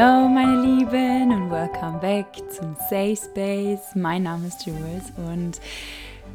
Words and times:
Hallo 0.00 0.28
meine 0.28 0.60
Lieben 0.62 1.32
und 1.32 1.50
welcome 1.50 1.98
back 1.98 2.26
zum 2.52 2.76
Safe 2.88 3.16
Space. 3.16 3.96
Mein 3.96 4.22
Name 4.22 4.46
ist 4.46 4.64
Jules 4.64 5.12
und 5.16 5.60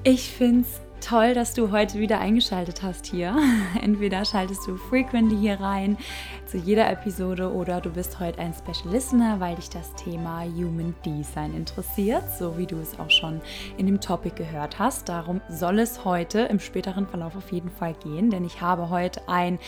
ich 0.04 0.32
finde 0.32 0.68
es 0.68 0.82
toll, 1.04 1.33
dass 1.33 1.54
du 1.54 1.71
heute 1.71 1.99
wieder 1.99 2.20
eingeschaltet 2.20 2.81
hast 2.81 3.05
hier. 3.05 3.35
Entweder 3.81 4.23
schaltest 4.23 4.65
du 4.65 4.77
frequently 4.77 5.38
hier 5.38 5.59
rein 5.59 5.97
zu 6.45 6.57
jeder 6.57 6.89
Episode 6.89 7.52
oder 7.52 7.81
du 7.81 7.89
bist 7.89 8.20
heute 8.20 8.39
ein 8.39 8.53
Special 8.53 8.93
Listener, 8.93 9.39
weil 9.39 9.55
dich 9.55 9.70
das 9.70 9.93
Thema 9.95 10.43
Human 10.43 10.95
Design 11.05 11.53
interessiert, 11.55 12.23
so 12.39 12.57
wie 12.57 12.66
du 12.66 12.77
es 12.77 12.97
auch 12.99 13.09
schon 13.09 13.41
in 13.77 13.85
dem 13.85 13.99
Topic 13.99 14.35
gehört 14.35 14.79
hast. 14.79 15.09
Darum 15.09 15.41
soll 15.49 15.79
es 15.79 16.05
heute 16.05 16.41
im 16.41 16.59
späteren 16.59 17.05
Verlauf 17.05 17.35
auf 17.35 17.52
jeden 17.52 17.70
Fall 17.70 17.95
gehen, 17.95 18.30
denn 18.30 18.45
ich 18.45 18.61
habe 18.61 18.89
heute 18.89 19.27
ein 19.27 19.59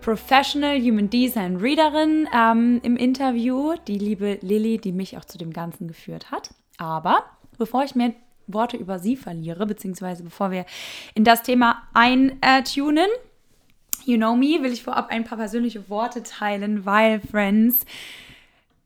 Professional 0.00 0.80
Human 0.80 1.10
Design 1.10 1.56
Readerin 1.56 2.28
ähm, 2.32 2.80
im 2.84 2.96
Interview, 2.96 3.74
die 3.88 3.98
liebe 3.98 4.38
Lilly, 4.42 4.78
die 4.78 4.92
mich 4.92 5.18
auch 5.18 5.24
zu 5.24 5.38
dem 5.38 5.52
Ganzen 5.52 5.88
geführt 5.88 6.30
hat. 6.30 6.54
Aber 6.78 7.24
bevor 7.58 7.82
ich 7.82 7.94
mir 7.94 8.14
Worte 8.46 8.76
über 8.76 8.98
sie 8.98 9.16
verliere, 9.16 9.66
beziehungsweise 9.66 10.22
bevor 10.22 10.50
wir 10.50 10.66
in 11.14 11.24
das 11.24 11.42
Thema 11.42 11.82
eintunen, 11.94 13.08
you 14.04 14.16
know 14.16 14.36
me, 14.36 14.62
will 14.62 14.72
ich 14.72 14.82
vorab 14.82 15.10
ein 15.10 15.24
paar 15.24 15.38
persönliche 15.38 15.88
Worte 15.88 16.22
teilen, 16.22 16.84
weil, 16.84 17.20
Friends, 17.20 17.84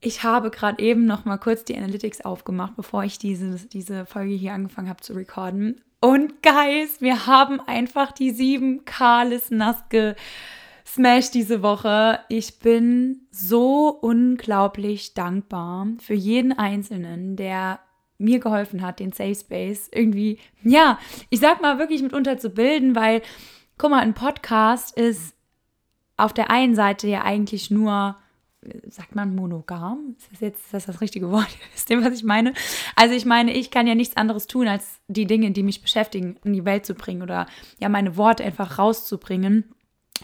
ich 0.01 0.23
habe 0.23 0.51
gerade 0.51 0.83
eben 0.83 1.07
noch 1.07 1.25
mal 1.25 1.39
kurz 1.39 1.65
die 1.65 1.77
Analytics 1.77 2.21
aufgemacht, 2.21 2.77
bevor 2.77 3.05
ich 3.05 3.19
diese, 3.19 3.67
diese 3.67 4.07
Folge 4.07 4.35
hier 4.35 4.53
angefangen 4.53 4.89
habe 4.89 5.01
zu 5.01 5.13
recorden. 5.13 5.81
Und 6.01 6.43
Guys, 6.43 7.01
wir 7.01 7.27
haben 7.27 7.61
einfach 7.61 8.13
die 8.13 8.33
7K 8.33 9.53
nass 9.53 9.83
gesmashed 9.89 11.35
diese 11.35 11.63
Woche. 11.63 12.21
Ich 12.29 12.61
bin 12.61 13.23
so 13.33 13.89
unglaublich 13.89 15.15
dankbar 15.15 15.89
für 15.99 16.15
jeden 16.15 16.53
Einzelnen, 16.53 17.35
der 17.35 17.81
mir 18.19 18.41
geholfen 18.41 18.83
hat, 18.83 19.01
den 19.01 19.13
Safe 19.13 19.35
Space 19.35 19.89
irgendwie, 19.93 20.39
ja, 20.63 20.99
ich 21.31 21.41
sag 21.41 21.63
mal 21.63 21.79
wirklich 21.79 22.03
mitunter 22.03 22.39
zu 22.39 22.51
bilden, 22.51 22.95
weil, 22.95 23.23
guck 23.79 23.91
mal, 23.91 24.01
ein 24.01 24.15
Podcast 24.15 24.97
ist 24.97 25.35
auf 26.17 26.33
der 26.33 26.51
einen 26.51 26.75
Seite 26.75 27.07
ja 27.07 27.23
eigentlich 27.23 27.71
nur, 27.71 28.17
sagt 28.89 29.15
man 29.15 29.35
monogam? 29.35 30.17
Ist 30.19 30.33
das 30.33 30.41
jetzt 30.41 30.65
ist 30.65 30.75
das, 30.75 30.87
das 30.87 31.01
richtige 31.01 31.31
Wort? 31.31 31.49
Ist 31.75 31.89
dem, 31.89 32.05
was 32.05 32.15
ich 32.15 32.25
meine? 32.25 32.53
Also 32.97 33.15
ich 33.15 33.25
meine, 33.25 33.53
ich 33.53 33.71
kann 33.71 33.87
ja 33.87 33.95
nichts 33.95 34.17
anderes 34.17 34.47
tun, 34.47 34.67
als 34.67 34.99
die 35.07 35.27
Dinge, 35.27 35.53
die 35.53 35.63
mich 35.63 35.81
beschäftigen, 35.81 36.37
in 36.45 36.53
die 36.53 36.65
Welt 36.65 36.85
zu 36.85 36.95
bringen 36.95 37.23
oder 37.23 37.47
ja 37.79 37.89
meine 37.89 38.17
Worte 38.17 38.45
einfach 38.45 38.79
rauszubringen 38.79 39.65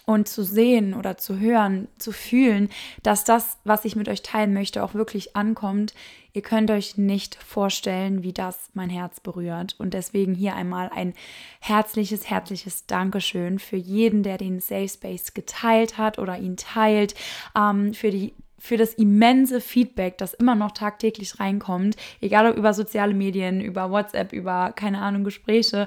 und 0.05 0.29
zu 0.29 0.43
sehen 0.43 0.95
oder 0.95 1.17
zu 1.17 1.39
hören, 1.39 1.89
zu 1.99 2.11
fühlen, 2.11 2.69
dass 3.03 3.25
das, 3.25 3.59
was 3.65 3.85
ich 3.85 3.95
mit 3.95 4.09
euch 4.09 4.23
teilen 4.23 4.53
möchte, 4.53 4.83
auch 4.83 4.95
wirklich 4.95 5.37
ankommt. 5.37 5.95
Ihr 6.37 6.43
könnt 6.43 6.69
euch 6.73 6.99
nicht 6.99 7.37
vorstellen, 7.37 8.25
wie 8.25 8.33
das 8.33 8.69
mein 8.75 8.91
Herz 8.91 9.21
berührt. 9.21 9.77
Und 9.79 9.95
deswegen 9.95 10.35
hier 10.35 10.57
einmal 10.57 10.91
ein 10.93 11.15
herzliches, 11.61 12.29
herzliches 12.29 12.87
Dankeschön 12.87 13.61
für 13.61 13.77
jeden, 13.77 14.25
der 14.25 14.37
den 14.37 14.59
Safe 14.59 14.89
Space 14.89 15.33
geteilt 15.33 15.97
hat 15.97 16.19
oder 16.19 16.37
ihn 16.37 16.57
teilt, 16.57 17.15
ähm, 17.57 17.95
für 17.95 18.11
die 18.11 18.35
für 18.65 18.79
das 18.79 18.95
immense 18.95 19.61
Feedback, 19.61 20.17
das 20.17 20.33
immer 20.33 20.55
noch 20.55 20.73
tagtäglich 20.73 21.39
reinkommt, 21.39 21.97
egal 22.23 22.51
ob 22.51 22.57
über 22.57 22.73
soziale 22.73 23.13
Medien, 23.13 23.61
über 23.61 23.91
WhatsApp, 23.91 24.33
über 24.33 24.73
keine 24.75 25.03
Ahnung, 25.03 25.23
Gespräche. 25.23 25.87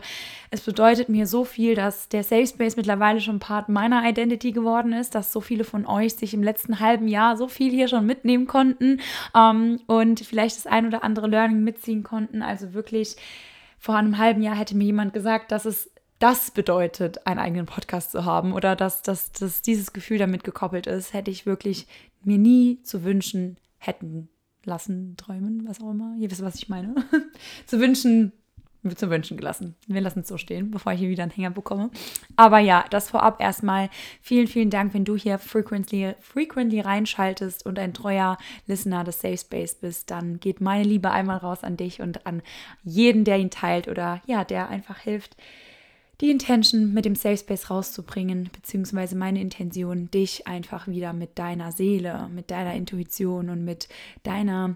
Es 0.52 0.62
bedeutet 0.62 1.10
mir 1.10 1.26
so 1.26 1.44
viel, 1.44 1.74
dass 1.74 2.08
der 2.08 2.24
Safe 2.24 2.46
Space 2.46 2.76
mittlerweile 2.76 3.20
schon 3.20 3.40
Part 3.40 3.68
meiner 3.68 4.08
Identity 4.08 4.52
geworden 4.52 4.94
ist, 4.94 5.16
dass 5.16 5.34
so 5.34 5.42
viele 5.42 5.64
von 5.64 5.88
euch 5.88 6.14
sich 6.14 6.36
im 6.36 6.44
letzten 6.44 6.80
halben 6.80 7.08
Jahr 7.08 7.36
so 7.36 7.48
viel 7.48 7.72
hier 7.72 7.88
schon 7.88 8.06
mitnehmen 8.06 8.46
konnten 8.46 9.02
ähm, 9.36 9.80
und 9.88 10.20
vielleicht 10.20 10.58
das 10.58 10.68
ein 10.68 10.86
oder 10.86 11.04
andere 11.04 11.26
Learning 11.26 11.64
mitziehen 11.64 12.04
konnten. 12.04 12.44
Also 12.44 12.76
wirklich, 12.76 13.16
vor 13.80 13.96
einem 13.96 14.20
halben 14.20 14.44
Jahr 14.44 14.56
hätte 14.56 14.78
mir 14.78 14.86
jemand 14.86 15.14
gesagt, 15.14 15.52
dass 15.52 15.66
es 15.66 15.90
das 16.20 16.52
bedeutet, 16.52 17.28
einen 17.28 17.40
eigenen 17.40 17.66
Podcast 17.66 18.12
zu 18.12 18.26
haben 18.26 18.54
oder 18.54 18.76
dass, 18.76 19.02
dass, 19.02 19.32
dass 19.32 19.62
dieses 19.62 19.94
Gefühl 19.94 20.18
damit 20.18 20.44
gekoppelt 20.44 20.88
ist, 20.88 21.14
hätte 21.14 21.32
ich 21.32 21.46
wirklich 21.46 21.88
mir 22.24 22.38
nie 22.38 22.82
zu 22.84 23.04
wünschen 23.04 23.58
hätten 23.78 24.30
lassen, 24.64 25.16
träumen, 25.18 25.68
was 25.68 25.82
auch 25.82 25.92
immer. 25.92 26.16
Ihr 26.20 26.30
wisst, 26.30 26.44
was 26.44 26.56
ich 26.56 26.70
meine. 26.70 26.96
zu 27.66 27.80
wünschen, 27.80 28.34
zu 28.96 29.10
wünschen 29.10 29.38
gelassen. 29.38 29.76
Wir 29.88 30.02
lassen 30.02 30.20
es 30.22 30.28
so 30.28 30.38
stehen, 30.38 30.72
bevor 30.72 30.94
ich 30.94 31.00
hier 31.00 31.10
wieder 31.10 31.24
einen 31.24 31.32
Hänger 31.32 31.52
bekomme. 31.52 31.90
Aber 32.36 32.60
ja, 32.60 32.86
das 32.90 33.10
vorab 33.10 33.42
erstmal. 33.42 33.90
Vielen, 34.22 34.48
vielen 34.48 34.70
Dank, 34.70 34.94
wenn 34.94 35.06
du 35.06 35.16
hier 35.16 35.40
frequently, 35.40 36.16
frequently 36.20 36.82
reinschaltest 36.82 37.66
und 37.66 37.80
ein 37.80 37.94
treuer 37.94 38.38
Listener 38.66 39.04
des 39.04 39.22
Safe 39.22 39.38
Space 39.38 39.76
bist. 39.76 40.12
Dann 40.12 40.40
geht 40.40 40.62
meine 40.62 40.84
Liebe 40.84 41.12
einmal 41.12 41.38
raus 41.38 41.64
an 41.64 41.78
dich 41.78 42.02
und 42.02 42.26
an 42.26 42.42
jeden, 42.84 43.24
der 43.24 43.38
ihn 43.38 43.50
teilt 43.50 43.88
oder 43.88 44.22
ja, 44.26 44.44
der 44.44 44.70
einfach 44.70 45.00
hilft, 45.00 45.38
die 46.22 46.32
Intention 46.32 46.94
mit 46.94 47.06
dem 47.06 47.16
Safe 47.16 47.38
Space 47.38 47.70
rauszubringen, 47.70 48.50
beziehungsweise 48.52 49.16
meine 49.16 49.42
Intention, 49.42 50.10
dich 50.10 50.48
einfach 50.48 50.88
wieder 50.88 51.14
mit 51.14 51.38
deiner 51.38 51.72
Seele, 51.72 52.30
mit 52.34 52.50
deiner 52.50 52.74
Intuition 52.74 53.50
und 53.50 53.64
mit 53.64 53.88
deiner 54.24 54.76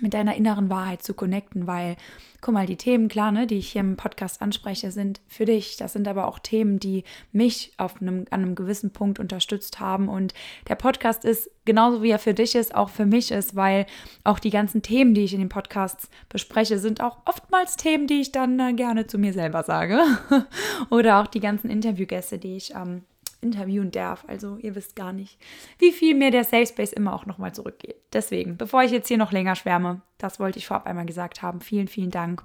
mit 0.00 0.14
deiner 0.14 0.34
inneren 0.36 0.70
Wahrheit 0.70 1.02
zu 1.02 1.14
connecten, 1.14 1.66
weil, 1.66 1.96
guck 2.40 2.54
mal, 2.54 2.66
die 2.66 2.76
Themen, 2.76 3.08
klar, 3.08 3.32
ne, 3.32 3.46
die 3.46 3.58
ich 3.58 3.72
hier 3.72 3.80
im 3.80 3.96
Podcast 3.96 4.40
anspreche, 4.42 4.90
sind 4.90 5.20
für 5.28 5.44
dich. 5.44 5.76
Das 5.76 5.92
sind 5.92 6.08
aber 6.08 6.26
auch 6.26 6.38
Themen, 6.38 6.78
die 6.78 7.04
mich 7.32 7.72
auf 7.76 8.00
einem, 8.00 8.26
an 8.30 8.42
einem 8.42 8.54
gewissen 8.54 8.92
Punkt 8.92 9.18
unterstützt 9.18 9.80
haben. 9.80 10.08
Und 10.08 10.34
der 10.68 10.76
Podcast 10.76 11.24
ist 11.24 11.50
genauso 11.64 12.02
wie 12.02 12.10
er 12.10 12.18
für 12.18 12.34
dich 12.34 12.54
ist, 12.54 12.74
auch 12.74 12.88
für 12.88 13.06
mich 13.06 13.30
ist, 13.30 13.56
weil 13.56 13.86
auch 14.24 14.38
die 14.38 14.50
ganzen 14.50 14.82
Themen, 14.82 15.14
die 15.14 15.24
ich 15.24 15.34
in 15.34 15.40
den 15.40 15.48
Podcasts 15.48 16.08
bespreche, 16.28 16.78
sind 16.78 17.00
auch 17.00 17.18
oftmals 17.26 17.76
Themen, 17.76 18.06
die 18.06 18.20
ich 18.20 18.32
dann 18.32 18.58
äh, 18.58 18.72
gerne 18.72 19.06
zu 19.06 19.18
mir 19.18 19.32
selber 19.32 19.62
sage. 19.62 20.00
Oder 20.90 21.20
auch 21.20 21.26
die 21.26 21.40
ganzen 21.40 21.70
Interviewgäste, 21.70 22.38
die 22.38 22.56
ich 22.56 22.74
ähm, 22.74 23.02
interviewen 23.40 23.90
darf. 23.90 24.24
Also 24.26 24.56
ihr 24.58 24.74
wisst 24.74 24.96
gar 24.96 25.12
nicht, 25.12 25.38
wie 25.78 25.92
viel 25.92 26.14
mir 26.14 26.30
der 26.30 26.44
Safe 26.44 26.66
Space 26.66 26.92
immer 26.92 27.14
auch 27.14 27.26
nochmal 27.26 27.54
zurückgeht. 27.54 27.96
Deswegen, 28.12 28.56
bevor 28.56 28.82
ich 28.82 28.90
jetzt 28.90 29.08
hier 29.08 29.18
noch 29.18 29.32
länger 29.32 29.56
schwärme, 29.56 30.02
das 30.18 30.40
wollte 30.40 30.58
ich 30.58 30.66
vorab 30.66 30.86
einmal 30.86 31.06
gesagt 31.06 31.42
haben. 31.42 31.60
Vielen, 31.60 31.88
vielen 31.88 32.10
Dank 32.10 32.44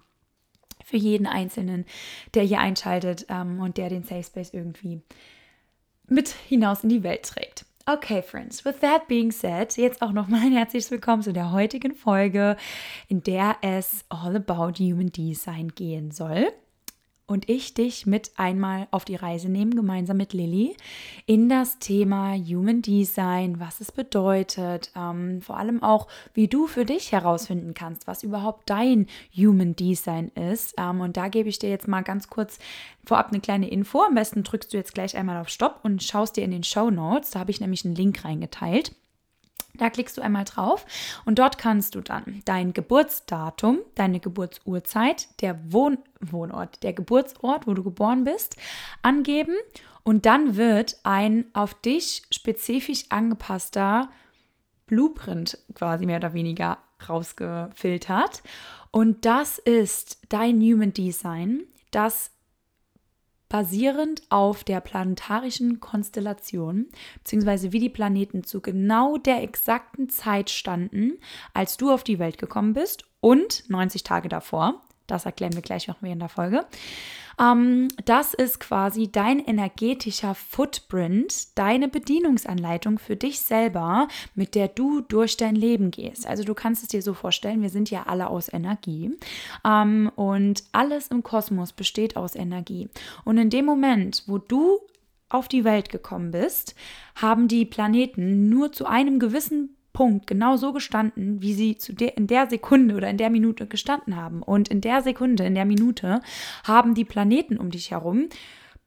für 0.84 0.98
jeden 0.98 1.28
Einzelnen, 1.28 1.86
der 2.34 2.44
hier 2.44 2.60
einschaltet 2.60 3.26
ähm, 3.30 3.60
und 3.60 3.78
der 3.78 3.90
den 3.90 4.04
Safe 4.04 4.24
Space 4.24 4.54
irgendwie 4.54 5.02
mit 6.08 6.30
hinaus 6.30 6.84
in 6.84 6.90
die 6.90 7.04
Welt 7.04 7.24
trägt. 7.24 7.66
Okay, 7.88 8.24
Friends, 8.24 8.66
with 8.66 8.80
that 8.80 9.08
being 9.08 9.32
said, 9.32 9.78
jetzt 9.78 10.02
auch 10.02 10.12
nochmal 10.12 10.42
ein 10.42 10.54
herzliches 10.54 10.90
Willkommen 10.90 11.22
zu 11.22 11.34
der 11.34 11.52
heutigen 11.52 11.94
Folge, 11.94 12.58
in 13.08 13.22
der 13.22 13.58
es 13.62 14.06
all 14.10 14.36
about 14.36 14.80
Human 14.80 15.12
Design 15.12 15.70
gehen 15.70 16.12
soll 16.12 16.52
und 17.28 17.50
ich 17.50 17.74
dich 17.74 18.06
mit 18.06 18.32
einmal 18.38 18.88
auf 18.92 19.06
die 19.06 19.16
Reise 19.16 19.50
nehmen, 19.50 19.76
gemeinsam 19.76 20.18
mit 20.18 20.34
Lilly, 20.34 20.76
in 21.26 21.50
das 21.50 21.80
Thema 21.80 22.36
Human 22.36 22.82
Design, 22.82 23.60
was 23.60 23.82
es 23.82 23.92
bedeutet, 23.92 24.92
ähm, 24.96 25.42
vor 25.42 25.58
allem 25.58 25.82
auch, 25.82 26.08
wie 26.34 26.48
du 26.48 26.68
für 26.68 26.86
dich 26.86 27.12
herausfinden 27.12 27.74
kannst, 27.74 28.08
was 28.08 28.24
überhaupt 28.24 28.70
dein 28.70 29.08
Human 29.36 29.76
Design 29.76 30.30
ist. 30.30 30.76
Ähm, 30.78 31.02
und 31.02 31.18
da 31.18 31.28
gebe 31.28 31.50
ich 31.50 31.60
dir 31.60 31.70
jetzt 31.70 31.88
mal 31.88 32.02
ganz 32.02 32.30
kurz 32.30 32.60
vorab 33.06 33.30
eine 33.30 33.42
kleine 33.42 33.70
Info. 33.70 34.02
Am 34.02 34.16
besten 34.16 34.44
drückst 34.44 34.74
du 34.74 34.78
jetzt 34.78 34.94
gleich 34.94 35.18
einmal 35.18 35.42
auf 35.42 35.50
Stopp 35.50 35.80
und 35.84 36.04
schaust 36.04 36.38
dir 36.38 36.44
in 36.44 36.52
den 36.52 36.64
Show 36.64 36.90
Notes. 36.90 37.32
Da 37.32 37.40
habe 37.40 37.52
ich 37.52 37.62
nämlich 37.62 37.86
einen 37.86 37.96
Link 37.96 38.24
reingeteilt. 38.24 38.94
Da 39.78 39.90
klickst 39.90 40.18
du 40.18 40.22
einmal 40.22 40.46
drauf 40.46 40.86
und 41.26 41.40
dort 41.40 41.58
kannst 41.58 41.96
du 41.96 42.02
dann 42.02 42.42
dein 42.46 42.74
Geburtsdatum, 42.74 43.80
deine 43.96 44.20
Geburtsurzeit, 44.20 45.28
der 45.42 45.60
Wohn 45.72 45.98
Wohnort, 46.22 46.82
der 46.84 46.94
Geburtsort, 46.94 47.68
wo 47.68 47.74
du 47.74 47.84
geboren 47.84 48.24
bist, 48.24 48.56
angeben 49.02 49.56
und 50.04 50.26
dann 50.26 50.56
wird 50.56 50.98
ein 51.04 51.46
auf 51.54 51.74
dich 51.74 52.24
spezifisch 52.32 53.06
angepasster 53.10 54.10
Blueprint 54.88 55.58
quasi 55.74 56.06
mehr 56.06 56.18
oder 56.18 56.34
weniger 56.34 56.78
rausgefiltert. 57.10 58.44
Und 58.92 59.26
das 59.26 59.58
ist 59.58 60.20
dein 60.30 60.62
Human 60.62 60.94
Design, 60.94 61.64
das 61.92 62.32
basierend 63.50 64.24
auf 64.30 64.64
der 64.64 64.82
planetarischen 64.82 65.80
Konstellation, 65.80 66.88
beziehungsweise 67.20 67.72
wie 67.72 67.80
die 67.80 67.90
Planeten 67.90 68.44
zu 68.44 68.62
genau 68.62 69.18
der 69.18 69.44
exakten 69.44 70.10
Zeit 70.10 70.50
standen, 70.50 71.20
als 71.54 71.78
du 71.78 71.92
auf 71.92 72.04
die 72.04 72.20
Welt 72.20 72.38
gekommen 72.38 72.74
bist 72.74 73.06
und 73.22 73.70
90 73.70 74.04
Tage 74.04 74.30
davor. 74.30 74.82
Das 75.08 75.26
erklären 75.26 75.54
wir 75.54 75.62
gleich 75.62 75.88
noch 75.88 76.02
in 76.02 76.20
der 76.20 76.30
Folge. 76.30 76.66
Ähm, 77.40 77.88
das 78.06 78.34
ist 78.34 78.60
quasi 78.60 79.12
dein 79.12 79.40
energetischer 79.40 80.36
Footprint, 80.36 81.58
deine 81.58 81.88
Bedienungsanleitung 81.88 83.00
für 83.00 83.16
dich 83.16 83.42
selber, 83.42 84.08
mit 84.36 84.56
der 84.56 84.68
du 84.68 85.02
durch 85.02 85.38
dein 85.38 85.56
Leben 85.56 85.92
gehst. 85.92 86.26
Also 86.26 86.44
du 86.44 86.54
kannst 86.54 86.84
es 86.84 86.90
dir 86.90 87.02
so 87.02 87.14
vorstellen, 87.14 87.62
wir 87.62 87.70
sind 87.70 87.92
ja 87.92 88.04
alle 88.08 88.28
aus 88.28 88.52
Energie 88.52 89.12
ähm, 89.66 90.12
und 90.16 90.64
alles 90.72 91.08
im 91.08 91.24
Kosmos 91.24 91.74
besteht 91.74 92.16
aus 92.16 92.36
Energie. 92.36 92.90
Und 93.24 93.38
in 93.38 93.50
dem 93.50 93.66
Moment, 93.66 94.24
wo 94.28 94.38
du 94.38 94.80
auf 95.30 95.48
die 95.48 95.64
Welt 95.64 95.90
gekommen 95.90 96.32
bist, 96.32 96.76
haben 97.16 97.48
die 97.48 97.66
Planeten 97.66 98.48
nur 98.50 98.72
zu 98.72 98.86
einem 98.86 99.20
gewissen 99.20 99.76
Punkt 99.96 100.28
genau 100.28 100.58
so 100.58 100.74
gestanden, 100.74 101.42
wie 101.42 101.54
sie 101.54 101.78
zu 101.78 101.94
der, 101.94 102.18
in 102.18 102.28
der 102.28 102.48
Sekunde 102.48 102.96
oder 102.96 103.10
in 103.10 103.18
der 103.18 103.32
Minute 103.32 103.66
gestanden 103.66 104.18
haben. 104.18 104.44
Und 104.44 104.68
in 104.68 104.82
der 104.82 105.02
Sekunde, 105.02 105.46
in 105.46 105.56
der 105.56 105.66
Minute 105.66 106.20
haben 106.66 106.94
die 106.94 107.06
Planeten 107.06 107.58
um 107.58 107.72
dich 107.72 107.92
herum, 107.92 108.28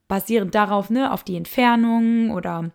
basierend 0.06 0.54
darauf, 0.54 0.90
ne, 0.90 1.10
auf 1.10 1.24
die 1.24 1.36
Entfernung 1.36 2.30
oder 2.30 2.70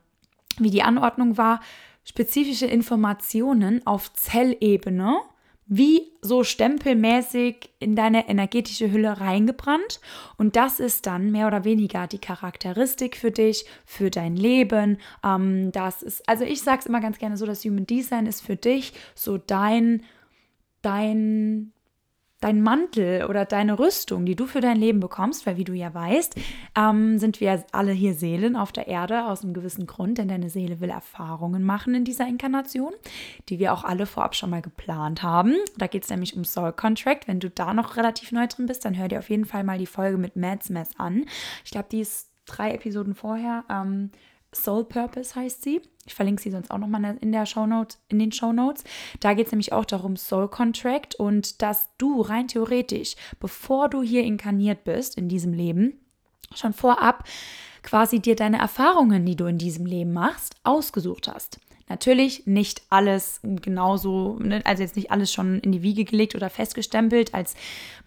wie 0.57 0.71
die 0.71 0.81
Anordnung 0.81 1.37
war, 1.37 1.61
spezifische 2.03 2.65
Informationen 2.65 3.85
auf 3.85 4.11
Zellebene 4.13 5.19
wie 5.65 6.11
so 6.21 6.43
stempelmäßig 6.43 7.69
in 7.79 7.95
deine 7.95 8.27
energetische 8.27 8.91
Hülle 8.91 9.19
reingebrannt. 9.19 9.99
Und 10.37 10.55
das 10.55 10.79
ist 10.79 11.05
dann 11.05 11.31
mehr 11.31 11.47
oder 11.47 11.63
weniger 11.63 12.07
die 12.07 12.19
Charakteristik 12.19 13.15
für 13.15 13.31
dich, 13.31 13.65
für 13.85 14.09
dein 14.09 14.35
Leben. 14.35 14.97
Ähm, 15.23 15.71
das 15.71 16.01
ist, 16.01 16.27
also 16.27 16.43
ich 16.43 16.61
sage 16.61 16.79
es 16.79 16.85
immer 16.85 17.01
ganz 17.01 17.17
gerne 17.17 17.37
so, 17.37 17.45
das 17.45 17.63
Human 17.63 17.85
Design 17.85 18.25
ist 18.25 18.41
für 18.41 18.55
dich 18.55 18.93
so 19.15 19.37
dein, 19.37 20.03
dein 20.81 21.73
dein 22.43 22.61
Mantel 22.61 23.25
oder 23.25 23.45
deine 23.45 23.79
Rüstung, 23.79 24.25
die 24.25 24.35
du 24.35 24.45
für 24.45 24.59
dein 24.59 24.77
Leben 24.77 24.99
bekommst, 24.99 25.45
weil 25.45 25.57
wie 25.57 25.63
du 25.63 25.73
ja 25.73 25.93
weißt, 25.93 26.35
ähm, 26.77 27.17
sind 27.17 27.39
wir 27.39 27.63
alle 27.71 27.91
hier 27.93 28.13
Seelen 28.13 28.55
auf 28.55 28.71
der 28.71 28.87
Erde 28.87 29.25
aus 29.25 29.43
einem 29.43 29.53
gewissen 29.53 29.87
Grund, 29.87 30.17
denn 30.17 30.27
deine 30.27 30.49
Seele 30.49 30.81
will 30.81 30.89
Erfahrungen 30.89 31.63
machen 31.63 31.95
in 31.95 32.03
dieser 32.03 32.27
Inkarnation, 32.27 32.93
die 33.49 33.59
wir 33.59 33.73
auch 33.73 33.83
alle 33.83 34.05
vorab 34.05 34.35
schon 34.35 34.49
mal 34.49 34.61
geplant 34.61 35.23
haben. 35.23 35.55
Da 35.77 35.87
geht 35.87 36.03
es 36.03 36.09
nämlich 36.09 36.35
um 36.35 36.43
Soul 36.43 36.73
Contract. 36.73 37.27
Wenn 37.27 37.39
du 37.39 37.49
da 37.49 37.73
noch 37.73 37.95
relativ 37.95 38.31
neu 38.31 38.47
drin 38.47 38.65
bist, 38.65 38.83
dann 38.83 38.97
hör 38.97 39.07
dir 39.07 39.19
auf 39.19 39.29
jeden 39.29 39.45
Fall 39.45 39.63
mal 39.63 39.77
die 39.77 39.85
Folge 39.85 40.17
mit 40.17 40.35
Mads 40.35 40.69
Mess 40.69 40.89
an. 40.97 41.25
Ich 41.63 41.71
glaube, 41.71 41.87
die 41.91 42.01
ist 42.01 42.29
drei 42.45 42.73
Episoden 42.73 43.15
vorher. 43.15 43.63
Ähm, 43.69 44.11
Soul 44.53 44.85
Purpose 44.85 45.35
heißt 45.35 45.63
sie. 45.63 45.81
Ich 46.05 46.13
verlinke 46.13 46.41
sie 46.41 46.51
sonst 46.51 46.71
auch 46.71 46.77
nochmal 46.77 47.17
in 47.21 47.31
der 47.31 47.45
Shownote, 47.45 47.97
in 48.09 48.19
den 48.19 48.31
Show 48.31 48.51
Notes. 48.51 48.83
Da 49.19 49.33
geht 49.33 49.47
es 49.47 49.51
nämlich 49.51 49.71
auch 49.71 49.85
darum, 49.85 50.17
Soul 50.17 50.49
Contract 50.49 51.15
und 51.15 51.61
dass 51.61 51.89
du 51.97 52.21
rein 52.21 52.47
theoretisch, 52.47 53.15
bevor 53.39 53.89
du 53.89 54.01
hier 54.01 54.23
inkarniert 54.23 54.83
bist 54.83 55.17
in 55.17 55.29
diesem 55.29 55.53
Leben, 55.53 55.99
schon 56.53 56.73
vorab 56.73 57.23
quasi 57.83 58.19
dir 58.19 58.35
deine 58.35 58.59
Erfahrungen, 58.59 59.25
die 59.25 59.35
du 59.35 59.45
in 59.45 59.57
diesem 59.57 59.85
Leben 59.85 60.13
machst, 60.13 60.55
ausgesucht 60.63 61.27
hast. 61.27 61.59
Natürlich 61.93 62.47
nicht 62.47 62.81
alles 62.89 63.39
genauso, 63.43 64.39
ne, 64.39 64.63
also 64.65 64.81
jetzt 64.81 64.95
nicht 64.95 65.11
alles 65.11 65.31
schon 65.31 65.59
in 65.59 65.71
die 65.71 65.83
Wiege 65.83 66.05
gelegt 66.05 66.33
oder 66.33 66.49
festgestempelt. 66.49 67.35
Als 67.35 67.53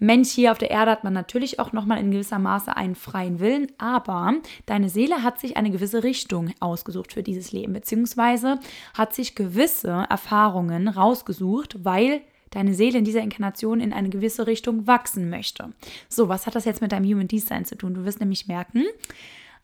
Mensch 0.00 0.30
hier 0.30 0.50
auf 0.50 0.58
der 0.58 0.72
Erde 0.72 0.90
hat 0.90 1.04
man 1.04 1.12
natürlich 1.12 1.60
auch 1.60 1.72
nochmal 1.72 2.00
in 2.00 2.10
gewisser 2.10 2.40
Maße 2.40 2.76
einen 2.76 2.96
freien 2.96 3.38
Willen, 3.38 3.68
aber 3.78 4.34
deine 4.66 4.88
Seele 4.88 5.22
hat 5.22 5.38
sich 5.38 5.56
eine 5.56 5.70
gewisse 5.70 6.02
Richtung 6.02 6.50
ausgesucht 6.58 7.12
für 7.12 7.22
dieses 7.22 7.52
Leben, 7.52 7.74
beziehungsweise 7.74 8.58
hat 8.94 9.14
sich 9.14 9.36
gewisse 9.36 10.04
Erfahrungen 10.10 10.88
rausgesucht, 10.88 11.84
weil 11.84 12.22
deine 12.50 12.74
Seele 12.74 12.98
in 12.98 13.04
dieser 13.04 13.20
Inkarnation 13.20 13.78
in 13.78 13.92
eine 13.92 14.08
gewisse 14.08 14.48
Richtung 14.48 14.88
wachsen 14.88 15.30
möchte. 15.30 15.72
So, 16.08 16.28
was 16.28 16.48
hat 16.48 16.56
das 16.56 16.64
jetzt 16.64 16.82
mit 16.82 16.90
deinem 16.90 17.08
Human 17.08 17.28
Design 17.28 17.64
zu 17.64 17.76
tun? 17.76 17.94
Du 17.94 18.04
wirst 18.04 18.18
nämlich 18.18 18.48
merken, 18.48 18.84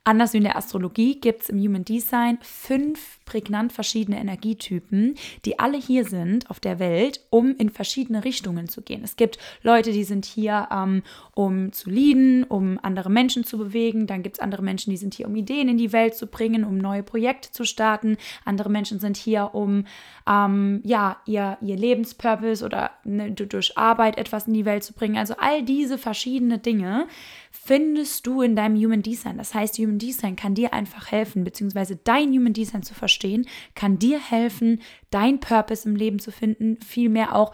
Anders 0.04 0.32
wie 0.32 0.38
in 0.38 0.44
der 0.44 0.56
Astrologie 0.56 1.20
gibt 1.20 1.42
es 1.42 1.48
im 1.48 1.60
Human 1.60 1.84
Design 1.84 2.38
fünf 2.42 3.20
prägnant 3.24 3.72
verschiedene 3.72 4.18
Energietypen, 4.18 5.14
die 5.44 5.60
alle 5.60 5.78
hier 5.78 6.04
sind 6.04 6.50
auf 6.50 6.58
der 6.58 6.80
Welt, 6.80 7.20
um 7.30 7.56
in 7.56 7.70
verschiedene 7.70 8.24
Richtungen 8.24 8.68
zu 8.68 8.82
gehen. 8.82 9.02
Es 9.04 9.14
gibt 9.14 9.38
Leute, 9.62 9.92
die 9.92 10.02
sind 10.02 10.24
hier, 10.24 10.68
ähm, 10.72 11.04
um 11.34 11.72
zu 11.72 11.88
leaden, 11.88 12.42
um 12.42 12.80
andere 12.82 13.10
Menschen 13.10 13.44
zu 13.44 13.58
bewegen. 13.58 14.08
Dann 14.08 14.24
gibt 14.24 14.36
es 14.36 14.40
andere 14.40 14.62
Menschen, 14.62 14.90
die 14.90 14.96
sind 14.96 15.14
hier, 15.14 15.28
um 15.28 15.36
Ideen 15.36 15.68
in 15.68 15.78
die 15.78 15.92
Welt 15.92 16.16
zu 16.16 16.26
bringen, 16.26 16.64
um 16.64 16.78
neue 16.78 17.04
Projekte 17.04 17.52
zu 17.52 17.64
starten. 17.64 18.16
Andere 18.44 18.70
Menschen 18.70 18.98
sind 18.98 19.16
hier, 19.16 19.54
um 19.54 19.84
ähm, 20.28 20.80
ja, 20.84 21.18
ihr, 21.26 21.58
ihr 21.60 21.76
Lebenspurpose 21.76 22.64
oder 22.64 22.90
ne, 23.04 23.30
durch 23.30 23.78
Arbeit 23.78 24.18
etwas 24.18 24.48
in 24.48 24.54
die 24.54 24.64
Welt 24.64 24.82
zu 24.82 24.94
bringen. 24.94 25.16
Also 25.16 25.34
all 25.38 25.62
diese 25.62 25.96
verschiedenen 25.96 26.60
Dinge 26.60 27.06
findest 27.52 28.26
du 28.26 28.42
in 28.42 28.56
deinem 28.56 28.76
Human 28.76 29.02
Design. 29.02 29.38
Das 29.38 29.54
heißt, 29.54 29.78
Human 29.78 29.91
Design 29.98 30.36
kann 30.36 30.54
dir 30.54 30.72
einfach 30.72 31.10
helfen, 31.10 31.44
beziehungsweise 31.44 31.96
dein 31.96 32.32
Human 32.32 32.52
Design 32.52 32.82
zu 32.82 32.94
verstehen, 32.94 33.46
kann 33.74 33.98
dir 33.98 34.18
helfen, 34.18 34.80
dein 35.10 35.40
Purpose 35.40 35.88
im 35.88 35.96
Leben 35.96 36.18
zu 36.18 36.30
finden, 36.32 36.78
vielmehr 36.80 37.34
auch 37.34 37.52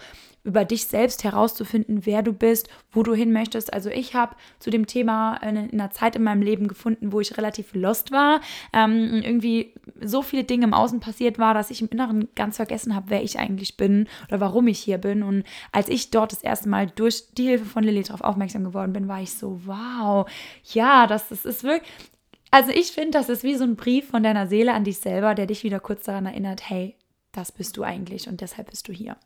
über 0.48 0.64
dich 0.64 0.86
selbst 0.86 1.24
herauszufinden, 1.24 2.06
wer 2.06 2.22
du 2.22 2.32
bist, 2.32 2.68
wo 2.90 3.02
du 3.02 3.12
hin 3.12 3.32
möchtest. 3.32 3.72
Also 3.72 3.90
ich 3.90 4.14
habe 4.14 4.34
zu 4.58 4.70
dem 4.70 4.86
Thema 4.86 5.36
in 5.36 5.70
einer 5.70 5.90
Zeit 5.90 6.16
in 6.16 6.22
meinem 6.22 6.40
Leben 6.40 6.68
gefunden, 6.68 7.12
wo 7.12 7.20
ich 7.20 7.36
relativ 7.36 7.74
lost 7.74 8.12
war, 8.12 8.40
ähm, 8.72 9.20
irgendwie 9.22 9.74
so 10.00 10.22
viele 10.22 10.44
Dinge 10.44 10.64
im 10.64 10.74
Außen 10.74 11.00
passiert 11.00 11.38
war, 11.38 11.52
dass 11.52 11.70
ich 11.70 11.82
im 11.82 11.88
Inneren 11.88 12.28
ganz 12.34 12.56
vergessen 12.56 12.94
habe, 12.94 13.10
wer 13.10 13.22
ich 13.22 13.38
eigentlich 13.38 13.76
bin 13.76 14.08
oder 14.28 14.40
warum 14.40 14.68
ich 14.68 14.78
hier 14.78 14.98
bin. 14.98 15.22
Und 15.22 15.44
als 15.70 15.88
ich 15.90 16.10
dort 16.10 16.32
das 16.32 16.42
erste 16.42 16.68
Mal 16.68 16.86
durch 16.86 17.34
die 17.34 17.48
Hilfe 17.48 17.66
von 17.66 17.84
Lilly 17.84 18.02
darauf 18.02 18.22
aufmerksam 18.22 18.64
geworden 18.64 18.94
bin, 18.94 19.06
war 19.06 19.20
ich 19.20 19.34
so, 19.34 19.60
wow, 19.66 20.26
ja, 20.72 21.06
das, 21.06 21.28
das 21.28 21.44
ist 21.44 21.62
wirklich, 21.62 21.90
also 22.50 22.70
ich 22.70 22.92
finde, 22.92 23.12
das 23.12 23.28
ist 23.28 23.44
wie 23.44 23.54
so 23.54 23.64
ein 23.64 23.76
Brief 23.76 24.08
von 24.08 24.22
deiner 24.22 24.46
Seele 24.46 24.72
an 24.72 24.84
dich 24.84 24.98
selber, 24.98 25.34
der 25.34 25.46
dich 25.46 25.64
wieder 25.64 25.80
kurz 25.80 26.04
daran 26.04 26.26
erinnert, 26.26 26.68
hey, 26.68 26.94
das 27.32 27.52
bist 27.52 27.76
du 27.76 27.82
eigentlich 27.82 28.28
und 28.28 28.40
deshalb 28.40 28.70
bist 28.70 28.88
du 28.88 28.92
hier. 28.92 29.16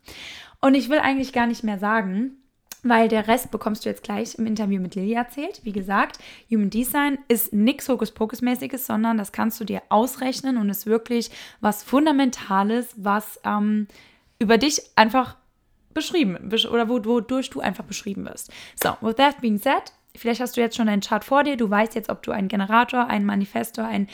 Und 0.60 0.74
ich 0.74 0.88
will 0.88 0.98
eigentlich 0.98 1.32
gar 1.32 1.46
nicht 1.46 1.64
mehr 1.64 1.78
sagen, 1.78 2.42
weil 2.82 3.08
der 3.08 3.28
Rest 3.28 3.50
bekommst 3.50 3.84
du 3.84 3.88
jetzt 3.88 4.02
gleich 4.02 4.34
im 4.36 4.46
Interview 4.46 4.80
mit 4.80 4.94
Lilly 4.94 5.12
erzählt. 5.12 5.60
Wie 5.62 5.72
gesagt, 5.72 6.18
Human 6.50 6.70
Design 6.70 7.18
ist 7.28 7.52
nichts 7.52 7.88
Hokuspokus-mäßiges, 7.88 8.86
sondern 8.86 9.18
das 9.18 9.30
kannst 9.32 9.60
du 9.60 9.64
dir 9.64 9.82
ausrechnen 9.88 10.56
und 10.56 10.68
ist 10.68 10.86
wirklich 10.86 11.30
was 11.60 11.84
Fundamentales, 11.84 12.92
was 12.96 13.40
ähm, 13.44 13.86
über 14.40 14.58
dich 14.58 14.82
einfach 14.96 15.36
beschrieben 15.94 16.50
oder 16.70 16.88
wodurch 16.88 17.50
du 17.50 17.60
einfach 17.60 17.84
beschrieben 17.84 18.24
wirst. 18.24 18.50
So, 18.82 18.96
with 19.00 19.16
that 19.16 19.40
being 19.40 19.58
said, 19.58 19.92
vielleicht 20.16 20.40
hast 20.40 20.56
du 20.56 20.60
jetzt 20.60 20.76
schon 20.76 20.86
deinen 20.86 21.00
Chart 21.00 21.24
vor 21.24 21.44
dir, 21.44 21.56
du 21.56 21.68
weißt 21.68 21.94
jetzt, 21.94 22.08
ob 22.10 22.22
du 22.22 22.32
ein 22.32 22.48
Generator, 22.48 23.06
ein 23.08 23.24
Manifestor, 23.24 23.84
ein 23.84 24.08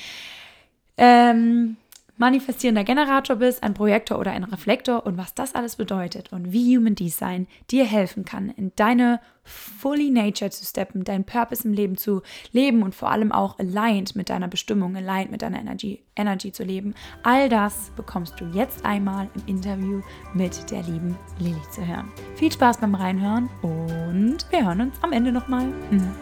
ähm, 0.96 1.76
manifestierender 2.18 2.84
Generator 2.84 3.36
bist, 3.36 3.62
ein 3.62 3.74
Projektor 3.74 4.18
oder 4.18 4.32
ein 4.32 4.44
Reflektor 4.44 5.06
und 5.06 5.16
was 5.16 5.34
das 5.34 5.54
alles 5.54 5.76
bedeutet 5.76 6.32
und 6.32 6.52
wie 6.52 6.76
Human 6.76 6.94
Design 6.94 7.46
dir 7.70 7.84
helfen 7.84 8.24
kann, 8.24 8.50
in 8.50 8.72
deine 8.76 9.20
fully 9.44 10.10
nature 10.10 10.50
zu 10.50 10.64
steppen, 10.64 11.04
deinen 11.04 11.24
Purpose 11.24 11.66
im 11.66 11.72
Leben 11.72 11.96
zu 11.96 12.22
leben 12.52 12.82
und 12.82 12.94
vor 12.94 13.10
allem 13.10 13.32
auch 13.32 13.58
aligned 13.58 14.14
mit 14.14 14.28
deiner 14.28 14.48
Bestimmung, 14.48 14.96
aligned 14.96 15.30
mit 15.30 15.42
deiner 15.42 15.58
Energy, 15.58 16.02
Energy 16.16 16.52
zu 16.52 16.64
leben. 16.64 16.94
All 17.22 17.48
das 17.48 17.90
bekommst 17.96 18.38
du 18.40 18.44
jetzt 18.52 18.84
einmal 18.84 19.28
im 19.34 19.46
Interview 19.46 20.02
mit 20.34 20.70
der 20.70 20.82
lieben 20.82 21.16
Lilly 21.38 21.62
zu 21.70 21.86
hören. 21.86 22.12
Viel 22.36 22.52
Spaß 22.52 22.78
beim 22.78 22.94
Reinhören 22.94 23.48
und 23.62 24.38
wir 24.50 24.66
hören 24.66 24.82
uns 24.82 25.02
am 25.02 25.12
Ende 25.12 25.32
nochmal. 25.32 25.66
Mhm. 25.90 26.14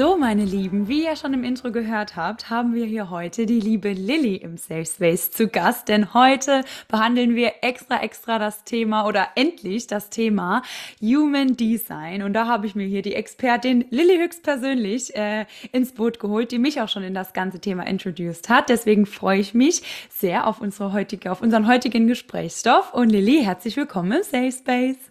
So, 0.00 0.16
meine 0.16 0.46
Lieben, 0.46 0.88
wie 0.88 1.04
ihr 1.04 1.14
schon 1.14 1.34
im 1.34 1.44
Intro 1.44 1.70
gehört 1.72 2.16
habt, 2.16 2.48
haben 2.48 2.72
wir 2.72 2.86
hier 2.86 3.10
heute 3.10 3.44
die 3.44 3.60
liebe 3.60 3.92
Lilly 3.92 4.36
im 4.36 4.56
Safe 4.56 4.86
Space 4.86 5.30
zu 5.30 5.46
Gast, 5.46 5.88
denn 5.88 6.14
heute 6.14 6.64
behandeln 6.88 7.34
wir 7.34 7.56
extra, 7.60 8.02
extra 8.02 8.38
das 8.38 8.64
Thema 8.64 9.06
oder 9.06 9.28
endlich 9.34 9.88
das 9.88 10.08
Thema 10.08 10.62
Human 11.02 11.54
Design. 11.54 12.22
Und 12.22 12.32
da 12.32 12.46
habe 12.46 12.66
ich 12.66 12.74
mir 12.74 12.86
hier 12.86 13.02
die 13.02 13.14
Expertin 13.14 13.84
Lilly 13.90 14.16
höchstpersönlich 14.16 15.14
äh, 15.16 15.44
ins 15.70 15.92
Boot 15.92 16.18
geholt, 16.18 16.50
die 16.50 16.58
mich 16.58 16.80
auch 16.80 16.88
schon 16.88 17.02
in 17.02 17.12
das 17.12 17.34
ganze 17.34 17.60
Thema 17.60 17.86
introduced 17.86 18.48
hat. 18.48 18.70
Deswegen 18.70 19.04
freue 19.04 19.40
ich 19.40 19.52
mich 19.52 19.82
sehr 20.08 20.46
auf 20.46 20.62
unsere 20.62 20.94
heutige, 20.94 21.30
auf 21.30 21.42
unseren 21.42 21.66
heutigen 21.66 22.06
Gesprächsstoff. 22.06 22.94
Und 22.94 23.10
Lilly, 23.10 23.42
herzlich 23.44 23.76
willkommen 23.76 24.12
im 24.12 24.22
Safe 24.22 24.50
Space. 24.50 25.09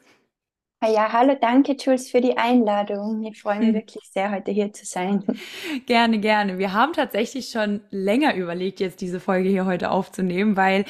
Ah 0.82 0.88
ja, 0.88 1.12
hallo, 1.12 1.36
danke 1.40 1.76
Jules 1.78 2.10
für 2.10 2.22
die 2.22 2.38
Einladung. 2.38 3.26
Ich 3.26 3.42
freue 3.42 3.60
mich 3.60 3.68
hm. 3.68 3.74
wirklich 3.74 4.02
sehr, 4.14 4.32
heute 4.32 4.52
hier 4.52 4.72
zu 4.72 4.86
sein. 4.86 5.26
Gerne, 5.88 6.20
gerne. 6.20 6.58
Wir 6.58 6.72
haben 6.72 6.94
tatsächlich 6.94 7.50
schon 7.50 7.82
länger 7.90 8.36
überlegt, 8.36 8.80
jetzt 8.80 9.02
diese 9.02 9.20
Folge 9.20 9.50
hier 9.50 9.66
heute 9.66 9.92
aufzunehmen, 9.92 10.56
weil 10.56 10.86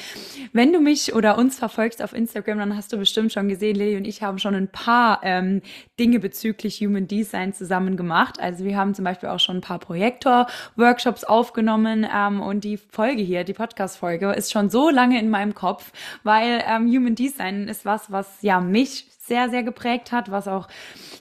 wenn 0.52 0.72
du 0.72 0.80
mich 0.80 1.14
oder 1.14 1.36
uns 1.38 1.58
verfolgst 1.58 2.02
auf 2.02 2.12
Instagram, 2.12 2.58
dann 2.58 2.76
hast 2.76 2.92
du 2.92 2.98
bestimmt 2.98 3.32
schon 3.32 3.48
gesehen, 3.48 3.74
Lili 3.74 3.96
und 3.96 4.06
ich 4.06 4.22
haben 4.22 4.38
schon 4.38 4.54
ein 4.54 4.68
paar 4.68 5.20
ähm, 5.24 5.60
Dinge 5.98 6.20
bezüglich 6.20 6.80
Human 6.80 7.08
Design 7.08 7.52
zusammen 7.52 7.96
gemacht. 7.96 8.38
Also 8.38 8.64
wir 8.64 8.76
haben 8.76 8.94
zum 8.94 9.04
Beispiel 9.04 9.28
auch 9.28 9.40
schon 9.40 9.56
ein 9.56 9.62
paar 9.62 9.80
Projektor-Workshops 9.80 11.24
aufgenommen 11.24 12.06
ähm, 12.14 12.40
und 12.40 12.62
die 12.62 12.76
Folge 12.76 13.22
hier, 13.22 13.42
die 13.42 13.54
Podcast-Folge, 13.54 14.32
ist 14.34 14.52
schon 14.52 14.70
so 14.70 14.88
lange 14.88 15.18
in 15.18 15.30
meinem 15.30 15.54
Kopf, 15.54 15.92
weil 16.22 16.62
ähm, 16.68 16.86
Human 16.86 17.16
Design 17.16 17.66
ist 17.66 17.84
was, 17.84 18.12
was 18.12 18.40
ja 18.42 18.60
mich 18.60 19.06
sehr, 19.30 19.48
sehr 19.48 19.62
geprägt 19.62 20.10
hat, 20.10 20.30
was 20.32 20.48
auch 20.48 20.66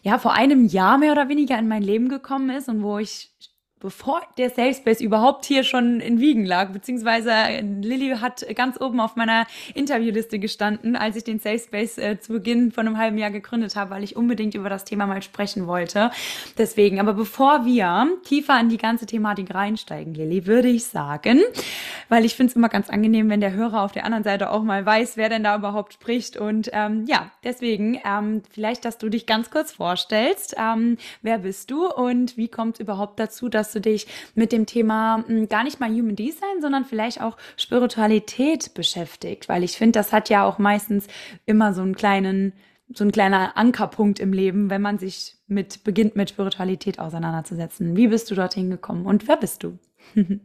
ja 0.02 0.18
vor 0.18 0.34
einem 0.34 0.66
Jahr 0.66 0.98
mehr 0.98 1.12
oder 1.12 1.30
weniger 1.30 1.60
in 1.60 1.68
mein 1.68 1.84
Leben 1.84 2.10
gekommen 2.10 2.50
ist 2.50 2.68
und 2.68 2.82
wo 2.82 2.98
ich 2.98 3.32
bevor 3.80 4.22
der 4.38 4.50
Safe 4.50 4.74
Space 4.74 5.02
überhaupt 5.02 5.46
hier 5.46 5.64
schon 5.64 6.00
in 6.00 6.20
Wiegen 6.20 6.46
lag, 6.46 6.72
beziehungsweise 6.72 7.32
Lilly 7.62 8.18
hat 8.18 8.46
ganz 8.56 8.80
oben 8.80 9.00
auf 9.00 9.16
meiner 9.16 9.46
Interviewliste 9.74 10.40
gestanden, 10.40 10.96
als 10.96 11.16
ich 11.16 11.24
den 11.24 11.40
Safe 11.40 11.60
Space 11.60 11.98
äh, 11.98 12.20
zu 12.20 12.34
Beginn 12.34 12.72
von 12.72 12.88
einem 12.88 12.98
halben 12.98 13.18
Jahr 13.18 13.32
gegründet 13.32 13.76
habe, 13.76 13.92
weil 13.92 14.04
ich 14.04 14.16
unbedingt 14.16 14.56
über 14.56 14.70
das 14.70 14.86
Thema 14.86 15.08
mal 15.08 15.22
sprechen 15.22 15.68
wollte. 15.68 16.12
Deswegen, 16.58 17.00
aber 17.00 17.14
bevor 17.14 17.66
wir 17.66 18.08
tiefer 18.26 18.60
in 18.60 18.70
die 18.70 18.78
ganze 18.78 19.06
Thematik 19.06 19.54
reinsteigen, 19.54 20.14
Lilly, 20.14 20.46
würde 20.46 20.68
ich 20.68 20.86
sagen, 20.86 21.40
weil 22.10 22.26
ich 22.26 22.36
finde 22.36 22.52
es 22.52 22.56
immer 22.56 22.70
ganz 22.70 22.90
angenehm, 22.90 23.30
wenn 23.30 23.42
der 23.42 23.54
Hörer 23.54 23.84
auf 23.84 23.92
der 23.92 24.06
anderen 24.06 24.24
Seite 24.24 24.50
auch 24.50 24.64
mal 24.64 24.86
weiß, 24.86 25.16
wer 25.16 25.30
denn 25.30 25.44
da 25.44 25.56
überhaupt 25.56 25.94
spricht. 25.94 26.38
Und 26.38 26.70
ähm, 26.74 27.06
ja, 27.08 27.32
deswegen 27.44 28.00
ähm, 28.06 28.42
vielleicht, 28.52 28.84
dass 28.86 28.98
du 28.98 29.10
dich 29.10 29.26
ganz 29.26 29.50
kurz 29.52 29.72
vorstellst. 29.72 30.56
Ähm, 30.58 30.98
wer 31.22 31.40
bist 31.40 31.72
du 31.72 31.88
und 31.88 32.36
wie 32.36 32.48
kommt 32.48 32.76
es 32.76 32.80
überhaupt 32.82 33.20
dazu, 33.20 33.48
dass 33.50 33.69
dass 33.70 33.74
du 33.74 33.82
dich 33.82 34.08
mit 34.34 34.52
dem 34.52 34.66
Thema 34.66 35.24
hm, 35.28 35.48
gar 35.48 35.64
nicht 35.64 35.80
mal 35.80 35.90
Human 35.90 36.16
Design, 36.16 36.62
sondern 36.62 36.86
vielleicht 36.86 37.22
auch 37.22 37.38
Spiritualität 37.56 38.74
beschäftigt, 38.74 39.48
weil 39.48 39.64
ich 39.64 39.78
finde, 39.78 40.00
das 40.00 40.12
hat 40.12 40.30
ja 40.30 40.44
auch 40.46 40.58
meistens 40.58 41.08
immer 41.46 41.74
so 41.74 41.82
einen 41.82 41.96
kleinen 41.96 42.54
so 42.92 43.04
ein 43.04 43.12
kleiner 43.12 43.56
Ankerpunkt 43.56 44.20
im 44.20 44.34
Leben, 44.34 44.72
wenn 44.72 44.82
man 44.82 44.98
sich 44.98 45.36
mit 45.46 45.84
beginnt 45.84 46.16
mit 46.16 46.32
Spiritualität 46.32 46.98
auseinanderzusetzen. 46.98 47.96
Wie 47.96 48.08
bist 48.08 48.32
du 48.32 48.36
dorthin 48.36 48.72
gekommen 48.72 49.06
und 49.06 49.28
wer 49.28 49.38
bist 49.38 49.62
du? 49.62 49.78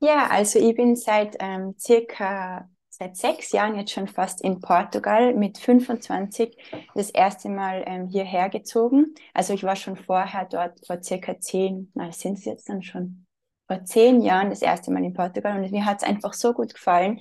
ja, 0.00 0.26
also 0.28 0.58
ich 0.58 0.76
bin 0.76 0.96
seit 0.96 1.36
ähm, 1.40 1.74
circa 1.78 2.68
seit 2.98 3.16
sechs 3.16 3.52
Jahren 3.52 3.76
jetzt 3.76 3.92
schon 3.92 4.08
fast 4.08 4.42
in 4.42 4.60
Portugal 4.60 5.34
mit 5.34 5.58
25 5.58 6.56
das 6.94 7.10
erste 7.10 7.48
Mal 7.48 7.84
ähm, 7.86 8.08
hierher 8.08 8.48
gezogen. 8.48 9.14
Also 9.34 9.54
ich 9.54 9.62
war 9.62 9.76
schon 9.76 9.96
vorher 9.96 10.46
dort 10.46 10.84
vor 10.86 11.02
circa 11.02 11.38
zehn, 11.38 11.90
na 11.94 12.10
sind 12.10 12.38
es 12.38 12.44
jetzt 12.44 12.68
dann 12.68 12.82
schon 12.82 13.24
vor 13.68 13.84
zehn 13.84 14.22
Jahren 14.22 14.50
das 14.50 14.62
erste 14.62 14.90
Mal 14.90 15.04
in 15.04 15.14
Portugal 15.14 15.56
und 15.62 15.70
mir 15.70 15.84
hat 15.84 15.98
es 16.02 16.08
einfach 16.08 16.32
so 16.32 16.52
gut 16.52 16.74
gefallen. 16.74 17.20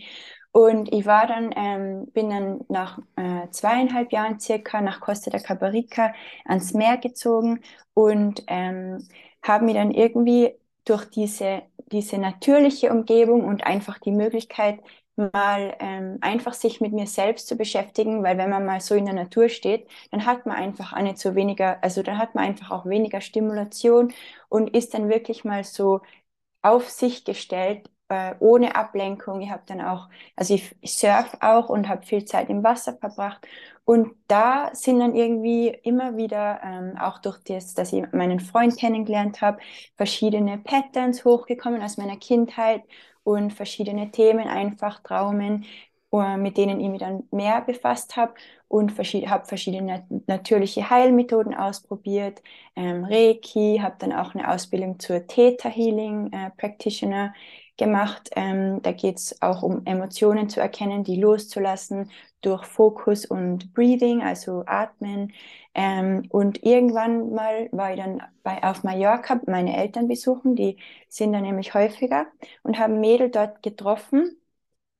Und 0.52 0.92
ich 0.92 1.06
war 1.06 1.28
dann, 1.28 1.54
ähm, 1.56 2.08
bin 2.14 2.30
dann 2.32 2.62
nach 2.70 2.98
äh, 3.16 3.48
zweieinhalb 3.52 4.12
Jahren 4.12 4.40
circa 4.40 4.82
nach 4.82 5.02
Costa 5.02 5.30
da 5.30 5.38
Caparica 5.38 6.14
ans 6.46 6.74
Meer 6.74 6.98
gezogen 6.98 7.60
und 7.94 8.44
ähm, 8.48 9.08
habe 9.44 9.66
mir 9.66 9.76
dann 9.76 9.92
irgendwie 9.92 10.54
durch 10.86 11.06
diese, 11.06 11.64
diese 11.92 12.18
natürliche 12.18 12.92
Umgebung 12.92 13.44
und 13.44 13.66
einfach 13.66 14.00
die 14.00 14.12
Möglichkeit, 14.12 14.80
mal 15.18 15.76
ähm, 15.80 16.18
einfach 16.22 16.54
sich 16.54 16.82
mit 16.82 16.94
mir 16.94 17.08
selbst 17.08 17.48
zu 17.48 17.56
beschäftigen, 17.58 18.24
weil 18.24 18.38
wenn 18.38 18.50
man 18.50 18.66
mal 18.66 18.82
so 18.82 18.96
in 18.96 19.06
der 19.06 19.14
Natur 19.16 19.50
steht, 19.50 19.88
dann 20.12 20.26
hat 20.26 20.46
man 20.46 20.56
einfach 20.58 20.94
auch 20.94 21.02
nicht 21.02 21.24
weniger, 21.36 21.84
also 21.84 22.04
dann 22.04 22.18
hat 22.18 22.36
man 22.36 22.46
einfach 22.46 22.72
auch 22.72 22.86
weniger 22.86 23.22
Stimulation 23.22 24.14
und 24.50 24.70
ist 24.76 24.94
dann 24.94 25.10
wirklich 25.10 25.44
mal 25.44 25.64
so 25.64 26.02
auf 26.62 26.90
sich 26.90 27.26
gestellt, 27.26 27.90
äh, 28.10 28.36
ohne 28.40 28.76
Ablenkung. 28.76 29.42
Ich 29.42 29.50
habe 29.50 29.64
dann 29.68 29.82
auch, 29.82 30.10
also 30.36 30.54
ich, 30.54 30.76
ich 30.82 30.94
surf 30.98 31.38
auch 31.42 31.70
und 31.70 31.88
habe 31.90 32.06
viel 32.06 32.26
Zeit 32.26 32.50
im 32.50 32.64
Wasser 32.64 32.98
verbracht. 32.98 33.46
Und 33.86 34.14
da 34.28 34.70
sind 34.74 35.00
dann 35.00 35.16
irgendwie 35.16 35.70
immer 35.70 36.18
wieder, 36.18 36.60
ähm, 36.64 36.98
auch 37.00 37.20
durch 37.20 37.40
das, 37.46 37.74
dass 37.74 37.94
ich 37.94 38.04
meinen 38.12 38.40
Freund 38.42 38.78
kennengelernt 38.78 39.42
habe, 39.42 39.60
verschiedene 39.96 40.58
Patterns 40.58 41.24
hochgekommen 41.26 41.82
aus 41.82 41.98
meiner 41.98 42.18
Kindheit 42.18 42.84
und 43.28 43.52
verschiedene 43.54 44.10
Themen, 44.12 44.48
einfach 44.48 45.02
Traumen, 45.04 45.66
äh, 46.14 46.38
mit 46.38 46.56
denen 46.58 46.80
ich 46.80 46.90
mich 46.90 47.00
dann 47.02 47.24
mehr 47.32 47.62
befasst 47.62 48.16
habe 48.16 48.34
und 48.70 48.92
verschied 48.94 49.28
habe 49.30 49.46
verschiedene 49.46 50.06
natürliche 50.28 50.90
Heilmethoden 50.90 51.54
ausprobiert, 51.54 52.42
ähm, 52.78 53.04
Reiki, 53.04 53.80
habe 53.82 53.96
dann 54.00 54.14
auch 54.14 54.34
eine 54.34 54.50
Ausbildung 54.50 55.00
zur 55.00 55.28
Theta 55.28 55.70
Healing 55.70 56.32
äh, 56.32 56.52
Practitioner 56.58 57.34
gemacht. 57.78 58.30
Ähm, 58.36 58.82
da 58.82 58.92
geht 58.92 59.18
es 59.18 59.42
auch 59.42 59.64
um 59.64 59.86
Emotionen 59.86 60.50
zu 60.50 60.60
erkennen, 60.60 61.04
die 61.04 61.20
loszulassen 61.20 62.12
durch 62.42 62.66
Fokus 62.66 63.26
und 63.26 63.74
Breathing, 63.74 64.22
also 64.22 64.64
Atmen. 64.66 65.34
Ähm, 65.74 66.26
und 66.30 66.64
irgendwann 66.64 67.32
mal 67.34 67.70
war 67.72 67.92
ich 67.94 68.00
dann 68.00 68.22
bei, 68.44 68.64
auf 68.64 68.84
Mallorca 68.84 69.40
meine 69.48 69.78
Eltern 69.78 70.08
besuchen, 70.08 70.56
die 70.56 70.78
sind 71.10 71.34
da 71.34 71.42
nämlich 71.42 71.74
häufiger 71.74 72.28
und 72.64 72.80
haben 72.80 73.00
Mädel 73.00 73.30
dort 73.30 73.62
getroffen, 73.64 74.38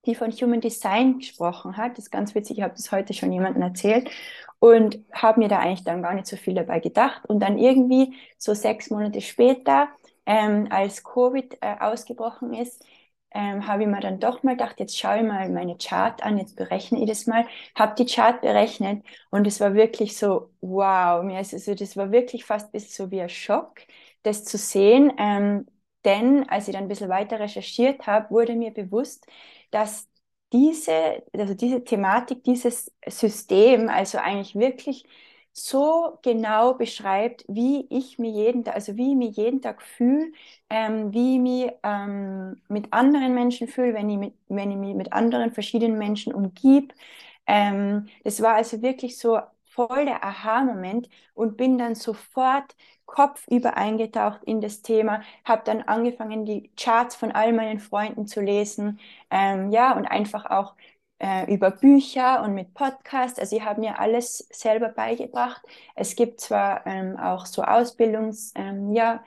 die 0.06 0.16
von 0.16 0.32
Human 0.32 0.62
Design 0.62 1.20
gesprochen 1.20 1.78
hat. 1.78 1.94
Das 1.98 2.06
ist 2.06 2.12
ganz 2.12 2.34
witzig, 2.36 2.58
ich 2.60 2.64
habe 2.64 2.76
das 2.76 2.92
heute 2.92 3.14
schon 3.14 3.32
jemandem 3.32 3.62
erzählt 3.64 4.10
und 4.60 5.00
habe 5.12 5.40
mir 5.40 5.50
da 5.50 5.60
eigentlich 5.60 5.84
dann 5.84 6.02
gar 6.02 6.14
nicht 6.14 6.28
so 6.28 6.38
viel 6.38 6.54
dabei 6.56 6.80
gedacht. 6.80 7.26
Und 7.28 7.40
dann 7.42 7.58
irgendwie 7.58 8.16
so 8.38 8.54
sechs 8.54 8.90
Monate 8.90 9.22
später, 9.22 9.90
ähm, 10.28 10.68
als 10.72 11.04
Covid 11.04 11.58
äh, 11.62 11.78
ausgebrochen 11.80 12.54
ist, 12.54 12.86
ähm, 13.32 13.68
habe 13.68 13.84
ich 13.84 13.90
mir 13.90 14.00
dann 14.02 14.20
doch 14.20 14.44
mal 14.44 14.54
gedacht, 14.54 14.80
jetzt 14.80 14.98
schaue 14.98 15.18
ich 15.20 15.24
mal 15.24 15.50
meine 15.50 15.78
Chart 15.78 16.24
an, 16.24 16.38
jetzt 16.38 16.56
berechne 16.56 17.00
ich 17.02 17.08
das 17.10 17.28
mal, 17.28 17.46
habe 17.76 17.96
die 17.96 18.06
Chart 18.06 18.42
berechnet 18.42 19.06
und 19.32 19.48
es 19.48 19.60
war 19.60 19.74
wirklich 19.76 20.18
so, 20.18 20.52
wow, 20.62 21.24
mir 21.24 21.40
ist, 21.42 21.54
also 21.54 21.76
das 21.76 21.98
war 21.98 22.12
wirklich 22.12 22.46
fast 22.46 22.72
bis 22.72 22.96
so 22.96 23.12
wie 23.12 23.22
ein 23.22 23.30
Schock, 23.30 23.82
das 24.24 24.46
zu 24.46 24.58
sehen, 24.58 25.14
ähm, 25.20 25.68
denn 26.06 26.48
als 26.50 26.68
ich 26.68 26.74
dann 26.74 26.84
ein 26.86 26.88
bisschen 26.88 27.10
weiter 27.10 27.40
recherchiert 27.40 28.08
habe, 28.08 28.30
wurde 28.32 28.56
mir 28.56 28.72
bewusst, 28.72 29.26
dass 29.72 30.08
diese, 30.54 31.24
also 31.34 31.54
diese 31.54 31.84
Thematik, 31.84 32.44
dieses 32.44 32.92
System, 33.08 33.90
also 33.90 34.18
eigentlich 34.20 34.56
wirklich 34.56 35.06
so 35.60 36.20
genau 36.22 36.74
beschreibt, 36.76 37.44
wie 37.48 37.88
ich 37.90 38.20
mir 38.20 38.30
jeden 38.32 38.64
Tag, 38.64 38.76
also 38.76 38.96
wie 38.98 39.12
ich 39.12 39.18
mich 39.18 39.36
jeden 39.38 39.62
Tag 39.62 39.82
fühle, 39.82 40.32
ähm, 40.70 41.14
wie 41.14 41.36
ich 41.36 41.42
mich 41.42 41.72
ähm, 41.84 42.62
mit 42.70 42.94
anderen 42.94 43.34
Menschen 43.34 43.68
fühle, 43.68 43.94
wenn 43.96 44.10
ich, 44.10 44.18
mit, 44.18 44.34
wenn 44.50 44.72
ich 44.72 44.78
mich 44.78 44.96
mit 44.96 45.14
anderen 45.14 45.52
verschiedenen 45.52 45.98
Menschen 45.98 46.34
umgib. 46.34 46.94
Ähm, 47.48 48.08
das 48.24 48.42
war 48.42 48.56
also 48.56 48.82
wirklich 48.82 49.18
so 49.18 49.40
voll 49.66 50.06
der 50.06 50.24
Aha-Moment 50.24 51.10
und 51.34 51.58
bin 51.58 51.78
dann 51.78 51.96
sofort 51.96 52.76
kopfüber 53.06 53.78
eingetaucht 53.78 54.44
in 54.44 54.60
das 54.62 54.82
Thema, 54.82 55.22
habe 55.46 55.62
dann 55.66 55.82
angefangen, 55.84 56.46
die 56.46 56.70
Charts 56.76 57.16
von 57.16 57.32
all 57.32 57.54
meinen 57.54 57.80
Freunden 57.80 58.28
zu 58.28 58.42
lesen, 58.42 59.00
ähm, 59.32 59.72
ja, 59.72 59.94
und 59.96 60.06
einfach 60.06 60.46
auch 60.46 60.76
äh, 61.20 61.52
über 61.54 61.72
Bücher 61.72 62.44
und 62.44 62.54
mit 62.54 62.74
Podcast. 62.74 63.40
Also 63.40 63.56
ich 63.56 63.64
habe 63.64 63.80
mir 63.82 64.00
alles 64.00 64.48
selber 64.52 64.90
beigebracht. 64.90 65.62
Es 65.96 66.16
gibt 66.16 66.42
zwar 66.42 66.86
ähm, 66.86 67.18
auch 67.18 67.46
so 67.46 67.64
Ausbildungszweige, 67.64 68.56
ähm, 68.60 68.94
ja, 68.94 69.24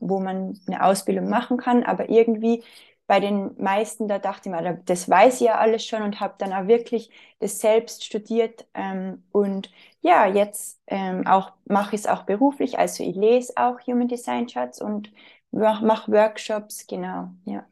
wo 0.00 0.20
man 0.20 0.58
eine 0.66 0.84
Ausbildung 0.84 1.28
machen 1.28 1.56
kann, 1.56 1.82
aber 1.82 2.08
irgendwie 2.08 2.62
bei 3.06 3.20
den 3.20 3.54
meisten, 3.62 4.08
da 4.08 4.18
dachte 4.18 4.48
ich 4.48 4.54
mir, 4.54 4.80
das 4.84 5.08
weiß 5.08 5.36
ich 5.40 5.46
ja 5.46 5.58
alles 5.58 5.84
schon 5.84 6.02
und 6.02 6.18
habe 6.20 6.34
dann 6.38 6.52
auch 6.52 6.66
wirklich 6.66 7.10
das 7.38 7.60
selbst 7.60 8.04
studiert. 8.04 8.66
Ähm, 8.74 9.22
und 9.32 9.70
ja, 10.02 10.26
jetzt 10.26 10.80
ähm, 10.88 11.26
auch 11.26 11.52
mache 11.66 11.94
ich 11.94 12.02
es 12.02 12.06
auch 12.06 12.24
beruflich. 12.24 12.78
Also 12.78 13.04
ich 13.04 13.14
lese 13.14 13.52
auch 13.56 13.78
Human 13.86 14.08
Design 14.08 14.46
Charts 14.46 14.80
und 14.80 15.12
mache 15.52 16.10
Workshops, 16.10 16.86
genau, 16.86 17.30
ja. 17.44 17.64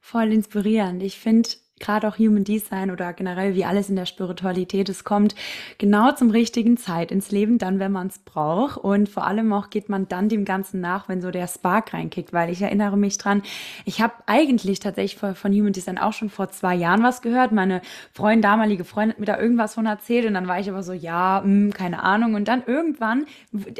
Voll 0.00 0.32
inspirierend. 0.32 1.02
Ich 1.02 1.18
finde, 1.18 1.50
gerade 1.80 2.08
auch 2.08 2.18
Human 2.18 2.44
Design 2.44 2.90
oder 2.90 3.12
generell 3.12 3.54
wie 3.54 3.64
alles 3.64 3.88
in 3.88 3.96
der 3.96 4.06
Spiritualität, 4.06 4.88
es 4.88 5.04
kommt 5.04 5.34
genau 5.78 6.12
zum 6.12 6.30
richtigen 6.30 6.76
Zeit 6.76 7.10
ins 7.10 7.30
Leben, 7.30 7.58
dann, 7.58 7.78
wenn 7.78 7.92
man 7.92 8.08
es 8.08 8.18
braucht. 8.18 8.76
Und 8.78 9.08
vor 9.08 9.26
allem 9.26 9.52
auch 9.52 9.70
geht 9.70 9.88
man 9.88 10.08
dann 10.08 10.28
dem 10.28 10.44
Ganzen 10.44 10.80
nach, 10.80 11.08
wenn 11.08 11.20
so 11.20 11.30
der 11.30 11.46
Spark 11.46 11.94
reinkickt, 11.94 12.32
weil 12.32 12.50
ich 12.50 12.62
erinnere 12.62 12.96
mich 12.96 13.18
dran, 13.18 13.42
ich 13.84 14.00
habe 14.00 14.14
eigentlich 14.26 14.80
tatsächlich 14.80 15.18
von, 15.18 15.52
Human 15.52 15.72
Design 15.72 15.98
auch 15.98 16.12
schon 16.12 16.30
vor 16.30 16.50
zwei 16.50 16.74
Jahren 16.74 17.02
was 17.02 17.22
gehört. 17.22 17.52
Meine 17.52 17.80
Freundin, 18.12 18.42
damalige 18.42 18.84
Freundin 18.84 19.12
hat 19.12 19.20
mir 19.20 19.26
da 19.26 19.38
irgendwas 19.38 19.74
von 19.74 19.86
erzählt 19.86 20.26
und 20.26 20.34
dann 20.34 20.48
war 20.48 20.60
ich 20.60 20.68
aber 20.68 20.82
so, 20.82 20.92
ja, 20.92 21.40
mh, 21.44 21.44
hm, 21.44 21.72
keine 21.72 22.02
Ahnung. 22.02 22.34
Und 22.34 22.48
dann 22.48 22.62
irgendwann, 22.66 23.26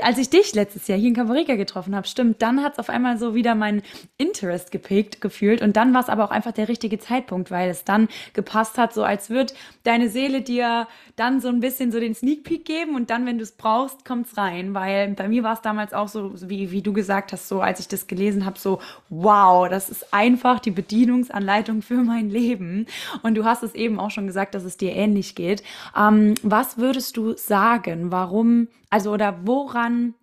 als 0.02 0.18
ich 0.18 0.30
dich 0.30 0.54
letztes 0.54 0.88
Jahr 0.88 0.98
hier 0.98 1.08
in 1.08 1.14
Cavarika 1.14 1.56
getroffen 1.56 1.94
habe, 1.94 2.06
stimmt, 2.06 2.42
dann 2.42 2.62
hat 2.62 2.74
es 2.74 2.78
auf 2.78 2.90
einmal 2.90 3.18
so 3.18 3.34
wieder 3.34 3.54
mein 3.54 3.82
Interest 4.16 4.70
gepickt 4.70 5.20
gefühlt 5.20 5.62
und 5.62 5.76
dann 5.76 5.94
war 5.94 6.00
es 6.00 6.08
aber 6.08 6.24
auch 6.24 6.30
einfach 6.30 6.52
der 6.52 6.68
richtige 6.68 6.98
Zeitpunkt, 6.98 7.50
weil 7.50 7.70
es 7.70 7.84
dann 7.88 8.08
gepasst 8.34 8.78
hat, 8.78 8.92
so 8.92 9.02
als 9.02 9.30
würde 9.30 9.54
deine 9.84 10.08
Seele 10.08 10.42
dir 10.42 10.86
dann 11.16 11.40
so 11.40 11.48
ein 11.48 11.60
bisschen 11.60 11.90
so 11.90 11.98
den 11.98 12.14
Sneak 12.14 12.44
Peek 12.44 12.64
geben 12.64 12.94
und 12.94 13.10
dann, 13.10 13.26
wenn 13.26 13.38
du 13.38 13.42
es 13.42 13.52
brauchst, 13.52 14.04
kommt 14.04 14.26
es 14.26 14.36
rein. 14.36 14.74
Weil 14.74 15.14
bei 15.14 15.28
mir 15.28 15.42
war 15.42 15.54
es 15.54 15.62
damals 15.62 15.92
auch 15.92 16.08
so, 16.08 16.32
wie, 16.48 16.70
wie 16.70 16.82
du 16.82 16.92
gesagt 16.92 17.32
hast, 17.32 17.48
so 17.48 17.60
als 17.60 17.80
ich 17.80 17.88
das 17.88 18.06
gelesen 18.06 18.44
habe, 18.44 18.58
so, 18.58 18.80
wow, 19.08 19.68
das 19.68 19.90
ist 19.90 20.12
einfach 20.12 20.60
die 20.60 20.70
Bedienungsanleitung 20.70 21.82
für 21.82 22.02
mein 22.02 22.30
Leben. 22.30 22.86
Und 23.22 23.34
du 23.34 23.44
hast 23.44 23.62
es 23.62 23.74
eben 23.74 23.98
auch 23.98 24.10
schon 24.10 24.26
gesagt, 24.26 24.54
dass 24.54 24.64
es 24.64 24.76
dir 24.76 24.92
ähnlich 24.94 25.34
geht. 25.34 25.62
Ähm, 25.96 26.34
was 26.42 26.78
würdest 26.78 27.16
du 27.16 27.36
sagen, 27.36 28.10
warum, 28.10 28.68
also 28.90 29.12
oder 29.12 29.40
woran 29.44 30.14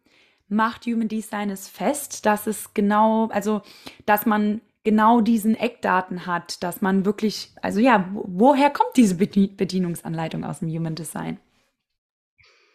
macht 0.47 0.85
Human 0.85 1.07
Design 1.07 1.49
es 1.49 1.67
fest, 1.67 2.25
dass 2.25 2.47
es 2.47 2.73
genau, 2.73 3.27
also 3.27 3.61
dass 4.05 4.25
man 4.25 4.61
genau 4.85 5.19
diesen 5.19 5.55
Eckdaten 5.55 6.25
hat, 6.25 6.63
dass 6.63 6.81
man 6.81 7.05
wirklich, 7.05 7.51
also 7.61 7.81
ja, 7.81 8.09
woher 8.13 8.69
kommt 8.69 8.95
diese 8.95 9.15
Bedienungsanleitung 9.15 10.45
aus 10.45 10.59
dem 10.59 10.69
Human 10.69 10.95
Design? 10.95 11.39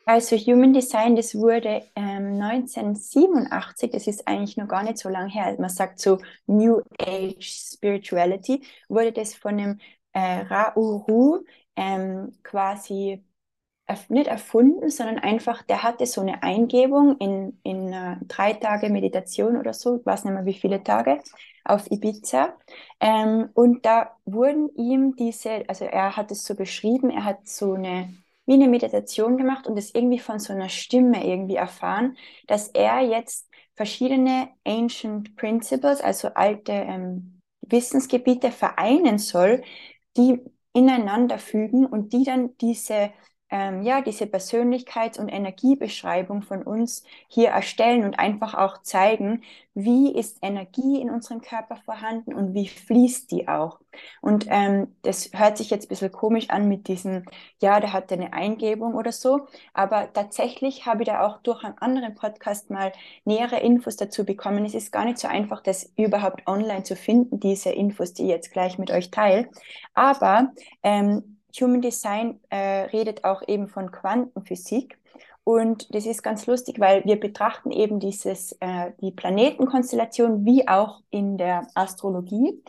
Also 0.05 0.37
Human 0.37 0.73
Design, 0.73 1.15
das 1.15 1.35
wurde 1.35 1.83
ähm, 1.95 2.41
1987, 2.43 3.91
das 3.93 4.07
ist 4.09 4.27
eigentlich 4.27 4.57
noch 4.57 4.67
gar 4.67 4.83
nicht 4.83 4.99
so 4.99 5.09
lange 5.09 5.31
her, 5.31 5.55
man 5.59 5.71
sagt 5.71 6.01
so 6.01 6.19
New 6.47 6.81
Age 6.99 7.45
Spirituality, 7.75 8.63
wurde 8.89 9.13
das 9.13 9.35
von 9.35 9.57
dem 9.57 9.79
äh, 10.13 10.41
Ra-Uru 10.43 11.45
ähm, 11.77 12.33
quasi 12.43 13.25
nicht 14.09 14.29
erfunden, 14.29 14.91
sondern 14.91 15.19
einfach, 15.19 15.63
der 15.63 15.83
hatte 15.83 16.07
so 16.07 16.21
eine 16.21 16.43
Eingebung 16.43 17.17
in, 17.19 17.59
in 17.63 17.93
uh, 17.93 18.17
drei 18.29 18.53
Tage 18.55 18.91
Meditation 18.91 19.57
oder 19.57 19.73
so, 19.73 20.01
weiß 20.05 20.25
nicht 20.25 20.35
mehr 20.35 20.47
wie 20.47 20.55
viele 20.55 20.83
Tage, 20.83 21.21
auf 21.65 21.91
Ibiza. 21.91 22.57
Ähm, 23.01 23.51
und 23.55 23.85
da 23.87 24.17
wurden 24.25 24.71
ihm 24.77 25.17
diese, 25.17 25.65
also 25.69 25.85
er 25.85 26.17
hat 26.17 26.31
es 26.31 26.45
so 26.45 26.55
beschrieben, 26.55 27.11
er 27.11 27.25
hat 27.25 27.47
so 27.47 27.75
eine, 27.75 28.15
wie 28.47 28.55
eine 28.55 28.69
Meditation 28.69 29.37
gemacht 29.37 29.67
und 29.67 29.77
es 29.77 29.95
irgendwie 29.95 30.19
von 30.19 30.39
so 30.39 30.53
einer 30.53 30.69
Stimme 30.69 31.27
irgendwie 31.27 31.57
erfahren, 31.57 32.17
dass 32.47 32.69
er 32.69 33.01
jetzt 33.01 33.49
verschiedene 33.77 34.49
Ancient 34.67 35.37
Principles, 35.37 36.01
also 36.01 36.29
alte 36.35 36.73
ähm, 36.73 37.41
Wissensgebiete 37.63 38.51
vereinen 38.51 39.19
soll, 39.19 39.63
die 40.17 40.41
ineinander 40.73 41.39
fügen 41.39 41.87
und 41.87 42.13
die 42.13 42.25
dann 42.25 42.57
diese 42.59 43.11
ähm, 43.51 43.83
ja, 43.83 44.01
diese 44.01 44.25
Persönlichkeits- 44.25 45.19
und 45.19 45.29
Energiebeschreibung 45.29 46.43
von 46.43 46.63
uns 46.63 47.05
hier 47.29 47.51
erstellen 47.51 48.05
und 48.05 48.19
einfach 48.19 48.55
auch 48.55 48.83
zeigen, 48.83 49.43
wie 49.75 50.13
ist 50.13 50.39
Energie 50.43 51.01
in 51.01 51.11
unserem 51.11 51.41
Körper 51.41 51.77
vorhanden 51.77 52.35
und 52.35 52.55
wie 52.55 52.69
fließt 52.69 53.31
die 53.31 53.49
auch. 53.49 53.81
Und 54.21 54.47
ähm, 54.49 54.95
das 55.03 55.31
hört 55.33 55.59
sich 55.59 55.71
jetzt 55.71 55.87
ein 55.87 55.89
bisschen 55.89 56.13
komisch 56.13 56.51
an 56.51 56.69
mit 56.69 56.89
diesem, 56.89 57.25
ja, 57.61 57.81
der 57.81 57.93
hatte 57.93 58.15
eine 58.15 58.33
Eingebung 58.33 58.95
oder 58.95 59.13
so, 59.13 59.47
aber 59.75 60.13
tatsächlich 60.13 60.87
habe 60.87 61.03
ich 61.03 61.09
da 61.09 61.27
auch 61.27 61.39
durch 61.43 61.65
einen 61.65 61.79
anderen 61.79 62.15
Podcast 62.15 62.71
mal 62.71 62.93
nähere 63.25 63.61
Infos 63.61 63.97
dazu 63.97 64.25
bekommen. 64.25 64.65
Es 64.65 64.75
ist 64.75 64.93
gar 64.93 65.05
nicht 65.05 65.19
so 65.19 65.29
einfach, 65.29 65.63
das 65.63 65.93
überhaupt 65.97 66.47
online 66.47 66.83
zu 66.85 66.97
finden, 66.97 67.41
diese 67.41 67.71
Infos, 67.71 68.13
die 68.15 68.25
ich 68.25 68.29
jetzt 68.29 68.53
gleich 68.53 68.79
mit 68.79 68.91
euch 68.91 69.11
teile. 69.11 69.49
Aber 69.95 70.53
ähm, 70.83 71.40
Human 71.59 71.81
Design 71.81 72.41
äh, 72.51 72.83
redet 72.93 73.25
auch 73.25 73.43
eben 73.47 73.69
von 73.69 73.91
Quantenphysik. 73.91 74.99
Und 75.45 75.95
das 75.95 76.07
ist 76.07 76.23
ganz 76.23 76.47
lustig, 76.47 76.79
weil 76.79 77.05
wir 77.05 77.19
betrachten 77.19 77.71
eben 77.71 77.99
dieses, 77.99 78.53
äh, 78.61 78.93
die 79.01 79.11
Planetenkonstellation 79.11 80.45
wie 80.45 80.69
auch 80.69 81.01
in 81.11 81.39
der 81.39 81.67
Astrologie 81.75 82.63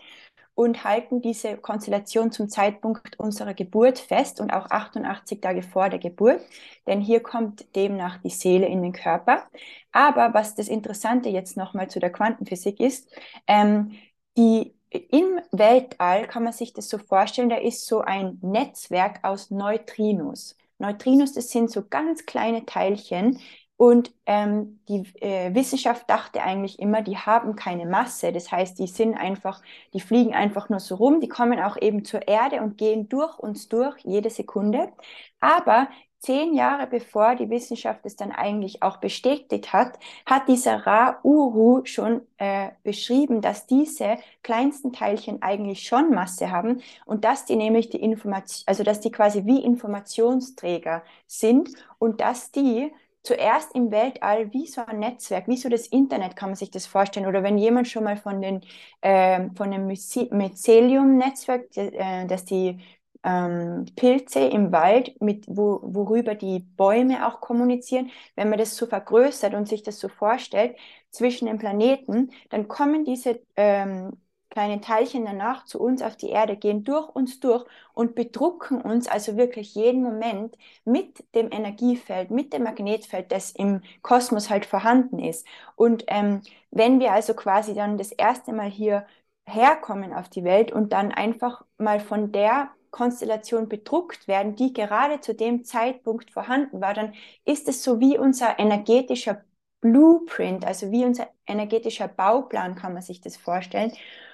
und 0.55 0.83
halten 0.83 1.21
diese 1.21 1.57
Konstellation 1.57 2.31
zum 2.31 2.50
Zeitpunkt 2.50 3.19
unserer 3.19 3.53
Geburt 3.53 4.00
fest 4.00 4.39
und 4.39 4.51
auch 4.51 4.69
88 4.69 5.41
Tage 5.41 5.63
vor 5.63 5.89
der 5.89 6.00
Geburt, 6.00 6.41
denn 6.88 7.01
hier 7.01 7.21
kommt 7.21 7.75
demnach 7.75 8.17
die 8.21 8.29
Seele 8.29 8.67
in 8.67 8.81
den 8.81 8.93
Körper. 8.93 9.47
Aber 9.91 10.33
was 10.33 10.55
das 10.55 10.67
Interessante 10.67 11.29
jetzt 11.29 11.57
nochmal 11.57 11.89
zu 11.89 12.00
der 12.00 12.11
Quantenphysik 12.11 12.79
ist, 12.79 13.09
ähm, 13.47 13.93
die 14.38 14.73
im 14.91 15.39
Weltall 15.51 16.27
kann 16.27 16.43
man 16.43 16.53
sich 16.53 16.74
das 16.74 16.89
so 16.89 16.98
vorstellen, 16.98 17.50
da 17.50 17.57
ist 17.57 17.86
so 17.88 18.01
ein 18.01 18.39
Netzwerk 18.41 19.24
aus 19.24 19.50
Neutrinos. 19.50 20.57
Neutrinos, 20.79 21.33
das 21.33 21.50
sind 21.50 21.71
so 21.71 21.83
ganz 21.88 22.25
kleine 22.25 22.65
Teilchen. 22.65 23.39
Und 23.77 24.13
ähm, 24.27 24.79
die 24.88 25.07
äh, 25.21 25.55
Wissenschaft 25.55 26.07
dachte 26.07 26.43
eigentlich 26.43 26.77
immer, 26.77 27.01
die 27.01 27.17
haben 27.17 27.55
keine 27.55 27.88
Masse. 27.88 28.31
Das 28.31 28.51
heißt, 28.51 28.77
die 28.77 28.86
sind 28.86 29.15
einfach, 29.15 29.62
die 29.93 30.00
fliegen 30.01 30.36
einfach 30.36 30.69
nur 30.69 30.79
so 30.79 30.95
rum. 30.95 31.19
Die 31.19 31.27
kommen 31.27 31.60
auch 31.60 31.77
eben 31.81 32.05
zur 32.05 32.27
Erde 32.27 32.62
und 32.62 32.77
gehen 32.77 33.10
durch 33.10 33.39
uns 33.39 33.69
durch 33.69 33.98
jede 34.03 34.29
Sekunde. 34.29 34.91
Aber 35.39 35.88
zehn 36.22 36.54
Jahre 36.54 36.88
bevor 36.88 37.36
die 37.36 37.50
Wissenschaft 37.50 38.06
es 38.06 38.16
dann 38.16 38.32
eigentlich 38.32 38.84
auch 38.84 38.98
bestätigt 38.98 39.74
hat, 39.74 39.98
hat 40.25 40.48
dieser 40.48 40.86
Ra-Uru 40.86 41.82
schon 41.86 42.22
äh, 42.38 42.70
beschrieben, 42.84 43.42
dass 43.42 43.66
diese 43.66 44.18
kleinsten 44.44 44.94
Teilchen 44.94 45.42
eigentlich 45.42 45.84
schon 45.88 46.12
Masse 46.13 46.51
haben 46.51 46.82
und 47.06 47.25
dass 47.25 47.46
die 47.46 47.56
nämlich 47.56 47.90
die 47.90 48.01
Information, 48.01 48.63
also 48.68 48.84
dass 48.84 49.00
die 49.00 49.12
quasi 49.12 49.46
wie 49.46 49.63
Informationsträger 49.63 51.04
sind 51.25 51.70
und 51.98 52.22
dass 52.22 52.51
die 52.51 52.92
zuerst 53.24 53.74
im 53.75 53.92
Weltall 53.92 54.51
wie 54.53 54.68
so 54.68 54.81
ein 54.86 55.00
Netzwerk, 55.00 55.48
wie 55.48 55.57
so 55.57 55.70
das 55.70 55.88
Internet 55.88 56.36
kann 56.36 56.50
man 56.50 56.55
sich 56.55 56.72
das 56.72 56.86
vorstellen. 56.88 57.27
Oder 57.27 57.44
wenn 57.44 57.57
jemand 57.57 57.88
schon 57.88 58.03
mal 58.03 58.18
von, 58.18 58.42
den, 58.42 58.62
äh, 59.01 59.50
von 59.55 59.72
dem 59.72 59.86
Mycelium-Netzwerk, 59.88 61.75
äh, 61.77 62.25
das 62.25 62.46
die 62.46 62.79
ähm, 63.24 63.86
Pilze 63.96 64.40
im 64.40 64.72
Wald, 64.72 65.20
mit, 65.22 65.46
wo, 65.48 65.79
worüber 65.84 66.36
die 66.36 66.60
Bäume 66.60 67.27
auch 67.27 67.42
kommunizieren, 67.42 68.12
wenn 68.36 68.50
man 68.50 68.60
das 68.60 68.75
so 68.75 68.86
vergrößert 68.88 69.53
und 69.53 69.68
sich 69.68 69.84
das 69.84 70.00
so 70.00 70.07
vorstellt 70.10 70.75
zwischen 71.12 71.46
den 71.48 71.57
Planeten, 71.60 72.31
dann 72.50 72.68
kommen 72.68 73.05
diese 73.05 73.42
ähm, 73.55 74.14
kleinen 74.51 74.81
Teilchen 74.81 75.25
danach 75.25 75.66
zu 75.66 75.81
uns 75.81 76.01
auf 76.01 76.16
die 76.18 76.29
Erde, 76.29 76.57
gehen 76.57 76.84
durch 76.84 77.10
uns 77.10 77.40
durch 77.40 77.66
und 77.94 78.16
bedrucken 78.16 78.81
uns 78.81 79.07
also 79.07 79.38
wirklich 79.38 79.75
jeden 79.75 80.03
Moment 80.03 80.57
mit 80.86 81.24
dem 81.36 81.51
Energiefeld, 81.51 82.31
mit 82.31 82.53
dem 82.53 82.64
Magnetfeld, 82.64 83.31
das 83.31 83.51
im 83.51 83.81
Kosmos 84.01 84.50
halt 84.50 84.66
vorhanden 84.66 85.20
ist. 85.20 85.48
Und 85.75 86.03
ähm, 86.07 86.42
wenn 86.70 87.00
wir 87.00 87.14
also 87.14 87.34
quasi 87.34 87.74
dann 87.74 87.98
das 87.98 88.12
erste 88.12 88.53
Mal 88.53 88.70
hier 88.70 89.05
herkommen 89.46 90.14
auf 90.14 90.29
die 90.29 90.44
Welt 90.44 90.72
und 90.72 90.94
dann 90.94 91.12
einfach 91.12 91.64
mal 91.77 92.00
von 92.00 92.31
der 92.31 92.70
Konstellation 92.92 93.70
bedruckt 93.70 94.27
werden, 94.27 94.56
die 94.56 94.74
gerade 94.74 95.22
zu 95.22 95.34
dem 95.34 95.64
Zeitpunkt 95.64 96.32
vorhanden 96.32 96.82
war, 96.82 96.94
dann 96.94 97.14
ist 97.46 97.68
es 97.68 97.84
so 97.84 98.00
wie 98.00 98.18
unser 98.18 98.60
energetischer 98.60 99.44
Blueprint, 99.82 100.66
also 100.66 100.92
wie 100.92 101.06
unser 101.06 101.27
energetischer 101.48 102.08
Bauplan, 102.08 102.75
kann 102.75 102.94
man 102.94 103.01
sich 103.01 103.22
das 103.22 103.38
vorstellen. 103.38 103.92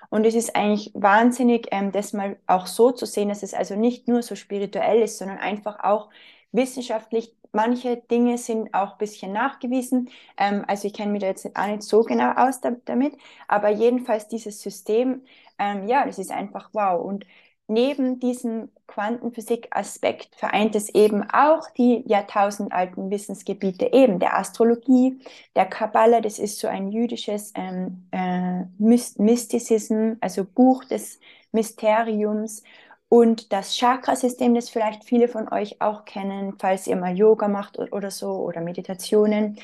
Und 0.09 0.25
es 0.25 0.35
ist 0.35 0.55
eigentlich 0.55 0.91
wahnsinnig, 0.93 1.67
ähm, 1.71 1.91
das 1.91 2.13
mal 2.13 2.37
auch 2.47 2.67
so 2.67 2.91
zu 2.91 3.05
sehen, 3.05 3.29
dass 3.29 3.43
es 3.43 3.53
also 3.53 3.75
nicht 3.75 4.07
nur 4.07 4.21
so 4.23 4.35
spirituell 4.35 5.01
ist, 5.01 5.17
sondern 5.17 5.37
einfach 5.37 5.79
auch 5.83 6.09
wissenschaftlich. 6.51 7.35
Manche 7.53 7.97
Dinge 7.97 8.37
sind 8.37 8.73
auch 8.73 8.93
ein 8.93 8.97
bisschen 8.97 9.33
nachgewiesen. 9.33 10.09
Ähm, 10.37 10.63
also 10.67 10.87
ich 10.87 10.93
kenne 10.93 11.11
mich 11.11 11.21
da 11.21 11.27
jetzt 11.27 11.45
auch 11.55 11.67
nicht 11.67 11.83
so 11.83 12.03
genau 12.03 12.31
aus 12.33 12.61
da, 12.61 12.71
damit, 12.85 13.17
aber 13.47 13.69
jedenfalls 13.69 14.27
dieses 14.27 14.61
System, 14.61 15.23
ähm, 15.59 15.87
ja, 15.87 16.05
das 16.05 16.19
ist 16.19 16.31
einfach 16.31 16.69
wow. 16.73 17.03
Und 17.03 17.25
neben 17.67 18.19
diesem 18.19 18.69
Quantenphysik-Aspekt 18.87 20.35
vereint 20.35 20.75
es 20.75 20.89
eben 20.89 21.23
auch 21.29 21.69
die 21.71 22.03
jahrtausendalten 22.07 23.11
Wissensgebiete 23.11 23.91
eben 23.93 24.19
der 24.19 24.37
Astrologie, 24.37 25.19
der 25.55 25.65
Kabbala, 25.65 26.21
das 26.21 26.39
ist 26.39 26.59
so 26.59 26.67
ein 26.67 26.91
jüdisches 26.91 27.53
ähm, 27.55 28.07
äh, 28.11 28.63
Mystizism, 28.77 30.13
also 30.21 30.45
Buch 30.45 30.85
des 30.85 31.19
Mysteriums 31.51 32.63
und 33.09 33.53
das 33.53 33.77
Chakrasystem, 33.77 34.53
das 34.53 34.69
vielleicht 34.69 35.05
viele 35.05 35.29
von 35.29 35.51
euch 35.51 35.81
auch 35.81 36.03
kennen, 36.03 36.55
falls 36.59 36.87
ihr 36.87 36.97
mal 36.97 37.15
Yoga 37.17 37.47
macht 37.47 37.79
oder 37.79 38.11
so 38.11 38.31
oder 38.31 38.59
Meditationen. 38.59 39.57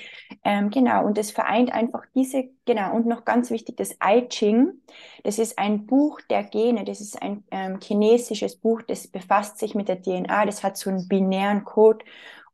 Ähm, 0.46 0.70
genau, 0.70 1.06
und 1.06 1.18
das 1.18 1.32
vereint 1.32 1.72
einfach 1.74 2.06
diese, 2.16 2.50
genau, 2.66 2.96
und 2.96 3.06
noch 3.06 3.26
ganz 3.26 3.52
wichtig, 3.52 3.76
das 3.76 3.98
I 4.02 4.28
Ching. 4.30 4.82
Das 5.24 5.40
ist 5.40 5.60
ein 5.60 5.86
Buch 5.86 6.22
der 6.30 6.44
Gene, 6.44 6.86
das 6.86 7.02
ist 7.02 7.22
ein 7.22 7.44
ähm, 7.52 7.80
chinesisches 7.82 8.56
Buch, 8.56 8.82
das 8.82 9.08
befasst 9.08 9.60
sich 9.60 9.76
mit 9.76 9.90
der 9.90 10.02
DNA, 10.02 10.46
das 10.46 10.64
hat 10.64 10.78
so 10.78 10.90
einen 10.90 11.10
binären 11.10 11.66
Code. 11.66 12.06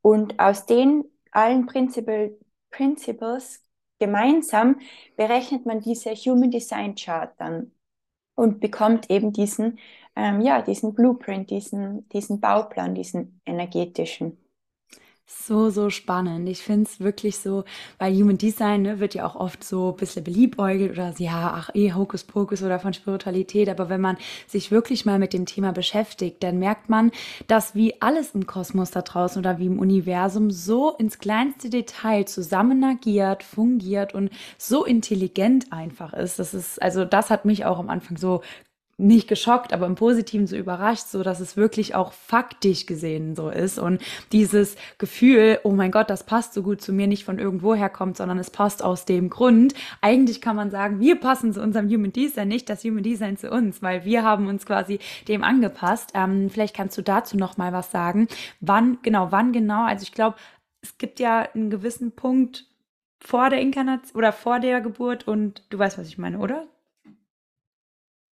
Und 0.01 0.39
aus 0.39 0.65
den 0.65 1.03
allen 1.31 1.67
Principle, 1.67 2.37
Principles 2.71 3.63
gemeinsam 3.99 4.79
berechnet 5.17 5.65
man 5.67 5.81
diese 5.81 6.11
Human 6.15 6.49
Design 6.51 6.95
Chart 6.95 7.31
dann 7.37 7.73
und 8.35 8.59
bekommt 8.61 9.09
eben 9.09 9.33
diesen 9.33 9.79
ähm, 10.19 10.41
ja, 10.41 10.61
diesen 10.61 10.93
Blueprint, 10.93 11.49
diesen, 11.49 12.07
diesen 12.09 12.39
Bauplan, 12.41 12.93
diesen 12.95 13.41
energetischen. 13.45 14.37
So, 15.31 15.69
so 15.69 15.91
spannend. 15.91 16.49
Ich 16.49 16.63
finde 16.63 16.89
es 16.89 16.99
wirklich 16.99 17.37
so, 17.37 17.63
weil 17.99 18.15
Human 18.15 18.39
Design 18.39 18.81
ne, 18.81 18.99
wird 18.99 19.13
ja 19.13 19.27
auch 19.27 19.35
oft 19.35 19.63
so 19.63 19.91
ein 19.91 19.95
bisschen 19.95 20.23
beliebäugelt 20.23 20.91
oder 20.91 21.13
ja, 21.19 21.51
ach, 21.55 21.69
eh, 21.75 21.93
Hokuspokus 21.93 22.63
oder 22.63 22.79
von 22.79 22.93
Spiritualität. 22.93 23.69
Aber 23.69 23.89
wenn 23.89 24.01
man 24.01 24.17
sich 24.47 24.71
wirklich 24.71 25.05
mal 25.05 25.19
mit 25.19 25.33
dem 25.33 25.45
Thema 25.45 25.71
beschäftigt, 25.71 26.41
dann 26.41 26.57
merkt 26.57 26.89
man, 26.89 27.11
dass 27.45 27.75
wie 27.75 28.01
alles 28.01 28.31
im 28.33 28.47
Kosmos 28.47 28.89
da 28.89 29.03
draußen 29.03 29.39
oder 29.39 29.59
wie 29.59 29.67
im 29.67 29.77
Universum 29.79 30.49
so 30.49 30.95
ins 30.97 31.19
kleinste 31.19 31.69
Detail 31.69 32.25
zusammen 32.25 32.83
agiert, 32.83 33.43
fungiert 33.43 34.15
und 34.15 34.31
so 34.57 34.83
intelligent 34.83 35.71
einfach 35.71 36.13
ist. 36.13 36.39
Das 36.39 36.55
ist, 36.55 36.81
also 36.81 37.05
das 37.05 37.29
hat 37.29 37.45
mich 37.45 37.65
auch 37.65 37.77
am 37.77 37.89
Anfang 37.89 38.17
so 38.17 38.41
nicht 38.99 39.27
geschockt, 39.27 39.73
aber 39.73 39.85
im 39.85 39.95
Positiven 39.95 40.45
so 40.45 40.55
überrascht, 40.55 41.07
so 41.07 41.23
dass 41.23 41.39
es 41.39 41.57
wirklich 41.57 41.95
auch 41.95 42.11
faktisch 42.11 42.85
gesehen 42.85 43.35
so 43.35 43.49
ist 43.49 43.79
und 43.79 44.01
dieses 44.31 44.75
Gefühl, 44.97 45.59
oh 45.63 45.71
mein 45.71 45.91
Gott, 45.91 46.09
das 46.09 46.25
passt 46.25 46.53
so 46.53 46.61
gut 46.61 46.81
zu 46.81 46.91
mir, 46.91 47.07
nicht 47.07 47.23
von 47.23 47.39
irgendwo 47.39 47.73
herkommt, 47.73 48.17
sondern 48.17 48.37
es 48.37 48.51
passt 48.51 48.83
aus 48.83 49.05
dem 49.05 49.29
Grund. 49.29 49.73
Eigentlich 50.01 50.41
kann 50.41 50.55
man 50.55 50.69
sagen, 50.69 50.99
wir 50.99 51.19
passen 51.19 51.53
zu 51.53 51.61
unserem 51.61 51.87
Human 51.89 52.11
Design, 52.11 52.49
nicht 52.49 52.69
das 52.69 52.83
Human 52.83 53.03
Design 53.03 53.37
zu 53.37 53.49
uns, 53.49 53.81
weil 53.81 54.03
wir 54.05 54.23
haben 54.23 54.47
uns 54.47 54.65
quasi 54.65 54.99
dem 55.27 55.43
angepasst. 55.43 56.11
Ähm, 56.13 56.49
vielleicht 56.49 56.75
kannst 56.75 56.97
du 56.97 57.01
dazu 57.01 57.37
noch 57.37 57.57
mal 57.57 57.71
was 57.71 57.91
sagen. 57.91 58.27
Wann 58.59 58.99
genau, 59.01 59.31
wann 59.31 59.53
genau? 59.53 59.85
Also 59.85 60.03
ich 60.03 60.11
glaube, 60.11 60.35
es 60.81 60.97
gibt 60.97 61.19
ja 61.19 61.47
einen 61.53 61.69
gewissen 61.69 62.11
Punkt 62.11 62.65
vor 63.21 63.49
der 63.49 63.61
Inkarnation 63.61 64.17
oder 64.17 64.31
vor 64.33 64.59
der 64.59 64.81
Geburt 64.81 65.27
und 65.27 65.63
du 65.69 65.79
weißt, 65.79 65.97
was 65.97 66.07
ich 66.07 66.17
meine, 66.17 66.39
oder? 66.39 66.67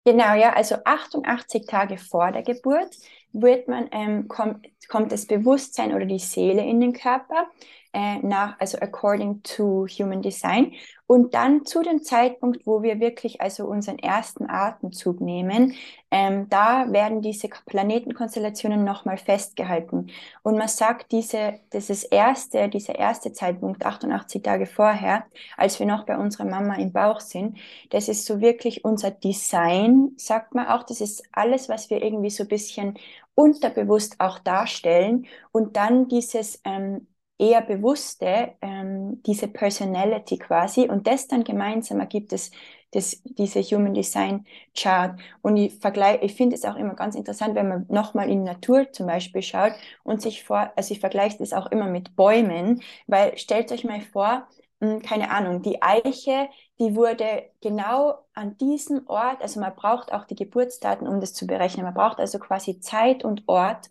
Genau, 0.06 0.34
ja, 0.34 0.52
also 0.52 0.76
88 0.84 1.66
Tage 1.66 1.96
vor 1.96 2.30
der 2.30 2.42
Geburt 2.42 2.94
wird 3.32 3.68
man, 3.68 3.88
ähm, 3.90 4.28
kommt, 4.28 4.66
kommt 4.88 5.12
das 5.12 5.26
Bewusstsein 5.26 5.94
oder 5.94 6.04
die 6.04 6.18
Seele 6.18 6.62
in 6.62 6.80
den 6.80 6.92
Körper 6.92 7.46
äh, 7.94 8.18
nach, 8.18 8.58
also 8.58 8.76
according 8.80 9.42
to 9.44 9.86
Human 9.86 10.20
Design. 10.20 10.72
Und 11.06 11.34
dann 11.34 11.64
zu 11.64 11.82
dem 11.82 12.02
Zeitpunkt, 12.02 12.66
wo 12.66 12.82
wir 12.82 12.98
wirklich 12.98 13.40
also 13.40 13.66
unseren 13.66 13.98
ersten 13.98 14.48
Atemzug 14.48 15.20
nehmen, 15.20 15.74
ähm, 16.10 16.48
da 16.48 16.90
werden 16.92 17.20
diese 17.20 17.48
Planetenkonstellationen 17.66 18.84
nochmal 18.84 19.18
festgehalten. 19.18 20.08
Und 20.42 20.56
man 20.56 20.68
sagt, 20.68 21.12
diese, 21.12 21.60
dieses 21.72 22.04
erste, 22.04 22.68
dieser 22.68 22.96
erste 22.98 23.32
Zeitpunkt, 23.32 23.84
88 23.84 24.42
Tage 24.42 24.66
vorher, 24.66 25.24
als 25.56 25.78
wir 25.78 25.86
noch 25.86 26.04
bei 26.06 26.16
unserer 26.16 26.46
Mama 26.46 26.76
im 26.76 26.92
Bauch 26.92 27.20
sind, 27.20 27.58
das 27.90 28.08
ist 28.08 28.24
so 28.24 28.40
wirklich 28.40 28.84
unser 28.84 29.10
Design, 29.10 30.12
sagt 30.16 30.54
man 30.54 30.66
auch. 30.68 30.84
Das 30.84 31.00
ist 31.00 31.22
alles, 31.32 31.68
was 31.68 31.90
wir 31.90 32.02
irgendwie 32.02 32.30
so 32.30 32.44
ein 32.44 32.48
bisschen 32.48 32.98
unterbewusst 33.34 34.16
auch 34.20 34.38
darstellen. 34.38 35.26
Und 35.52 35.76
dann 35.76 36.08
dieses 36.08 36.60
ähm, 36.64 37.06
eher 37.38 37.62
bewusste, 37.62 38.54
ähm, 38.60 39.22
diese 39.24 39.48
Personality 39.48 40.38
quasi. 40.38 40.88
Und 40.88 41.06
das 41.06 41.28
dann 41.28 41.44
gemeinsam 41.44 42.00
ergibt 42.00 42.32
es 42.32 42.50
das, 42.92 43.20
diese 43.24 43.60
Human 43.62 43.94
Design 43.94 44.46
Chart. 44.74 45.18
Und 45.42 45.56
ich 45.56 45.74
vergleiche, 45.74 46.24
ich 46.24 46.34
finde 46.34 46.54
es 46.56 46.64
auch 46.64 46.76
immer 46.76 46.94
ganz 46.94 47.16
interessant, 47.16 47.54
wenn 47.56 47.68
man 47.68 47.86
nochmal 47.88 48.30
in 48.30 48.44
Natur 48.44 48.92
zum 48.92 49.06
Beispiel 49.06 49.42
schaut 49.42 49.72
und 50.04 50.22
sich 50.22 50.44
vor, 50.44 50.72
also 50.76 50.92
ich 50.94 51.00
vergleiche 51.00 51.38
das 51.38 51.52
auch 51.52 51.66
immer 51.72 51.86
mit 51.88 52.14
Bäumen, 52.16 52.82
weil 53.06 53.36
stellt 53.36 53.72
euch 53.72 53.84
mal 53.84 54.00
vor, 54.00 54.46
hm, 54.80 55.02
keine 55.02 55.30
Ahnung, 55.30 55.62
die 55.62 55.82
Eiche, 55.82 56.48
die 56.78 56.94
wurde 56.94 57.50
genau 57.60 58.18
an 58.34 58.56
diesem 58.58 59.06
Ort, 59.08 59.42
also 59.42 59.60
man 59.60 59.74
braucht 59.74 60.12
auch 60.12 60.24
die 60.24 60.34
Geburtsdaten, 60.36 61.06
um 61.08 61.20
das 61.20 61.32
zu 61.34 61.46
berechnen. 61.46 61.84
Man 61.84 61.94
braucht 61.94 62.18
also 62.20 62.38
quasi 62.38 62.80
Zeit 62.80 63.24
und 63.24 63.42
Ort 63.48 63.88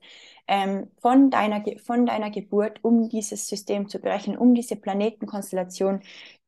ähm, 0.47 0.89
von, 1.01 1.29
deiner, 1.29 1.63
von 1.85 2.05
deiner 2.05 2.29
Geburt, 2.29 2.79
um 2.83 3.09
dieses 3.09 3.47
System 3.47 3.87
zu 3.89 3.99
berechnen, 3.99 4.37
um 4.37 4.53
diese 4.55 4.75
Planetenkonstellation 4.75 6.01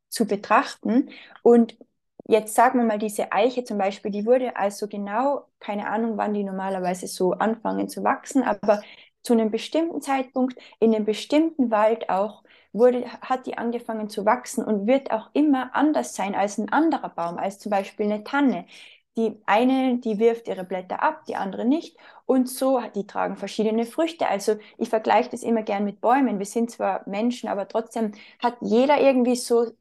zu 0.10 0.26
betrachten. 0.26 1.10
Und 1.44 1.78
jetzt 2.28 2.56
sagen 2.56 2.80
wir 2.80 2.86
mal, 2.86 3.00
diese 3.00 3.32
Eiche 3.32 3.64
zum 3.64 3.78
Beispiel, 3.78 4.12
die 4.12 4.26
wurde 4.26 4.56
also 4.58 4.88
genau, 4.88 5.46
keine 5.60 5.88
Ahnung, 5.88 6.18
wann 6.18 6.34
die 6.34 6.44
normalerweise 6.44 7.08
so 7.08 7.34
anfangen 7.34 7.90
zu 7.90 8.04
wachsen, 8.04 8.44
aber 8.44 8.82
zu 9.24 9.34
einem 9.34 9.52
bestimmten 9.52 10.02
Zeitpunkt 10.02 10.58
in 10.80 10.94
einem 10.96 11.06
bestimmten 11.06 11.72
Wald 11.72 12.10
auch 12.10 12.44
wurde, 12.74 13.06
hat 13.22 13.48
die 13.48 13.58
angefangen 13.58 14.10
zu 14.10 14.26
wachsen 14.26 14.64
und 14.64 14.86
wird 14.88 15.12
auch 15.12 15.30
immer 15.34 15.76
anders 15.76 16.14
sein 16.16 16.36
als 16.36 16.58
ein 16.58 16.72
anderer 16.72 17.10
Baum, 17.10 17.38
als 17.38 17.58
zum 17.60 17.70
Beispiel 17.72 18.06
eine 18.06 18.24
Tanne. 18.24 18.66
Die 19.18 19.42
eine, 19.46 19.98
die 20.00 20.20
wirft 20.20 20.48
ihre 20.48 20.66
Blätter 20.66 21.02
ab, 21.02 21.26
die 21.26 21.36
andere 21.36 21.66
nicht. 21.66 21.98
Und 22.26 22.50
so, 22.50 22.82
die 22.96 23.08
tragen 23.08 23.38
verschiedene 23.38 23.86
Früchte. 23.86 24.28
Also 24.28 24.58
ich 24.78 24.90
vergleiche 24.90 25.30
das 25.30 25.44
immer 25.44 25.64
gern 25.64 25.86
mit 25.86 26.02
Bäumen. 26.02 26.40
Wir 26.40 26.46
sind 26.46 26.70
zwar 26.72 27.08
Menschen, 27.08 27.48
aber 27.50 27.68
trotzdem 27.68 28.12
hat 28.40 28.58
jeder 28.62 29.00
irgendwie 29.00 29.36
so 29.36 29.72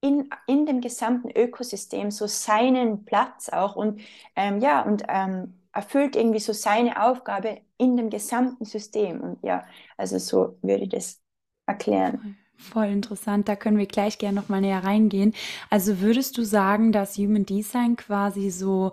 in, 0.00 0.30
in 0.46 0.66
dem 0.66 0.80
gesamten 0.80 1.30
Ökosystem 1.30 2.10
so 2.10 2.26
seinen 2.26 3.04
Platz 3.04 3.48
auch 3.48 3.76
und 3.76 4.00
ähm, 4.36 4.60
ja, 4.60 4.82
und 4.82 5.04
ähm, 5.08 5.54
erfüllt 5.72 6.16
irgendwie 6.16 6.40
so 6.40 6.52
seine 6.52 7.02
Aufgabe 7.04 7.62
in 7.78 7.96
dem 7.96 8.10
gesamten 8.10 8.64
System. 8.64 9.20
Und 9.20 9.42
ja, 9.44 9.66
also 9.96 10.18
so 10.18 10.58
würde 10.62 10.84
ich 10.84 10.90
das 10.90 11.20
erklären. 11.66 12.20
Voll 12.60 12.86
interessant, 12.86 13.48
da 13.48 13.54
können 13.54 13.78
wir 13.78 13.86
gleich 13.86 14.18
gerne 14.18 14.34
noch 14.34 14.48
mal 14.48 14.60
näher 14.60 14.82
reingehen. 14.82 15.32
Also 15.70 16.00
würdest 16.00 16.36
du 16.36 16.44
sagen, 16.44 16.90
dass 16.90 17.16
Human 17.16 17.46
Design 17.46 17.94
quasi 17.96 18.50
so 18.50 18.92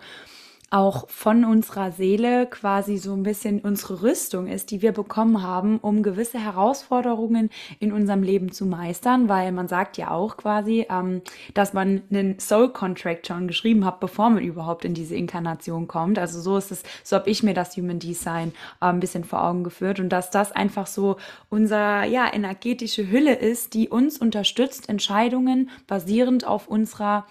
auch 0.72 1.10
von 1.10 1.46
unserer 1.46 1.92
Seele 1.92 2.48
quasi 2.48 2.98
so 2.98 3.14
ein 3.14 3.24
bisschen 3.24 3.60
unsere 3.60 4.02
Rüstung 4.02 4.48
ist, 4.48 4.72
die 4.72 4.82
wir 4.82 4.92
bekommen 4.92 5.44
haben, 5.44 5.78
um 5.78 6.02
gewisse 6.02 6.40
Herausforderungen 6.40 7.50
in 7.80 7.92
unserem 7.92 8.24
Leben 8.24 8.52
zu 8.52 8.66
meistern, 8.66 9.30
weil 9.30 9.52
man 9.52 9.68
sagt 9.68 9.98
ja 9.98 10.10
auch 10.12 10.38
quasi, 10.38 10.88
ähm, 10.90 11.22
dass 11.54 11.74
man 11.74 12.02
einen 12.10 12.40
Soul 12.40 12.70
Contract 12.70 13.28
schon 13.28 13.48
geschrieben 13.48 13.86
hat, 13.86 14.00
bevor 14.00 14.30
man 14.32 14.44
überhaupt 14.44 14.86
in 14.86 14.96
diese 14.96 15.16
Inkarnation 15.16 15.88
kommt. 15.88 16.18
Also 16.18 16.42
so 16.42 16.58
ist 16.58 16.72
es, 16.72 16.84
so 17.04 17.16
habe 17.16 17.30
ich 17.30 17.44
mir 17.44 17.54
das 17.54 17.78
Human 17.78 18.00
Design 18.00 18.50
äh, 18.82 18.86
ein 18.86 19.00
bisschen 19.00 19.24
vor 19.24 19.44
Augen 19.44 19.64
geführt 19.64 20.00
und 20.00 20.10
dass 20.10 20.32
das 20.32 20.52
einfach 20.52 20.88
so 20.88 21.18
unser 21.50 22.06
ja 22.06 22.32
energetische 22.34 23.10
Hülle 23.10 23.36
ist, 23.36 23.76
die 23.76 23.88
uns 23.90 24.18
unterstützt, 24.18 24.90
Entscheidungen 24.90 25.70
basierend 25.88 26.46
auf 26.46 26.68
unserer 26.68 27.26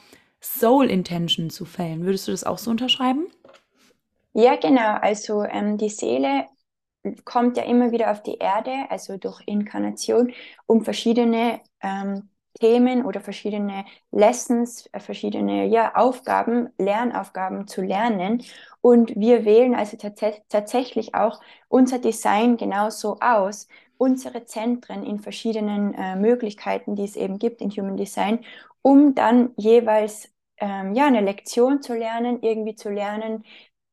Soul 0.45 0.91
Intention 0.91 1.51
zu 1.51 1.65
fällen. 1.65 2.05
Würdest 2.05 2.29
du 2.29 2.33
das 2.33 2.45
auch 2.45 2.59
so 2.59 2.71
unterschreiben? 2.71 3.27
Ja, 4.35 4.57
genau. 4.57 4.97
Also 5.01 5.43
ähm, 5.45 5.79
die 5.79 5.89
Seele 5.89 6.47
kommt 7.25 7.57
ja 7.57 7.65
immer 7.65 7.93
wieder 7.93 8.11
auf 8.11 8.23
die 8.23 8.37
Erde, 8.39 8.73
also 8.91 9.17
durch 9.17 9.41
Inkarnation, 9.47 10.33
um 10.67 10.85
verschiedene 10.85 11.61
ähm, 11.83 12.29
Themen 12.61 13.05
oder 13.05 13.21
verschiedene 13.21 13.85
Lessons, 14.11 14.89
äh, 14.93 15.01
verschiedene 15.01 15.67
ja, 15.67 15.95
Aufgaben, 15.95 16.69
Lernaufgaben 16.79 17.67
zu 17.67 17.83
lernen. 17.83 18.43
Und 18.81 19.15
wir 19.17 19.45
wählen 19.45 19.75
also 19.75 19.97
tats 19.97 20.21
tatsächlich 20.49 21.15
auch 21.15 21.41
unser 21.69 21.99
Design 21.99 22.57
genauso 22.57 23.19
aus, 23.21 23.69
unsere 23.97 24.45
Zentren 24.45 25.05
in 25.05 25.21
verschiedenen 25.21 25.95
äh, 25.95 26.17
Möglichkeiten, 26.17 26.97
die 26.97 27.05
es 27.05 27.17
eben 27.17 27.39
gibt 27.39 27.61
in 27.61 27.71
Human 27.71 27.97
Design, 27.97 28.45
um 28.83 29.15
dann 29.15 29.53
jeweils 29.57 30.34
ähm, 30.65 30.95
ja, 30.95 31.07
eine 31.07 31.21
Lektion 31.21 31.83
zu 31.83 31.95
lernen, 31.95 32.43
irgendwie 32.43 32.75
zu 32.75 32.89
lernen, 32.91 33.45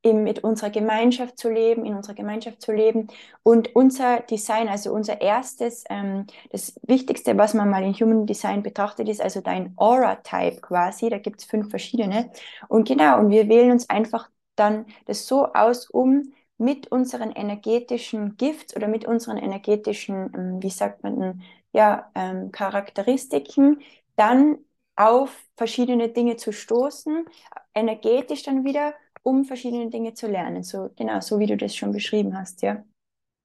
eben 0.04 0.24
mit 0.24 0.44
unserer 0.44 0.70
Gemeinschaft 0.70 1.38
zu 1.38 1.50
leben, 1.50 1.86
in 1.86 1.96
unserer 1.96 2.16
Gemeinschaft 2.16 2.62
zu 2.62 2.72
leben. 2.72 3.08
Und 3.44 3.76
unser 3.76 4.22
Design, 4.22 4.70
also 4.70 4.94
unser 4.94 5.20
erstes, 5.22 5.84
ähm, 5.90 6.28
das 6.52 6.80
Wichtigste, 6.88 7.38
was 7.38 7.54
man 7.54 7.70
mal 7.70 7.84
in 7.84 7.94
Human 7.94 8.26
Design 8.26 8.64
betrachtet, 8.64 9.10
ist 9.10 9.22
also 9.22 9.42
dein 9.42 9.74
Aura-Type 9.76 10.62
quasi. 10.62 11.10
Da 11.10 11.18
gibt 11.20 11.42
es 11.42 11.46
fünf 11.46 11.70
verschiedene. 11.70 12.32
Und 12.70 12.88
genau, 12.88 13.20
und 13.20 13.30
wir 13.32 13.50
wählen 13.50 13.72
uns 13.72 13.90
einfach 13.90 14.30
dann 14.56 14.86
das 15.06 15.28
so 15.28 15.48
aus, 15.54 15.90
um 15.90 16.34
mit 16.58 16.88
unseren 16.92 17.32
energetischen 17.32 18.38
Gifts 18.38 18.76
oder 18.76 18.88
mit 18.88 19.06
unseren 19.06 19.38
energetischen, 19.38 20.32
ähm, 20.36 20.64
wie 20.64 20.70
sagt 20.70 21.04
man, 21.04 21.42
ja, 21.74 22.10
ähm, 22.16 22.52
Charakteristiken 22.52 23.82
dann 24.16 24.58
auf 24.95 25.47
verschiedene 25.58 26.10
Dinge 26.10 26.38
zu 26.38 26.51
stoßen, 26.54 27.25
energetisch 27.73 28.43
dann 28.43 28.63
wieder, 28.65 28.93
um 29.23 29.45
verschiedene 29.45 29.89
Dinge 29.89 30.13
zu 30.13 30.27
lernen. 30.27 30.63
So, 30.63 30.89
genau, 30.95 31.21
so 31.21 31.39
wie 31.39 31.47
du 31.47 31.58
das 31.58 31.75
schon 31.75 31.91
beschrieben 31.91 32.38
hast, 32.38 32.62
ja. 32.62 32.84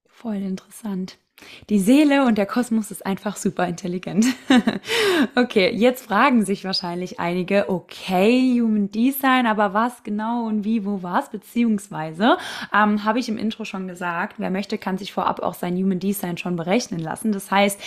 Voll 0.09 0.43
interessant. 0.43 1.17
Die 1.69 1.79
Seele 1.81 2.25
und 2.25 2.39
der 2.39 2.47
Kosmos 2.47 2.91
ist 2.91 3.05
einfach 3.05 3.37
super 3.37 3.67
intelligent. 3.67 4.25
okay, 5.35 5.71
jetzt 5.75 6.07
fragen 6.07 6.45
sich 6.45 6.65
wahrscheinlich 6.65 7.21
einige, 7.21 7.69
okay, 7.69 8.59
Human 8.61 8.91
Design, 8.91 9.47
aber 9.47 9.75
was 9.75 10.03
genau 10.03 10.47
und 10.47 10.65
wie, 10.65 10.87
wo 10.87 11.03
was? 11.03 11.31
Beziehungsweise, 11.31 12.39
ähm, 12.73 13.05
habe 13.05 13.19
ich 13.19 13.29
im 13.29 13.37
Intro 13.37 13.65
schon 13.65 13.87
gesagt, 13.87 14.37
wer 14.39 14.51
möchte, 14.51 14.79
kann 14.79 14.97
sich 14.97 15.13
vorab 15.13 15.41
auch 15.41 15.55
sein 15.55 15.77
Human 15.77 15.99
Design 15.99 16.39
schon 16.39 16.57
berechnen 16.57 17.01
lassen. 17.01 17.33
Das 17.33 17.51
heißt, 17.51 17.81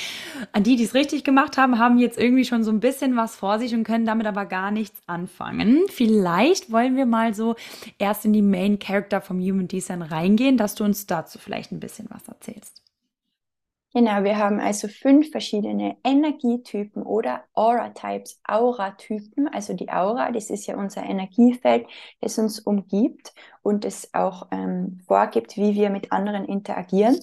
an 0.52 0.64
die, 0.64 0.76
die 0.76 0.84
es 0.84 0.94
richtig 0.94 1.24
gemacht 1.24 1.58
haben, 1.58 1.80
haben 1.80 1.98
jetzt 1.98 2.20
irgendwie 2.20 2.46
schon 2.46 2.64
so 2.64 2.72
ein 2.72 2.80
bisschen 2.80 3.16
was 3.16 3.36
vor 3.36 3.58
sich 3.58 3.74
und 3.74 3.84
können 3.84 4.06
damit 4.06 4.28
aber 4.28 4.46
gar 4.46 4.70
nichts 4.70 5.02
anfangen. 5.08 5.84
Vielleicht 5.90 6.72
wollen 6.72 6.96
wir 6.96 7.08
mal 7.08 7.34
so 7.34 7.56
erst 7.98 8.26
in 8.26 8.34
die 8.34 8.44
Main 8.44 8.78
Character 8.78 9.22
vom 9.22 9.40
Human 9.40 9.68
Design 9.68 10.04
reingehen, 10.04 10.58
dass 10.58 10.76
du 10.76 10.84
uns 10.84 11.08
dazu 11.08 11.40
vielleicht 11.40 11.72
ein 11.72 11.80
bisschen 11.80 12.08
was 12.10 12.28
erzählst. 12.28 12.84
Genau, 13.92 14.24
wir 14.24 14.38
haben 14.38 14.60
also 14.60 14.88
fünf 14.88 15.32
verschiedene 15.32 15.98
Energietypen 16.04 17.02
oder 17.02 17.44
Aura-Types, 17.56 18.40
Aura-Typen. 18.48 19.48
Also 19.48 19.74
die 19.74 19.90
Aura, 19.90 20.32
das 20.32 20.52
ist 20.52 20.68
ja 20.68 20.78
unser 20.78 21.04
Energiefeld, 21.04 21.88
das 22.22 22.38
uns 22.38 22.60
umgibt 22.60 23.34
und 23.64 23.86
es 23.86 24.14
auch 24.14 24.48
ähm, 24.52 25.02
vorgibt, 25.08 25.58
wie 25.58 25.74
wir 25.74 25.90
mit 25.90 26.12
anderen 26.12 26.46
interagieren. 26.46 27.20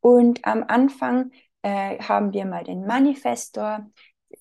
Und 0.00 0.44
am 0.44 0.62
Anfang 0.68 1.30
äh, 1.62 1.98
haben 2.00 2.34
wir 2.34 2.44
mal 2.44 2.64
den 2.64 2.86
Manifestor. 2.86 3.86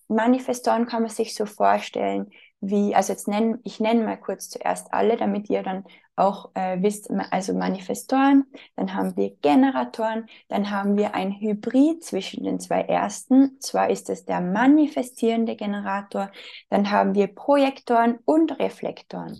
Manifestoren 0.10 0.86
kann 0.86 1.04
man 1.04 1.12
sich 1.12 1.34
so 1.34 1.46
vorstellen, 1.46 2.30
wie, 2.60 2.94
also 2.94 3.14
jetzt 3.14 3.30
nennen, 3.30 3.60
ich 3.64 3.80
nenne 3.80 4.04
mal 4.04 4.18
kurz 4.18 4.50
zuerst 4.50 4.94
alle, 4.94 5.16
damit 5.16 5.50
ihr 5.50 5.64
dann 5.64 5.86
auch 6.20 6.52
äh, 6.54 6.82
wisst, 6.82 7.10
also 7.32 7.54
Manifestoren, 7.54 8.46
dann 8.76 8.94
haben 8.94 9.16
wir 9.16 9.36
Generatoren, 9.42 10.28
dann 10.50 10.70
haben 10.70 10.98
wir 10.98 11.16
ein 11.16 11.40
Hybrid 11.40 12.04
zwischen 12.04 12.44
den 12.44 12.60
zwei 12.60 12.82
ersten, 12.82 13.60
zwar 13.60 13.90
ist 13.90 14.10
es 14.10 14.26
der 14.26 14.42
manifestierende 14.42 15.56
Generator, 15.56 16.32
dann 16.70 16.92
haben 16.92 17.16
wir 17.16 17.28
Projektoren 17.28 18.20
und 18.26 18.60
Reflektoren. 18.60 19.40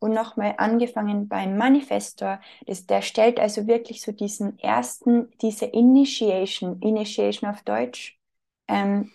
Und 0.00 0.12
nochmal 0.12 0.54
angefangen 0.58 1.26
beim 1.28 1.56
Manifestor, 1.56 2.40
das, 2.66 2.86
der 2.86 3.02
stellt 3.02 3.40
also 3.40 3.66
wirklich 3.66 4.00
so 4.02 4.12
diesen 4.12 4.58
ersten, 4.60 5.28
diese 5.42 5.64
Initiation, 5.64 6.80
Initiation 6.80 7.50
auf 7.50 7.62
Deutsch, 7.62 8.16
ähm, 8.68 9.10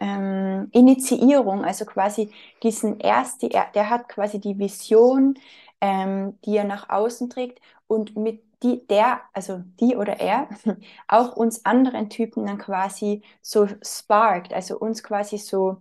ähm, 0.00 0.68
Initiierung, 0.72 1.64
also 1.64 1.84
quasi 1.84 2.30
diesen 2.62 2.98
ersten, 2.98 3.50
der 3.50 3.90
hat 3.90 4.08
quasi 4.08 4.40
die 4.40 4.58
Vision, 4.58 5.38
ähm, 5.82 6.40
die 6.46 6.56
er 6.56 6.64
nach 6.64 6.90
außen 6.90 7.30
trägt 7.30 7.60
und 7.88 8.16
mit 8.16 8.42
die, 8.64 8.86
der, 8.88 9.22
also 9.34 9.62
die 9.80 9.96
oder 9.96 10.20
er, 10.20 10.48
auch 11.08 11.36
uns 11.36 11.66
anderen 11.66 12.10
Typen 12.10 12.46
dann 12.46 12.58
quasi 12.58 13.22
so 13.42 13.68
sparkt, 13.82 14.54
also 14.54 14.78
uns 14.78 15.02
quasi 15.02 15.38
so 15.38 15.78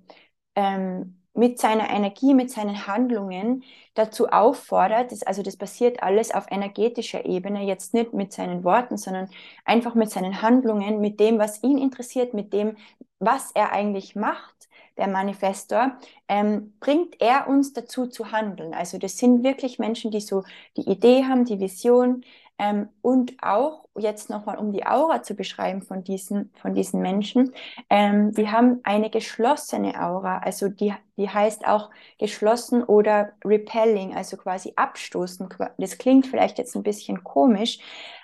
ähm, 0.56 1.18
mit 1.34 1.60
seiner 1.60 1.90
Energie, 1.92 2.34
mit 2.34 2.52
seinen 2.52 2.88
Handlungen 2.88 3.64
dazu 3.94 4.30
auffordert, 4.30 5.12
das, 5.12 5.24
also 5.24 5.44
das 5.44 5.56
passiert 5.58 6.04
alles 6.04 6.32
auf 6.34 6.46
energetischer 6.52 7.26
Ebene, 7.26 7.64
jetzt 7.66 7.94
nicht 7.94 8.14
mit 8.14 8.34
seinen 8.34 8.64
Worten, 8.66 8.98
sondern 8.98 9.30
einfach 9.66 9.96
mit 9.96 10.10
seinen 10.12 10.42
Handlungen, 10.42 11.00
mit 11.02 11.20
dem, 11.20 11.40
was 11.40 11.64
ihn 11.64 11.78
interessiert, 11.78 12.34
mit 12.34 12.52
dem, 12.54 12.76
was 13.20 13.52
er 13.54 13.72
eigentlich 13.72 14.16
macht, 14.16 14.68
der 15.02 15.10
Manifestor, 15.10 15.98
ähm, 16.30 16.74
bringt 16.80 17.20
er 17.20 17.48
uns 17.50 17.74
dazu 17.74 18.08
zu 18.08 18.32
handeln. 18.32 18.74
Also 18.74 18.98
das 18.98 19.18
sind 19.18 19.44
wirklich 19.44 19.80
Menschen, 19.80 20.12
die 20.12 20.22
so 20.22 20.44
die 20.78 20.90
Idee 20.90 21.26
haben, 21.26 21.44
die 21.44 21.60
Vision, 21.60 22.24
ähm, 22.62 22.90
und 23.02 23.34
auch 23.42 23.86
jetzt 23.98 24.30
nochmal, 24.30 24.60
um 24.60 24.72
die 24.72 24.86
Aura 24.86 25.24
zu 25.24 25.34
beschreiben 25.34 25.82
von 25.82 26.04
diesen, 26.04 26.52
von 26.62 26.76
diesen 26.76 27.02
Menschen, 27.02 27.54
ähm, 27.90 28.34
die 28.34 28.50
haben 28.50 28.82
eine 28.84 29.10
geschlossene 29.10 30.00
Aura, 30.00 30.38
also 30.38 30.70
die, 30.70 30.94
die 31.18 31.28
heißt 31.28 31.66
auch 31.66 31.90
geschlossen 32.20 32.84
oder 32.84 33.32
repelling, 33.44 34.16
also 34.16 34.38
quasi 34.38 34.74
abstoßen. 34.76 35.50
Das 35.80 35.98
klingt 35.98 36.28
vielleicht 36.28 36.60
jetzt 36.60 36.76
ein 36.76 36.84
bisschen 36.84 37.24
komisch, 37.24 37.80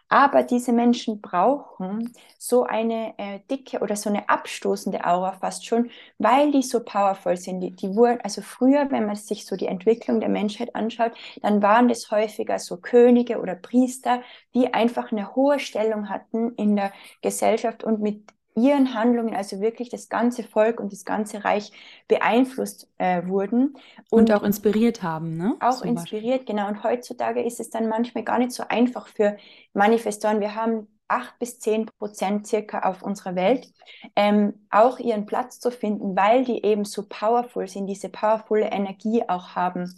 aber 0.09 0.43
diese 0.43 0.71
Menschen 0.71 1.21
brauchen 1.21 2.13
so 2.37 2.63
eine 2.63 3.13
äh, 3.17 3.39
dicke 3.51 3.79
oder 3.79 3.95
so 3.95 4.09
eine 4.09 4.29
abstoßende 4.29 5.05
Aura 5.05 5.33
fast 5.33 5.65
schon, 5.65 5.89
weil 6.17 6.51
die 6.51 6.61
so 6.63 6.83
powerful 6.83 7.35
sind. 7.37 7.59
Die, 7.61 7.71
die 7.71 7.95
wurden, 7.95 8.21
also 8.21 8.41
früher, 8.41 8.89
wenn 8.91 9.05
man 9.05 9.15
sich 9.15 9.45
so 9.45 9.55
die 9.57 9.67
Entwicklung 9.67 10.19
der 10.19 10.29
Menschheit 10.29 10.75
anschaut, 10.75 11.11
dann 11.41 11.61
waren 11.61 11.87
das 11.89 12.09
häufiger 12.11 12.59
so 12.59 12.77
Könige 12.77 13.39
oder 13.39 13.55
Priester, 13.55 14.21
die 14.53 14.73
einfach 14.73 15.11
eine 15.11 15.35
hohe 15.35 15.59
Stellung 15.59 16.09
hatten 16.09 16.53
in 16.55 16.75
der 16.75 16.91
Gesellschaft 17.21 17.83
und 17.83 17.99
mit 18.01 18.23
ihren 18.57 18.93
Handlungen, 18.93 19.35
also 19.35 19.61
wirklich 19.61 19.89
das 19.89 20.09
ganze 20.09 20.43
Volk 20.43 20.79
und 20.79 20.91
das 20.91 21.05
ganze 21.05 21.43
Reich 21.43 21.71
beeinflusst 22.07 22.89
äh, 22.97 23.25
wurden. 23.27 23.75
Und, 24.09 24.29
und, 24.29 24.31
auch 24.31 24.43
inspiriert 24.43 25.03
haben, 25.03 25.37
ne? 25.37 25.55
Auch 25.59 25.79
Zum 25.79 25.89
inspiriert, 25.89 26.39
Beispiel. 26.39 26.55
genau. 26.55 26.67
Und 26.67 26.83
heutzutage 26.83 27.43
ist 27.43 27.59
es 27.59 27.69
dann 27.69 27.87
manchmal 27.87 28.23
gar 28.23 28.39
nicht 28.39 28.51
so 28.51 28.63
einfach 28.67 29.07
für 29.07 29.37
Manifestoren. 29.73 30.39
Wir 30.39 30.55
haben 30.55 30.87
acht 31.07 31.39
bis 31.39 31.59
zehn 31.59 31.85
Prozent 31.99 32.47
circa 32.47 32.79
auf 32.81 33.01
unserer 33.01 33.35
Welt, 33.35 33.71
ähm, 34.15 34.65
auch 34.69 34.99
ihren 34.99 35.25
Platz 35.25 35.59
zu 35.59 35.71
finden, 35.71 36.15
weil 36.17 36.43
die 36.43 36.63
eben 36.65 36.83
so 36.83 37.05
powerful 37.07 37.67
sind, 37.67 37.87
diese 37.87 38.09
powervolle 38.09 38.67
Energie 38.71 39.23
auch 39.27 39.55
haben 39.55 39.93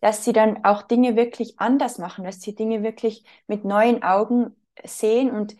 dass 0.00 0.24
sie 0.24 0.32
dann 0.32 0.64
auch 0.64 0.82
Dinge 0.82 1.16
wirklich 1.16 1.58
anders 1.60 1.98
machen, 1.98 2.24
dass 2.24 2.40
sie 2.40 2.54
Dinge 2.54 2.82
wirklich 2.82 3.24
mit 3.46 3.64
neuen 3.64 4.02
Augen 4.02 4.54
sehen 4.84 5.30
und 5.30 5.56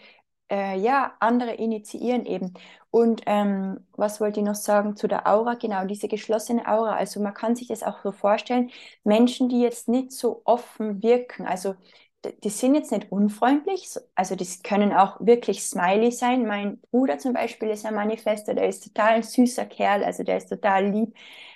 äh, 0.51 0.79
ja, 0.79 1.15
andere 1.21 1.55
initiieren 1.55 2.25
eben. 2.27 2.55
Und 2.91 3.23
ähm, 3.27 3.87
was 3.97 4.21
wollte 4.21 4.41
ich 4.41 4.47
noch 4.47 4.55
sagen 4.55 4.97
zu 4.97 5.09
der 5.09 5.27
Aura? 5.27 5.55
Genau, 5.55 5.85
diese 5.87 6.09
geschlossene 6.09 6.67
Aura. 6.67 6.97
Also 6.97 7.21
man 7.21 7.35
kann 7.35 7.57
sich 7.57 7.69
das 7.69 7.83
auch 7.83 8.03
so 8.03 8.13
vorstellen, 8.13 8.71
Menschen, 9.05 9.49
die 9.49 9.61
jetzt 9.61 9.89
nicht 9.89 10.13
so 10.13 10.43
offen 10.45 11.03
wirken, 11.03 11.47
also 11.47 11.75
die 12.43 12.51
sind 12.51 12.75
jetzt 12.75 12.91
nicht 12.91 13.13
unfreundlich, 13.13 13.89
also 14.15 14.35
die 14.35 14.47
können 14.65 14.93
auch 14.93 15.17
wirklich 15.21 15.63
smiley 15.63 16.11
sein. 16.11 16.47
Mein 16.47 16.81
Bruder 16.91 17.19
zum 17.19 17.33
Beispiel 17.33 17.69
ist 17.71 17.87
ein 17.87 17.95
Manifester, 17.95 18.55
der 18.55 18.69
ist 18.69 18.83
total 18.85 19.15
ein 19.15 19.23
süßer 19.23 19.67
Kerl, 19.67 20.03
also 20.05 20.25
der 20.25 20.39
ist 20.39 20.49
total 20.49 20.87
lieb, 20.91 21.15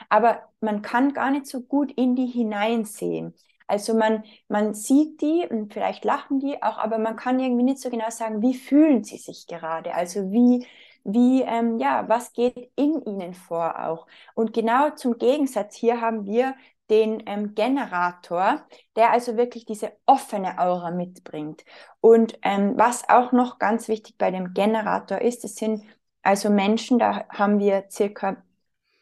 aber 0.08 0.42
man 0.60 0.82
kann 0.82 1.12
gar 1.14 1.30
nicht 1.30 1.46
so 1.46 1.60
gut 1.62 1.90
in 1.92 2.14
die 2.16 2.26
hineinsehen. 2.26 3.34
Also 3.72 3.94
man, 3.94 4.22
man 4.48 4.74
sieht 4.74 5.22
die 5.22 5.46
und 5.48 5.72
vielleicht 5.72 6.04
lachen 6.04 6.40
die 6.40 6.62
auch, 6.62 6.76
aber 6.76 6.98
man 6.98 7.16
kann 7.16 7.40
irgendwie 7.40 7.62
nicht 7.64 7.78
so 7.78 7.88
genau 7.88 8.10
sagen, 8.10 8.42
wie 8.42 8.52
fühlen 8.54 9.02
sie 9.02 9.16
sich 9.16 9.46
gerade. 9.46 9.94
Also 9.94 10.30
wie, 10.30 10.66
wie, 11.04 11.40
ähm, 11.42 11.78
ja, 11.78 12.06
was 12.06 12.34
geht 12.34 12.70
in 12.76 13.02
ihnen 13.06 13.32
vor 13.32 13.82
auch. 13.88 14.06
Und 14.34 14.52
genau 14.52 14.90
zum 14.90 15.16
Gegensatz 15.16 15.74
hier 15.74 16.02
haben 16.02 16.26
wir 16.26 16.54
den 16.90 17.22
ähm, 17.26 17.54
Generator, 17.54 18.66
der 18.96 19.10
also 19.10 19.38
wirklich 19.38 19.64
diese 19.64 19.92
offene 20.04 20.58
Aura 20.58 20.90
mitbringt. 20.90 21.64
Und 22.02 22.38
ähm, 22.42 22.74
was 22.76 23.08
auch 23.08 23.32
noch 23.32 23.58
ganz 23.58 23.88
wichtig 23.88 24.18
bei 24.18 24.30
dem 24.30 24.52
Generator 24.52 25.18
ist, 25.22 25.44
es 25.44 25.54
sind 25.56 25.82
also 26.22 26.50
Menschen, 26.50 26.98
da 26.98 27.26
haben 27.30 27.58
wir 27.58 27.86
circa 27.90 28.36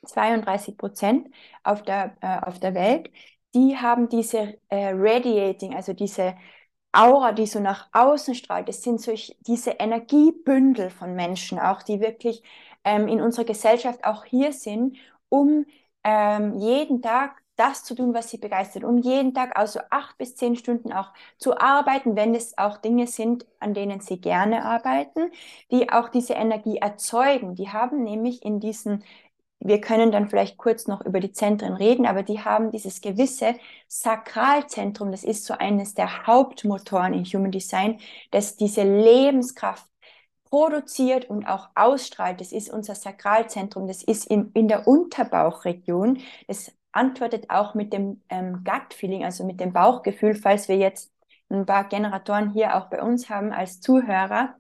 32 0.07 0.77
Prozent 0.79 1.29
auf 1.65 1.83
der, 1.83 2.17
äh, 2.23 2.41
auf 2.47 2.61
der 2.61 2.75
Welt, 2.75 3.11
die 3.55 3.77
haben 3.77 4.09
diese 4.09 4.59
äh, 4.69 4.93
Radiating, 4.95 5.75
also 5.75 5.93
diese 5.93 6.37
Aura, 6.93 7.33
die 7.33 7.47
so 7.47 7.61
nach 7.61 7.89
außen 7.93 8.35
strahlt. 8.35 8.69
Das 8.69 8.83
sind 8.83 9.01
solch, 9.01 9.37
diese 9.41 9.73
Energiebündel 9.73 10.91
von 10.91 11.15
Menschen 11.15 11.59
auch, 11.59 11.83
die 11.83 12.01
wirklich 12.01 12.43
ähm, 12.85 13.09
in 13.09 13.21
unserer 13.21 13.45
Gesellschaft 13.45 14.05
auch 14.05 14.25
hier 14.25 14.53
sind, 14.53 14.97
um 15.29 15.67
ähm, 16.05 16.59
jeden 16.59 17.03
Tag 17.03 17.37
das 17.57 17.85
zu 17.85 17.95
tun, 17.95 18.15
was 18.15 18.31
sie 18.31 18.39
begeistert, 18.39 18.85
um 18.85 18.99
jeden 18.99 19.35
Tag 19.35 19.57
also 19.57 19.81
acht 19.91 20.17
bis 20.19 20.35
zehn 20.35 20.57
Stunden 20.57 20.93
auch 20.93 21.13
zu 21.39 21.59
arbeiten, 21.59 22.17
wenn 22.17 22.35
es 22.35 22.57
auch 22.57 22.79
Dinge 22.79 23.07
sind, 23.07 23.47
an 23.61 23.75
denen 23.75 24.01
sie 24.01 24.19
gerne 24.21 24.65
arbeiten, 24.65 25.31
die 25.71 25.91
auch 25.91 26.09
diese 26.09 26.33
Energie 26.35 26.79
erzeugen. 26.79 27.55
Die 27.55 27.69
haben 27.69 28.03
nämlich 28.03 28.43
in 28.45 28.61
diesen 28.61 29.05
wir 29.61 29.81
können 29.81 30.11
dann 30.11 30.31
vielleicht 30.31 30.57
kurz 30.57 30.87
noch 30.87 31.05
über 31.05 31.21
die 31.21 31.33
Zentren 31.33 31.75
reden, 31.75 32.07
aber 32.07 32.23
die 32.23 32.41
haben 32.41 32.71
dieses 32.71 33.01
gewisse 33.03 33.55
Sakralzentrum, 33.89 35.13
das 35.13 35.23
ist 35.23 35.45
so 35.45 35.55
eines 35.55 35.95
der 35.95 36.27
Hauptmotoren 36.27 37.13
in 37.13 37.25
Human 37.25 37.51
Design, 37.51 38.01
das 38.31 38.57
diese 38.57 38.83
Lebenskraft 38.83 39.87
produziert 40.49 41.29
und 41.31 41.47
auch 41.47 41.69
ausstrahlt. 41.75 42.41
Das 42.41 42.53
ist 42.53 42.73
unser 42.73 42.95
Sakralzentrum, 42.95 43.87
das 43.87 44.03
ist 44.03 44.27
in, 44.27 44.51
in 44.55 44.67
der 44.67 44.89
Unterbauchregion. 44.89 46.21
Das 46.49 46.73
antwortet 46.93 47.51
auch 47.51 47.75
mit 47.75 47.93
dem 47.93 48.23
ähm, 48.31 48.65
Gut-Feeling, 48.65 49.25
also 49.25 49.45
mit 49.45 49.61
dem 49.61 49.73
Bauchgefühl, 49.73 50.35
falls 50.35 50.69
wir 50.69 50.77
jetzt 50.77 51.13
ein 51.51 51.67
paar 51.67 51.85
Generatoren 51.85 52.51
hier 52.51 52.77
auch 52.77 52.89
bei 52.89 53.03
uns 53.03 53.29
haben 53.29 53.53
als 53.53 53.81
Zuhörer, 53.81 54.55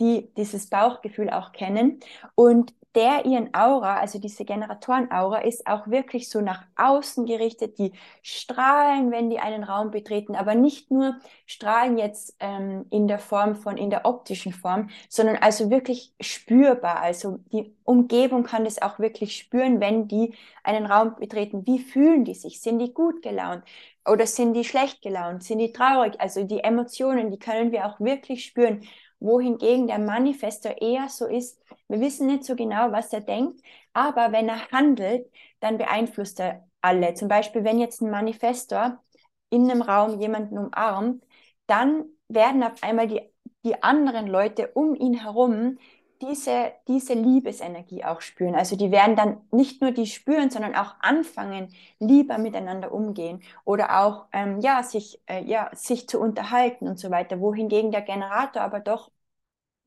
die 0.00 0.32
dieses 0.36 0.68
Bauchgefühl 0.68 1.30
auch 1.30 1.52
kennen. 1.52 2.00
Und 2.34 2.74
der 2.94 3.26
ihren 3.26 3.52
Aura, 3.54 3.98
also 3.98 4.18
diese 4.18 4.44
Generatoren-Aura, 4.44 5.38
ist 5.38 5.66
auch 5.66 5.88
wirklich 5.88 6.28
so 6.28 6.40
nach 6.40 6.64
außen 6.76 7.26
gerichtet. 7.26 7.78
Die 7.78 7.92
strahlen, 8.22 9.10
wenn 9.10 9.30
die 9.30 9.38
einen 9.40 9.64
Raum 9.64 9.90
betreten, 9.90 10.36
aber 10.36 10.54
nicht 10.54 10.90
nur 10.90 11.16
strahlen 11.46 11.98
jetzt 11.98 12.36
ähm, 12.40 12.86
in 12.90 13.08
der 13.08 13.18
Form 13.18 13.56
von, 13.56 13.76
in 13.76 13.90
der 13.90 14.06
optischen 14.06 14.52
Form, 14.52 14.90
sondern 15.08 15.36
also 15.36 15.70
wirklich 15.70 16.14
spürbar. 16.20 17.00
Also 17.00 17.38
die 17.52 17.74
Umgebung 17.84 18.44
kann 18.44 18.64
das 18.64 18.80
auch 18.80 18.98
wirklich 18.98 19.36
spüren, 19.36 19.80
wenn 19.80 20.08
die 20.08 20.34
einen 20.62 20.86
Raum 20.86 21.16
betreten. 21.16 21.66
Wie 21.66 21.80
fühlen 21.80 22.24
die 22.24 22.34
sich? 22.34 22.60
Sind 22.60 22.78
die 22.78 22.94
gut 22.94 23.22
gelaunt? 23.22 23.64
Oder 24.06 24.26
sind 24.26 24.54
die 24.54 24.64
schlecht 24.64 25.02
gelaunt? 25.02 25.42
Sind 25.42 25.58
die 25.58 25.72
traurig? 25.72 26.20
Also 26.20 26.44
die 26.44 26.60
Emotionen, 26.60 27.30
die 27.30 27.38
können 27.38 27.72
wir 27.72 27.86
auch 27.86 27.98
wirklich 28.00 28.44
spüren 28.44 28.82
wohingegen 29.24 29.86
der 29.86 29.98
Manifestor 29.98 30.80
eher 30.80 31.08
so 31.08 31.26
ist, 31.26 31.60
wir 31.88 32.00
wissen 32.00 32.26
nicht 32.26 32.44
so 32.44 32.54
genau, 32.56 32.92
was 32.92 33.12
er 33.12 33.20
denkt, 33.20 33.60
aber 33.92 34.32
wenn 34.32 34.48
er 34.48 34.70
handelt, 34.70 35.30
dann 35.60 35.78
beeinflusst 35.78 36.40
er 36.40 36.66
alle. 36.80 37.14
Zum 37.14 37.28
Beispiel, 37.28 37.64
wenn 37.64 37.78
jetzt 37.80 38.00
ein 38.02 38.10
Manifestor 38.10 39.02
in 39.50 39.70
einem 39.70 39.82
Raum 39.82 40.20
jemanden 40.20 40.58
umarmt, 40.58 41.24
dann 41.66 42.04
werden 42.28 42.62
auf 42.62 42.82
einmal 42.82 43.08
die, 43.08 43.22
die 43.64 43.82
anderen 43.82 44.26
Leute 44.26 44.68
um 44.74 44.94
ihn 44.94 45.14
herum 45.14 45.78
diese, 46.22 46.72
diese 46.88 47.14
Liebesenergie 47.14 48.04
auch 48.04 48.20
spüren. 48.20 48.54
Also 48.54 48.76
die 48.76 48.90
werden 48.90 49.16
dann 49.16 49.40
nicht 49.50 49.80
nur 49.80 49.90
die 49.90 50.06
spüren, 50.06 50.50
sondern 50.50 50.74
auch 50.74 50.94
anfangen, 51.00 51.74
lieber 51.98 52.38
miteinander 52.38 52.92
umgehen 52.92 53.42
oder 53.64 54.00
auch 54.04 54.26
ähm, 54.32 54.60
ja, 54.60 54.82
sich, 54.82 55.20
äh, 55.26 55.44
ja, 55.44 55.70
sich 55.74 56.08
zu 56.08 56.20
unterhalten 56.20 56.88
und 56.88 56.98
so 56.98 57.10
weiter. 57.10 57.40
Wohingegen 57.40 57.90
der 57.90 58.02
Generator 58.02 58.62
aber 58.62 58.80
doch 58.80 59.10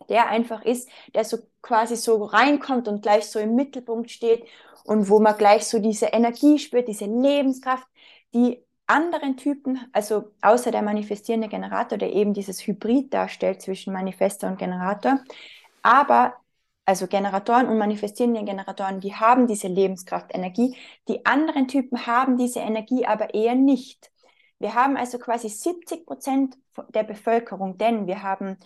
der 0.10 0.28
einfach 0.30 0.64
ist, 0.64 0.90
der 1.14 1.24
so 1.24 1.38
quasi 1.62 1.96
so 1.96 2.24
reinkommt 2.24 2.88
und 2.88 3.02
gleich 3.02 3.26
so 3.26 3.40
im 3.40 3.56
Mittelpunkt 3.56 4.12
steht 4.12 4.46
und 4.86 5.10
wo 5.10 5.20
man 5.20 5.38
gleich 5.38 5.66
so 5.66 5.80
diese 5.80 6.08
Energie 6.08 6.60
spürt, 6.60 6.88
diese 6.88 7.06
Lebenskraft, 7.06 7.88
die 8.34 8.64
anderen 8.88 9.36
Typen, 9.36 9.80
also 9.92 10.32
außer 10.42 10.72
der 10.72 10.82
manifestierende 10.82 11.50
Generator, 11.50 11.98
der 11.98 12.14
eben 12.14 12.34
dieses 12.34 12.66
Hybrid 12.66 13.14
darstellt 13.14 13.62
zwischen 13.62 13.92
Manifester 13.94 14.48
und 14.48 14.58
Generator, 14.58 15.20
aber 15.82 16.36
also 16.86 17.08
Generatoren 17.08 17.68
und 17.68 17.78
manifestierende 17.78 18.46
Generatoren, 18.46 19.02
die 19.02 19.14
haben 19.14 19.46
diese 19.46 19.68
Lebenskraft, 19.68 20.34
Energie. 20.34 20.78
Die 21.10 21.26
anderen 21.26 21.68
Typen 21.68 22.08
haben 22.08 22.38
diese 22.38 22.62
Energie 22.62 23.06
aber 23.06 23.34
eher 23.34 23.56
nicht. 23.56 24.10
Wir 24.60 24.74
haben 24.74 24.96
also 24.96 25.20
quasi 25.20 25.50
70 25.50 26.06
Prozent 26.06 26.58
der 26.94 27.04
Bevölkerung, 27.04 27.78
denn 27.78 28.08
wir 28.08 28.24
haben 28.24 28.58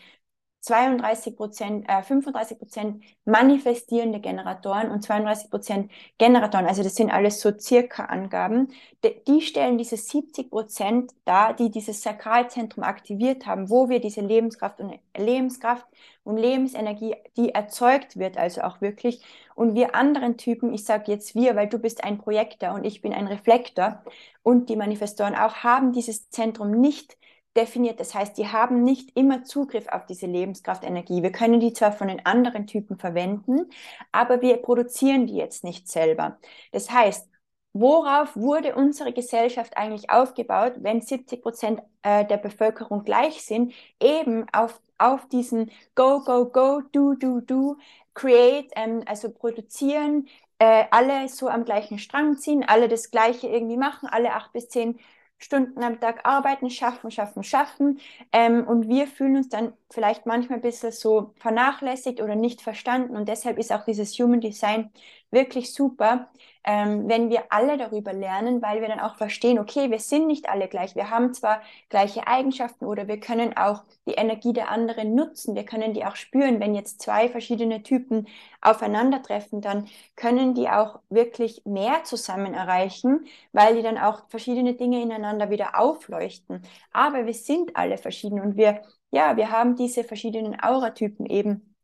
32 0.61 1.35
Prozent, 1.35 1.89
äh, 1.89 2.03
35 2.03 2.57
Prozent 2.59 3.03
manifestierende 3.25 4.19
Generatoren 4.19 4.91
und 4.91 5.01
32 5.03 5.49
Prozent 5.49 5.91
Generatoren. 6.17 6.67
Also 6.67 6.83
das 6.83 6.95
sind 6.95 7.11
alles 7.11 7.41
so 7.41 7.51
circa 7.57 8.05
Angaben. 8.05 8.71
De, 9.03 9.21
die 9.27 9.41
stellen 9.41 9.77
diese 9.77 9.97
70 9.97 10.51
Prozent 10.51 11.11
dar, 11.25 11.55
die 11.55 11.71
dieses 11.71 12.03
Sakralzentrum 12.03 12.83
aktiviert 12.83 13.47
haben, 13.47 13.69
wo 13.69 13.89
wir 13.89 13.99
diese 13.99 14.21
Lebenskraft 14.21 14.79
und 14.79 14.93
Lebenskraft 15.17 15.87
und 16.23 16.37
Lebensenergie, 16.37 17.15
die 17.37 17.49
erzeugt 17.49 18.17
wird, 18.17 18.37
also 18.37 18.61
auch 18.61 18.81
wirklich. 18.81 19.23
Und 19.55 19.73
wir 19.73 19.95
anderen 19.95 20.37
Typen, 20.37 20.73
ich 20.73 20.85
sage 20.85 21.11
jetzt 21.11 21.33
wir, 21.33 21.55
weil 21.55 21.67
du 21.67 21.79
bist 21.79 22.03
ein 22.03 22.19
Projektor 22.19 22.73
und 22.73 22.83
ich 22.83 23.01
bin 23.01 23.13
ein 23.13 23.27
Reflektor 23.27 24.03
und 24.43 24.69
die 24.69 24.75
Manifestoren 24.75 25.35
auch, 25.35 25.57
haben 25.57 25.91
dieses 25.91 26.29
Zentrum 26.29 26.71
nicht 26.71 27.17
definiert. 27.55 27.99
Das 27.99 28.13
heißt, 28.15 28.37
die 28.37 28.47
haben 28.47 28.83
nicht 28.83 29.15
immer 29.17 29.43
Zugriff 29.43 29.87
auf 29.87 30.05
diese 30.05 30.25
Lebenskraftenergie. 30.25 31.23
Wir 31.23 31.31
können 31.31 31.59
die 31.59 31.73
zwar 31.73 31.91
von 31.91 32.07
den 32.07 32.25
anderen 32.25 32.67
Typen 32.67 32.97
verwenden, 32.97 33.69
aber 34.11 34.41
wir 34.41 34.57
produzieren 34.57 35.27
die 35.27 35.35
jetzt 35.35 35.63
nicht 35.63 35.87
selber. 35.89 36.39
Das 36.71 36.89
heißt, 36.91 37.27
worauf 37.73 38.35
wurde 38.35 38.75
unsere 38.75 39.13
Gesellschaft 39.13 39.77
eigentlich 39.77 40.09
aufgebaut, 40.09 40.73
wenn 40.77 41.01
70 41.01 41.41
Prozent 41.41 41.81
äh, 42.03 42.25
der 42.25 42.37
Bevölkerung 42.37 43.03
gleich 43.03 43.43
sind? 43.43 43.73
Eben 44.01 44.45
auf, 44.53 44.81
auf 44.97 45.27
diesen 45.29 45.71
Go, 45.95 46.21
Go, 46.23 46.45
Go, 46.49 46.81
Do, 46.91 47.15
Do, 47.15 47.41
Do, 47.41 47.77
Create, 48.13 48.71
ähm, 48.75 49.03
also 49.05 49.29
produzieren, 49.31 50.27
äh, 50.59 50.85
alle 50.91 51.27
so 51.29 51.47
am 51.49 51.65
gleichen 51.65 51.97
Strang 51.97 52.37
ziehen, 52.37 52.63
alle 52.67 52.87
das 52.87 53.09
Gleiche 53.11 53.47
irgendwie 53.47 53.77
machen, 53.77 54.07
alle 54.09 54.33
acht 54.33 54.53
bis 54.53 54.69
zehn 54.69 54.99
Stunden 55.41 55.83
am 55.83 55.99
Tag 55.99 56.25
arbeiten, 56.25 56.69
schaffen, 56.69 57.11
schaffen, 57.11 57.43
schaffen. 57.43 57.99
Ähm, 58.31 58.65
und 58.67 58.87
wir 58.87 59.07
fühlen 59.07 59.37
uns 59.37 59.49
dann 59.49 59.73
vielleicht 59.93 60.25
manchmal 60.25 60.59
ein 60.59 60.61
bisschen 60.61 60.91
so 60.91 61.33
vernachlässigt 61.37 62.21
oder 62.21 62.35
nicht 62.35 62.61
verstanden. 62.61 63.15
Und 63.15 63.27
deshalb 63.27 63.57
ist 63.57 63.71
auch 63.71 63.85
dieses 63.85 64.17
Human 64.19 64.41
Design 64.41 64.91
wirklich 65.31 65.73
super, 65.73 66.29
ähm, 66.63 67.07
wenn 67.07 67.29
wir 67.29 67.45
alle 67.49 67.77
darüber 67.77 68.13
lernen, 68.13 68.61
weil 68.61 68.81
wir 68.81 68.87
dann 68.87 68.99
auch 68.99 69.15
verstehen, 69.15 69.57
okay, 69.57 69.89
wir 69.89 69.99
sind 69.99 70.27
nicht 70.27 70.49
alle 70.49 70.67
gleich. 70.67 70.95
Wir 70.95 71.09
haben 71.09 71.33
zwar 71.33 71.61
gleiche 71.89 72.27
Eigenschaften 72.27 72.85
oder 72.85 73.07
wir 73.07 73.19
können 73.19 73.57
auch 73.57 73.83
die 74.05 74.13
Energie 74.13 74.53
der 74.53 74.69
anderen 74.69 75.15
nutzen. 75.15 75.55
Wir 75.55 75.65
können 75.65 75.93
die 75.93 76.05
auch 76.05 76.15
spüren. 76.15 76.59
Wenn 76.59 76.75
jetzt 76.75 77.01
zwei 77.01 77.29
verschiedene 77.29 77.81
Typen 77.81 78.27
aufeinandertreffen, 78.61 79.61
dann 79.61 79.87
können 80.15 80.53
die 80.53 80.69
auch 80.69 80.99
wirklich 81.09 81.63
mehr 81.65 82.03
zusammen 82.03 82.53
erreichen, 82.53 83.25
weil 83.53 83.75
die 83.75 83.81
dann 83.81 83.97
auch 83.97 84.23
verschiedene 84.29 84.75
Dinge 84.75 85.01
ineinander 85.01 85.49
wieder 85.49 85.79
aufleuchten. 85.79 86.61
Aber 86.91 87.25
wir 87.25 87.33
sind 87.33 87.75
alle 87.75 87.97
verschieden 87.97 88.39
und 88.39 88.55
wir, 88.57 88.81
ja, 89.11 89.37
wir 89.37 89.51
haben 89.51 89.75
diese 89.75 90.03
verschiedenen 90.03 90.59
Auratypen 90.59 91.25
eben. 91.25 91.75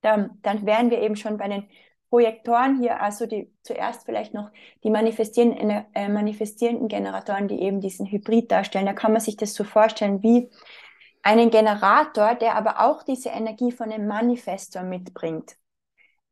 Dann, 0.00 0.38
dann 0.42 0.66
wären 0.66 0.90
wir 0.90 1.00
eben 1.00 1.16
schon 1.16 1.36
bei 1.36 1.48
den 1.48 1.68
Projektoren 2.10 2.78
hier, 2.78 3.00
also 3.00 3.26
die 3.26 3.52
zuerst 3.62 4.04
vielleicht 4.04 4.34
noch 4.34 4.50
die 4.84 4.90
manifestierenden, 4.90 5.86
äh, 5.94 6.08
manifestierenden 6.08 6.88
Generatoren, 6.88 7.48
die 7.48 7.60
eben 7.62 7.80
diesen 7.80 8.06
Hybrid 8.06 8.50
darstellen. 8.50 8.86
Da 8.86 8.92
kann 8.92 9.12
man 9.12 9.20
sich 9.20 9.36
das 9.36 9.54
so 9.54 9.64
vorstellen 9.64 10.22
wie 10.22 10.50
einen 11.22 11.50
Generator, 11.50 12.34
der 12.34 12.56
aber 12.56 12.80
auch 12.80 13.02
diese 13.02 13.30
Energie 13.30 13.72
von 13.72 13.90
einem 13.92 14.08
Manifestor 14.08 14.82
mitbringt. 14.82 15.56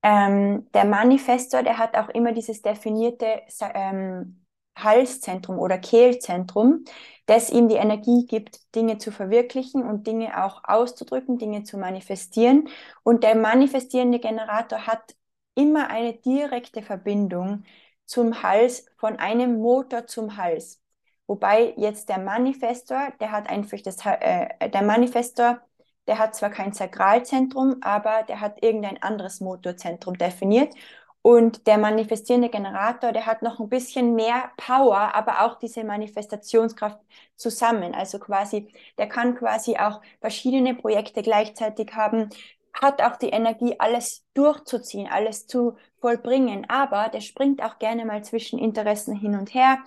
Ähm, 0.03 0.69
der 0.75 0.85
Manifestor, 0.85 1.63
der 1.63 1.79
hat 1.79 1.97
auch 1.97 2.09
immer 2.11 2.33
dieses 2.33 2.63
definierte 2.63 3.43
ähm, 3.75 4.40
Halszentrum 4.85 5.59
oder 5.59 5.79
Kehlzentrum, 5.79 6.85
das 7.27 7.51
ihm 7.51 7.69
die 7.69 7.77
Energie 7.77 8.27
gibt, 8.27 8.75
Dinge 8.75 8.99
zu 8.99 9.13
verwirklichen 9.13 9.83
und 9.85 10.07
Dinge 10.07 10.45
auch 10.45 10.63
auszudrücken, 10.65 11.39
Dinge 11.39 11.63
zu 11.65 11.79
manifestieren. 11.79 12.69
Und 13.03 13.23
der 13.25 13.37
manifestierende 13.37 14.19
Generator 14.19 14.87
hat 14.87 15.15
immer 15.55 15.91
eine 15.91 16.15
direkte 16.15 16.83
Verbindung 16.83 17.65
zum 18.07 18.43
Hals, 18.43 18.87
von 18.97 19.19
einem 19.19 19.59
Motor 19.61 20.07
zum 20.07 20.37
Hals. 20.37 20.81
Wobei 21.27 21.75
jetzt 21.77 22.09
der 22.09 22.19
Manifestor, 22.19 23.13
der 23.21 23.31
hat 23.31 23.49
einfach 23.49 23.79
das, 23.83 23.99
äh, 24.05 24.69
der 24.69 24.83
Manifestor, 24.83 25.61
der 26.09 26.19
hat 26.19 26.35
zwar 26.35 26.51
kein 26.51 26.73
Sakralzentrum, 26.73 27.77
aber 27.83 28.25
der 28.25 28.41
hat 28.41 28.63
irgendein 28.65 29.01
anderes 29.01 29.41
Motorzentrum 29.41 30.19
definiert. 30.19 30.75
Und 31.23 31.67
der 31.67 31.77
manifestierende 31.77 32.49
Generator, 32.49 33.13
der 33.13 33.27
hat 33.27 33.43
noch 33.43 33.61
ein 33.61 33.69
bisschen 33.69 34.15
mehr 34.15 34.53
Power, 34.57 35.15
aber 35.15 35.43
auch 35.45 35.59
diese 35.59 35.85
Manifestationskraft 35.85 36.99
zusammen. 37.37 37.95
Also 37.95 38.19
quasi, 38.19 38.73
der 38.97 39.09
kann 39.09 39.35
quasi 39.37 39.77
auch 39.77 40.01
verschiedene 40.21 40.75
Projekte 40.75 41.23
gleichzeitig 41.23 41.93
haben, 41.95 42.31
hat 42.73 43.03
auch 43.03 43.17
die 43.17 43.29
Energie, 43.31 43.75
alles 43.79 44.25
durchzuziehen, 44.35 45.09
alles 45.09 45.47
zu 45.47 45.77
vollbringen. 46.01 46.69
Aber 46.71 47.09
der 47.11 47.21
springt 47.21 47.63
auch 47.63 47.79
gerne 47.79 48.05
mal 48.07 48.25
zwischen 48.25 48.59
Interessen 48.59 49.15
hin 49.15 49.35
und 49.35 49.53
her. 49.55 49.79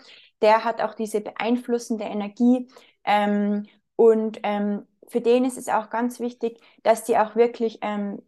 Der 0.41 0.63
hat 0.63 0.81
auch 0.81 0.93
diese 0.93 1.21
beeinflussende 1.21 2.03
Energie. 2.03 2.67
Ähm, 3.05 3.65
und 3.95 4.39
ähm, 4.43 4.85
für 5.07 5.21
den 5.21 5.45
ist 5.45 5.57
es 5.57 5.69
auch 5.69 5.89
ganz 5.89 6.19
wichtig, 6.19 6.59
dass 6.83 7.03
die 7.05 7.17
auch 7.17 7.35
wirklich, 7.35 7.79
ähm, 7.81 8.21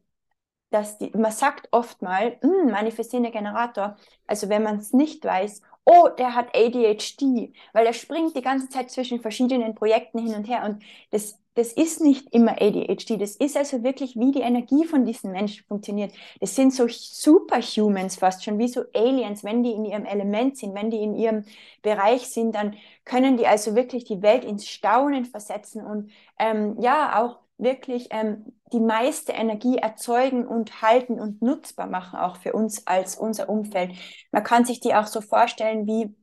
dass 0.76 0.98
die, 0.98 1.12
man 1.16 1.32
sagt 1.32 1.70
oft 1.72 2.02
mal, 2.02 2.38
hm, 2.42 2.72
manifestierender 2.72 3.32
Generator, 3.32 3.96
also 4.28 4.50
wenn 4.50 4.64
man 4.64 4.78
es 4.78 4.94
nicht 4.94 5.24
weiß, 5.24 5.62
oh, 5.86 6.10
der 6.18 6.36
hat 6.36 6.56
ADHD, 6.56 7.54
weil 7.74 7.86
er 7.86 7.94
springt 7.94 8.36
die 8.36 8.42
ganze 8.42 8.70
Zeit 8.70 8.92
zwischen 8.92 9.22
verschiedenen 9.22 9.76
Projekten 9.76 10.20
hin 10.20 10.36
und 10.36 10.48
her 10.48 10.66
und 10.66 10.84
das 11.12 11.40
das 11.56 11.72
ist 11.72 12.02
nicht 12.02 12.34
immer 12.34 12.62
ADHD. 12.62 13.18
Das 13.18 13.38
ist 13.38 13.56
also 13.56 13.82
wirklich, 13.82 14.18
wie 14.18 14.34
die 14.34 14.42
Energie 14.42 14.84
von 14.84 15.06
diesen 15.06 15.32
Menschen 15.32 15.66
funktioniert. 15.66 16.12
Das 16.42 16.54
sind 16.54 16.74
so 16.74 16.86
Superhumans 16.90 18.18
fast 18.18 18.44
schon, 18.44 18.60
wie 18.60 18.68
so 18.68 18.84
Aliens. 18.94 19.44
Wenn 19.44 19.64
die 19.64 19.72
in 19.72 19.86
ihrem 19.86 20.06
Element 20.06 20.58
sind, 20.58 20.76
wenn 20.76 20.92
die 20.92 21.02
in 21.02 21.16
ihrem 21.16 21.46
Bereich 21.82 22.28
sind, 22.28 22.56
dann 22.56 22.76
können 23.06 23.38
die 23.38 23.48
also 23.48 23.74
wirklich 23.74 24.04
die 24.04 24.22
Welt 24.22 24.44
ins 24.44 24.68
Staunen 24.68 25.24
versetzen 25.24 25.86
und 25.86 26.12
ähm, 26.40 26.76
ja, 26.82 27.24
auch 27.24 27.40
wirklich 27.58 28.08
ähm, 28.12 28.54
die 28.74 28.80
meiste 28.80 29.32
Energie 29.32 29.78
erzeugen 29.78 30.48
und 30.48 30.82
halten 30.82 31.20
und 31.20 31.42
nutzbar 31.42 31.88
machen, 31.88 32.20
auch 32.20 32.38
für 32.38 32.54
uns 32.54 32.86
als 32.88 33.16
unser 33.16 33.50
Umfeld. 33.50 33.94
Man 34.32 34.44
kann 34.44 34.66
sich 34.66 34.80
die 34.80 34.94
auch 34.96 35.08
so 35.08 35.22
vorstellen 35.22 35.88
wie 35.88 36.16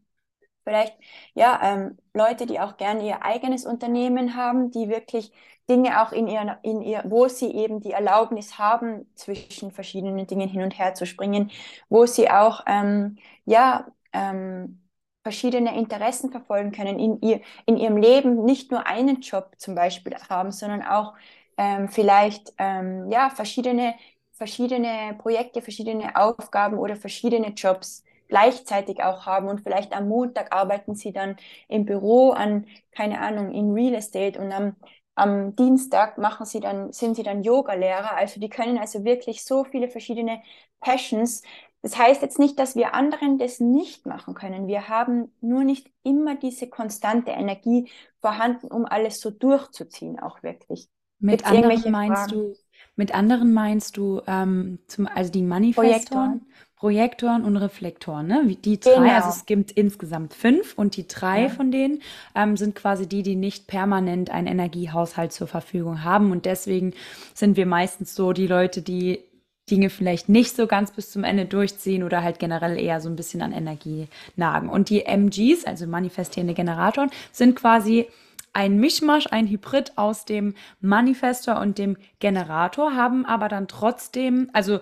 Vielleicht, 0.64 0.96
ja, 1.34 1.60
ähm, 1.62 1.98
Leute, 2.14 2.46
die 2.46 2.60
auch 2.60 2.76
gerne 2.76 3.04
ihr 3.06 3.24
eigenes 3.24 3.66
Unternehmen 3.66 4.36
haben, 4.36 4.70
die 4.70 4.88
wirklich 4.88 5.32
Dinge 5.68 6.00
auch 6.02 6.12
in 6.12 6.28
ihr, 6.28 6.58
in 6.62 6.82
ihr, 6.82 7.02
wo 7.06 7.26
sie 7.28 7.50
eben 7.52 7.80
die 7.80 7.90
Erlaubnis 7.92 8.58
haben, 8.58 9.10
zwischen 9.16 9.72
verschiedenen 9.72 10.26
Dingen 10.26 10.48
hin 10.48 10.62
und 10.62 10.78
her 10.78 10.94
zu 10.94 11.04
springen, 11.06 11.50
wo 11.88 12.06
sie 12.06 12.30
auch, 12.30 12.62
ähm, 12.66 13.18
ja, 13.44 13.86
ähm, 14.12 14.81
verschiedene 15.22 15.76
Interessen 15.78 16.30
verfolgen 16.30 16.72
können, 16.72 16.98
in, 16.98 17.20
ihr, 17.20 17.40
in 17.66 17.76
ihrem 17.76 17.96
Leben 17.96 18.44
nicht 18.44 18.70
nur 18.70 18.87
einen 18.87 19.20
Job 19.20 19.50
zum 19.58 19.74
Beispiel 19.74 20.14
haben, 20.28 20.50
sondern 20.52 20.82
auch 20.82 21.14
ähm, 21.56 21.88
vielleicht 21.88 22.52
ähm, 22.58 23.11
ja, 23.11 23.30
verschiedene, 23.30 23.94
verschiedene 24.32 25.14
Projekte, 25.18 25.62
verschiedene 25.62 26.16
Aufgaben 26.16 26.78
oder 26.78 26.96
verschiedene 26.96 27.48
Jobs 27.50 28.04
gleichzeitig 28.28 29.02
auch 29.02 29.26
haben 29.26 29.48
und 29.48 29.61
vielleicht 29.61 29.92
am 29.94 30.08
Montag 30.08 30.54
arbeiten 30.54 30.94
sie 30.94 31.12
dann 31.12 31.37
im 31.68 31.85
Büro 31.85 32.30
an, 32.30 32.66
keine 32.92 33.20
Ahnung, 33.20 33.52
in 33.52 33.72
Real 33.72 33.94
Estate 33.94 34.40
und 34.40 34.50
am, 34.52 34.74
am 35.14 35.54
Dienstag 35.56 36.16
machen 36.18 36.46
sie 36.46 36.61
dann, 36.61 36.92
sind 36.92 37.14
sie 37.16 37.22
dann 37.22 37.42
Yoga-Lehrer. 37.42 38.16
Also 38.16 38.40
die 38.40 38.48
können 38.48 38.78
also 38.78 39.04
wirklich 39.04 39.44
so 39.44 39.64
viele 39.64 39.88
verschiedene 39.88 40.42
Passions. 40.80 41.42
Das 41.82 41.98
heißt 41.98 42.22
jetzt 42.22 42.38
nicht, 42.38 42.58
dass 42.58 42.76
wir 42.76 42.94
anderen 42.94 43.38
das 43.38 43.58
nicht 43.58 44.06
machen 44.06 44.34
können. 44.34 44.68
Wir 44.68 44.88
haben 44.88 45.32
nur 45.40 45.64
nicht 45.64 45.90
immer 46.04 46.36
diese 46.36 46.68
konstante 46.68 47.32
Energie 47.32 47.90
vorhanden, 48.20 48.68
um 48.68 48.86
alles 48.86 49.20
so 49.20 49.30
durchzuziehen, 49.30 50.20
auch 50.20 50.42
wirklich. 50.44 50.88
Mit 51.18 51.44
anderen 51.44 51.90
meinst 51.90 52.30
Fragen? 52.30 52.32
du, 52.32 52.56
mit 52.96 53.14
anderen 53.14 53.52
meinst 53.52 53.96
du, 53.96 54.22
ähm, 54.26 54.78
zum, 54.86 55.06
also 55.06 55.30
die 55.30 55.42
Manifestoren? 55.42 56.46
Projektoren 56.76 57.44
und 57.44 57.56
Reflektoren, 57.56 58.26
ne? 58.26 58.56
Die 58.64 58.80
drei, 58.80 58.94
genau. 58.94 59.14
also 59.14 59.28
es 59.28 59.46
gibt 59.46 59.70
insgesamt 59.70 60.34
fünf 60.34 60.76
und 60.76 60.96
die 60.96 61.06
drei 61.06 61.42
ja. 61.42 61.48
von 61.48 61.70
denen 61.70 62.02
ähm, 62.35 62.56
sind 62.56 62.74
quasi 62.74 63.08
die, 63.08 63.22
die 63.22 63.37
nicht 63.37 63.68
permanent 63.68 64.30
einen 64.30 64.48
Energiehaushalt 64.48 65.33
zur 65.33 65.46
Verfügung 65.46 66.02
haben. 66.02 66.33
Und 66.33 66.44
deswegen 66.44 66.92
sind 67.35 67.56
wir 67.56 67.66
meistens 67.66 68.16
so 68.16 68.33
die 68.33 68.48
Leute, 68.48 68.83
die 68.83 69.22
Dinge 69.71 69.90
vielleicht 69.90 70.29
nicht 70.29 70.56
so 70.56 70.67
ganz 70.67 70.90
bis 70.90 71.10
zum 71.10 71.25
Ende 71.25 71.46
durchziehen 71.46 72.02
oder 72.02 72.23
halt 72.23 72.38
generell 72.38 72.79
eher 72.79 73.00
so 73.00 73.08
ein 73.08 73.17
bisschen 73.17 73.42
an 73.42 73.52
Energie 73.52 74.08
nagen. 74.37 74.69
Und 74.69 74.90
die 74.90 75.04
MGs, 75.06 75.65
also 75.65 75.87
manifestierende 75.87 76.54
Generatoren, 76.54 77.10
sind 77.31 77.54
quasi 77.56 78.08
ein 78.52 78.79
Mischmasch, 78.79 79.29
ein 79.31 79.48
Hybrid 79.48 79.96
aus 79.96 80.25
dem 80.25 80.54
Manifestor 80.81 81.58
und 81.60 81.79
dem 81.79 81.96
Generator, 82.19 82.94
haben 82.94 83.25
aber 83.25 83.48
dann 83.48 83.69
trotzdem, 83.69 84.50
also 84.52 84.81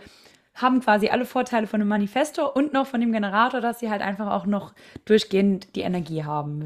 haben 0.55 0.81
quasi 0.81 1.09
alle 1.09 1.25
Vorteile 1.25 1.67
von 1.67 1.81
dem 1.81 1.89
Manifesto 1.89 2.49
und 2.49 2.73
noch 2.73 2.87
von 2.87 3.01
dem 3.01 3.13
Generator, 3.13 3.61
dass 3.61 3.81
sie 3.81 3.91
halt 3.91 4.03
einfach 4.03 4.31
auch 4.33 4.47
noch 4.47 4.75
durchgehend 5.05 5.75
die 5.77 5.83
Energie 5.83 6.25
haben. 6.25 6.59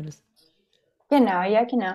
Genau, 1.11 1.43
ja, 1.43 1.65
genau. 1.65 1.95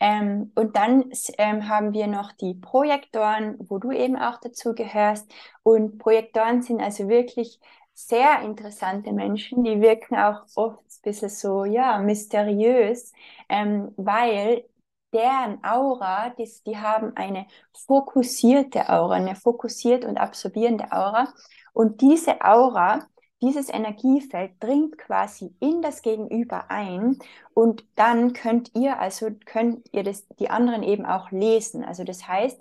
Ähm, 0.00 0.52
und 0.54 0.76
dann 0.76 1.10
ähm, 1.38 1.68
haben 1.68 1.92
wir 1.92 2.06
noch 2.06 2.32
die 2.32 2.54
Projektoren, 2.54 3.56
wo 3.68 3.78
du 3.78 3.92
eben 3.92 4.16
auch 4.16 4.40
dazu 4.40 4.74
gehörst. 4.74 5.30
Und 5.62 5.98
Projektoren 5.98 6.62
sind 6.62 6.80
also 6.80 7.08
wirklich 7.08 7.60
sehr 7.94 8.40
interessante 8.42 9.12
Menschen, 9.12 9.62
die 9.64 9.80
wirken 9.80 10.16
auch 10.16 10.42
oft 10.56 10.78
ein 10.78 11.02
bisschen 11.02 11.28
so, 11.28 11.64
ja, 11.64 11.98
mysteriös, 11.98 13.12
ähm, 13.48 13.92
weil 13.96 14.64
deren 15.12 15.62
Aura, 15.64 16.30
die, 16.30 16.48
die 16.66 16.78
haben 16.78 17.16
eine 17.16 17.46
fokussierte 17.86 18.88
Aura, 18.88 19.14
eine 19.16 19.34
fokussiert 19.36 20.04
und 20.04 20.18
absorbierende 20.18 20.92
Aura. 20.92 21.28
Und 21.72 22.00
diese 22.00 22.40
Aura, 22.42 23.06
dieses 23.42 23.68
Energiefeld 23.68 24.52
dringt 24.60 24.98
quasi 24.98 25.54
in 25.60 25.82
das 25.82 26.02
Gegenüber 26.02 26.70
ein 26.70 27.18
und 27.54 27.84
dann 27.96 28.32
könnt 28.32 28.74
ihr, 28.74 28.98
also 28.98 29.30
könnt 29.46 29.88
ihr 29.92 30.02
das, 30.02 30.26
die 30.38 30.50
anderen 30.50 30.82
eben 30.82 31.06
auch 31.06 31.30
lesen. 31.30 31.84
Also 31.84 32.04
das 32.04 32.28
heißt, 32.28 32.60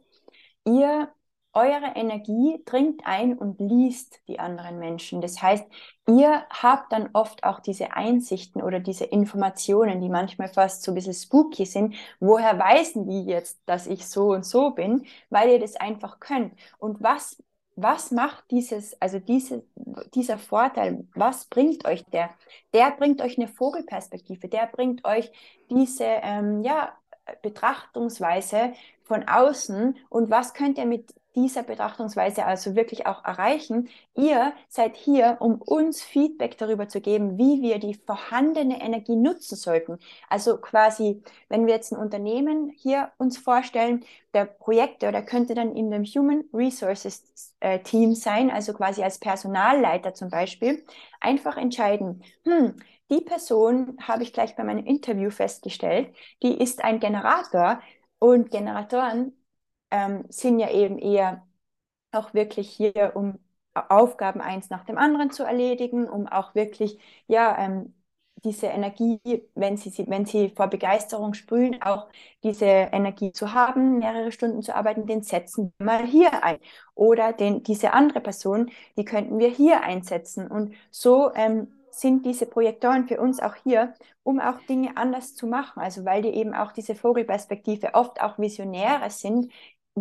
ihr 0.66 1.10
eure 1.54 1.96
Energie 1.96 2.62
dringt 2.66 3.02
ein 3.06 3.38
und 3.38 3.60
liest 3.60 4.22
die 4.28 4.40
anderen 4.40 4.78
Menschen. 4.80 5.20
Das 5.22 5.42
heißt, 5.42 5.66
ihr 6.08 6.46
habt 6.50 6.92
dann 6.94 7.10
oft 7.14 7.44
auch 7.44 7.60
diese 7.60 7.94
Einsichten 7.94 8.62
oder 8.62 8.80
diese 8.80 9.06
Informationen, 9.06 10.00
die 10.00 10.10
manchmal 10.10 10.48
fast 10.50 10.84
so 10.84 10.92
ein 10.92 10.96
bisschen 10.96 11.14
spooky 11.14 11.66
sind. 11.66 11.96
Woher 12.20 12.60
weisen 12.60 13.08
die 13.08 13.24
jetzt, 13.26 13.60
dass 13.66 13.88
ich 13.88 14.08
so 14.08 14.32
und 14.32 14.46
so 14.46 14.72
bin? 14.72 15.06
Weil 15.30 15.50
ihr 15.50 15.60
das 15.60 15.76
einfach 15.76 16.20
könnt. 16.20 16.54
Und 16.78 17.02
was, 17.02 17.42
was 17.82 18.12
macht 18.12 18.52
dieses, 18.52 19.00
also 19.02 19.20
diese, 19.20 19.64
dieser 20.14 20.38
Vorteil, 20.38 21.08
was 21.16 21.46
bringt 21.46 21.86
euch 21.86 22.06
der? 22.06 22.30
Der 22.74 22.92
bringt 22.92 23.22
euch 23.22 23.38
eine 23.38 23.48
Vogelperspektive, 23.48 24.48
der 24.48 24.68
bringt 24.68 25.06
euch 25.06 25.32
diese, 25.70 26.06
ähm, 26.06 26.62
ja, 26.64 26.94
Betrachtungsweise 27.42 28.74
von 29.04 29.28
außen 29.28 29.98
und 30.10 30.30
was 30.30 30.54
könnt 30.54 30.78
ihr 30.78 30.86
mit 30.86 31.14
dieser 31.36 31.64
Betrachtungsweise 31.64 32.46
also 32.46 32.76
wirklich 32.76 33.06
auch 33.06 33.24
erreichen. 33.24 33.90
Ihr 34.16 34.54
seid 34.68 34.96
hier, 34.96 35.38
um 35.40 35.62
uns 35.62 36.02
Feedback 36.02 36.58
darüber 36.58 36.88
zu 36.88 37.02
geben, 37.02 37.38
wie 37.38 37.62
wir 37.62 37.80
die 37.80 37.94
vorhandene 37.94 38.82
Energie 38.82 39.16
nutzen 39.16 39.56
sollten. 39.56 40.00
Also 40.28 40.58
quasi, 40.58 41.22
wenn 41.48 41.68
wir 41.68 41.76
jetzt 41.76 41.92
ein 41.92 42.00
Unternehmen 42.00 42.70
hier 42.76 43.12
uns 43.18 43.38
vorstellen, 43.38 44.04
der 44.34 44.46
Projektor, 44.46 45.12
der 45.12 45.24
könnte 45.24 45.54
dann 45.54 45.76
in 45.76 45.92
dem 45.92 46.04
Human 46.04 46.44
Resources 46.54 47.54
äh, 47.60 47.80
Team 47.80 48.16
sein, 48.16 48.50
also 48.52 48.74
quasi 48.74 49.04
als 49.04 49.20
Personalleiter 49.20 50.14
zum 50.14 50.30
Beispiel, 50.30 50.84
einfach 51.20 51.58
entscheiden, 51.58 52.24
hm, 52.46 52.76
die 53.12 53.22
Person 53.22 53.98
habe 54.02 54.24
ich 54.24 54.34
gleich 54.34 54.56
bei 54.56 54.64
meinem 54.64 54.86
Interview 54.86 55.32
festgestellt, 55.32 56.14
die 56.44 56.62
ist 56.62 56.84
ein 56.84 57.00
Generator 57.00 57.82
und 58.20 58.52
Generatoren 58.52 59.34
ähm, 59.92 60.26
sind 60.30 60.60
ja 60.60 60.70
eben 60.72 60.98
eher 61.00 61.46
auch 62.12 62.34
wirklich 62.34 62.70
hier, 62.70 63.14
um 63.16 63.40
Aufgaben 63.74 64.42
eins 64.42 64.70
nach 64.70 64.86
dem 64.86 64.98
anderen 64.98 65.32
zu 65.32 65.44
erledigen, 65.44 66.10
um 66.10 66.28
auch 66.28 66.56
wirklich, 66.56 67.00
ja, 67.28 67.58
ähm, 67.58 67.94
diese 68.44 68.68
Energie, 68.68 69.20
wenn 69.56 69.78
sie, 69.78 69.92
wenn 70.08 70.26
sie 70.26 70.50
vor 70.56 70.68
Begeisterung 70.68 71.34
sprühen, 71.34 71.82
auch 71.82 72.08
diese 72.44 72.66
Energie 72.66 73.32
zu 73.34 73.54
haben, 73.54 74.00
mehrere 74.00 74.32
Stunden 74.32 74.62
zu 74.62 74.76
arbeiten, 74.76 75.06
den 75.08 75.24
setzen 75.24 75.74
wir 75.78 75.86
mal 75.86 76.06
hier 76.06 76.44
ein. 76.44 76.58
Oder 76.96 77.34
den, 77.34 77.64
diese 77.64 77.94
andere 77.94 78.22
Person, 78.22 78.72
die 78.98 79.06
könnten 79.06 79.40
wir 79.40 79.50
hier 79.50 79.82
einsetzen. 79.82 80.48
Und 80.48 80.74
so 80.92 81.34
ähm, 81.34 81.68
sind 81.92 82.26
diese 82.26 82.46
Projektoren 82.46 83.08
für 83.08 83.20
uns 83.20 83.42
auch 83.42 83.56
hier, 83.64 83.94
um 84.24 84.40
auch 84.40 84.60
Dinge 84.70 84.96
anders 84.96 85.36
zu 85.36 85.48
machen. 85.48 85.82
Also 85.82 86.06
weil 86.06 86.22
die 86.22 86.30
eben 86.30 86.54
auch 86.54 86.72
diese 86.72 86.96
Vogelperspektive 86.96 87.94
oft 87.94 88.22
auch 88.22 88.38
Visionäre 88.40 89.10
sind, 89.10 89.52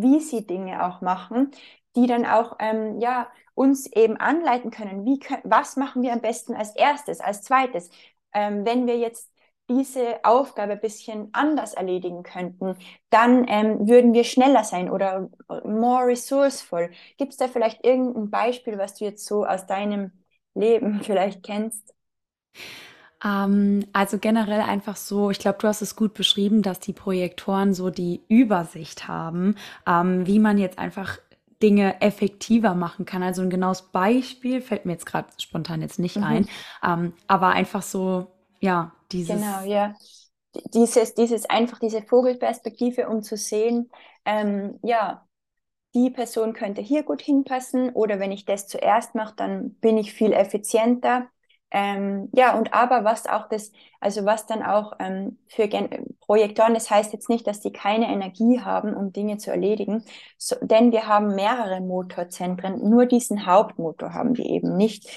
wie 0.02 0.20
sie 0.20 0.46
Dinge 0.46 0.84
auch 0.86 1.00
machen, 1.00 1.50
die 1.96 2.06
dann 2.06 2.26
auch 2.26 2.56
ähm, 2.60 3.00
ja, 3.00 3.28
uns 3.54 3.86
eben 3.86 4.16
anleiten 4.16 4.70
können, 4.70 5.04
wie 5.04 5.20
was 5.44 5.76
machen 5.76 6.02
wir 6.02 6.12
am 6.12 6.20
besten 6.20 6.54
als 6.54 6.74
erstes, 6.76 7.20
als 7.20 7.42
zweites. 7.42 7.90
Ähm, 8.32 8.64
wenn 8.64 8.86
wir 8.86 8.98
jetzt 8.98 9.30
diese 9.70 10.24
Aufgabe 10.24 10.72
ein 10.72 10.80
bisschen 10.80 11.28
anders 11.32 11.74
erledigen 11.74 12.22
könnten, 12.22 12.76
dann 13.10 13.46
ähm, 13.48 13.86
würden 13.88 14.14
wir 14.14 14.24
schneller 14.24 14.64
sein 14.64 14.90
oder 14.90 15.28
more 15.64 16.06
resourceful. 16.06 16.90
Gibt 17.18 17.32
es 17.32 17.38
da 17.38 17.48
vielleicht 17.48 17.84
irgendein 17.84 18.30
Beispiel, 18.30 18.78
was 18.78 18.94
du 18.94 19.04
jetzt 19.04 19.26
so 19.26 19.44
aus 19.44 19.66
deinem 19.66 20.12
Leben 20.54 21.00
vielleicht 21.02 21.42
kennst? 21.42 21.94
Ähm, 23.24 23.84
also 23.92 24.18
generell 24.18 24.60
einfach 24.60 24.96
so, 24.96 25.30
ich 25.30 25.38
glaube, 25.38 25.58
du 25.60 25.68
hast 25.68 25.82
es 25.82 25.96
gut 25.96 26.14
beschrieben, 26.14 26.62
dass 26.62 26.80
die 26.80 26.92
Projektoren 26.92 27.74
so 27.74 27.90
die 27.90 28.22
Übersicht 28.28 29.08
haben, 29.08 29.56
ähm, 29.86 30.26
wie 30.26 30.38
man 30.38 30.58
jetzt 30.58 30.78
einfach 30.78 31.18
Dinge 31.62 32.00
effektiver 32.00 32.74
machen 32.74 33.04
kann. 33.04 33.22
Also 33.22 33.42
ein 33.42 33.50
genaues 33.50 33.82
Beispiel 33.82 34.60
fällt 34.60 34.86
mir 34.86 34.92
jetzt 34.92 35.06
gerade 35.06 35.28
spontan 35.38 35.82
jetzt 35.82 35.98
nicht 35.98 36.16
mhm. 36.16 36.24
ein, 36.24 36.48
ähm, 36.84 37.12
aber 37.26 37.48
einfach 37.48 37.82
so, 37.82 38.28
ja, 38.60 38.92
dieses. 39.10 39.40
Genau, 39.40 39.62
ja. 39.64 39.94
Dieses, 40.74 41.14
dieses 41.14 41.48
einfach 41.48 41.78
diese 41.78 42.02
Vogelperspektive, 42.02 43.08
um 43.08 43.22
zu 43.22 43.36
sehen, 43.36 43.90
ähm, 44.24 44.78
ja, 44.82 45.26
die 45.94 46.10
Person 46.10 46.52
könnte 46.52 46.80
hier 46.80 47.02
gut 47.02 47.22
hinpassen 47.22 47.90
oder 47.90 48.18
wenn 48.18 48.32
ich 48.32 48.44
das 48.44 48.66
zuerst 48.66 49.14
mache, 49.14 49.34
dann 49.36 49.74
bin 49.74 49.96
ich 49.96 50.12
viel 50.12 50.32
effizienter. 50.32 51.28
Ähm, 51.70 52.30
ja, 52.32 52.56
und 52.56 52.72
aber 52.72 53.04
was 53.04 53.26
auch 53.26 53.48
das, 53.48 53.72
also 54.00 54.24
was 54.24 54.46
dann 54.46 54.62
auch 54.62 54.94
ähm, 55.00 55.38
für 55.48 55.68
Gen 55.68 56.16
Projektoren, 56.20 56.72
das 56.72 56.90
heißt 56.90 57.12
jetzt 57.12 57.28
nicht, 57.28 57.46
dass 57.46 57.60
die 57.60 57.72
keine 57.72 58.08
Energie 58.10 58.60
haben, 58.60 58.94
um 58.94 59.12
Dinge 59.12 59.36
zu 59.36 59.50
erledigen, 59.50 60.02
so, 60.38 60.56
denn 60.62 60.92
wir 60.92 61.06
haben 61.06 61.34
mehrere 61.34 61.80
Motorzentren, 61.80 62.88
nur 62.88 63.04
diesen 63.06 63.44
Hauptmotor 63.46 64.14
haben 64.14 64.34
die 64.34 64.50
eben 64.50 64.76
nicht. 64.76 65.08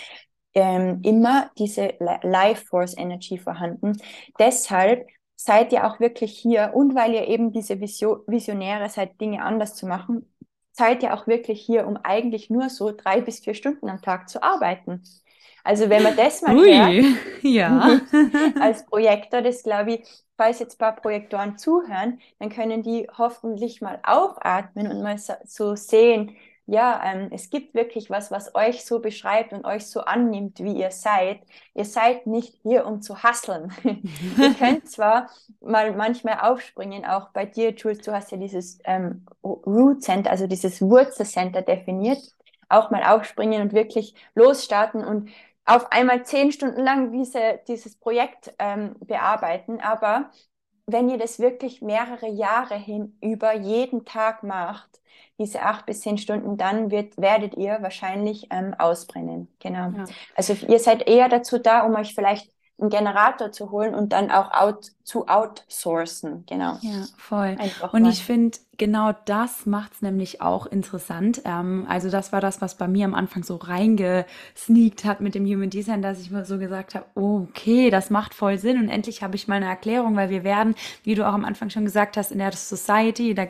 Ähm, 0.54 1.00
immer 1.04 1.50
diese 1.58 1.94
Life 2.00 2.66
Force 2.66 2.98
Energy 2.98 3.38
vorhanden. 3.38 3.98
Deshalb 4.38 5.08
seid 5.38 5.72
ihr 5.72 5.88
auch 5.88 6.02
wirklich 6.02 6.38
hier 6.38 6.72
und 6.76 6.94
weil 6.94 7.14
ihr 7.14 7.28
eben 7.28 7.54
diese 7.54 7.80
Vision, 7.80 8.20
Visionäre 8.28 8.90
seid, 8.90 9.20
Dinge 9.22 9.44
anders 9.44 9.76
zu 9.76 9.88
machen, 9.88 10.32
seid 10.74 11.04
ihr 11.04 11.14
auch 11.14 11.26
wirklich 11.28 11.62
hier, 11.62 11.88
um 11.88 11.98
eigentlich 11.98 12.50
nur 12.50 12.70
so 12.70 12.92
drei 12.92 13.22
bis 13.22 13.40
vier 13.40 13.54
Stunden 13.54 13.90
am 13.90 14.02
Tag 14.02 14.30
zu 14.30 14.44
arbeiten. 14.44 15.04
Also 15.64 15.90
wenn 15.90 16.04
man 16.04 16.16
das 16.16 16.42
mal 16.42 16.58
Ui, 16.58 16.74
hört, 16.74 17.18
ja. 17.44 18.00
als 18.60 18.86
Projektor, 18.86 19.42
das 19.42 19.64
glaube 19.64 19.94
ich, 19.94 20.24
falls 20.38 20.60
jetzt 20.60 20.76
ein 20.76 20.78
paar 20.80 20.96
Projektoren 20.96 21.58
zuhören, 21.58 22.20
dann 22.40 22.50
können 22.50 22.82
die 22.84 23.08
hoffentlich 23.18 23.82
mal 23.82 24.00
aufatmen 24.04 24.88
und 24.88 25.04
mal 25.04 25.18
so, 25.18 25.76
sehen, 25.76 26.36
ja, 26.68 27.02
ähm, 27.04 27.30
es 27.32 27.50
gibt 27.50 27.74
wirklich 27.74 28.10
was, 28.10 28.32
was 28.32 28.56
euch 28.56 28.86
so 28.86 29.00
beschreibt 29.00 29.52
und 29.52 29.66
euch 29.66 29.88
so 29.88 30.02
annimmt, 30.02 30.60
wie 30.60 30.74
ihr 30.74 30.92
seid. 30.92 31.42
Ihr 31.74 31.86
seid 31.86 32.28
nicht 32.28 32.56
hier, 32.64 32.86
um 32.86 33.02
zu 33.02 33.22
hasseln. 33.24 33.74
ihr 33.84 34.54
könnt 34.54 34.90
zwar 34.90 35.30
mal 35.60 35.94
manchmal 35.96 36.40
aufspringen, 36.40 37.06
auch 37.06 37.30
bei 37.30 37.46
dir, 37.46 37.72
Jules, 37.72 38.00
du 38.00 38.14
hast 38.14 38.32
ja 38.32 38.38
dieses 38.38 38.80
ähm, 38.86 39.26
Root 39.44 40.02
Center, 40.02 40.32
also 40.32 40.48
dieses 40.48 40.82
Wurzelcenter 40.82 41.62
definiert, 41.62 42.20
auch 42.70 42.90
mal 42.90 43.04
aufspringen 43.04 43.62
und 43.62 43.74
wirklich 43.74 44.16
losstarten 44.34 45.04
und 45.04 45.30
auf 45.66 45.92
einmal 45.92 46.24
zehn 46.26 46.52
Stunden 46.52 46.82
lang 46.82 47.12
diese, 47.12 47.60
dieses 47.68 47.96
Projekt 47.96 48.54
ähm, 48.60 48.96
bearbeiten. 49.00 49.80
Aber 49.80 50.30
wenn 50.88 51.10
ihr 51.10 51.18
das 51.18 51.40
wirklich 51.40 51.82
mehrere 51.82 52.28
Jahre 52.28 52.76
hinüber 52.76 53.54
jeden 53.54 54.06
Tag 54.06 54.44
macht, 54.44 55.00
diese 55.40 55.62
acht 55.62 55.86
bis 55.86 56.02
zehn 56.02 56.18
Stunden, 56.18 56.58
dann 56.58 56.92
wird, 56.92 57.18
werdet 57.18 57.56
ihr 57.56 57.80
wahrscheinlich 57.82 58.48
ähm, 58.52 58.76
ausbrennen. 58.78 59.48
Genau. 59.60 59.92
Ja. 59.98 60.06
Also 60.36 60.54
ihr 60.68 60.80
seid 60.80 61.08
eher 61.08 61.30
dazu 61.30 61.58
da, 61.58 61.82
um 61.82 61.96
euch 61.96 62.14
vielleicht 62.14 62.52
einen 62.80 62.90
Generator 62.90 63.52
zu 63.52 63.72
holen 63.72 63.94
und 63.94 64.12
dann 64.12 64.32
auch 64.32 64.52
out, 64.52 64.92
zu 65.04 65.28
outsourcen. 65.28 66.46
Genau. 66.48 66.78
Ja, 66.82 67.06
voll. 67.18 67.56
Einfach 67.60 67.94
und 67.94 68.04
mal. 68.04 68.12
ich 68.12 68.24
finde, 68.24 68.58
genau 68.78 69.14
das 69.26 69.66
macht 69.66 69.94
es 69.94 70.02
nämlich 70.02 70.42
auch 70.42 70.66
interessant. 70.66 71.42
Ähm, 71.46 71.86
also 71.88 72.10
das 72.10 72.32
war 72.32 72.42
das, 72.42 72.62
was 72.62 72.76
bei 72.76 72.88
mir 72.88 73.06
am 73.06 73.14
Anfang 73.14 73.44
so 73.44 73.58
reingesneakt 73.58 75.06
hat 75.06 75.22
mit 75.22 75.36
dem 75.36 75.46
Human 75.46 75.70
Design, 75.70 76.02
dass 76.02 76.20
ich 76.20 76.32
mir 76.32 76.46
so 76.46 76.58
gesagt 76.58 76.96
habe, 76.96 77.06
okay, 77.14 77.90
das 77.90 78.10
macht 78.10 78.34
voll 78.34 78.58
Sinn 78.58 78.80
und 78.80 78.90
endlich 78.90 79.22
habe 79.22 79.36
ich 79.36 79.48
meine 79.48 79.68
Erklärung, 79.68 80.16
weil 80.16 80.30
wir 80.32 80.44
werden, 80.44 80.74
wie 81.04 81.16
du 81.16 81.28
auch 81.28 81.34
am 81.34 81.46
Anfang 81.46 81.70
schon 81.70 81.86
gesagt 81.86 82.18
hast, 82.18 82.32
in 82.32 82.40
der 82.40 82.54
Society, 82.54 83.32
in 83.32 83.36
der 83.36 83.50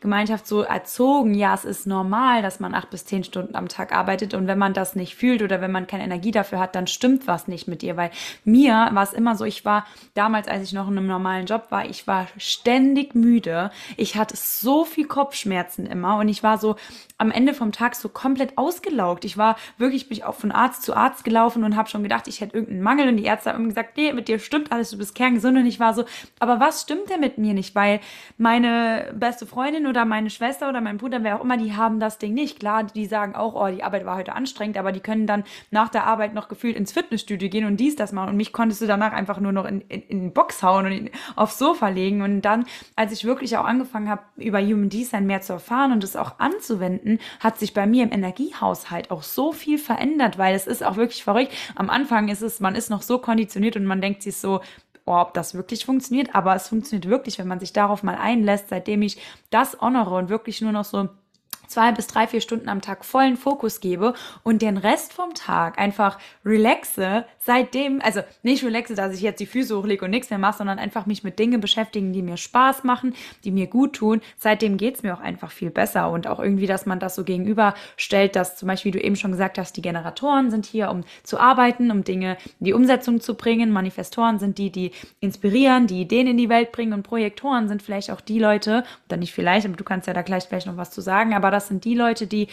Gemeinschaft 0.00 0.46
so 0.46 0.62
erzogen, 0.62 1.34
ja, 1.34 1.54
es 1.54 1.64
ist 1.64 1.86
normal, 1.86 2.42
dass 2.42 2.60
man 2.60 2.74
acht 2.74 2.90
bis 2.90 3.06
zehn 3.06 3.24
Stunden 3.24 3.56
am 3.56 3.68
Tag 3.68 3.92
arbeitet 3.92 4.34
und 4.34 4.46
wenn 4.46 4.58
man 4.58 4.74
das 4.74 4.94
nicht 4.94 5.14
fühlt 5.14 5.42
oder 5.42 5.60
wenn 5.60 5.72
man 5.72 5.86
keine 5.86 6.04
Energie 6.04 6.32
dafür 6.32 6.58
hat, 6.58 6.74
dann 6.74 6.86
stimmt 6.86 7.26
was 7.26 7.48
nicht 7.48 7.66
mit 7.68 7.82
dir, 7.82 7.96
weil 7.96 8.10
mir 8.44 8.90
war 8.92 9.04
es 9.04 9.12
immer 9.14 9.36
so, 9.36 9.44
ich 9.44 9.64
war 9.64 9.86
damals, 10.12 10.48
als 10.48 10.64
ich 10.64 10.72
noch 10.74 10.88
in 10.88 10.98
einem 10.98 11.06
normalen 11.06 11.46
Job 11.46 11.68
war, 11.70 11.88
ich 11.88 12.06
war 12.06 12.26
ständig 12.36 13.14
müde, 13.14 13.70
ich 13.96 14.16
hatte 14.16 14.36
so 14.36 14.55
so 14.60 14.84
viel 14.84 15.06
Kopfschmerzen 15.06 15.86
immer 15.86 16.18
und 16.18 16.28
ich 16.28 16.42
war 16.42 16.58
so 16.58 16.76
am 17.18 17.30
Ende 17.30 17.54
vom 17.54 17.72
Tag 17.72 17.94
so 17.94 18.08
komplett 18.08 18.58
ausgelaugt. 18.58 19.24
Ich 19.24 19.38
war 19.38 19.56
wirklich, 19.78 20.08
bin 20.08 20.18
ich 20.18 20.24
auch 20.24 20.34
von 20.34 20.52
Arzt 20.52 20.82
zu 20.82 20.94
Arzt 20.94 21.24
gelaufen 21.24 21.64
und 21.64 21.76
habe 21.76 21.88
schon 21.88 22.02
gedacht, 22.02 22.28
ich 22.28 22.40
hätte 22.40 22.56
irgendeinen 22.56 22.82
Mangel 22.82 23.08
und 23.08 23.16
die 23.16 23.24
Ärzte 23.24 23.52
haben 23.52 23.68
gesagt, 23.68 23.96
nee, 23.96 24.12
mit 24.12 24.28
dir 24.28 24.38
stimmt 24.38 24.72
alles, 24.72 24.90
du 24.90 24.98
bist 24.98 25.14
kerngesund 25.14 25.56
und 25.56 25.66
ich 25.66 25.80
war 25.80 25.94
so, 25.94 26.04
aber 26.38 26.60
was 26.60 26.82
stimmt 26.82 27.08
denn 27.10 27.20
mit 27.20 27.38
mir 27.38 27.54
nicht? 27.54 27.74
Weil 27.74 28.00
meine 28.36 29.14
beste 29.14 29.46
Freundin 29.46 29.86
oder 29.86 30.04
meine 30.04 30.30
Schwester 30.30 30.68
oder 30.68 30.80
mein 30.80 30.98
Bruder, 30.98 31.22
wer 31.22 31.36
auch 31.36 31.44
immer, 31.44 31.56
die 31.56 31.74
haben 31.74 32.00
das 32.00 32.18
Ding 32.18 32.34
nicht. 32.34 32.60
Klar, 32.60 32.84
die 32.84 33.06
sagen 33.06 33.34
auch, 33.34 33.54
oh, 33.54 33.68
die 33.74 33.82
Arbeit 33.82 34.04
war 34.04 34.16
heute 34.16 34.34
anstrengend, 34.34 34.76
aber 34.76 34.92
die 34.92 35.00
können 35.00 35.26
dann 35.26 35.44
nach 35.70 35.88
der 35.88 36.06
Arbeit 36.06 36.34
noch 36.34 36.48
gefühlt 36.48 36.76
ins 36.76 36.92
Fitnessstudio 36.92 37.48
gehen 37.48 37.64
und 37.64 37.78
dies, 37.78 37.96
das 37.96 38.12
machen 38.12 38.30
und 38.30 38.36
mich 38.36 38.52
konntest 38.52 38.82
du 38.82 38.86
danach 38.86 39.12
einfach 39.12 39.40
nur 39.40 39.52
noch 39.52 39.64
in, 39.64 39.80
in, 39.82 40.02
in 40.02 40.20
den 40.20 40.32
Box 40.32 40.62
hauen 40.62 40.86
und 40.86 41.10
aufs 41.34 41.58
Sofa 41.58 41.88
legen 41.88 42.22
und 42.22 42.42
dann, 42.42 42.66
als 42.94 43.12
ich 43.12 43.24
wirklich 43.24 43.56
auch 43.56 43.64
angefangen 43.64 44.10
habe, 44.10 44.22
über 44.46 44.60
Human 44.60 44.88
Design 44.88 45.26
mehr 45.26 45.40
zu 45.40 45.52
erfahren 45.52 45.92
und 45.92 46.04
es 46.04 46.16
auch 46.16 46.38
anzuwenden, 46.38 47.18
hat 47.40 47.58
sich 47.58 47.74
bei 47.74 47.86
mir 47.86 48.04
im 48.04 48.12
Energiehaushalt 48.12 49.10
auch 49.10 49.22
so 49.22 49.52
viel 49.52 49.78
verändert, 49.78 50.38
weil 50.38 50.54
es 50.54 50.66
ist 50.66 50.84
auch 50.84 50.96
wirklich 50.96 51.24
verrückt. 51.24 51.52
Am 51.74 51.90
Anfang 51.90 52.28
ist 52.28 52.42
es, 52.42 52.60
man 52.60 52.74
ist 52.74 52.90
noch 52.90 53.02
so 53.02 53.18
konditioniert 53.18 53.76
und 53.76 53.84
man 53.84 54.00
denkt 54.00 54.22
sich 54.22 54.36
so, 54.36 54.60
oh, 55.04 55.12
ob 55.14 55.34
das 55.34 55.54
wirklich 55.54 55.84
funktioniert, 55.84 56.34
aber 56.34 56.54
es 56.54 56.68
funktioniert 56.68 57.08
wirklich, 57.08 57.38
wenn 57.38 57.48
man 57.48 57.60
sich 57.60 57.72
darauf 57.72 58.02
mal 58.02 58.16
einlässt, 58.16 58.68
seitdem 58.68 59.02
ich 59.02 59.18
das 59.50 59.80
honore 59.80 60.16
und 60.16 60.28
wirklich 60.28 60.60
nur 60.60 60.72
noch 60.72 60.84
so 60.84 61.08
zwei 61.66 61.92
bis 61.92 62.06
drei, 62.06 62.26
vier 62.26 62.40
Stunden 62.40 62.68
am 62.68 62.80
Tag 62.80 63.04
vollen 63.04 63.36
Fokus 63.36 63.80
gebe 63.80 64.14
und 64.42 64.62
den 64.62 64.76
Rest 64.76 65.12
vom 65.12 65.34
Tag 65.34 65.78
einfach 65.78 66.18
relaxe, 66.44 67.24
seitdem, 67.38 68.00
also 68.02 68.20
nicht 68.42 68.64
relaxe, 68.64 68.94
dass 68.94 69.14
ich 69.14 69.20
jetzt 69.20 69.40
die 69.40 69.46
Füße 69.46 69.76
hochlege 69.76 70.04
und 70.04 70.10
nichts 70.10 70.30
mehr 70.30 70.38
mache, 70.38 70.58
sondern 70.58 70.78
einfach 70.78 71.06
mich 71.06 71.24
mit 71.24 71.38
Dingen 71.38 71.60
beschäftigen, 71.60 72.12
die 72.12 72.22
mir 72.22 72.36
Spaß 72.36 72.84
machen, 72.84 73.14
die 73.44 73.50
mir 73.50 73.66
gut 73.66 73.94
tun. 73.94 74.20
Seitdem 74.36 74.76
geht's 74.76 75.02
mir 75.02 75.14
auch 75.14 75.20
einfach 75.20 75.50
viel 75.50 75.70
besser 75.70 76.10
und 76.10 76.26
auch 76.26 76.40
irgendwie, 76.40 76.66
dass 76.66 76.86
man 76.86 76.98
das 76.98 77.14
so 77.14 77.24
gegenüberstellt, 77.24 78.36
dass 78.36 78.56
zum 78.56 78.68
Beispiel, 78.68 78.92
wie 78.94 78.98
du 78.98 79.04
eben 79.04 79.16
schon 79.16 79.32
gesagt 79.32 79.58
hast, 79.58 79.76
die 79.76 79.82
Generatoren 79.82 80.50
sind 80.50 80.66
hier, 80.66 80.90
um 80.90 81.04
zu 81.22 81.38
arbeiten, 81.38 81.90
um 81.90 82.04
Dinge 82.04 82.36
in 82.60 82.66
die 82.66 82.72
Umsetzung 82.72 83.20
zu 83.20 83.34
bringen. 83.34 83.70
Manifestoren 83.70 84.38
sind 84.38 84.58
die, 84.58 84.70
die 84.70 84.92
inspirieren, 85.20 85.86
die 85.86 86.00
Ideen 86.00 86.26
in 86.26 86.36
die 86.36 86.48
Welt 86.48 86.72
bringen 86.72 86.92
und 86.92 87.02
Projektoren 87.02 87.68
sind 87.68 87.82
vielleicht 87.82 88.10
auch 88.10 88.20
die 88.20 88.38
Leute, 88.38 88.84
oder 89.08 89.16
nicht 89.16 89.32
vielleicht, 89.32 89.66
aber 89.66 89.76
du 89.76 89.84
kannst 89.84 90.06
ja 90.06 90.14
da 90.14 90.22
gleich 90.22 90.44
vielleicht 90.44 90.66
noch 90.66 90.76
was 90.76 90.90
zu 90.90 91.00
sagen, 91.00 91.34
aber 91.34 91.50
das 91.56 91.68
sind 91.68 91.84
die 91.84 91.94
Leute, 91.94 92.26
die 92.26 92.48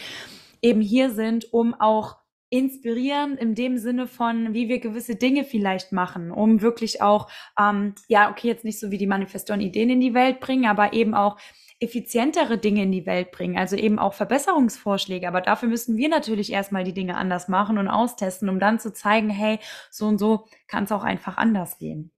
eben 0.62 0.80
hier 0.80 1.10
sind, 1.10 1.52
um 1.52 1.74
auch 1.74 2.16
inspirieren 2.48 3.36
in 3.36 3.54
dem 3.54 3.78
Sinne 3.78 4.06
von, 4.06 4.54
wie 4.54 4.68
wir 4.68 4.78
gewisse 4.78 5.16
Dinge 5.16 5.44
vielleicht 5.44 5.92
machen, 5.92 6.30
um 6.30 6.62
wirklich 6.62 7.02
auch, 7.02 7.28
ähm, 7.58 7.94
ja, 8.08 8.30
okay, 8.30 8.48
jetzt 8.48 8.64
nicht 8.64 8.78
so 8.78 8.90
wie 8.90 8.98
die 8.98 9.06
Manifestoren 9.06 9.60
Ideen 9.60 9.90
in 9.90 10.00
die 10.00 10.14
Welt 10.14 10.40
bringen, 10.40 10.66
aber 10.66 10.92
eben 10.92 11.14
auch 11.14 11.36
effizientere 11.80 12.56
Dinge 12.56 12.84
in 12.84 12.92
die 12.92 13.04
Welt 13.04 13.30
bringen, 13.32 13.58
also 13.58 13.76
eben 13.76 13.98
auch 13.98 14.14
Verbesserungsvorschläge. 14.14 15.28
Aber 15.28 15.40
dafür 15.40 15.68
müssen 15.68 15.96
wir 15.96 16.08
natürlich 16.08 16.52
erstmal 16.52 16.84
die 16.84 16.94
Dinge 16.94 17.16
anders 17.16 17.48
machen 17.48 17.76
und 17.76 17.88
austesten, 17.88 18.48
um 18.48 18.58
dann 18.58 18.78
zu 18.78 18.92
zeigen, 18.92 19.28
hey, 19.28 19.58
so 19.90 20.06
und 20.06 20.18
so 20.18 20.46
kann 20.66 20.84
es 20.84 20.92
auch 20.92 21.04
einfach 21.04 21.36
anders 21.36 21.76
gehen. 21.78 22.12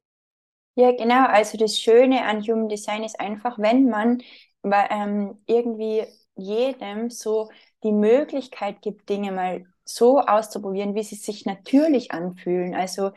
Ja, 0.77 0.93
genau. 0.93 1.27
Also 1.27 1.57
das 1.57 1.79
Schöne 1.79 2.25
an 2.25 2.43
Human 2.43 2.69
Design 2.69 3.03
ist 3.03 3.19
einfach, 3.19 3.59
wenn 3.59 3.89
man 3.89 4.23
ähm, 4.63 5.39
irgendwie 5.47 6.05
jedem 6.37 7.11
so 7.11 7.51
die 7.83 7.93
Möglichkeit 7.93 8.83
gibt, 8.83 9.09
Dinge 9.09 9.33
mal 9.33 9.65
so 9.85 10.21
auszuprobieren, 10.21 10.95
wie 10.95 11.03
sie 11.03 11.15
sich 11.17 11.47
natürlich 11.47 12.11
anfühlen. 12.13 12.75
Also 12.75 13.13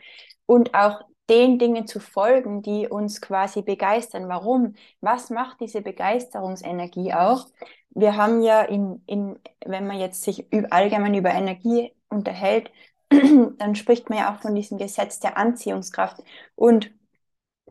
und 0.46 0.74
auch 0.74 1.02
den 1.28 1.58
Dingen 1.58 1.86
zu 1.86 2.00
folgen, 2.00 2.60
die 2.62 2.88
uns 2.88 3.20
quasi 3.20 3.62
begeistern. 3.62 4.28
Warum? 4.28 4.74
Was 5.00 5.30
macht 5.30 5.60
diese 5.60 5.80
Begeisterungsenergie 5.80 7.14
auch? 7.14 7.46
Wir 7.90 8.16
haben 8.16 8.42
ja 8.42 8.62
in, 8.62 9.02
in 9.06 9.38
wenn 9.64 9.86
man 9.86 9.98
jetzt 9.98 10.22
sich 10.22 10.46
allgemein 10.70 11.14
über 11.14 11.30
Energie 11.30 11.92
unterhält, 12.08 12.70
dann 13.10 13.74
spricht 13.76 14.10
man 14.10 14.18
ja 14.18 14.34
auch 14.34 14.40
von 14.40 14.54
diesem 14.54 14.78
Gesetz 14.78 15.20
der 15.20 15.36
Anziehungskraft. 15.36 16.22
Und 16.56 16.90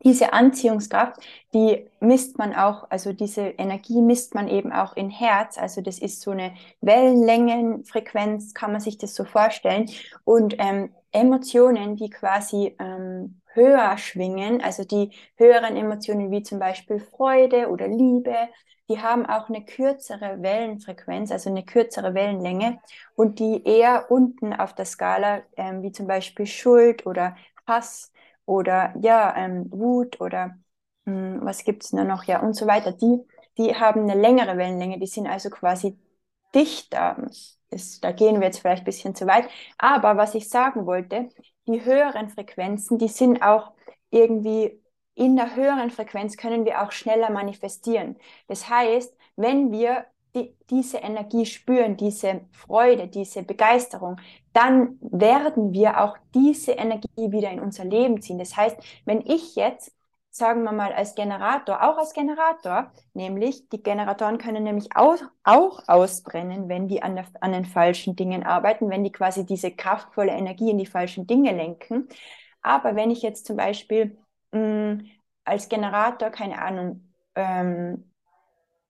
diese 0.03 0.33
Anziehungskraft, 0.33 1.21
die 1.53 1.85
misst 1.99 2.37
man 2.37 2.53
auch, 2.55 2.89
also 2.89 3.13
diese 3.13 3.41
Energie 3.41 4.01
misst 4.01 4.35
man 4.35 4.47
eben 4.47 4.71
auch 4.71 4.95
in 4.95 5.09
Herz. 5.09 5.57
Also 5.57 5.81
das 5.81 5.99
ist 5.99 6.21
so 6.21 6.31
eine 6.31 6.53
Wellenlängenfrequenz, 6.81 8.53
kann 8.53 8.71
man 8.71 8.81
sich 8.81 8.97
das 8.97 9.15
so 9.15 9.25
vorstellen. 9.25 9.89
Und 10.23 10.55
ähm, 10.59 10.91
Emotionen, 11.11 11.95
die 11.95 12.09
quasi 12.09 12.75
ähm, 12.79 13.41
höher 13.53 13.97
schwingen, 13.97 14.61
also 14.61 14.83
die 14.83 15.11
höheren 15.35 15.75
Emotionen 15.75 16.31
wie 16.31 16.43
zum 16.43 16.59
Beispiel 16.59 16.99
Freude 16.99 17.69
oder 17.69 17.87
Liebe, 17.87 18.35
die 18.89 18.99
haben 19.01 19.25
auch 19.25 19.49
eine 19.49 19.63
kürzere 19.65 20.41
Wellenfrequenz, 20.41 21.31
also 21.31 21.49
eine 21.49 21.63
kürzere 21.63 22.15
Wellenlänge 22.15 22.79
und 23.15 23.39
die 23.39 23.63
eher 23.63 24.09
unten 24.09 24.53
auf 24.53 24.73
der 24.73 24.85
Skala, 24.85 25.43
ähm, 25.57 25.83
wie 25.83 25.91
zum 25.91 26.07
Beispiel 26.07 26.47
Schuld 26.47 27.05
oder 27.05 27.35
Hass, 27.67 28.11
oder 28.49 28.93
ja, 28.99 29.35
ähm, 29.37 29.67
Wut 29.71 30.19
oder 30.21 30.57
mh, 31.05 31.13
hm, 31.13 31.45
was 31.45 31.63
gibt 31.63 31.83
es 31.83 31.93
noch, 31.93 32.23
ja, 32.23 32.41
und 32.41 32.55
so 32.55 32.65
weiter, 32.67 32.91
die, 32.93 33.19
die 33.57 33.75
haben 33.75 34.09
eine 34.09 34.19
längere 34.19 34.57
Wellenlänge, 34.57 34.99
die 34.99 35.05
sind 35.07 35.27
also 35.27 35.49
quasi 35.51 35.99
dichter. 36.55 37.27
Das, 37.69 37.99
da 37.99 38.11
gehen 38.11 38.39
wir 38.39 38.47
jetzt 38.47 38.59
vielleicht 38.59 38.81
ein 38.83 38.85
bisschen 38.85 39.13
zu 39.15 39.27
weit. 39.27 39.47
Aber 39.77 40.17
was 40.17 40.33
ich 40.35 40.49
sagen 40.49 40.87
wollte, 40.87 41.29
die 41.67 41.85
höheren 41.85 42.29
Frequenzen, 42.29 42.97
die 42.97 43.07
sind 43.07 43.43
auch 43.43 43.73
irgendwie 44.09 44.81
in 45.13 45.35
der 45.35 45.55
höheren 45.55 45.91
Frequenz 45.91 46.35
können 46.37 46.65
wir 46.65 46.81
auch 46.81 46.91
schneller 46.91 47.29
manifestieren. 47.29 48.17
Das 48.47 48.67
heißt, 48.69 49.15
wenn 49.35 49.71
wir 49.71 50.05
die, 50.35 50.55
diese 50.69 50.97
Energie 50.97 51.45
spüren, 51.45 51.97
diese 51.97 52.41
Freude, 52.51 53.07
diese 53.07 53.43
Begeisterung, 53.43 54.17
dann 54.53 54.97
werden 55.01 55.73
wir 55.73 56.01
auch 56.01 56.17
diese 56.33 56.73
Energie 56.73 57.31
wieder 57.31 57.51
in 57.51 57.59
unser 57.59 57.85
Leben 57.85 58.21
ziehen. 58.21 58.39
Das 58.39 58.55
heißt, 58.55 58.77
wenn 59.05 59.21
ich 59.21 59.55
jetzt, 59.55 59.95
sagen 60.31 60.63
wir 60.63 60.71
mal, 60.71 60.93
als 60.93 61.15
Generator, 61.15 61.83
auch 61.83 61.97
als 61.97 62.13
Generator, 62.13 62.91
nämlich 63.13 63.69
die 63.69 63.81
Generatoren 63.81 64.37
können 64.37 64.63
nämlich 64.63 64.89
auch, 64.95 65.17
auch 65.43 65.87
ausbrennen, 65.87 66.69
wenn 66.69 66.87
die 66.87 67.01
an, 67.01 67.15
der, 67.15 67.25
an 67.41 67.51
den 67.51 67.65
falschen 67.65 68.15
Dingen 68.15 68.43
arbeiten, 68.43 68.89
wenn 68.89 69.03
die 69.03 69.11
quasi 69.11 69.45
diese 69.45 69.71
kraftvolle 69.71 70.31
Energie 70.31 70.69
in 70.69 70.77
die 70.77 70.85
falschen 70.85 71.25
Dinge 71.27 71.51
lenken. 71.51 72.07
Aber 72.61 72.95
wenn 72.95 73.11
ich 73.11 73.21
jetzt 73.21 73.45
zum 73.45 73.57
Beispiel 73.57 74.17
mh, 74.51 74.59
mm, 74.93 75.05
als 75.45 75.69
Generator, 75.69 76.29
keine 76.29 76.61
Ahnung, 76.61 77.09
ähm, 77.35 78.09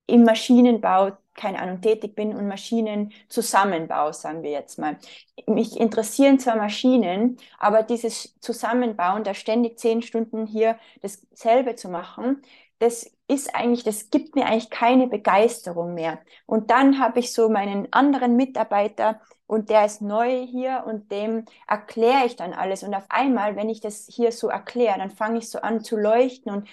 im 0.09 0.23
Maschinenbau 0.23 1.11
keine 1.39 1.59
Ahnung, 1.59 1.81
tätig 1.81 2.15
bin 2.15 2.35
und 2.35 2.47
Maschinen 2.47 3.13
zusammenbaue, 3.29 4.13
sagen 4.13 4.43
wir 4.43 4.51
jetzt 4.51 4.77
mal. 4.77 4.97
Mich 5.47 5.79
interessieren 5.79 6.37
zwar 6.37 6.57
Maschinen, 6.57 7.37
aber 7.57 7.81
dieses 7.81 8.37
Zusammenbauen, 8.41 9.23
da 9.23 9.33
ständig 9.33 9.79
zehn 9.79 10.01
Stunden 10.01 10.45
hier 10.45 10.77
dasselbe 11.01 11.75
zu 11.75 11.87
machen, 11.89 12.41
das 12.79 13.09
ist 13.27 13.55
eigentlich, 13.55 13.83
das 13.83 14.09
gibt 14.09 14.35
mir 14.35 14.47
eigentlich 14.47 14.69
keine 14.69 15.07
Begeisterung 15.07 15.93
mehr. 15.93 16.19
Und 16.45 16.71
dann 16.71 16.99
habe 16.99 17.19
ich 17.19 17.33
so 17.33 17.47
meinen 17.49 17.87
anderen 17.91 18.35
Mitarbeiter 18.35 19.21
und 19.47 19.69
der 19.69 19.85
ist 19.85 20.01
neu 20.01 20.45
hier 20.45 20.83
und 20.85 21.11
dem 21.11 21.45
erkläre 21.67 22.25
ich 22.25 22.35
dann 22.35 22.53
alles. 22.53 22.83
Und 22.83 22.93
auf 22.93 23.05
einmal, 23.09 23.55
wenn 23.55 23.69
ich 23.69 23.81
das 23.81 24.07
hier 24.11 24.31
so 24.31 24.47
erkläre, 24.49 24.97
dann 24.97 25.09
fange 25.09 25.39
ich 25.39 25.49
so 25.49 25.59
an 25.59 25.83
zu 25.83 25.97
leuchten 25.97 26.51
und 26.51 26.67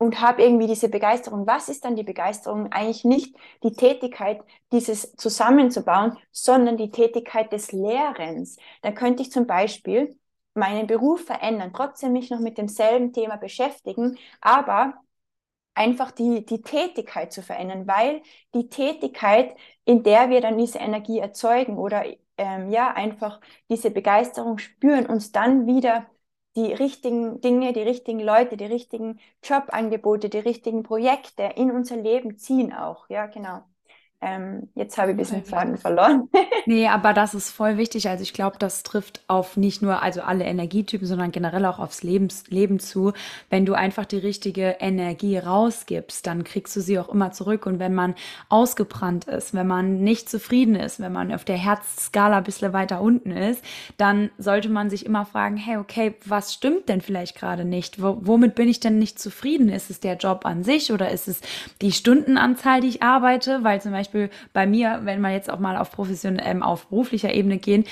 und 0.00 0.20
habe 0.22 0.42
irgendwie 0.42 0.66
diese 0.66 0.88
Begeisterung. 0.88 1.46
Was 1.46 1.68
ist 1.68 1.84
dann 1.84 1.94
die 1.94 2.02
Begeisterung? 2.04 2.72
Eigentlich 2.72 3.04
nicht 3.04 3.36
die 3.62 3.72
Tätigkeit, 3.74 4.40
dieses 4.72 5.14
zusammenzubauen, 5.16 6.16
sondern 6.32 6.78
die 6.78 6.90
Tätigkeit 6.90 7.52
des 7.52 7.72
Lehrens. 7.72 8.56
Da 8.82 8.92
könnte 8.92 9.22
ich 9.22 9.30
zum 9.30 9.46
Beispiel 9.46 10.16
meinen 10.54 10.86
Beruf 10.86 11.26
verändern, 11.26 11.72
trotzdem 11.74 12.12
mich 12.12 12.30
noch 12.30 12.40
mit 12.40 12.56
demselben 12.58 13.12
Thema 13.12 13.36
beschäftigen, 13.36 14.18
aber 14.40 14.94
einfach 15.74 16.10
die, 16.12 16.46
die 16.46 16.62
Tätigkeit 16.62 17.32
zu 17.32 17.42
verändern, 17.42 17.86
weil 17.86 18.22
die 18.54 18.68
Tätigkeit, 18.70 19.54
in 19.84 20.02
der 20.02 20.30
wir 20.30 20.40
dann 20.40 20.58
diese 20.58 20.78
Energie 20.78 21.18
erzeugen 21.18 21.76
oder 21.78 22.04
ähm, 22.38 22.70
ja, 22.70 22.92
einfach 22.94 23.40
diese 23.68 23.90
Begeisterung 23.90 24.58
spüren, 24.58 25.06
uns 25.06 25.32
dann 25.32 25.66
wieder 25.66 26.06
die 26.56 26.72
richtigen 26.72 27.40
Dinge, 27.40 27.72
die 27.72 27.82
richtigen 27.82 28.20
Leute, 28.20 28.56
die 28.56 28.66
richtigen 28.66 29.20
Jobangebote, 29.42 30.28
die 30.28 30.38
richtigen 30.38 30.82
Projekte 30.84 31.42
in 31.56 31.70
unser 31.70 31.96
Leben 31.96 32.38
ziehen 32.38 32.72
auch. 32.72 33.08
Ja, 33.08 33.26
genau. 33.26 33.64
Ähm, 34.22 34.68
jetzt 34.74 34.98
habe 34.98 35.08
ich 35.08 35.14
ein 35.14 35.16
bisschen 35.16 35.44
Faden 35.44 35.78
verloren. 35.78 36.28
nee, 36.66 36.86
aber 36.86 37.14
das 37.14 37.32
ist 37.32 37.50
voll 37.50 37.78
wichtig. 37.78 38.06
Also 38.08 38.22
ich 38.22 38.34
glaube, 38.34 38.56
das 38.58 38.82
trifft 38.82 39.22
auf 39.28 39.56
nicht 39.56 39.80
nur 39.80 40.02
also 40.02 40.20
alle 40.20 40.44
Energietypen, 40.44 41.06
sondern 41.06 41.32
generell 41.32 41.64
auch 41.64 41.78
aufs 41.78 42.02
Lebens 42.02 42.44
Leben 42.48 42.80
zu. 42.80 43.14
Wenn 43.48 43.64
du 43.64 43.72
einfach 43.72 44.04
die 44.04 44.18
richtige 44.18 44.76
Energie 44.78 45.38
rausgibst, 45.38 46.26
dann 46.26 46.44
kriegst 46.44 46.76
du 46.76 46.82
sie 46.82 46.98
auch 46.98 47.08
immer 47.08 47.32
zurück. 47.32 47.64
Und 47.64 47.78
wenn 47.78 47.94
man 47.94 48.14
ausgebrannt 48.50 49.24
ist, 49.24 49.54
wenn 49.54 49.66
man 49.66 50.00
nicht 50.00 50.28
zufrieden 50.28 50.74
ist, 50.74 51.00
wenn 51.00 51.12
man 51.12 51.32
auf 51.32 51.44
der 51.46 51.56
Herzskala 51.56 52.38
ein 52.38 52.44
bisschen 52.44 52.74
weiter 52.74 53.00
unten 53.00 53.30
ist, 53.30 53.64
dann 53.96 54.28
sollte 54.36 54.68
man 54.68 54.90
sich 54.90 55.06
immer 55.06 55.24
fragen, 55.24 55.56
hey, 55.56 55.78
okay, 55.78 56.14
was 56.26 56.52
stimmt 56.52 56.90
denn 56.90 57.00
vielleicht 57.00 57.38
gerade 57.38 57.64
nicht? 57.64 58.02
W 58.02 58.16
womit 58.20 58.54
bin 58.54 58.68
ich 58.68 58.80
denn 58.80 58.98
nicht 58.98 59.18
zufrieden? 59.18 59.70
Ist 59.70 59.88
es 59.88 60.00
der 60.00 60.16
Job 60.16 60.44
an 60.44 60.62
sich 60.62 60.92
oder 60.92 61.10
ist 61.10 61.26
es 61.26 61.40
die 61.80 61.92
Stundenanzahl, 61.92 62.82
die 62.82 62.88
ich 62.88 63.02
arbeite? 63.02 63.64
Weil 63.64 63.80
zum 63.80 63.92
Beispiel 63.92 64.09
Beispiel 64.10 64.30
bei 64.52 64.66
mir, 64.66 65.00
wenn 65.04 65.20
wir 65.20 65.30
jetzt 65.30 65.50
auch 65.50 65.58
mal 65.58 65.76
auf 65.76 65.92
professionell, 65.92 66.44
ähm, 66.46 66.62
auf 66.62 66.88
beruflicher 66.88 67.32
Ebene 67.32 67.58
gehen, 67.58 67.84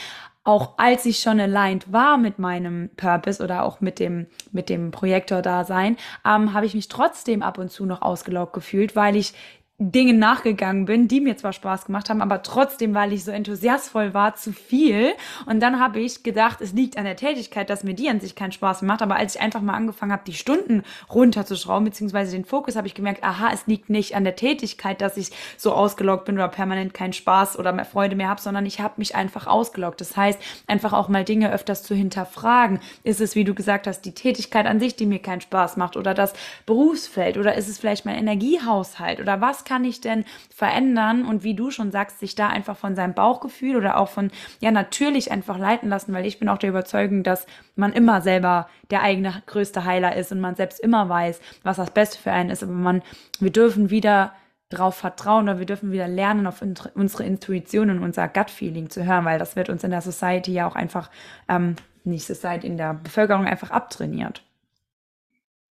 auch 0.44 0.78
als 0.78 1.04
ich 1.04 1.18
schon 1.18 1.40
aligned 1.40 1.92
war 1.92 2.16
mit 2.16 2.38
meinem 2.38 2.88
Purpose 2.96 3.42
oder 3.42 3.64
auch 3.64 3.82
mit 3.82 3.98
dem, 3.98 4.26
mit 4.50 4.70
dem 4.70 4.90
Projektor-Dasein, 4.90 5.98
ähm, 6.26 6.54
habe 6.54 6.64
ich 6.64 6.74
mich 6.74 6.88
trotzdem 6.88 7.42
ab 7.42 7.58
und 7.58 7.70
zu 7.70 7.84
noch 7.84 8.00
ausgelaugt 8.00 8.54
gefühlt, 8.54 8.96
weil 8.96 9.16
ich 9.16 9.34
Dingen 9.80 10.18
nachgegangen 10.18 10.86
bin, 10.86 11.06
die 11.06 11.20
mir 11.20 11.36
zwar 11.36 11.52
Spaß 11.52 11.84
gemacht 11.84 12.10
haben, 12.10 12.20
aber 12.20 12.42
trotzdem, 12.42 12.94
weil 12.94 13.12
ich 13.12 13.22
so 13.22 13.30
enthusiastvoll 13.30 14.12
war, 14.12 14.34
zu 14.34 14.52
viel. 14.52 15.12
Und 15.46 15.60
dann 15.60 15.78
habe 15.78 16.00
ich 16.00 16.24
gedacht, 16.24 16.60
es 16.60 16.72
liegt 16.72 16.98
an 16.98 17.04
der 17.04 17.14
Tätigkeit, 17.14 17.70
dass 17.70 17.84
mir 17.84 17.94
die 17.94 18.08
an 18.08 18.18
sich 18.18 18.34
keinen 18.34 18.50
Spaß 18.50 18.82
macht. 18.82 19.02
Aber 19.02 19.14
als 19.14 19.36
ich 19.36 19.40
einfach 19.40 19.60
mal 19.60 19.74
angefangen 19.74 20.10
habe, 20.10 20.24
die 20.26 20.32
Stunden 20.32 20.82
runterzuschrauben, 21.08 21.84
beziehungsweise 21.84 22.32
den 22.32 22.44
Fokus, 22.44 22.74
habe 22.74 22.88
ich 22.88 22.94
gemerkt, 22.94 23.22
aha, 23.22 23.50
es 23.52 23.68
liegt 23.68 23.88
nicht 23.88 24.16
an 24.16 24.24
der 24.24 24.34
Tätigkeit, 24.34 25.00
dass 25.00 25.16
ich 25.16 25.30
so 25.56 25.72
ausgeloggt 25.72 26.24
bin 26.24 26.34
oder 26.34 26.48
permanent 26.48 26.92
keinen 26.92 27.12
Spaß 27.12 27.56
oder 27.56 27.72
mehr 27.72 27.84
Freude 27.84 28.16
mehr 28.16 28.30
habe, 28.30 28.40
sondern 28.40 28.66
ich 28.66 28.80
habe 28.80 28.94
mich 28.96 29.14
einfach 29.14 29.46
ausgeloggt. 29.46 30.00
Das 30.00 30.16
heißt, 30.16 30.40
einfach 30.66 30.92
auch 30.92 31.08
mal 31.08 31.22
Dinge 31.22 31.52
öfters 31.52 31.84
zu 31.84 31.94
hinterfragen. 31.94 32.80
Ist 33.04 33.20
es, 33.20 33.36
wie 33.36 33.44
du 33.44 33.54
gesagt 33.54 33.86
hast, 33.86 34.00
die 34.00 34.14
Tätigkeit 34.14 34.66
an 34.66 34.80
sich, 34.80 34.96
die 34.96 35.06
mir 35.06 35.20
keinen 35.20 35.40
Spaß 35.40 35.76
macht 35.76 35.96
oder 35.96 36.14
das 36.14 36.32
Berufsfeld 36.66 37.38
oder 37.38 37.54
ist 37.54 37.68
es 37.68 37.78
vielleicht 37.78 38.04
mein 38.04 38.16
Energiehaushalt 38.16 39.20
oder 39.20 39.40
was 39.40 39.67
kann 39.68 39.84
ich 39.84 40.00
denn 40.00 40.24
verändern 40.54 41.24
und 41.26 41.44
wie 41.44 41.54
du 41.54 41.70
schon 41.70 41.92
sagst, 41.92 42.18
sich 42.18 42.34
da 42.34 42.48
einfach 42.48 42.76
von 42.76 42.96
seinem 42.96 43.14
Bauchgefühl 43.14 43.76
oder 43.76 43.98
auch 43.98 44.08
von, 44.08 44.30
ja, 44.60 44.70
natürlich 44.70 45.30
einfach 45.30 45.58
leiten 45.58 45.90
lassen, 45.90 46.14
weil 46.14 46.26
ich 46.26 46.38
bin 46.38 46.48
auch 46.48 46.58
der 46.58 46.70
Überzeugung, 46.70 47.22
dass 47.22 47.46
man 47.76 47.92
immer 47.92 48.22
selber 48.22 48.68
der 48.90 49.02
eigene 49.02 49.42
größte 49.46 49.84
Heiler 49.84 50.16
ist 50.16 50.32
und 50.32 50.40
man 50.40 50.56
selbst 50.56 50.80
immer 50.80 51.08
weiß, 51.08 51.40
was 51.62 51.76
das 51.76 51.90
Beste 51.90 52.18
für 52.18 52.32
einen 52.32 52.50
ist. 52.50 52.62
Aber 52.62 52.72
man, 52.72 53.02
wir 53.38 53.52
dürfen 53.52 53.90
wieder 53.90 54.32
darauf 54.70 54.96
vertrauen 54.96 55.44
oder 55.44 55.58
wir 55.58 55.66
dürfen 55.66 55.92
wieder 55.92 56.08
lernen, 56.08 56.46
auf 56.46 56.62
unsere 56.62 57.24
Intuition 57.24 57.90
und 57.90 58.02
unser 58.02 58.28
Gut-Feeling 58.28 58.90
zu 58.90 59.04
hören, 59.04 59.24
weil 59.24 59.38
das 59.38 59.56
wird 59.56 59.68
uns 59.70 59.84
in 59.84 59.90
der 59.90 60.02
Society 60.02 60.52
ja 60.52 60.66
auch 60.66 60.76
einfach, 60.76 61.10
ähm, 61.48 61.76
nicht 62.04 62.26
Society, 62.26 62.66
in 62.66 62.76
der 62.76 62.94
Bevölkerung 62.94 63.46
einfach 63.46 63.70
abtrainiert. 63.70 64.42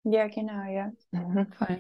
Ja, 0.10 0.28
genau, 0.28 0.64
ja. 0.72 0.92
Mhm. 1.12 1.48
Voll. 1.58 1.80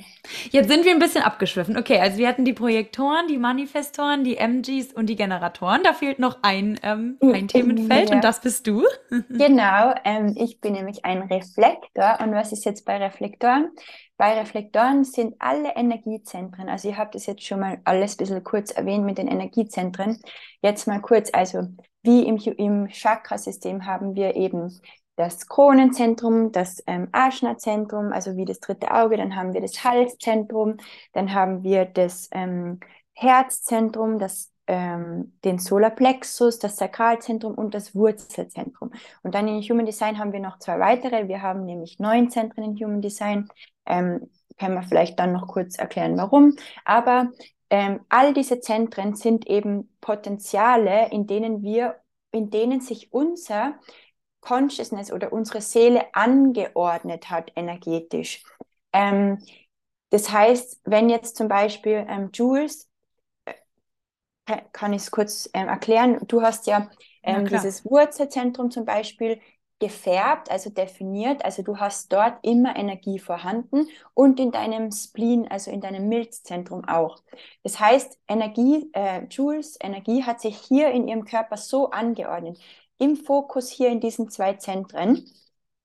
Jetzt 0.51 0.69
sind 0.69 0.83
wir 0.83 0.91
ein 0.91 0.99
bisschen 0.99 1.23
abgeschwiffen. 1.23 1.77
Okay, 1.77 1.99
also 1.99 2.17
wir 2.17 2.27
hatten 2.27 2.43
die 2.43 2.53
Projektoren, 2.53 3.27
die 3.27 3.37
Manifestoren, 3.37 4.25
die 4.25 4.35
MGs 4.37 4.91
und 4.93 5.05
die 5.05 5.15
Generatoren. 5.15 5.81
Da 5.83 5.93
fehlt 5.93 6.19
noch 6.19 6.39
ein, 6.41 6.77
ähm, 6.83 7.17
ein 7.21 7.47
Themenfeld 7.47 8.09
ja. 8.09 8.15
und 8.15 8.23
das 8.23 8.41
bist 8.41 8.67
du. 8.67 8.83
Genau, 9.29 9.93
ähm, 10.03 10.35
ich 10.37 10.59
bin 10.59 10.73
nämlich 10.73 11.05
ein 11.05 11.21
Reflektor. 11.21 12.17
Und 12.21 12.33
was 12.33 12.51
ist 12.51 12.65
jetzt 12.65 12.85
bei 12.85 12.97
Reflektoren? 12.97 13.69
Bei 14.17 14.37
Reflektoren 14.37 15.03
sind 15.03 15.35
alle 15.39 15.75
Energiezentren, 15.75 16.69
also 16.69 16.89
ihr 16.89 16.97
habt 16.97 17.13
das 17.13 17.27
jetzt 17.27 17.43
schon 17.43 17.59
mal 17.59 17.79
alles 17.83 18.15
ein 18.15 18.17
bisschen 18.17 18.43
kurz 18.43 18.71
erwähnt 18.71 19.05
mit 19.05 19.19
den 19.19 19.27
Energiezentren. 19.27 20.19
Jetzt 20.61 20.87
mal 20.87 20.99
kurz, 21.01 21.29
also 21.31 21.67
wie 22.01 22.25
im, 22.25 22.37
im 22.37 22.89
Chakrasystem 22.89 23.85
haben 23.85 24.15
wir 24.15 24.35
eben 24.35 24.81
das 25.17 25.47
Kronenzentrum, 25.47 26.51
das 26.51 26.81
ähm, 26.85 27.09
Ajna-Zentrum, 27.11 28.13
also 28.13 28.37
wie 28.37 28.45
das 28.45 28.59
dritte 28.59 28.91
Auge, 28.93 29.17
dann 29.17 29.35
haben 29.35 29.53
wir 29.53 29.61
das 29.61 29.83
Halszentrum, 29.83 30.77
dann 31.11 31.33
haben 31.33 31.63
wir 31.63 31.85
das 31.85 32.29
ähm, 32.31 32.79
Herzzentrum, 33.13 34.19
das, 34.19 34.53
ähm, 34.67 35.33
den 35.43 35.57
Solarplexus, 35.57 36.59
das 36.59 36.77
Sakralzentrum 36.77 37.55
und 37.55 37.73
das 37.73 37.95
Wurzelzentrum. 37.95 38.91
Und 39.23 39.33
dann 39.33 39.47
in 39.47 39.61
Human 39.63 39.87
Design 39.87 40.19
haben 40.19 40.33
wir 40.33 40.39
noch 40.39 40.59
zwei 40.59 40.79
weitere. 40.79 41.27
Wir 41.27 41.41
haben 41.41 41.65
nämlich 41.65 41.97
neun 41.97 42.29
Zentren 42.29 42.63
in 42.63 42.75
Human 42.77 43.01
Design. 43.01 43.49
Ähm, 43.87 44.29
können 44.59 44.75
wir 44.75 44.83
vielleicht 44.83 45.17
dann 45.19 45.33
noch 45.33 45.47
kurz 45.47 45.79
erklären, 45.79 46.15
warum. 46.15 46.55
Aber 46.85 47.31
ähm, 47.71 48.01
all 48.09 48.33
diese 48.35 48.59
Zentren 48.59 49.15
sind 49.15 49.47
eben 49.47 49.89
Potenziale, 49.99 51.09
in 51.09 51.25
denen 51.25 51.63
wir, 51.63 51.95
in 52.31 52.51
denen 52.51 52.81
sich 52.81 53.11
unser 53.11 53.79
Consciousness 54.41 55.11
oder 55.11 55.33
unsere 55.33 55.61
Seele 55.61 56.05
angeordnet 56.13 57.29
hat 57.29 57.51
energetisch. 57.55 58.43
Ähm, 58.93 59.39
das 60.09 60.31
heißt, 60.31 60.81
wenn 60.85 61.09
jetzt 61.09 61.35
zum 61.35 61.47
Beispiel 61.47 62.05
ähm, 62.07 62.29
Jules, 62.33 62.89
äh, 63.45 64.61
kann 64.71 64.93
ich 64.93 65.01
es 65.03 65.11
kurz 65.11 65.49
ähm, 65.53 65.67
erklären, 65.67 66.19
du 66.27 66.41
hast 66.41 66.67
ja 66.67 66.89
ähm, 67.23 67.45
dieses 67.45 67.83
Wurzelzentrum 67.83 68.71
zum 68.71 68.85
Beispiel 68.85 69.41
gefärbt, 69.79 70.49
also 70.49 70.69
definiert, 70.71 71.45
also 71.45 71.61
du 71.61 71.77
hast 71.77 72.11
dort 72.11 72.39
immer 72.41 72.75
Energie 72.75 73.19
vorhanden 73.19 73.87
und 74.13 74.39
in 74.39 74.51
deinem 74.51 74.91
Spleen, 74.91 75.47
also 75.47 75.69
in 75.69 75.81
deinem 75.81 76.07
Milzzentrum 76.07 76.85
auch. 76.85 77.21
Das 77.63 77.79
heißt, 77.79 78.17
Energie, 78.27 78.89
äh, 78.93 79.25
Jules 79.29 79.77
Energie 79.79 80.23
hat 80.23 80.41
sich 80.41 80.57
hier 80.57 80.89
in 80.89 81.07
ihrem 81.07 81.25
Körper 81.25 81.57
so 81.57 81.91
angeordnet 81.91 82.57
im 82.97 83.15
Fokus 83.15 83.69
hier 83.69 83.89
in 83.89 83.99
diesen 83.99 84.29
zwei 84.29 84.53
Zentren. 84.53 85.25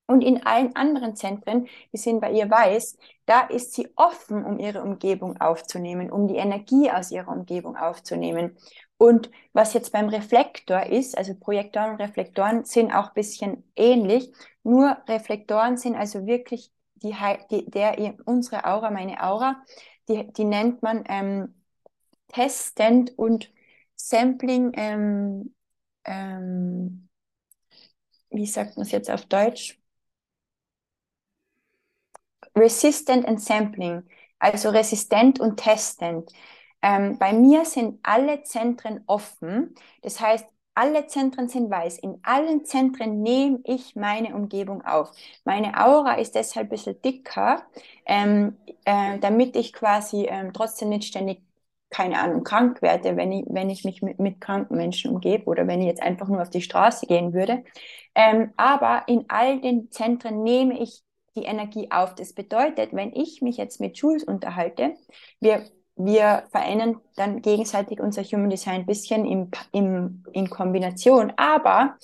Und 0.05 0.21
in 0.21 0.45
allen 0.45 0.75
anderen 0.75 1.15
Zentren, 1.15 1.67
die 1.93 1.97
sind 1.97 2.19
bei 2.19 2.31
ihr 2.31 2.49
weiß, 2.49 2.97
da 3.25 3.41
ist 3.41 3.73
sie 3.73 3.87
offen, 3.95 4.43
um 4.43 4.59
ihre 4.59 4.81
Umgebung 4.81 5.39
aufzunehmen, 5.39 6.11
um 6.11 6.27
die 6.27 6.35
Energie 6.35 6.91
aus 6.91 7.09
ihrer 7.09 7.29
Umgebung 7.29 7.77
aufzunehmen. 7.77 8.57
Und 8.97 9.31
was 9.53 9.73
jetzt 9.73 9.91
beim 9.93 10.09
Reflektor 10.09 10.83
ist, 10.83 11.17
also 11.17 11.33
Projektoren 11.35 11.91
und 11.91 12.01
Reflektoren 12.01 12.65
sind 12.65 12.91
auch 12.91 13.07
ein 13.07 13.13
bisschen 13.13 13.63
ähnlich, 13.75 14.31
nur 14.63 14.97
Reflektoren 15.07 15.77
sind 15.77 15.95
also 15.95 16.25
wirklich 16.25 16.71
die, 16.95 17.15
die 17.49 17.69
der 17.69 18.15
unsere 18.25 18.65
Aura, 18.65 18.91
meine 18.91 19.21
Aura, 19.23 19.61
die, 20.07 20.31
die 20.33 20.45
nennt 20.45 20.83
man 20.83 21.03
ähm, 21.07 21.55
testend 22.27 23.17
und 23.17 23.51
Sampling 23.95 24.71
ähm, 24.75 25.53
ähm, 26.05 27.09
wie 28.31 28.45
sagt 28.45 28.75
man 28.77 28.85
es 28.85 28.91
jetzt 28.91 29.09
auf 29.09 29.25
Deutsch? 29.27 29.79
Resistant 32.55 33.25
and 33.27 33.41
Sampling, 33.41 34.03
also 34.39 34.69
resistent 34.69 35.39
und 35.39 35.57
testend. 35.57 36.31
Ähm, 36.81 37.17
bei 37.17 37.33
mir 37.33 37.65
sind 37.65 37.99
alle 38.03 38.43
Zentren 38.43 39.03
offen, 39.07 39.73
das 40.01 40.19
heißt, 40.19 40.45
alle 40.75 41.05
Zentren 41.07 41.47
sind 41.49 41.69
weiß. 41.69 41.99
In 41.99 42.19
allen 42.23 42.65
Zentren 42.65 43.21
nehme 43.21 43.59
ich 43.63 43.95
meine 43.95 44.35
Umgebung 44.35 44.83
auf. 44.83 45.11
Meine 45.45 45.79
Aura 45.79 46.15
ist 46.15 46.33
deshalb 46.35 46.67
ein 46.67 46.69
bisschen 46.69 46.99
dicker, 47.01 47.63
ähm, 48.05 48.57
äh, 48.85 49.19
damit 49.19 49.55
ich 49.55 49.71
quasi 49.71 50.25
ähm, 50.27 50.51
trotzdem 50.51 50.89
nicht 50.89 51.05
ständig 51.05 51.41
keine 51.93 52.19
Ahnung, 52.19 52.43
krank 52.43 52.81
werde, 52.81 53.15
wenn 53.15 53.31
ich, 53.31 53.45
wenn 53.47 53.69
ich 53.69 53.85
mich 53.85 54.01
mit, 54.01 54.19
mit 54.19 54.41
kranken 54.41 54.75
Menschen 54.75 55.11
umgebe 55.11 55.45
oder 55.45 55.67
wenn 55.67 55.79
ich 55.79 55.85
jetzt 55.87 56.01
einfach 56.01 56.27
nur 56.27 56.41
auf 56.41 56.49
die 56.49 56.61
Straße 56.61 57.05
gehen 57.05 57.33
würde. 57.33 57.63
Ähm, 58.15 58.51
aber 58.57 59.03
in 59.07 59.25
all 59.29 59.61
den 59.61 59.91
Zentren 59.91 60.43
nehme 60.43 60.79
ich 60.79 61.03
die 61.35 61.43
Energie 61.43 61.91
auf. 61.91 62.15
Das 62.15 62.33
bedeutet, 62.33 62.93
wenn 62.93 63.13
ich 63.13 63.41
mich 63.41 63.57
jetzt 63.57 63.79
mit 63.79 63.97
Jules 63.97 64.23
unterhalte, 64.23 64.95
wir, 65.39 65.65
wir 65.95 66.43
verändern 66.51 66.99
dann 67.15 67.41
gegenseitig 67.43 67.99
unser 67.99 68.23
Human 68.23 68.49
Design 68.49 68.81
ein 68.81 68.85
bisschen 68.87 69.25
im, 69.25 69.51
im, 69.71 70.23
in 70.33 70.49
Kombination, 70.49 71.31
aber 71.37 71.97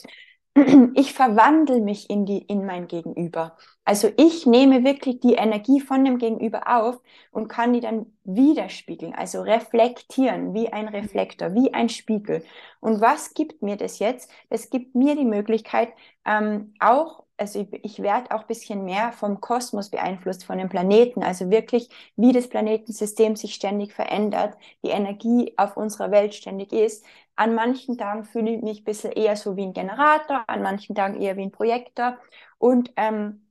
ich 0.93 1.13
verwandle 1.13 1.81
mich 1.81 2.09
in, 2.11 2.25
die, 2.25 2.39
in 2.39 2.63
mein 2.63 2.87
Gegenüber. 2.87 3.57
Also 3.89 4.11
ich 4.17 4.45
nehme 4.45 4.83
wirklich 4.83 5.19
die 5.19 5.33
Energie 5.33 5.79
von 5.79 6.05
dem 6.05 6.19
Gegenüber 6.19 6.61
auf 6.67 7.01
und 7.31 7.47
kann 7.47 7.73
die 7.73 7.79
dann 7.79 8.05
widerspiegeln, 8.23 9.15
also 9.15 9.41
reflektieren, 9.41 10.53
wie 10.53 10.69
ein 10.71 10.87
Reflektor, 10.87 11.55
wie 11.55 11.73
ein 11.73 11.89
Spiegel. 11.89 12.43
Und 12.81 13.01
was 13.01 13.33
gibt 13.33 13.63
mir 13.63 13.77
das 13.77 13.97
jetzt? 13.97 14.29
Das 14.51 14.69
gibt 14.69 14.93
mir 14.93 15.15
die 15.15 15.25
Möglichkeit, 15.25 15.89
ähm, 16.23 16.75
auch 16.79 17.23
also 17.37 17.61
ich, 17.61 17.83
ich 17.83 17.99
werde 18.03 18.29
auch 18.35 18.41
ein 18.41 18.47
bisschen 18.47 18.85
mehr 18.85 19.11
vom 19.11 19.41
Kosmos 19.41 19.89
beeinflusst, 19.89 20.45
von 20.45 20.59
den 20.59 20.69
Planeten, 20.69 21.23
also 21.23 21.49
wirklich, 21.49 21.89
wie 22.15 22.31
das 22.31 22.47
Planetensystem 22.47 23.35
sich 23.37 23.55
ständig 23.55 23.93
verändert, 23.93 24.55
die 24.83 24.89
Energie 24.89 25.53
auf 25.57 25.77
unserer 25.77 26.11
Welt 26.11 26.35
ständig 26.35 26.73
ist. 26.73 27.03
An 27.35 27.55
manchen 27.55 27.97
Tagen 27.97 28.23
fühle 28.23 28.51
ich 28.51 28.61
mich 28.61 28.81
ein 28.81 28.83
bisschen 28.83 29.13
eher 29.13 29.35
so 29.35 29.55
wie 29.55 29.63
ein 29.63 29.73
Generator, 29.73 30.43
an 30.45 30.61
manchen 30.61 30.93
Tagen 30.93 31.19
eher 31.19 31.37
wie 31.37 31.43
ein 31.43 31.51
Projektor. 31.51 32.19
Und 32.59 32.91
ähm, 32.95 33.48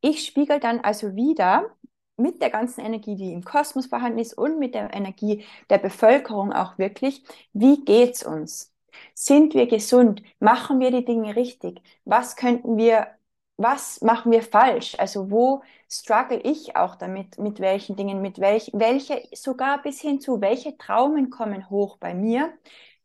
ich 0.00 0.24
spiegel 0.26 0.60
dann 0.60 0.80
also 0.80 1.14
wieder 1.16 1.70
mit 2.16 2.40
der 2.40 2.50
ganzen 2.50 2.80
Energie, 2.84 3.16
die 3.16 3.32
im 3.32 3.44
Kosmos 3.44 3.86
vorhanden 3.86 4.18
ist 4.18 4.34
und 4.34 4.58
mit 4.58 4.74
der 4.74 4.92
Energie 4.94 5.44
der 5.70 5.78
Bevölkerung 5.78 6.52
auch 6.52 6.78
wirklich, 6.78 7.22
wie 7.52 7.84
geht's 7.84 8.24
uns? 8.24 8.72
Sind 9.14 9.54
wir 9.54 9.66
gesund? 9.66 10.22
Machen 10.40 10.80
wir 10.80 10.90
die 10.90 11.04
Dinge 11.04 11.36
richtig? 11.36 11.82
Was 12.04 12.36
könnten 12.36 12.76
wir, 12.78 13.08
was 13.58 14.00
machen 14.00 14.32
wir 14.32 14.42
falsch? 14.42 14.96
Also 14.98 15.30
wo 15.30 15.62
struggle 15.90 16.40
ich 16.42 16.76
auch 16.76 16.96
damit, 16.96 17.38
mit 17.38 17.60
welchen 17.60 17.96
Dingen, 17.96 18.22
mit 18.22 18.38
welch, 18.40 18.70
welche, 18.74 19.22
sogar 19.32 19.82
bis 19.82 20.00
hin 20.00 20.20
zu, 20.20 20.40
welche 20.40 20.76
Traumen 20.78 21.28
kommen 21.30 21.68
hoch 21.70 21.98
bei 21.98 22.14
mir, 22.14 22.52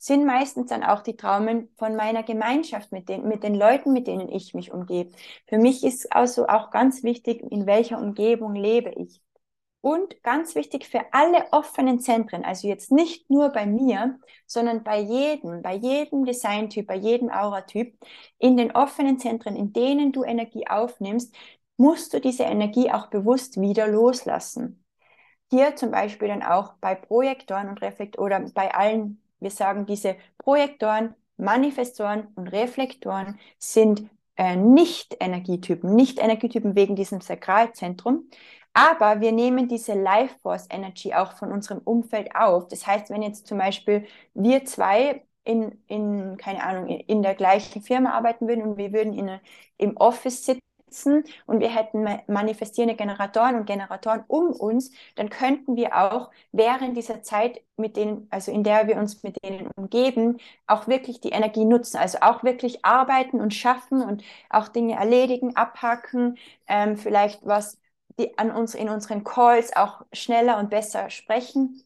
sind 0.01 0.25
meistens 0.25 0.69
dann 0.69 0.83
auch 0.83 1.03
die 1.03 1.15
Traumen 1.15 1.69
von 1.77 1.95
meiner 1.95 2.23
Gemeinschaft, 2.23 2.91
mit 2.91 3.07
den, 3.07 3.27
mit 3.27 3.43
den 3.43 3.53
Leuten, 3.53 3.93
mit 3.93 4.07
denen 4.07 4.29
ich 4.29 4.55
mich 4.55 4.71
umgebe. 4.71 5.11
Für 5.47 5.59
mich 5.59 5.83
ist 5.83 6.11
also 6.11 6.47
auch 6.47 6.71
ganz 6.71 7.03
wichtig, 7.03 7.43
in 7.51 7.67
welcher 7.67 7.99
Umgebung 7.99 8.55
lebe 8.55 8.89
ich. 8.97 9.21
Und 9.81 10.21
ganz 10.23 10.55
wichtig 10.55 10.87
für 10.87 11.01
alle 11.11 11.45
offenen 11.51 11.99
Zentren, 11.99 12.43
also 12.43 12.67
jetzt 12.67 12.91
nicht 12.91 13.29
nur 13.29 13.49
bei 13.49 13.67
mir, 13.67 14.19
sondern 14.47 14.83
bei 14.83 14.99
jedem, 14.99 15.61
bei 15.61 15.75
jedem 15.75 16.25
Designtyp, 16.25 16.87
bei 16.87 16.95
jedem 16.95 17.29
Auratyp, 17.29 17.95
in 18.39 18.57
den 18.57 18.71
offenen 18.71 19.19
Zentren, 19.19 19.55
in 19.55 19.71
denen 19.71 20.11
du 20.11 20.23
Energie 20.23 20.67
aufnimmst, 20.67 21.35
musst 21.77 22.13
du 22.13 22.19
diese 22.19 22.43
Energie 22.43 22.91
auch 22.91 23.07
bewusst 23.07 23.61
wieder 23.61 23.87
loslassen. 23.87 24.83
Hier 25.51 25.75
zum 25.75 25.91
Beispiel 25.91 26.29
dann 26.29 26.43
auch 26.43 26.73
bei 26.81 26.95
Projektoren 26.95 27.69
und 27.69 27.81
Reflektoren 27.81 28.45
oder 28.45 28.51
bei 28.53 28.73
allen, 28.73 29.21
wir 29.41 29.51
sagen, 29.51 29.85
diese 29.85 30.15
Projektoren, 30.37 31.15
Manifestoren 31.37 32.27
und 32.35 32.47
Reflektoren 32.47 33.39
sind 33.57 34.09
äh, 34.37 34.55
nicht 34.55 35.17
Energietypen, 35.19 35.93
nicht 35.95 36.19
Energietypen 36.19 36.75
wegen 36.75 36.95
diesem 36.95 37.19
Sakralzentrum, 37.21 38.29
aber 38.73 39.19
wir 39.19 39.31
nehmen 39.31 39.67
diese 39.67 39.93
Life 39.93 40.35
Force 40.41 40.67
Energy 40.69 41.13
auch 41.13 41.33
von 41.33 41.51
unserem 41.51 41.79
Umfeld 41.79 42.35
auf. 42.35 42.67
Das 42.69 42.87
heißt, 42.87 43.09
wenn 43.09 43.21
jetzt 43.21 43.47
zum 43.47 43.57
Beispiel 43.57 44.05
wir 44.33 44.63
zwei 44.65 45.25
in, 45.43 45.83
in 45.87 46.37
keine 46.37 46.63
Ahnung, 46.63 46.87
in 46.87 47.23
der 47.23 47.35
gleichen 47.35 47.81
Firma 47.81 48.11
arbeiten 48.11 48.47
würden 48.47 48.63
und 48.63 48.77
wir 48.77 48.93
würden 48.93 49.13
in, 49.13 49.39
im 49.77 49.97
Office 49.97 50.45
sitzen 50.45 50.61
und 51.45 51.59
wir 51.59 51.69
hätten 51.73 52.05
manifestierende 52.27 52.95
Generatoren 52.95 53.55
und 53.55 53.65
Generatoren 53.65 54.23
um 54.27 54.51
uns, 54.51 54.91
dann 55.15 55.29
könnten 55.29 55.75
wir 55.75 55.95
auch 55.97 56.31
während 56.51 56.97
dieser 56.97 57.23
Zeit 57.23 57.61
mit 57.77 57.95
denen, 57.97 58.27
also 58.29 58.51
in 58.51 58.63
der 58.63 58.87
wir 58.87 58.97
uns 58.97 59.23
mit 59.23 59.43
denen 59.43 59.67
umgeben, 59.75 60.37
auch 60.67 60.87
wirklich 60.87 61.21
die 61.21 61.29
Energie 61.29 61.65
nutzen. 61.65 61.97
Also 61.97 62.19
auch 62.21 62.43
wirklich 62.43 62.85
arbeiten 62.85 63.41
und 63.41 63.53
schaffen 63.53 64.01
und 64.03 64.23
auch 64.49 64.67
Dinge 64.67 64.95
erledigen, 64.95 65.55
abhaken, 65.55 66.37
ähm, 66.67 66.97
vielleicht 66.97 67.45
was 67.45 67.79
die 68.19 68.37
an 68.37 68.51
uns 68.51 68.75
in 68.75 68.89
unseren 68.89 69.23
Calls 69.23 69.75
auch 69.75 70.01
schneller 70.13 70.57
und 70.59 70.69
besser 70.69 71.09
sprechen. 71.09 71.83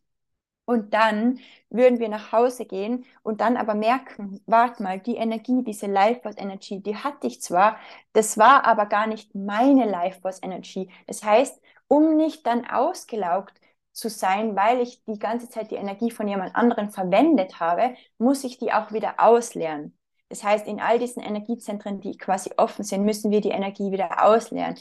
Und 0.66 0.94
dann 0.96 1.40
würden 1.70 2.00
wir 2.00 2.10
nach 2.10 2.32
Hause 2.32 2.66
gehen 2.66 3.06
und 3.22 3.40
dann 3.42 3.56
aber 3.58 3.76
merken, 3.76 4.42
warte 4.48 4.82
mal, 4.82 5.00
die 5.00 5.16
Energie, 5.16 5.64
diese 5.64 5.86
Life 5.88 6.22
Force 6.22 6.38
Energy, 6.38 6.82
die 6.82 6.96
hatte 6.96 7.28
ich 7.28 7.42
zwar, 7.42 7.78
das 8.14 8.38
war 8.38 8.66
aber 8.66 8.88
gar 8.88 9.06
nicht 9.08 9.36
meine 9.36 9.86
Life 9.86 10.22
Force 10.22 10.42
Energy. 10.42 10.90
Das 11.06 11.24
heißt, 11.24 11.62
um 11.88 12.16
nicht 12.18 12.46
dann 12.48 12.66
ausgelaugt 12.66 13.60
zu 13.92 14.10
sein, 14.10 14.56
weil 14.56 14.82
ich 14.82 15.04
die 15.06 15.20
ganze 15.20 15.50
Zeit 15.50 15.72
die 15.72 15.76
Energie 15.76 16.12
von 16.12 16.28
jemand 16.28 16.56
anderem 16.56 16.90
verwendet 16.90 17.60
habe, 17.60 17.96
muss 18.18 18.44
ich 18.44 18.58
die 18.58 18.74
auch 18.74 18.92
wieder 18.92 19.16
ausleeren. 19.20 19.98
Das 20.30 20.44
heißt, 20.44 20.68
in 20.68 20.80
all 20.82 20.98
diesen 21.00 21.22
Energiezentren, 21.22 22.02
die 22.02 22.18
quasi 22.18 22.52
offen 22.58 22.84
sind, 22.84 23.06
müssen 23.06 23.32
wir 23.32 23.42
die 23.42 23.52
Energie 23.52 23.92
wieder 23.92 24.24
ausleeren. 24.26 24.76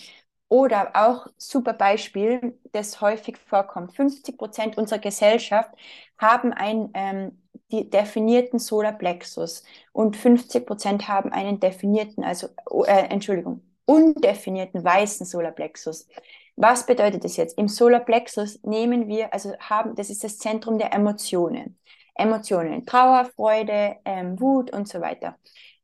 Oder 0.48 0.90
auch 0.94 1.26
super 1.36 1.72
Beispiel, 1.72 2.58
das 2.72 3.00
häufig 3.00 3.38
vorkommt. 3.38 3.94
50 3.96 4.38
Prozent 4.38 4.78
unserer 4.78 4.98
Gesellschaft 4.98 5.70
haben 6.18 6.52
einen 6.52 6.90
ähm, 6.94 7.42
definierten 7.70 8.58
Solarplexus 8.58 9.64
und 9.92 10.16
50 10.16 10.66
Prozent 10.66 11.08
haben 11.08 11.32
einen 11.32 11.60
definierten, 11.60 12.24
also 12.24 12.48
äh, 12.86 13.08
Entschuldigung, 13.08 13.62
undefinierten 13.86 14.84
weißen 14.84 15.26
Solarplexus. 15.26 16.08
Was 16.56 16.86
bedeutet 16.86 17.24
das 17.24 17.36
jetzt? 17.36 17.58
Im 17.58 17.68
Solarplexus 17.68 18.62
nehmen 18.62 19.08
wir, 19.08 19.32
also 19.32 19.56
haben, 19.58 19.94
das 19.96 20.10
ist 20.10 20.22
das 20.22 20.38
Zentrum 20.38 20.78
der 20.78 20.92
Emotionen. 20.92 21.78
Emotionen, 22.14 22.86
Trauer, 22.86 23.24
Freude, 23.34 23.96
ähm, 24.04 24.38
Wut 24.40 24.72
und 24.72 24.88
so 24.88 25.00
weiter. 25.00 25.36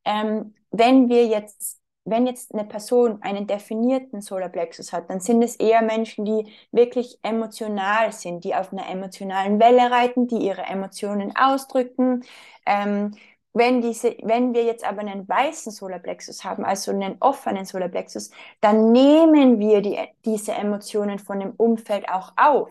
Ähm, 0.05 0.55
wenn 0.71 1.09
wir 1.09 1.27
jetzt 1.27 1.80
wenn 2.11 2.27
jetzt 2.27 2.55
eine 2.55 2.65
Person 2.65 3.23
einen 3.23 3.47
definierten 3.47 4.21
Solarplexus 4.21 4.93
hat, 4.93 5.09
dann 5.11 5.21
sind 5.21 5.43
es 5.43 5.57
eher 5.57 5.83
Menschen, 5.83 6.25
die 6.25 6.53
wirklich 6.73 7.19
emotional 7.23 8.13
sind, 8.13 8.45
die 8.45 8.55
auf 8.55 8.73
einer 8.73 8.89
emotionalen 8.89 9.61
Welle 9.61 9.91
reiten, 9.91 10.27
die 10.29 10.39
ihre 10.39 10.63
Emotionen 10.63 11.35
ausdrücken. 11.37 12.25
Ähm, 12.67 13.13
wenn, 13.53 13.81
diese, 13.83 14.17
wenn 14.23 14.55
wir 14.55 14.65
jetzt 14.65 14.85
aber 14.85 15.01
einen 15.01 15.29
weißen 15.29 15.73
Solarplexus 15.73 16.45
haben, 16.45 16.65
also 16.65 16.93
einen 16.93 17.17
offenen 17.21 17.65
Solarplexus, 17.65 18.31
dann 18.61 18.93
nehmen 18.93 19.59
wir 19.59 19.81
die, 19.83 19.99
diese 20.25 20.53
Emotionen 20.53 21.19
von 21.19 21.41
dem 21.41 21.53
Umfeld 21.57 22.09
auch 22.09 22.33
auf. 22.37 22.71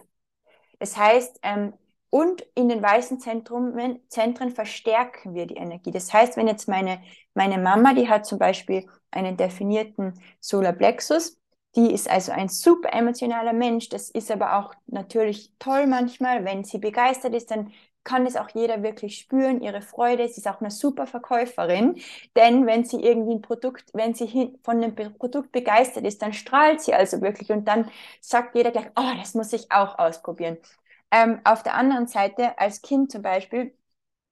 Das 0.80 0.98
heißt, 0.98 1.40
ähm, 1.44 1.74
und 2.10 2.42
in 2.56 2.70
den 2.70 2.82
weißen 2.82 3.20
Zentren, 3.20 4.52
verstärken 4.52 5.36
wir 5.36 5.46
die 5.46 5.58
Energie. 5.58 5.92
Das 5.92 6.12
heißt, 6.12 6.38
wenn 6.38 6.48
jetzt 6.48 6.68
meine, 6.68 7.02
meine 7.36 7.60
Mama, 7.60 7.94
die 7.94 8.10
hat 8.10 8.26
zum 8.26 8.40
Beispiel 8.40 8.88
einen 9.12 9.38
definierten 9.38 10.14
Solarplexus. 10.40 11.38
Die 11.76 11.94
ist 11.94 12.10
also 12.10 12.32
ein 12.32 12.50
super 12.50 12.92
emotionaler 12.94 13.54
Mensch. 13.54 13.90
Das 13.90 14.10
ist 14.10 14.32
aber 14.32 14.58
auch 14.58 14.74
natürlich 14.88 15.54
toll 15.60 15.88
manchmal. 15.88 16.44
Wenn 16.46 16.64
sie 16.64 16.80
begeistert 16.80 17.36
ist, 17.36 17.52
dann 17.52 17.72
kann 18.04 18.26
es 18.26 18.36
auch 18.38 18.50
jeder 18.50 18.82
wirklich 18.82 19.18
spüren, 19.20 19.62
ihre 19.62 19.82
Freude. 19.82 20.28
Sie 20.28 20.40
ist 20.42 20.48
auch 20.48 20.62
eine 20.62 20.72
super 20.72 21.06
Verkäuferin, 21.06 21.98
denn 22.36 22.66
wenn 22.66 22.84
sie 22.86 22.98
irgendwie 23.04 23.34
ein 23.36 23.42
Produkt, 23.42 23.90
wenn 23.94 24.14
sie 24.16 24.58
von 24.64 24.82
dem 24.82 24.96
Produkt 24.96 25.52
begeistert 25.52 26.06
ist, 26.06 26.22
dann 26.22 26.34
strahlt 26.34 26.82
sie 26.82 26.94
also 26.94 27.22
wirklich 27.22 27.52
und 27.52 27.68
dann 27.68 27.90
sagt 28.22 28.56
jeder 28.56 28.72
gleich, 28.72 28.88
oh, 28.96 29.12
das 29.20 29.34
muss 29.36 29.54
ich 29.54 29.72
auch 29.72 30.00
ausprobieren. 30.00 30.58
Ähm, 31.12 31.40
auf 31.44 31.64
der 31.64 31.76
anderen 31.76 32.08
Seite, 32.08 32.58
als 32.60 32.82
Kind 32.82 33.12
zum 33.12 33.22
Beispiel, 33.22 33.74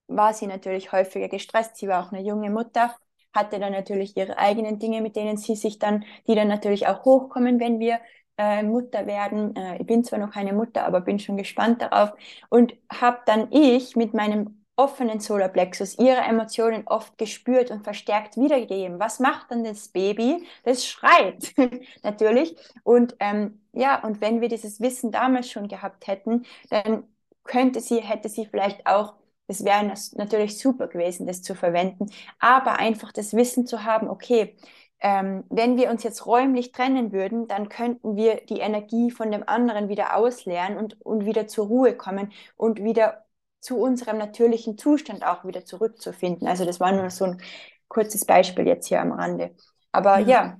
war 0.07 0.33
sie 0.33 0.47
natürlich 0.47 0.91
häufiger 0.91 1.27
gestresst. 1.29 1.77
Sie 1.77 1.87
war 1.87 2.05
auch 2.07 2.11
eine 2.11 2.21
junge 2.23 2.49
Mutter 2.49 2.95
hatte 3.37 3.59
dann 3.59 3.73
natürlich 3.73 4.17
ihre 4.17 4.37
eigenen 4.37 4.79
Dinge, 4.79 5.01
mit 5.01 5.15
denen 5.15 5.37
sie 5.37 5.55
sich 5.55 5.79
dann, 5.79 6.05
die 6.27 6.35
dann 6.35 6.49
natürlich 6.49 6.87
auch 6.87 7.05
hochkommen, 7.05 7.59
wenn 7.61 7.79
wir 7.79 7.99
äh, 8.37 8.63
Mutter 8.63 9.07
werden. 9.07 9.55
Äh, 9.55 9.77
ich 9.81 9.87
bin 9.87 10.03
zwar 10.03 10.19
noch 10.19 10.31
keine 10.31 10.53
Mutter, 10.53 10.85
aber 10.85 11.01
bin 11.01 11.19
schon 11.19 11.37
gespannt 11.37 11.81
darauf. 11.81 12.11
Und 12.49 12.73
habe 12.91 13.19
dann 13.25 13.51
ich 13.51 13.95
mit 13.95 14.13
meinem 14.13 14.63
offenen 14.75 15.19
Solarplexus 15.19 15.97
ihre 15.97 16.19
Emotionen 16.21 16.83
oft 16.87 17.17
gespürt 17.17 17.71
und 17.71 17.83
verstärkt 17.83 18.37
wiedergegeben. 18.37 18.99
Was 18.99 19.19
macht 19.19 19.49
dann 19.51 19.63
das 19.63 19.87
Baby? 19.89 20.45
Das 20.63 20.85
schreit 20.85 21.53
natürlich. 22.03 22.55
Und 22.83 23.15
ähm, 23.19 23.61
ja, 23.73 24.03
und 24.03 24.21
wenn 24.21 24.41
wir 24.41 24.49
dieses 24.49 24.79
Wissen 24.81 25.11
damals 25.11 25.49
schon 25.49 25.67
gehabt 25.67 26.07
hätten, 26.07 26.45
dann 26.69 27.03
könnte 27.43 27.81
sie, 27.81 27.99
hätte 28.01 28.29
sie 28.29 28.45
vielleicht 28.45 28.85
auch 28.85 29.15
es 29.47 29.63
wäre 29.63 29.93
natürlich 30.15 30.59
super 30.59 30.87
gewesen, 30.87 31.25
das 31.27 31.41
zu 31.41 31.55
verwenden, 31.55 32.07
aber 32.39 32.79
einfach 32.79 33.11
das 33.11 33.33
Wissen 33.33 33.65
zu 33.65 33.83
haben, 33.83 34.09
okay, 34.09 34.55
ähm, 34.99 35.43
wenn 35.49 35.77
wir 35.77 35.89
uns 35.91 36.03
jetzt 36.03 36.25
räumlich 36.25 36.71
trennen 36.71 37.11
würden, 37.11 37.47
dann 37.47 37.69
könnten 37.69 38.15
wir 38.15 38.37
die 38.49 38.59
Energie 38.59 39.11
von 39.11 39.31
dem 39.31 39.47
anderen 39.47 39.89
wieder 39.89 40.15
ausleeren 40.15 40.77
und, 40.77 40.99
und 41.05 41.25
wieder 41.25 41.47
zur 41.47 41.67
Ruhe 41.67 41.95
kommen 41.95 42.31
und 42.55 42.83
wieder 42.83 43.25
zu 43.59 43.77
unserem 43.77 44.17
natürlichen 44.17 44.77
Zustand 44.77 45.25
auch 45.25 45.45
wieder 45.45 45.65
zurückzufinden. 45.65 46.47
Also 46.47 46.65
das 46.65 46.79
war 46.79 46.91
nur 46.91 47.09
so 47.09 47.25
ein 47.25 47.41
kurzes 47.87 48.25
Beispiel 48.25 48.67
jetzt 48.67 48.87
hier 48.87 49.01
am 49.01 49.11
Rande. 49.11 49.55
Aber 49.91 50.19
ja, 50.19 50.27
ja 50.27 50.59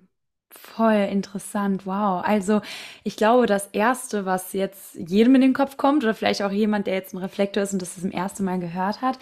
Voll 0.50 1.08
interessant, 1.12 1.86
wow. 1.86 2.24
Also 2.24 2.62
ich 3.04 3.18
glaube, 3.18 3.48
das 3.48 3.68
Erste, 3.68 4.26
was 4.26 4.54
jetzt 4.54 4.96
jedem 4.96 5.36
in 5.36 5.42
den 5.42 5.54
Kopf 5.54 5.76
kommt, 5.78 6.04
oder 6.04 6.14
vielleicht 6.14 6.42
auch 6.42 6.52
jemand, 6.52 6.88
der 6.88 6.94
jetzt 6.96 7.14
ein 7.14 7.18
Reflektor 7.18 7.64
ist 7.64 7.74
und 7.74 7.82
das 7.82 7.96
das 7.96 8.06
erste 8.06 8.44
Mal 8.44 8.60
gehört 8.60 9.02
hat, 9.02 9.20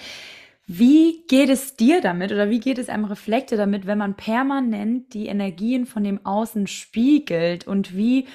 wie 0.68 1.24
geht 1.28 1.50
es 1.50 1.76
dir 1.76 2.02
damit 2.02 2.32
oder 2.32 2.50
wie 2.50 2.60
geht 2.60 2.78
es 2.80 2.90
einem 2.90 3.06
Reflektor 3.06 3.58
damit, 3.58 3.86
wenn 3.88 3.98
man 3.98 4.16
permanent 4.16 5.14
die 5.14 5.28
Energien 5.28 5.86
von 5.86 6.04
dem 6.04 6.26
Außen 6.26 6.68
spiegelt 6.68 7.68
und 7.68 7.96
wie, 7.96 8.28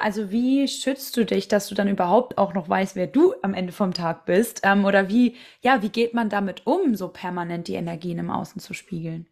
also 0.00 0.30
wie 0.30 0.68
schützt 0.68 1.16
du 1.16 1.24
dich, 1.26 1.48
dass 1.48 1.68
du 1.68 1.74
dann 1.74 1.88
überhaupt 1.88 2.38
auch 2.38 2.54
noch 2.54 2.68
weißt, 2.68 2.96
wer 2.96 3.06
du 3.06 3.34
am 3.42 3.54
Ende 3.54 3.72
vom 3.72 3.94
Tag 3.94 4.26
bist? 4.26 4.60
Ähm, 4.64 4.84
oder 4.84 5.08
wie, 5.08 5.36
ja, 5.62 5.82
wie 5.82 5.90
geht 5.90 6.14
man 6.14 6.28
damit 6.30 6.66
um, 6.66 6.94
so 6.94 7.08
permanent 7.08 7.68
die 7.68 7.74
Energien 7.74 8.18
im 8.18 8.30
Außen 8.30 8.60
zu 8.60 8.74
spiegeln? 8.74 9.26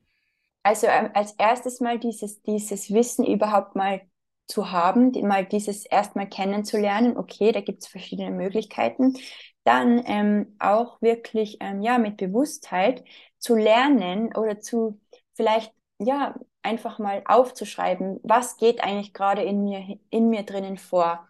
Also 0.66 0.88
ähm, 0.88 1.10
als 1.14 1.32
erstes 1.38 1.78
mal 1.80 1.96
dieses, 2.00 2.42
dieses 2.42 2.92
Wissen 2.92 3.24
überhaupt 3.24 3.76
mal 3.76 4.00
zu 4.48 4.72
haben, 4.72 5.12
mal 5.24 5.46
dieses 5.46 5.86
erstmal 5.86 6.28
kennenzulernen, 6.28 7.16
okay, 7.16 7.52
da 7.52 7.60
gibt 7.60 7.84
es 7.84 7.88
verschiedene 7.88 8.32
Möglichkeiten. 8.32 9.14
Dann 9.62 10.02
ähm, 10.06 10.56
auch 10.58 11.00
wirklich 11.00 11.58
ähm, 11.60 11.82
ja 11.82 11.98
mit 11.98 12.16
Bewusstheit 12.16 13.04
zu 13.38 13.54
lernen 13.54 14.34
oder 14.36 14.58
zu 14.58 15.00
vielleicht 15.34 15.72
ja, 16.00 16.34
einfach 16.62 16.98
mal 16.98 17.22
aufzuschreiben, 17.26 18.18
was 18.24 18.56
geht 18.56 18.82
eigentlich 18.82 19.12
gerade 19.14 19.42
in 19.42 19.62
mir, 19.62 20.00
in 20.10 20.28
mir 20.30 20.42
drinnen 20.42 20.78
vor? 20.78 21.28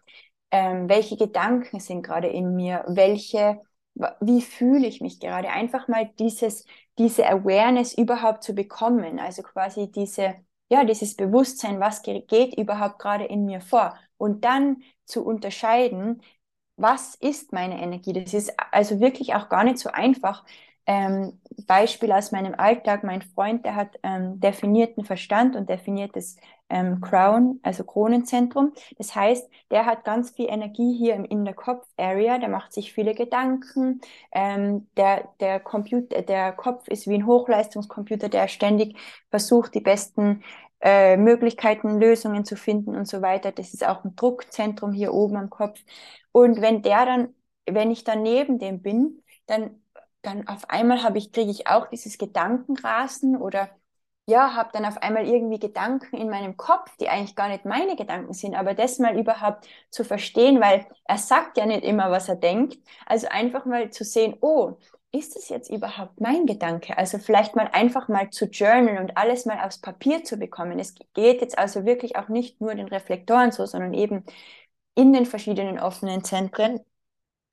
Ähm, 0.49 0.89
welche 0.89 1.15
Gedanken 1.15 1.79
sind 1.79 2.01
gerade 2.01 2.27
in 2.29 2.55
mir? 2.55 2.83
Welche, 2.87 3.61
wie 4.21 4.41
fühle 4.41 4.87
ich 4.87 5.01
mich 5.01 5.19
gerade? 5.19 5.49
Einfach 5.49 5.87
mal 5.87 6.09
dieses, 6.19 6.65
diese 6.97 7.27
Awareness 7.27 7.93
überhaupt 7.97 8.43
zu 8.43 8.53
bekommen. 8.53 9.19
Also 9.19 9.43
quasi 9.43 9.91
diese, 9.91 10.35
ja, 10.69 10.83
dieses 10.85 11.15
Bewusstsein, 11.15 11.79
was 11.79 12.01
geht 12.01 12.57
überhaupt 12.57 12.99
gerade 12.99 13.25
in 13.25 13.45
mir 13.45 13.61
vor? 13.61 13.97
Und 14.17 14.45
dann 14.45 14.83
zu 15.05 15.23
unterscheiden, 15.25 16.21
was 16.75 17.15
ist 17.15 17.53
meine 17.53 17.81
Energie? 17.81 18.13
Das 18.13 18.33
ist 18.33 18.53
also 18.71 18.99
wirklich 18.99 19.33
auch 19.35 19.49
gar 19.49 19.63
nicht 19.63 19.79
so 19.79 19.89
einfach, 19.89 20.45
ähm, 20.87 21.39
Beispiel 21.67 22.11
aus 22.13 22.31
meinem 22.31 22.55
Alltag, 22.55 23.03
mein 23.03 23.21
Freund, 23.21 23.65
der 23.65 23.75
hat 23.75 23.99
ähm, 24.03 24.39
definierten 24.39 25.03
Verstand 25.03 25.55
und 25.55 25.69
definiertes 25.69 26.37
ähm, 26.69 27.01
Crown, 27.01 27.59
also 27.63 27.83
Kronenzentrum. 27.83 28.73
Das 28.97 29.13
heißt, 29.13 29.49
der 29.69 29.85
hat 29.85 30.05
ganz 30.05 30.31
viel 30.31 30.47
Energie 30.49 30.97
hier 30.97 31.15
im, 31.15 31.25
in 31.25 31.45
der 31.45 31.53
Kopf-Area, 31.53 32.37
der 32.39 32.49
macht 32.49 32.73
sich 32.73 32.93
viele 32.93 33.13
Gedanken. 33.15 34.01
Ähm, 34.31 34.87
der, 34.95 35.29
der, 35.41 35.59
Computer, 35.59 36.21
der 36.21 36.53
Kopf 36.53 36.87
ist 36.87 37.07
wie 37.07 37.15
ein 37.15 37.25
Hochleistungskomputer, 37.25 38.29
der 38.29 38.47
ständig 38.47 38.97
versucht, 39.29 39.75
die 39.75 39.81
besten 39.81 40.43
äh, 40.81 41.17
Möglichkeiten, 41.17 41.99
Lösungen 41.99 42.45
zu 42.45 42.55
finden 42.55 42.95
und 42.95 43.07
so 43.07 43.21
weiter. 43.21 43.51
Das 43.51 43.73
ist 43.73 43.85
auch 43.85 44.03
ein 44.05 44.15
Druckzentrum 44.15 44.93
hier 44.93 45.13
oben 45.13 45.35
am 45.37 45.49
Kopf. 45.49 45.79
Und 46.31 46.61
wenn 46.61 46.81
der 46.81 47.05
dann, 47.05 47.33
wenn 47.65 47.91
ich 47.91 48.03
dann 48.03 48.23
neben 48.23 48.59
dem 48.59 48.81
bin, 48.81 49.21
dann 49.47 49.81
dann 50.27 50.47
auf 50.47 50.69
einmal 50.69 51.03
habe 51.03 51.17
ich, 51.17 51.31
kriege 51.31 51.51
ich 51.51 51.67
auch 51.67 51.87
dieses 51.89 52.17
Gedankenrasen 52.17 53.37
oder 53.37 53.69
ja, 54.29 54.55
habe 54.55 54.71
dann 54.73 54.85
auf 54.85 54.97
einmal 55.01 55.25
irgendwie 55.25 55.59
Gedanken 55.59 56.17
in 56.17 56.29
meinem 56.29 56.57
Kopf, 56.57 56.95
die 56.97 57.07
eigentlich 57.09 57.35
gar 57.35 57.47
nicht 57.47 57.63
meine 57.65 57.95
Gedanken 57.95 58.33
sind, 58.33 58.55
aber 58.55 58.73
das 58.73 58.99
mal 58.99 59.17
überhaupt 59.17 59.67
zu 59.89 60.03
verstehen, 60.03 60.59
weil 60.59 60.85
er 61.05 61.17
sagt 61.17 61.57
ja 61.57 61.65
nicht 61.65 61.85
immer, 61.85 62.11
was 62.11 62.27
er 62.27 62.35
denkt. 62.35 62.77
Also 63.05 63.27
einfach 63.29 63.65
mal 63.65 63.89
zu 63.89 64.03
sehen, 64.03 64.35
oh, 64.41 64.77
ist 65.13 65.37
es 65.37 65.47
jetzt 65.49 65.69
überhaupt 65.71 66.19
mein 66.19 66.45
Gedanke? 66.45 66.97
Also 66.97 67.17
vielleicht 67.19 67.55
mal 67.55 67.69
einfach 67.71 68.09
mal 68.09 68.29
zu 68.29 68.45
journalen 68.47 68.97
und 68.97 69.17
alles 69.17 69.45
mal 69.45 69.65
aufs 69.65 69.79
Papier 69.79 70.23
zu 70.25 70.37
bekommen. 70.37 70.77
Es 70.79 70.95
geht 71.13 71.41
jetzt 71.41 71.57
also 71.57 71.85
wirklich 71.85 72.17
auch 72.17 72.27
nicht 72.27 72.59
nur 72.59 72.75
den 72.75 72.87
Reflektoren 72.89 73.51
so, 73.53 73.65
sondern 73.65 73.93
eben 73.93 74.25
in 74.95 75.13
den 75.13 75.25
verschiedenen 75.25 75.79
offenen 75.79 76.23
Zentren 76.23 76.81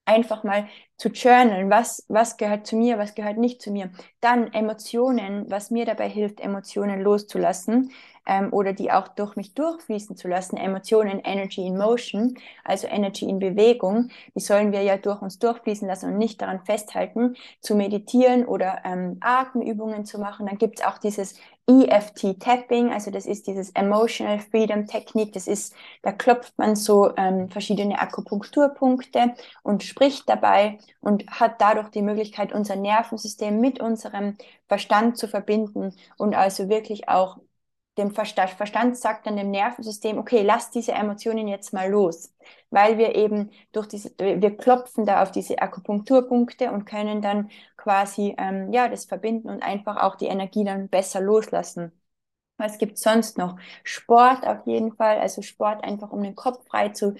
einfach 0.04 0.44
mal 0.44 0.68
zu 0.96 1.08
journalen, 1.08 1.70
was, 1.70 2.04
was 2.08 2.36
gehört 2.36 2.66
zu 2.66 2.76
mir, 2.76 2.98
was 2.98 3.14
gehört 3.14 3.36
nicht 3.36 3.60
zu 3.60 3.70
mir. 3.70 3.90
Dann 4.20 4.52
Emotionen, 4.52 5.50
was 5.50 5.70
mir 5.70 5.84
dabei 5.86 6.08
hilft, 6.08 6.40
Emotionen 6.40 7.00
loszulassen 7.00 7.90
ähm, 8.26 8.52
oder 8.52 8.72
die 8.72 8.92
auch 8.92 9.08
durch 9.08 9.36
mich 9.36 9.54
durchfließen 9.54 10.16
zu 10.16 10.28
lassen. 10.28 10.56
Emotionen, 10.56 11.20
Energy 11.24 11.66
in 11.66 11.76
Motion, 11.76 12.38
also 12.64 12.86
Energy 12.86 13.28
in 13.28 13.38
Bewegung, 13.38 14.10
die 14.34 14.40
sollen 14.40 14.72
wir 14.72 14.82
ja 14.82 14.96
durch 14.96 15.20
uns 15.20 15.38
durchfließen 15.38 15.88
lassen 15.88 16.12
und 16.12 16.18
nicht 16.18 16.40
daran 16.40 16.64
festhalten, 16.64 17.36
zu 17.60 17.74
meditieren 17.74 18.44
oder 18.46 18.82
ähm, 18.84 19.18
Atemübungen 19.20 20.04
zu 20.04 20.18
machen. 20.18 20.46
Dann 20.46 20.58
gibt 20.58 20.80
es 20.80 20.86
auch 20.86 20.98
dieses 20.98 21.34
EFT 21.66 22.34
Tapping, 22.38 22.92
also 22.92 23.10
das 23.10 23.24
ist 23.26 23.46
dieses 23.46 23.70
Emotional 23.70 24.38
Freedom 24.38 24.86
Technik. 24.86 25.32
Das 25.32 25.46
ist, 25.46 25.74
da 26.02 26.12
klopft 26.12 26.58
man 26.58 26.76
so 26.76 27.16
ähm, 27.16 27.48
verschiedene 27.48 27.98
Akupunkturpunkte 27.98 29.34
und 29.62 29.82
spricht 29.82 30.28
dabei 30.28 30.78
und 31.00 31.26
hat 31.30 31.60
dadurch 31.60 31.88
die 31.88 32.02
Möglichkeit, 32.02 32.52
unser 32.52 32.76
Nervensystem 32.76 33.60
mit 33.60 33.80
unserem 33.80 34.36
Verstand 34.68 35.16
zu 35.16 35.26
verbinden 35.28 35.94
und 36.18 36.34
also 36.34 36.68
wirklich 36.68 37.08
auch 37.08 37.38
dem 37.98 38.10
Verstand, 38.10 38.50
Verstand 38.50 38.96
sagt 38.98 39.26
dann 39.26 39.36
dem 39.36 39.50
Nervensystem, 39.50 40.18
okay, 40.18 40.42
lass 40.42 40.70
diese 40.70 40.92
Emotionen 40.92 41.46
jetzt 41.46 41.72
mal 41.72 41.88
los, 41.90 42.34
weil 42.70 42.98
wir 42.98 43.14
eben 43.14 43.50
durch 43.72 43.86
diese, 43.86 44.10
wir 44.18 44.56
klopfen 44.56 45.06
da 45.06 45.22
auf 45.22 45.30
diese 45.30 45.60
Akupunkturpunkte 45.60 46.72
und 46.72 46.86
können 46.86 47.22
dann 47.22 47.50
quasi, 47.84 48.34
ähm, 48.38 48.72
ja, 48.72 48.88
das 48.88 49.06
verbinden 49.06 49.50
und 49.50 49.62
einfach 49.64 49.98
auch 49.98 50.16
die 50.16 50.26
Energie 50.26 50.64
dann 50.64 50.90
besser 50.90 51.22
loslassen. 51.22 51.92
Was 52.58 52.78
gibt 52.78 52.98
sonst 52.98 53.38
noch? 53.38 53.58
Sport 53.84 54.46
auf 54.46 54.66
jeden 54.66 54.94
Fall, 54.96 55.18
also 55.18 55.42
Sport 55.42 55.84
einfach, 55.84 56.10
um 56.12 56.22
den 56.22 56.36
Kopf 56.36 56.66
frei 56.68 56.90
zu 56.90 57.14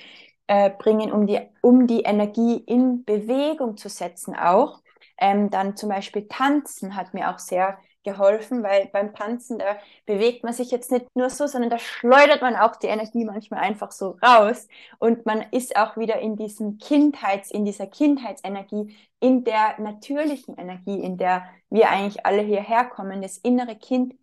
äh, 0.46 0.70
bringen, 0.70 1.12
um 1.12 1.26
die, 1.26 1.40
um 1.62 1.86
die 1.86 2.02
Energie 2.02 2.56
in 2.58 3.04
Bewegung 3.04 3.76
zu 3.76 3.88
setzen 3.88 4.36
auch. 4.36 4.82
Ähm, 5.18 5.50
dann 5.50 5.76
zum 5.76 5.88
Beispiel 5.90 6.28
Tanzen 6.28 6.96
hat 6.96 7.14
mir 7.14 7.30
auch 7.30 7.38
sehr 7.38 7.78
geholfen, 8.04 8.62
weil 8.62 8.86
beim 8.92 9.14
Tanzen, 9.14 9.58
da 9.58 9.76
bewegt 10.06 10.44
man 10.44 10.52
sich 10.52 10.70
jetzt 10.70 10.92
nicht 10.92 11.06
nur 11.16 11.30
so, 11.30 11.46
sondern 11.46 11.70
da 11.70 11.78
schleudert 11.78 12.42
man 12.42 12.56
auch 12.56 12.76
die 12.76 12.86
Energie 12.86 13.24
manchmal 13.24 13.60
einfach 13.60 13.90
so 13.92 14.18
raus 14.22 14.68
und 14.98 15.26
man 15.26 15.42
ist 15.50 15.76
auch 15.76 15.96
wieder 15.96 16.20
in 16.20 16.36
diesem 16.36 16.78
Kindheits, 16.78 17.50
in 17.50 17.64
dieser 17.64 17.86
Kindheitsenergie, 17.86 18.96
in 19.20 19.44
der 19.44 19.80
natürlichen 19.80 20.56
Energie, 20.56 21.00
in 21.00 21.16
der 21.16 21.44
wir 21.70 21.90
eigentlich 21.90 22.24
alle 22.26 22.42
hierher 22.42 22.84
kommen, 22.84 23.22
das 23.22 23.38
innere 23.38 23.76
Kind, 23.76 24.14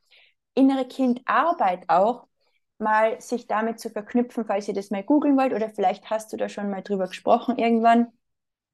innere 0.53 0.85
Kindarbeit 0.87 1.89
auch, 1.89 2.27
mal 2.77 3.21
sich 3.21 3.47
damit 3.47 3.79
zu 3.79 3.89
verknüpfen, 3.89 4.45
falls 4.45 4.67
ihr 4.67 4.73
das 4.73 4.89
mal 4.89 5.03
googeln 5.03 5.37
wollt 5.37 5.53
oder 5.53 5.69
vielleicht 5.69 6.09
hast 6.09 6.33
du 6.33 6.37
da 6.37 6.49
schon 6.49 6.69
mal 6.69 6.81
drüber 6.81 7.07
gesprochen 7.07 7.57
irgendwann. 7.57 8.07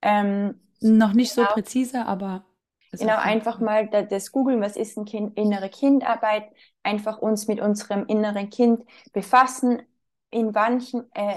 Ähm, 0.02 0.60
Noch 0.80 1.14
nicht 1.14 1.34
so 1.34 1.42
genau. 1.42 1.54
präzise, 1.54 2.06
aber 2.06 2.46
Genau, 2.92 3.18
einfach 3.18 3.60
mal 3.60 3.88
das 3.90 4.32
googeln, 4.32 4.62
was 4.62 4.76
ist 4.78 4.98
ein 4.98 5.06
kind, 5.06 5.38
innere 5.38 5.70
Kindarbeit, 5.70 6.46
einfach 6.84 7.20
uns 7.20 7.48
mit 7.48 7.60
unserem 7.60 8.06
inneren 8.08 8.50
Kind 8.50 8.84
befassen, 9.14 9.82
in, 10.30 10.52
manchen, 10.52 11.10
äh, 11.14 11.36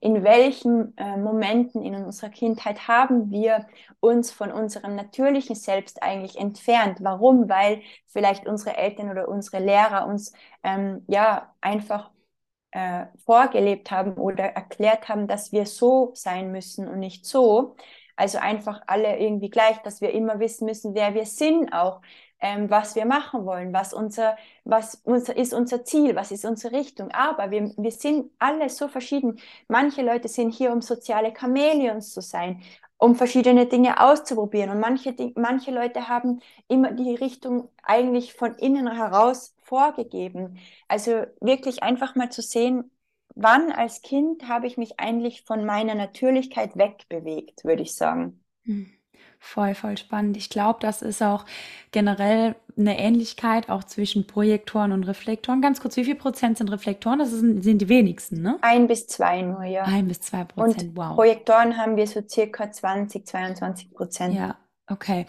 in 0.00 0.24
welchen 0.24 0.96
äh, 0.96 1.16
Momenten 1.18 1.82
in 1.84 1.94
unserer 1.94 2.30
Kindheit 2.30 2.88
haben 2.88 3.30
wir 3.30 3.66
uns 4.00 4.30
von 4.32 4.50
unserem 4.50 4.94
natürlichen 4.96 5.54
Selbst 5.56 6.02
eigentlich 6.02 6.38
entfernt. 6.38 6.98
Warum? 7.02 7.48
Weil 7.48 7.82
vielleicht 8.06 8.46
unsere 8.46 8.76
Eltern 8.78 9.10
oder 9.10 9.28
unsere 9.28 9.62
Lehrer 9.62 10.06
uns 10.06 10.32
ähm, 10.62 11.04
ja 11.06 11.54
einfach 11.60 12.10
äh, 12.72 13.06
vorgelebt 13.24 13.90
haben 13.90 14.14
oder 14.14 14.44
erklärt 14.44 15.08
haben, 15.08 15.26
dass 15.28 15.52
wir 15.52 15.66
so 15.66 16.12
sein 16.14 16.52
müssen 16.52 16.88
und 16.88 16.98
nicht 16.98 17.26
so. 17.26 17.76
Also 18.16 18.38
einfach 18.38 18.82
alle 18.86 19.18
irgendwie 19.18 19.50
gleich, 19.50 19.78
dass 19.82 20.00
wir 20.00 20.12
immer 20.12 20.40
wissen 20.40 20.66
müssen, 20.66 20.94
wer 20.94 21.14
wir 21.14 21.26
sind 21.26 21.72
auch, 21.72 22.00
ähm, 22.40 22.70
was 22.70 22.94
wir 22.96 23.06
machen 23.06 23.46
wollen, 23.46 23.72
was 23.72 23.92
unser, 23.92 24.36
was 24.64 25.00
unser, 25.04 25.36
ist 25.36 25.54
unser 25.54 25.84
Ziel, 25.84 26.16
was 26.16 26.30
ist 26.30 26.44
unsere 26.44 26.76
Richtung. 26.76 27.10
Aber 27.12 27.50
wir, 27.50 27.72
wir 27.76 27.90
sind 27.90 28.30
alle 28.38 28.68
so 28.68 28.88
verschieden. 28.88 29.38
Manche 29.68 30.02
Leute 30.02 30.28
sind 30.28 30.50
hier, 30.52 30.72
um 30.72 30.82
soziale 30.82 31.32
Chamäleons 31.38 32.12
zu 32.12 32.20
sein, 32.20 32.62
um 32.98 33.14
verschiedene 33.14 33.66
Dinge 33.66 34.00
auszuprobieren. 34.00 34.70
Und 34.70 34.80
manche, 34.80 35.14
manche 35.34 35.70
Leute 35.70 36.08
haben 36.08 36.40
immer 36.68 36.92
die 36.92 37.14
Richtung 37.14 37.68
eigentlich 37.82 38.34
von 38.34 38.54
innen 38.56 38.90
heraus 38.90 39.54
vorgegeben. 39.62 40.58
Also 40.88 41.24
wirklich 41.40 41.82
einfach 41.82 42.14
mal 42.14 42.30
zu 42.30 42.42
sehen, 42.42 42.90
wann 43.36 43.70
als 43.70 44.02
Kind 44.02 44.48
habe 44.48 44.66
ich 44.66 44.76
mich 44.76 44.98
eigentlich 44.98 45.44
von 45.44 45.64
meiner 45.64 45.94
Natürlichkeit 45.94 46.76
wegbewegt, 46.76 47.64
würde 47.64 47.82
ich 47.82 47.94
sagen. 47.94 48.42
Hm. 48.64 48.90
Voll, 49.38 49.74
voll 49.74 49.96
spannend. 49.96 50.36
Ich 50.36 50.50
glaube, 50.50 50.78
das 50.80 51.02
ist 51.02 51.22
auch 51.22 51.44
generell 51.92 52.56
eine 52.76 52.98
Ähnlichkeit 52.98 53.68
auch 53.68 53.84
zwischen 53.84 54.26
Projektoren 54.26 54.92
und 54.92 55.04
Reflektoren. 55.04 55.60
Ganz 55.60 55.80
kurz, 55.80 55.96
wie 55.96 56.04
viel 56.04 56.14
Prozent 56.14 56.58
sind 56.58 56.70
Reflektoren? 56.70 57.18
Das 57.18 57.30
sind, 57.30 57.62
sind 57.62 57.80
die 57.80 57.88
wenigsten, 57.88 58.42
ne? 58.42 58.58
Ein 58.62 58.86
bis 58.86 59.06
zwei 59.06 59.42
nur, 59.42 59.62
ja. 59.64 59.84
Ein 59.84 60.08
bis 60.08 60.20
zwei 60.20 60.44
Prozent, 60.44 60.96
wow. 60.96 61.14
Projektoren 61.14 61.76
haben 61.76 61.96
wir 61.96 62.06
so 62.06 62.22
circa 62.26 62.70
20, 62.70 63.26
22 63.26 63.90
Prozent. 63.92 64.34
Ja, 64.34 64.56
Okay, 64.88 65.26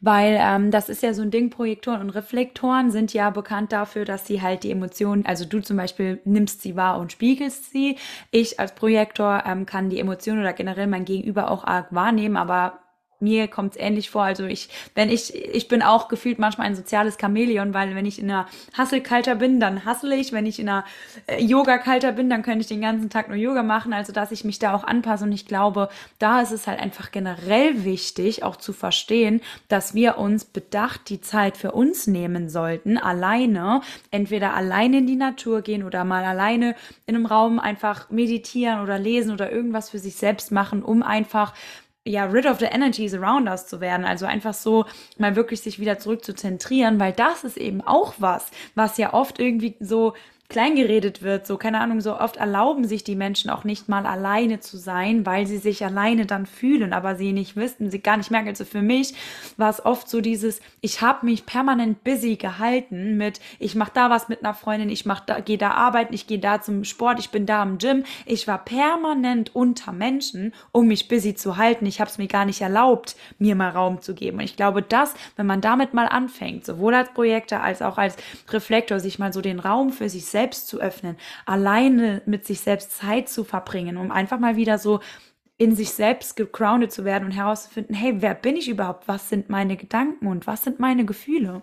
weil 0.00 0.38
ähm, 0.40 0.70
das 0.70 0.88
ist 0.88 1.02
ja 1.02 1.12
so 1.14 1.22
ein 1.22 1.32
Ding, 1.32 1.50
Projektoren 1.50 2.00
und 2.00 2.10
Reflektoren 2.10 2.92
sind 2.92 3.12
ja 3.12 3.30
bekannt 3.30 3.72
dafür, 3.72 4.04
dass 4.04 4.24
sie 4.24 4.40
halt 4.40 4.62
die 4.62 4.70
Emotionen, 4.70 5.26
also 5.26 5.44
du 5.44 5.60
zum 5.60 5.76
Beispiel 5.76 6.20
nimmst 6.24 6.62
sie 6.62 6.76
wahr 6.76 6.96
und 7.00 7.10
spiegelst 7.10 7.72
sie. 7.72 7.96
Ich 8.30 8.60
als 8.60 8.72
Projektor 8.76 9.42
ähm, 9.46 9.66
kann 9.66 9.90
die 9.90 9.98
Emotionen 9.98 10.40
oder 10.42 10.52
generell 10.52 10.86
mein 10.86 11.04
Gegenüber 11.04 11.50
auch 11.50 11.64
arg 11.64 11.92
wahrnehmen, 11.92 12.36
aber 12.36 12.78
mir 13.20 13.48
kommt 13.48 13.76
es 13.76 13.80
ähnlich 13.80 14.10
vor. 14.10 14.22
Also 14.22 14.44
ich, 14.44 14.68
wenn 14.94 15.10
ich, 15.10 15.34
ich 15.34 15.68
bin 15.68 15.82
auch 15.82 16.08
gefühlt 16.08 16.38
manchmal 16.38 16.66
ein 16.66 16.74
soziales 16.74 17.16
Chamäleon, 17.20 17.74
weil 17.74 17.94
wenn 17.94 18.06
ich 18.06 18.18
in 18.18 18.30
einer 18.30 18.46
Hustle-Culture 18.76 19.36
bin, 19.36 19.60
dann 19.60 19.84
hustle 19.84 20.16
ich. 20.16 20.32
Wenn 20.32 20.46
ich 20.46 20.58
in 20.58 20.68
einer 20.68 20.84
äh, 21.26 21.42
Yoga-Culture 21.42 22.12
bin, 22.12 22.30
dann 22.30 22.42
könnte 22.42 22.60
ich 22.60 22.68
den 22.68 22.80
ganzen 22.80 23.10
Tag 23.10 23.28
nur 23.28 23.36
Yoga 23.36 23.62
machen. 23.62 23.92
Also 23.92 24.12
dass 24.12 24.32
ich 24.32 24.44
mich 24.44 24.58
da 24.58 24.74
auch 24.74 24.84
anpasse. 24.84 25.24
Und 25.24 25.32
ich 25.32 25.46
glaube, 25.46 25.88
da 26.18 26.40
ist 26.40 26.52
es 26.52 26.66
halt 26.66 26.80
einfach 26.80 27.10
generell 27.10 27.84
wichtig, 27.84 28.42
auch 28.42 28.56
zu 28.56 28.72
verstehen, 28.72 29.40
dass 29.68 29.94
wir 29.94 30.18
uns 30.18 30.44
bedacht 30.44 31.08
die 31.08 31.20
Zeit 31.20 31.56
für 31.56 31.72
uns 31.72 32.06
nehmen 32.06 32.48
sollten, 32.48 32.98
alleine, 32.98 33.82
entweder 34.10 34.54
alleine 34.54 34.98
in 34.98 35.06
die 35.06 35.16
Natur 35.16 35.62
gehen 35.62 35.84
oder 35.84 36.04
mal 36.04 36.24
alleine 36.24 36.74
in 37.06 37.16
einem 37.16 37.26
Raum 37.26 37.58
einfach 37.58 38.10
meditieren 38.10 38.80
oder 38.80 38.98
lesen 38.98 39.32
oder 39.32 39.50
irgendwas 39.50 39.90
für 39.90 39.98
sich 39.98 40.16
selbst 40.16 40.52
machen, 40.52 40.82
um 40.82 41.02
einfach 41.02 41.54
ja, 42.10 42.24
rid 42.24 42.46
of 42.46 42.58
the 42.58 42.66
energies 42.66 43.14
around 43.14 43.48
us 43.48 43.66
zu 43.66 43.80
werden. 43.80 44.04
Also 44.04 44.26
einfach 44.26 44.54
so 44.54 44.84
mal 45.18 45.36
wirklich 45.36 45.60
sich 45.60 45.78
wieder 45.78 45.98
zurück 45.98 46.24
zu 46.24 46.34
zentrieren, 46.34 46.98
weil 47.00 47.12
das 47.12 47.44
ist 47.44 47.56
eben 47.56 47.80
auch 47.80 48.14
was, 48.18 48.50
was 48.74 48.96
ja 48.98 49.14
oft 49.14 49.38
irgendwie 49.38 49.76
so 49.80 50.14
kleingeredet 50.50 51.22
wird, 51.22 51.46
so 51.46 51.56
keine 51.56 51.80
Ahnung, 51.80 52.00
so 52.00 52.18
oft 52.18 52.36
erlauben 52.36 52.84
sich 52.84 53.04
die 53.04 53.16
Menschen 53.16 53.48
auch 53.50 53.64
nicht 53.64 53.88
mal 53.88 54.04
alleine 54.04 54.60
zu 54.60 54.76
sein, 54.76 55.24
weil 55.24 55.46
sie 55.46 55.58
sich 55.58 55.84
alleine 55.84 56.26
dann 56.26 56.44
fühlen, 56.44 56.92
aber 56.92 57.14
sie 57.14 57.32
nicht 57.32 57.56
wissen, 57.56 57.90
sie 57.90 58.00
gar 58.00 58.16
nicht 58.16 58.30
merken. 58.30 58.48
Also 58.48 58.64
für 58.64 58.82
mich 58.82 59.14
war 59.56 59.70
es 59.70 59.84
oft 59.84 60.08
so 60.08 60.20
dieses, 60.20 60.60
ich 60.80 61.00
habe 61.00 61.24
mich 61.24 61.46
permanent 61.46 62.04
busy 62.04 62.36
gehalten 62.36 63.16
mit, 63.16 63.40
ich 63.58 63.74
mache 63.74 63.92
da 63.94 64.10
was 64.10 64.28
mit 64.28 64.44
einer 64.44 64.52
Freundin, 64.52 64.90
ich 64.90 65.06
mach 65.06 65.20
da, 65.20 65.40
gehe 65.40 65.58
da 65.58 65.70
arbeiten, 65.70 66.12
ich 66.12 66.26
gehe 66.26 66.38
da 66.38 66.60
zum 66.60 66.84
Sport, 66.84 67.20
ich 67.20 67.30
bin 67.30 67.46
da 67.46 67.62
im 67.62 67.78
Gym. 67.78 68.04
Ich 68.26 68.48
war 68.48 68.58
permanent 68.58 69.54
unter 69.54 69.92
Menschen, 69.92 70.52
um 70.72 70.88
mich 70.88 71.08
busy 71.08 71.34
zu 71.34 71.56
halten. 71.56 71.86
Ich 71.86 72.00
habe 72.00 72.10
es 72.10 72.18
mir 72.18 72.26
gar 72.26 72.44
nicht 72.44 72.60
erlaubt, 72.60 73.16
mir 73.38 73.54
mal 73.54 73.70
Raum 73.70 74.02
zu 74.02 74.14
geben. 74.14 74.38
Und 74.38 74.44
ich 74.44 74.56
glaube, 74.56 74.82
dass, 74.82 75.14
wenn 75.36 75.46
man 75.46 75.60
damit 75.60 75.94
mal 75.94 76.06
anfängt, 76.06 76.66
sowohl 76.66 76.94
als 76.94 77.12
Projektor 77.12 77.60
als 77.60 77.82
auch 77.82 77.96
als 77.96 78.16
Reflektor, 78.48 78.98
sich 78.98 79.18
mal 79.18 79.32
so 79.32 79.40
den 79.40 79.60
Raum 79.60 79.92
für 79.92 80.08
sich 80.08 80.26
selbst 80.26 80.39
selbst 80.40 80.68
zu 80.68 80.80
öffnen, 80.80 81.16
alleine 81.44 82.22
mit 82.24 82.46
sich 82.46 82.60
selbst 82.60 82.96
Zeit 82.96 83.28
zu 83.28 83.44
verbringen, 83.44 83.98
um 83.98 84.10
einfach 84.10 84.38
mal 84.38 84.56
wieder 84.56 84.78
so 84.78 85.00
in 85.58 85.76
sich 85.76 85.90
selbst 85.90 86.36
gegroundet 86.36 86.92
zu 86.92 87.04
werden 87.04 87.26
und 87.26 87.32
herauszufinden, 87.32 87.94
hey, 87.94 88.22
wer 88.22 88.34
bin 88.34 88.56
ich 88.56 88.70
überhaupt? 88.70 89.06
Was 89.06 89.28
sind 89.28 89.50
meine 89.50 89.76
Gedanken 89.76 90.26
und 90.26 90.46
was 90.46 90.64
sind 90.64 90.80
meine 90.80 91.04
Gefühle? 91.04 91.62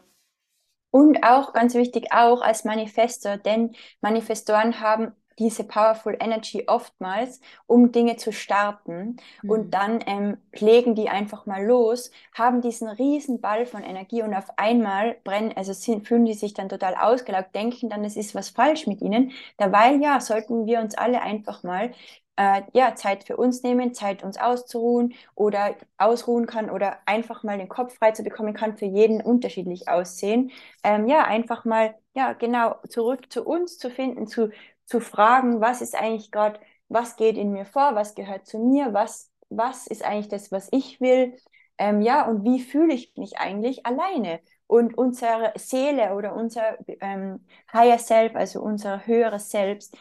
Und 0.92 1.24
auch 1.24 1.54
ganz 1.54 1.74
wichtig, 1.74 2.12
auch 2.12 2.42
als 2.42 2.64
Manifestor, 2.64 3.38
denn 3.38 3.76
Manifestoren 4.02 4.80
haben 4.80 5.14
diese 5.40 5.64
Powerful 5.64 6.18
Energy 6.20 6.64
oftmals, 6.68 7.42
um 7.66 7.92
Dinge 7.92 8.18
zu 8.18 8.32
starten. 8.32 9.18
Mhm. 9.42 9.50
Und 9.50 9.72
dann 9.72 10.00
ähm, 10.06 10.38
legen 10.54 10.96
die 10.96 11.10
einfach 11.10 11.46
mal 11.46 11.66
los, 11.66 12.12
haben 12.34 12.62
diesen 12.62 12.88
riesen 12.90 13.42
Ball 13.42 13.66
von 13.66 13.84
Energie 13.84 14.24
und 14.24 14.34
auf 14.34 14.58
einmal 14.58 15.18
brennen, 15.24 15.54
also 15.56 15.74
sind, 15.74 16.08
fühlen 16.08 16.26
die 16.26 16.34
sich 16.34 16.54
dann 16.54 16.70
total 16.70 16.96
ausgelaugt, 16.96 17.56
denken 17.56 17.90
dann, 17.90 18.04
es 18.04 18.16
ist 18.18 18.36
was 18.36 18.50
falsch 18.50 18.88
mit 18.88 19.02
ihnen. 19.02 19.32
Dabei, 19.58 19.94
ja, 19.96 20.20
sollten 20.20 20.66
wir 20.66 20.80
uns 20.80 20.96
alle 20.98 21.22
einfach 21.22 21.64
mal 21.64 21.92
äh, 22.38 22.62
ja, 22.74 22.96
Zeit 22.96 23.24
für 23.26 23.36
uns 23.38 23.64
nehmen, 23.64 23.94
Zeit 23.94 24.24
uns 24.24 24.38
auszuruhen 24.38 25.14
oder 25.36 25.76
ausruhen 25.98 26.46
kann 26.46 26.70
oder 26.70 27.00
einfach 27.06 27.44
mal 27.44 27.58
den 27.58 27.68
Kopf 27.70 27.96
frei 27.98 28.12
zu 28.12 28.24
bekommen, 28.24 28.54
kann 28.54 28.78
für 28.78 28.86
jeden 28.86 29.22
unterschiedlich 29.22 29.90
aussehen. 29.90 30.52
Ähm, 30.84 31.08
ja, 31.08 31.24
einfach 31.26 31.66
mal, 31.66 31.96
ja, 32.16 32.34
genau, 32.34 32.76
zurück 32.90 33.32
zu 33.32 33.44
uns 33.46 33.78
zu 33.80 33.90
finden, 33.90 34.28
zu 34.28 34.52
zu 34.88 35.02
fragen, 35.02 35.62
was 35.62 35.82
ist 35.82 35.96
eigentlich 35.96 36.32
gerade, 36.32 36.60
was 36.90 37.18
geht 37.18 37.38
in 37.38 37.54
mir 37.54 37.66
vor, 37.68 37.96
was 37.96 38.16
gehört 38.16 38.48
zu 38.48 38.60
mir, 38.60 38.94
was, 38.94 39.32
was 39.50 39.88
ist 39.88 40.04
eigentlich 40.04 40.30
das, 40.30 40.52
was 40.52 40.70
ich 40.74 41.02
will, 41.02 41.38
ähm, 41.78 42.02
ja, 42.02 42.26
und 42.28 42.44
wie 42.44 42.60
fühle 42.62 42.94
ich 42.96 43.14
mich 43.18 43.38
eigentlich 43.40 43.86
alleine? 43.86 44.42
Und 44.68 44.98
unsere 44.98 45.54
Seele 45.58 46.16
oder 46.16 46.36
unser 46.36 46.78
ähm, 47.02 47.46
Higher 47.74 48.00
Self, 48.00 48.36
also 48.36 48.62
unser 48.62 49.06
höheres 49.08 49.52
Selbst, 49.52 49.96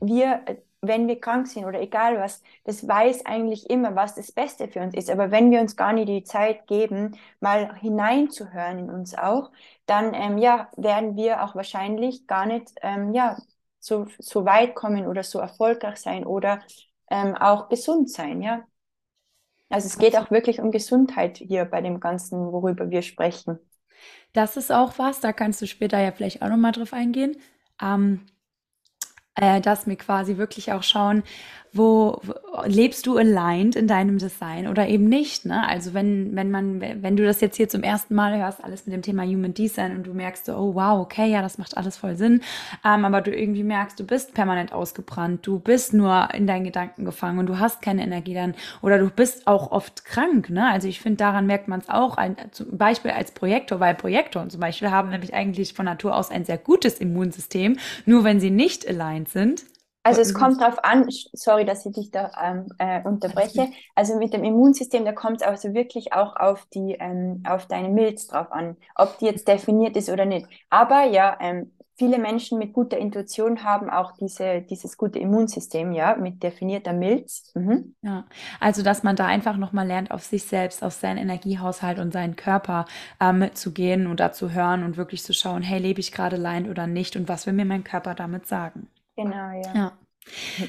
wir, 0.00 0.44
wenn 0.82 1.08
wir 1.08 1.20
krank 1.20 1.46
sind 1.48 1.64
oder 1.64 1.80
egal 1.80 2.18
was, 2.20 2.42
das 2.64 2.86
weiß 2.86 3.26
eigentlich 3.26 3.70
immer, 3.70 3.96
was 3.96 4.14
das 4.14 4.32
Beste 4.32 4.68
für 4.68 4.80
uns 4.80 4.94
ist. 4.94 5.10
Aber 5.10 5.30
wenn 5.30 5.50
wir 5.50 5.60
uns 5.60 5.76
gar 5.76 5.92
nicht 5.92 6.08
die 6.08 6.24
Zeit 6.24 6.66
geben, 6.66 7.16
mal 7.40 7.74
hineinzuhören 7.76 8.78
in 8.80 8.90
uns 8.90 9.14
auch, 9.16 9.50
dann 9.86 10.12
ähm, 10.14 10.38
ja, 10.38 10.70
werden 10.76 11.16
wir 11.16 11.42
auch 11.44 11.54
wahrscheinlich 11.54 12.26
gar 12.26 12.46
nicht 12.46 12.72
ähm, 12.82 13.14
ja, 13.14 13.36
so, 13.84 14.06
so 14.18 14.44
weit 14.46 14.74
kommen 14.74 15.06
oder 15.06 15.22
so 15.22 15.38
erfolgreich 15.38 15.98
sein 15.98 16.24
oder 16.24 16.62
ähm, 17.10 17.36
auch 17.36 17.68
gesund 17.68 18.10
sein, 18.10 18.40
ja. 18.40 18.64
Also 19.68 19.86
es 19.88 19.98
geht 19.98 20.16
auch 20.16 20.30
wirklich 20.30 20.60
um 20.60 20.70
Gesundheit 20.70 21.38
hier 21.38 21.64
bei 21.64 21.80
dem 21.80 22.00
Ganzen, 22.00 22.52
worüber 22.52 22.90
wir 22.90 23.02
sprechen. 23.02 23.58
Das 24.32 24.56
ist 24.56 24.72
auch 24.72 24.98
was, 24.98 25.20
da 25.20 25.32
kannst 25.32 25.60
du 25.62 25.66
später 25.66 26.00
ja 26.00 26.12
vielleicht 26.12 26.42
auch 26.42 26.48
nochmal 26.48 26.72
drauf 26.72 26.92
eingehen. 26.92 27.36
Ähm, 27.80 28.26
äh, 29.36 29.60
dass 29.60 29.86
wir 29.86 29.96
quasi 29.96 30.36
wirklich 30.36 30.72
auch 30.72 30.82
schauen, 30.82 31.22
wo, 31.74 32.20
wo, 32.22 32.34
lebst 32.66 33.04
du 33.06 33.18
aligned 33.18 33.74
in 33.74 33.88
deinem 33.88 34.18
Design 34.18 34.68
oder 34.68 34.86
eben 34.88 35.08
nicht, 35.08 35.44
ne? 35.44 35.66
Also 35.66 35.92
wenn, 35.92 36.36
wenn 36.36 36.50
man, 36.50 36.80
wenn 36.80 37.16
du 37.16 37.24
das 37.24 37.40
jetzt 37.40 37.56
hier 37.56 37.68
zum 37.68 37.82
ersten 37.82 38.14
Mal 38.14 38.38
hörst, 38.38 38.62
alles 38.62 38.86
mit 38.86 38.94
dem 38.94 39.02
Thema 39.02 39.24
Human 39.24 39.54
Design 39.54 39.96
und 39.96 40.06
du 40.06 40.14
merkst 40.14 40.46
so, 40.46 40.54
oh 40.54 40.74
wow, 40.76 41.00
okay, 41.00 41.28
ja, 41.28 41.42
das 41.42 41.58
macht 41.58 41.76
alles 41.76 41.96
voll 41.96 42.14
Sinn, 42.14 42.42
ähm, 42.84 43.04
aber 43.04 43.20
du 43.20 43.34
irgendwie 43.34 43.64
merkst, 43.64 43.98
du 43.98 44.04
bist 44.04 44.34
permanent 44.34 44.72
ausgebrannt, 44.72 45.44
du 45.44 45.58
bist 45.58 45.94
nur 45.94 46.28
in 46.32 46.46
deinen 46.46 46.62
Gedanken 46.62 47.04
gefangen 47.04 47.40
und 47.40 47.46
du 47.46 47.58
hast 47.58 47.82
keine 47.82 48.04
Energie 48.04 48.34
dann 48.34 48.54
oder 48.80 48.98
du 48.98 49.10
bist 49.10 49.48
auch 49.48 49.72
oft 49.72 50.04
krank, 50.04 50.50
ne? 50.50 50.70
Also 50.70 50.86
ich 50.86 51.00
finde, 51.00 51.16
daran 51.16 51.46
merkt 51.46 51.66
man 51.66 51.80
es 51.80 51.88
auch, 51.88 52.16
ein, 52.16 52.36
zum 52.52 52.78
Beispiel 52.78 53.10
als 53.10 53.32
Projektor, 53.32 53.80
weil 53.80 53.96
Projektoren 53.96 54.48
zum 54.48 54.60
Beispiel 54.60 54.92
haben 54.92 55.10
nämlich 55.10 55.34
eigentlich 55.34 55.74
von 55.74 55.86
Natur 55.86 56.14
aus 56.14 56.30
ein 56.30 56.44
sehr 56.44 56.58
gutes 56.58 57.00
Immunsystem, 57.00 57.78
nur 58.06 58.22
wenn 58.22 58.38
sie 58.38 58.50
nicht 58.50 58.88
aligned 58.88 59.23
sind, 59.26 59.64
also 60.06 60.20
es 60.20 60.34
kommt 60.34 60.60
darauf 60.60 60.84
an, 60.84 61.06
sorry, 61.08 61.64
dass 61.64 61.86
ich 61.86 61.92
dich 61.92 62.10
da 62.10 62.30
ähm, 62.40 62.66
äh, 62.76 63.02
unterbreche. 63.02 63.68
Also 63.94 64.18
mit 64.18 64.34
dem 64.34 64.44
Immunsystem, 64.44 65.02
da 65.06 65.12
kommt 65.12 65.40
es 65.40 65.42
also 65.42 65.72
wirklich 65.72 66.12
auch 66.12 66.36
auf 66.36 66.66
die, 66.74 66.94
ähm, 67.00 67.42
auf 67.48 67.66
deine 67.66 67.88
Milz 67.88 68.26
drauf 68.26 68.52
an, 68.52 68.76
ob 68.96 69.18
die 69.18 69.24
jetzt 69.24 69.48
definiert 69.48 69.96
ist 69.96 70.10
oder 70.10 70.26
nicht. 70.26 70.46
Aber 70.68 71.04
ja, 71.04 71.38
ähm, 71.40 71.72
viele 71.96 72.18
Menschen 72.18 72.58
mit 72.58 72.74
guter 72.74 72.98
Intuition 72.98 73.64
haben 73.64 73.88
auch 73.88 74.12
diese, 74.20 74.60
dieses 74.60 74.98
gute 74.98 75.18
Immunsystem, 75.20 75.92
ja, 75.92 76.16
mit 76.16 76.42
definierter 76.42 76.92
Milz. 76.92 77.50
Mhm. 77.54 77.94
Ja, 78.02 78.26
also 78.60 78.82
dass 78.82 79.04
man 79.04 79.16
da 79.16 79.24
einfach 79.24 79.56
nochmal 79.56 79.86
lernt, 79.86 80.10
auf 80.10 80.22
sich 80.22 80.44
selbst, 80.44 80.84
auf 80.84 80.92
seinen 80.92 81.16
Energiehaushalt 81.16 81.98
und 81.98 82.12
seinen 82.12 82.36
Körper 82.36 82.84
ähm, 83.20 83.48
zu 83.54 83.72
gehen 83.72 84.06
und 84.06 84.20
da 84.20 84.32
zu 84.32 84.52
hören 84.52 84.84
und 84.84 84.98
wirklich 84.98 85.22
zu 85.22 85.32
schauen, 85.32 85.62
hey, 85.62 85.80
lebe 85.80 86.00
ich 86.00 86.12
gerade 86.12 86.36
leid 86.36 86.68
oder 86.68 86.86
nicht 86.86 87.16
und 87.16 87.26
was 87.26 87.46
will 87.46 87.54
mir 87.54 87.64
mein 87.64 87.84
Körper 87.84 88.14
damit 88.14 88.46
sagen? 88.46 88.88
Genau, 89.16 89.50
ja. 89.52 89.74
Ja. 89.74 89.98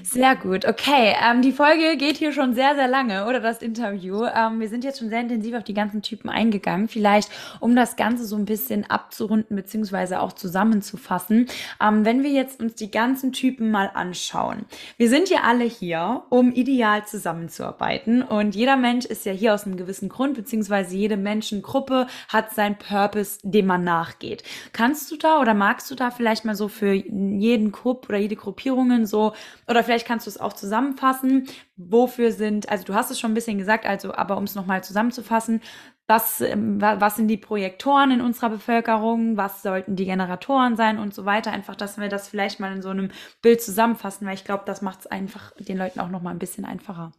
Sehr 0.04 0.36
gut. 0.36 0.66
Okay, 0.66 1.16
ähm, 1.24 1.42
die 1.42 1.52
Folge 1.52 1.96
geht 1.98 2.18
hier 2.18 2.34
schon 2.34 2.54
sehr, 2.54 2.76
sehr 2.76 2.88
lange, 2.88 3.26
oder 3.26 3.40
das 3.40 3.62
Interview. 3.62 4.26
Ähm, 4.26 4.60
wir 4.60 4.68
sind 4.68 4.84
jetzt 4.84 5.00
schon 5.00 5.10
sehr 5.10 5.22
intensiv 5.22 5.56
auf 5.56 5.64
die 5.64 5.74
ganzen 5.74 6.02
Typen 6.02 6.30
eingegangen. 6.30 6.88
Vielleicht, 6.88 7.30
um 7.60 7.76
das 7.76 7.96
Ganze 7.96 8.26
so 8.26 8.36
ein 8.36 8.46
bisschen 8.46 8.90
abzurunden 8.90 9.56
beziehungsweise 9.56 10.20
auch 10.20 10.34
zusammenzufassen. 10.34 11.48
Ähm, 11.82 12.06
wenn 12.06 12.24
wir 12.24 12.32
jetzt 12.32 12.60
uns 12.60 12.76
die 12.76 12.92
ganzen 12.92 13.32
Typen 13.32 13.72
mal 13.72 13.90
anschauen. 13.94 14.66
Wir 14.98 15.10
sind 15.10 15.30
ja 15.30 15.40
alle 15.44 15.64
hier, 15.64 16.24
um 16.30 16.52
ideal 16.52 17.06
zusammenzuarbeiten. 17.06 18.22
Und 18.24 18.56
jeder 18.56 18.76
Mensch 18.76 19.06
ist 19.06 19.26
ja 19.26 19.32
hier 19.32 19.54
aus 19.54 19.66
einem 19.66 19.78
gewissen 19.78 20.10
Grund, 20.10 20.36
beziehungsweise 20.36 20.96
jede 20.96 21.18
Menschengruppe 21.18 22.08
hat 22.28 22.54
seinen 22.54 22.78
Purpose, 22.78 23.40
dem 23.44 23.68
man 23.68 23.84
nachgeht. 23.84 24.44
Kannst 24.74 25.12
du 25.12 25.18
da 25.18 25.40
oder 25.40 25.54
magst 25.54 25.90
du 25.90 25.96
da 25.96 26.12
vielleicht 26.12 26.46
mal 26.46 26.56
so 26.56 26.68
für 26.68 26.92
jeden 26.94 27.72
Grupp 27.72 28.10
oder 28.10 28.18
jede 28.18 28.36
Gruppierungen 28.36 29.06
so 29.06 29.34
oder 29.68 29.84
vielleicht 29.84 30.08
kannst 30.08 30.28
du 30.28 30.30
es 30.30 30.40
auch 30.40 30.54
zusammenfassen. 30.54 31.48
Wofür 31.78 32.32
sind, 32.32 32.70
also 32.70 32.84
du 32.86 32.94
hast 32.94 33.12
es 33.12 33.20
schon 33.20 33.32
ein 33.32 33.36
bisschen 33.36 33.58
gesagt, 33.58 33.86
also 33.86 34.14
aber 34.14 34.38
um 34.38 34.44
es 34.44 34.56
nochmal 34.56 34.84
zusammenzufassen, 34.84 35.62
was, 36.08 36.42
ähm, 36.42 36.80
was 36.80 37.16
sind 37.16 37.28
die 37.28 37.38
Projektoren 37.38 38.12
in 38.12 38.22
unserer 38.22 38.50
Bevölkerung, 38.50 39.38
was 39.38 39.62
sollten 39.64 39.96
die 39.96 40.06
Generatoren 40.06 40.76
sein 40.76 41.00
und 41.00 41.14
so 41.14 41.26
weiter. 41.26 41.52
Einfach, 41.52 41.76
dass 41.76 41.98
wir 41.98 42.10
das 42.10 42.28
vielleicht 42.28 42.60
mal 42.60 42.74
in 42.74 42.82
so 42.82 42.90
einem 42.90 43.10
Bild 43.42 43.62
zusammenfassen, 43.62 44.28
weil 44.28 44.36
ich 44.36 44.46
glaube, 44.46 44.64
das 44.66 44.82
macht 44.82 45.00
es 45.00 45.08
einfach 45.08 45.52
den 45.58 45.78
Leuten 45.78 46.00
auch 46.00 46.10
nochmal 46.10 46.34
ein 46.34 46.40
bisschen 46.40 46.66
einfacher. 46.66 47.12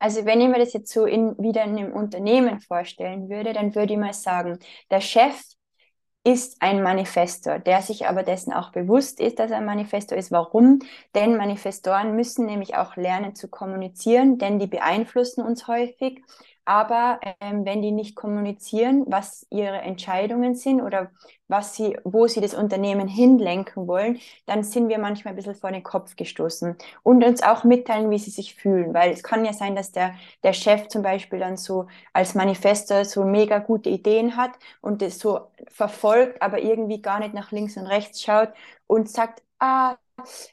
Also 0.00 0.24
wenn 0.24 0.40
ich 0.40 0.48
mir 0.48 0.58
das 0.58 0.72
jetzt 0.72 0.92
so 0.92 1.06
in, 1.06 1.36
wieder 1.38 1.64
in 1.64 1.76
einem 1.76 1.92
Unternehmen 1.92 2.60
vorstellen 2.60 3.28
würde, 3.28 3.52
dann 3.52 3.74
würde 3.74 3.94
ich 3.94 3.98
mal 3.98 4.12
sagen, 4.12 4.58
der 4.90 5.00
Chef 5.00 5.40
ist 6.24 6.60
ein 6.60 6.82
Manifestor, 6.82 7.58
der 7.58 7.80
sich 7.80 8.06
aber 8.06 8.22
dessen 8.22 8.52
auch 8.52 8.70
bewusst 8.70 9.20
ist, 9.20 9.38
dass 9.38 9.50
er 9.50 9.58
ein 9.58 9.64
Manifestor 9.64 10.18
ist. 10.18 10.30
Warum? 10.30 10.80
Denn 11.14 11.36
Manifestoren 11.36 12.16
müssen 12.16 12.46
nämlich 12.46 12.76
auch 12.76 12.96
lernen 12.96 13.34
zu 13.34 13.48
kommunizieren, 13.48 14.38
denn 14.38 14.58
die 14.58 14.66
beeinflussen 14.66 15.42
uns 15.42 15.68
häufig 15.68 16.22
aber 16.68 17.18
ähm, 17.40 17.64
wenn 17.64 17.82
die 17.82 17.92
nicht 17.92 18.14
kommunizieren, 18.14 19.04
was 19.08 19.46
ihre 19.50 19.78
Entscheidungen 19.80 20.54
sind 20.54 20.82
oder 20.82 21.10
was 21.48 21.74
sie, 21.74 21.96
wo 22.04 22.26
sie 22.26 22.40
das 22.42 22.52
Unternehmen 22.54 23.08
hinlenken 23.08 23.86
wollen, 23.86 24.20
dann 24.46 24.62
sind 24.64 24.88
wir 24.90 24.98
manchmal 24.98 25.32
ein 25.32 25.36
bisschen 25.36 25.54
vor 25.54 25.72
den 25.72 25.82
Kopf 25.82 26.14
gestoßen 26.16 26.76
und 27.02 27.24
uns 27.24 27.42
auch 27.42 27.64
mitteilen, 27.64 28.10
wie 28.10 28.18
sie 28.18 28.30
sich 28.30 28.54
fühlen, 28.54 28.92
weil 28.94 29.12
es 29.12 29.22
kann 29.22 29.44
ja 29.46 29.54
sein, 29.54 29.74
dass 29.74 29.92
der, 29.92 30.14
der 30.42 30.52
Chef 30.52 30.88
zum 30.88 31.02
Beispiel 31.02 31.38
dann 31.38 31.56
so 31.56 31.86
als 32.12 32.34
Manifestor 32.34 33.04
so 33.06 33.24
mega 33.24 33.58
gute 33.58 33.88
Ideen 33.88 34.36
hat 34.36 34.52
und 34.82 35.00
das 35.02 35.18
so 35.18 35.40
verfolgt, 35.68 36.42
aber 36.42 36.60
irgendwie 36.60 37.00
gar 37.02 37.18
nicht 37.20 37.34
nach 37.34 37.50
links 37.52 37.76
und 37.78 37.86
rechts 37.86 38.22
schaut 38.22 38.50
und 38.86 39.08
sagt, 39.10 39.42
ah, 39.58 39.96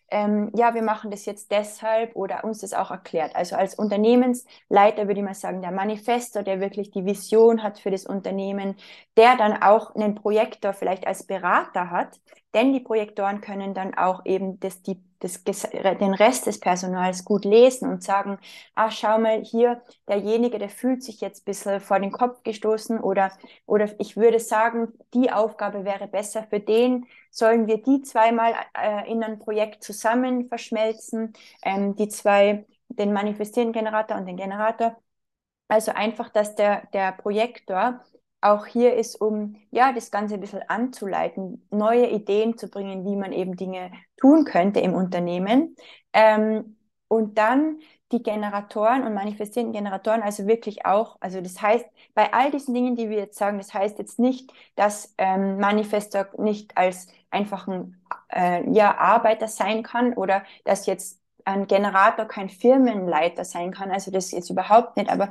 ähm, 0.10 0.52
ja, 0.56 0.74
wir 0.74 0.82
machen 0.82 1.12
das 1.12 1.26
jetzt 1.26 1.52
deshalb 1.52 2.16
oder 2.16 2.44
uns 2.44 2.60
das 2.60 2.74
auch 2.74 2.92
erklärt. 2.92 3.36
Also 3.36 3.56
als 3.56 3.76
Unternehmensleiter 3.76 5.08
würde 5.08 5.20
ich 5.20 5.26
mal 5.26 5.34
sagen, 5.34 5.62
der 5.62 5.72
Manifestor, 5.72 6.44
der 6.44 6.60
wirklich 6.60 6.92
die 6.92 7.06
Vision 7.06 7.64
hat 7.64 7.80
für 7.80 7.92
das 7.92 8.06
Unternehmen, 8.06 8.76
der 9.18 9.38
dann 9.38 9.62
auch 9.62 9.96
einen 9.96 10.16
Projektor 10.16 10.74
vielleicht 10.74 11.08
als 11.08 11.26
Berater 11.26 11.90
hat, 11.90 12.20
denn 12.56 12.74
die 12.74 12.80
Projektoren 12.80 13.42
können 13.42 13.74
dann 13.74 13.94
auch 13.96 14.26
eben 14.26 14.60
das, 14.62 14.82
die, 14.82 15.04
das, 15.20 15.44
den 15.44 16.14
Rest 16.14 16.48
des 16.48 16.60
Personals 16.60 17.26
gut 17.26 17.46
lesen 17.46 17.90
und 17.90 18.02
sagen, 18.02 18.40
ah, 18.76 18.90
schau 18.90 19.20
mal 19.20 19.44
hier, 19.44 19.82
derjenige, 20.08 20.58
der 20.58 20.70
fühlt 20.70 21.04
sich 21.04 21.22
jetzt 21.22 21.42
ein 21.42 21.46
bisschen 21.46 21.82
vor 21.82 22.00
den 22.00 22.12
Kopf 22.12 22.44
gestoßen 22.44 23.00
oder, 23.00 23.32
oder 23.66 23.90
ich 24.00 24.16
würde 24.16 24.40
sagen, 24.40 24.94
die 25.14 25.32
Aufgabe 25.32 25.84
wäre 25.86 26.08
besser 26.08 26.44
für 26.50 26.62
den, 26.62 27.06
sollen 27.30 27.68
wir 27.68 27.84
die 27.84 28.02
zweimal 28.02 28.54
äh, 28.74 29.12
in 29.12 29.22
ein 29.24 29.38
Projekt 29.38 29.84
zusammen 29.84 30.48
verschmelzen, 30.48 31.34
ähm, 31.62 31.96
die 31.96 32.08
zwei, 32.08 32.66
den 32.88 33.12
manifestierenden 33.14 33.74
Generator 33.74 34.18
und 34.18 34.26
den 34.28 34.38
Generator. 34.38 34.96
Also 35.68 35.92
einfach, 35.92 36.30
dass 36.30 36.56
der, 36.56 36.88
der 36.94 37.12
Projektor 37.12 38.02
auch 38.46 38.66
hier 38.66 38.96
ist, 38.96 39.16
um 39.20 39.56
ja 39.72 39.92
das 39.94 40.12
Ganze 40.12 40.36
ein 40.36 40.40
bisschen 40.40 40.62
anzuleiten, 40.68 41.68
neue 41.72 42.08
Ideen 42.10 42.58
zu 42.58 42.70
bringen, 42.70 43.06
wie 43.06 43.16
man 43.16 43.34
eben 43.34 43.56
Dinge 43.56 43.92
tun 44.18 44.46
könnte 44.46 44.80
im 44.80 44.94
Unternehmen. 44.94 45.76
Ähm, 46.14 46.78
und 47.08 47.38
dann 47.38 47.80
die 48.12 48.22
Generatoren 48.24 49.04
und 49.04 49.14
manifestierenden 49.14 49.74
Generatoren, 49.74 50.22
also 50.22 50.48
wirklich 50.48 50.86
auch, 50.86 51.18
also 51.20 51.42
das 51.42 51.62
heißt, 51.62 51.86
bei 52.14 52.34
all 52.34 52.52
diesen 52.52 52.74
Dingen, 52.74 52.96
die 52.96 53.10
wir 53.10 53.18
jetzt 53.18 53.38
sagen, 53.38 53.58
das 53.58 53.74
heißt 53.74 54.00
jetzt 54.00 54.20
nicht, 54.20 54.52
dass 54.76 55.14
ähm, 55.18 55.58
Manifestor 55.60 56.28
nicht 56.38 56.78
als 56.78 57.08
einfachen 57.32 58.02
äh, 58.30 58.70
ja, 58.72 58.98
Arbeiter 58.98 59.48
sein 59.48 59.84
kann 59.84 60.14
oder 60.14 60.44
dass 60.66 60.86
jetzt 60.86 61.20
ein 61.46 61.68
Generator 61.68 62.26
kein 62.26 62.50
Firmenleiter 62.50 63.44
sein 63.46 63.72
kann, 63.72 63.92
also 63.92 64.12
das 64.12 64.32
jetzt 64.32 64.50
überhaupt 64.50 64.98
nicht, 64.98 65.10
aber 65.10 65.30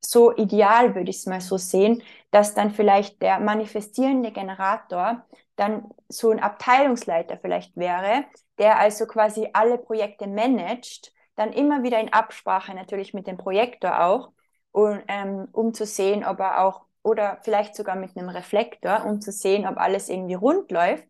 so 0.00 0.34
ideal 0.36 0.94
würde 0.94 1.10
ich 1.10 1.18
es 1.18 1.26
mal 1.26 1.40
so 1.40 1.56
sehen, 1.56 2.02
dass 2.30 2.54
dann 2.54 2.70
vielleicht 2.70 3.22
der 3.22 3.40
manifestierende 3.40 4.32
Generator 4.32 5.24
dann 5.56 5.88
so 6.08 6.30
ein 6.30 6.40
Abteilungsleiter 6.40 7.38
vielleicht 7.38 7.76
wäre, 7.76 8.24
der 8.58 8.78
also 8.78 9.06
quasi 9.06 9.48
alle 9.52 9.78
Projekte 9.78 10.26
managt, 10.26 11.12
dann 11.34 11.52
immer 11.52 11.82
wieder 11.82 12.00
in 12.00 12.12
Absprache 12.12 12.74
natürlich 12.74 13.14
mit 13.14 13.26
dem 13.26 13.36
Projektor 13.36 14.04
auch, 14.04 14.30
und, 14.72 15.02
ähm, 15.08 15.48
um 15.52 15.72
zu 15.74 15.86
sehen, 15.86 16.24
ob 16.24 16.38
er 16.40 16.64
auch, 16.64 16.82
oder 17.02 17.38
vielleicht 17.42 17.74
sogar 17.74 17.96
mit 17.96 18.16
einem 18.16 18.28
Reflektor, 18.28 19.04
um 19.06 19.20
zu 19.20 19.32
sehen, 19.32 19.66
ob 19.66 19.78
alles 19.78 20.08
irgendwie 20.08 20.34
rund 20.34 20.70
läuft, 20.70 21.04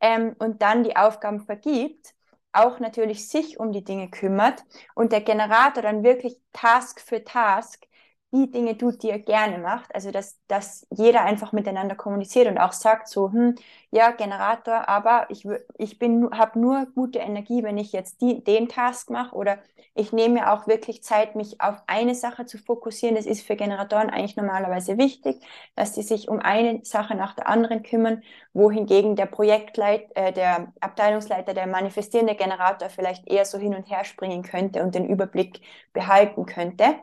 ähm, 0.00 0.34
und 0.38 0.62
dann 0.62 0.82
die 0.84 0.96
Aufgaben 0.96 1.40
vergibt, 1.40 2.14
auch 2.52 2.80
natürlich 2.80 3.28
sich 3.28 3.58
um 3.60 3.72
die 3.72 3.84
Dinge 3.84 4.10
kümmert 4.10 4.64
und 4.94 5.12
der 5.12 5.20
Generator 5.22 5.82
dann 5.82 6.02
wirklich 6.02 6.38
Task 6.52 7.00
für 7.00 7.24
Task 7.24 7.84
die 8.32 8.50
Dinge 8.50 8.78
tut, 8.78 9.02
die 9.02 9.10
er 9.10 9.18
gerne 9.18 9.58
macht. 9.58 9.94
Also 9.94 10.10
dass, 10.10 10.38
dass 10.48 10.86
jeder 10.90 11.22
einfach 11.22 11.52
miteinander 11.52 11.94
kommuniziert 11.94 12.48
und 12.48 12.58
auch 12.58 12.72
sagt 12.72 13.08
so, 13.08 13.30
hm, 13.32 13.56
ja, 13.90 14.10
Generator, 14.12 14.88
aber 14.88 15.26
ich, 15.28 15.46
ich 15.76 15.98
habe 16.00 16.58
nur 16.58 16.86
gute 16.94 17.18
Energie, 17.18 17.62
wenn 17.62 17.78
ich 17.78 17.92
jetzt 17.92 18.20
die, 18.22 18.42
den 18.42 18.68
Task 18.68 19.10
mache 19.10 19.34
oder 19.36 19.58
ich 19.94 20.12
nehme 20.12 20.34
mir 20.34 20.52
auch 20.52 20.66
wirklich 20.66 21.02
Zeit, 21.02 21.36
mich 21.36 21.60
auf 21.60 21.76
eine 21.86 22.14
Sache 22.14 22.46
zu 22.46 22.56
fokussieren. 22.58 23.14
Das 23.16 23.26
ist 23.26 23.42
für 23.46 23.56
Generatoren 23.56 24.08
eigentlich 24.10 24.36
normalerweise 24.36 24.96
wichtig, 24.96 25.36
dass 25.76 25.92
die 25.92 26.02
sich 26.02 26.28
um 26.28 26.38
eine 26.40 26.80
Sache 26.84 27.14
nach 27.14 27.34
der 27.34 27.46
anderen 27.48 27.82
kümmern, 27.82 28.22
wohingegen 28.54 29.16
der 29.16 29.26
Projektleit, 29.26 30.08
äh, 30.16 30.32
der 30.32 30.72
Abteilungsleiter, 30.80 31.52
der 31.54 31.66
manifestierende 31.66 32.34
Generator 32.34 32.88
vielleicht 32.88 33.28
eher 33.30 33.44
so 33.44 33.58
hin 33.58 33.74
und 33.74 33.90
her 33.90 34.04
springen 34.04 34.42
könnte 34.42 34.82
und 34.82 34.94
den 34.94 35.06
Überblick 35.06 35.60
behalten 35.92 36.46
könnte. 36.46 36.96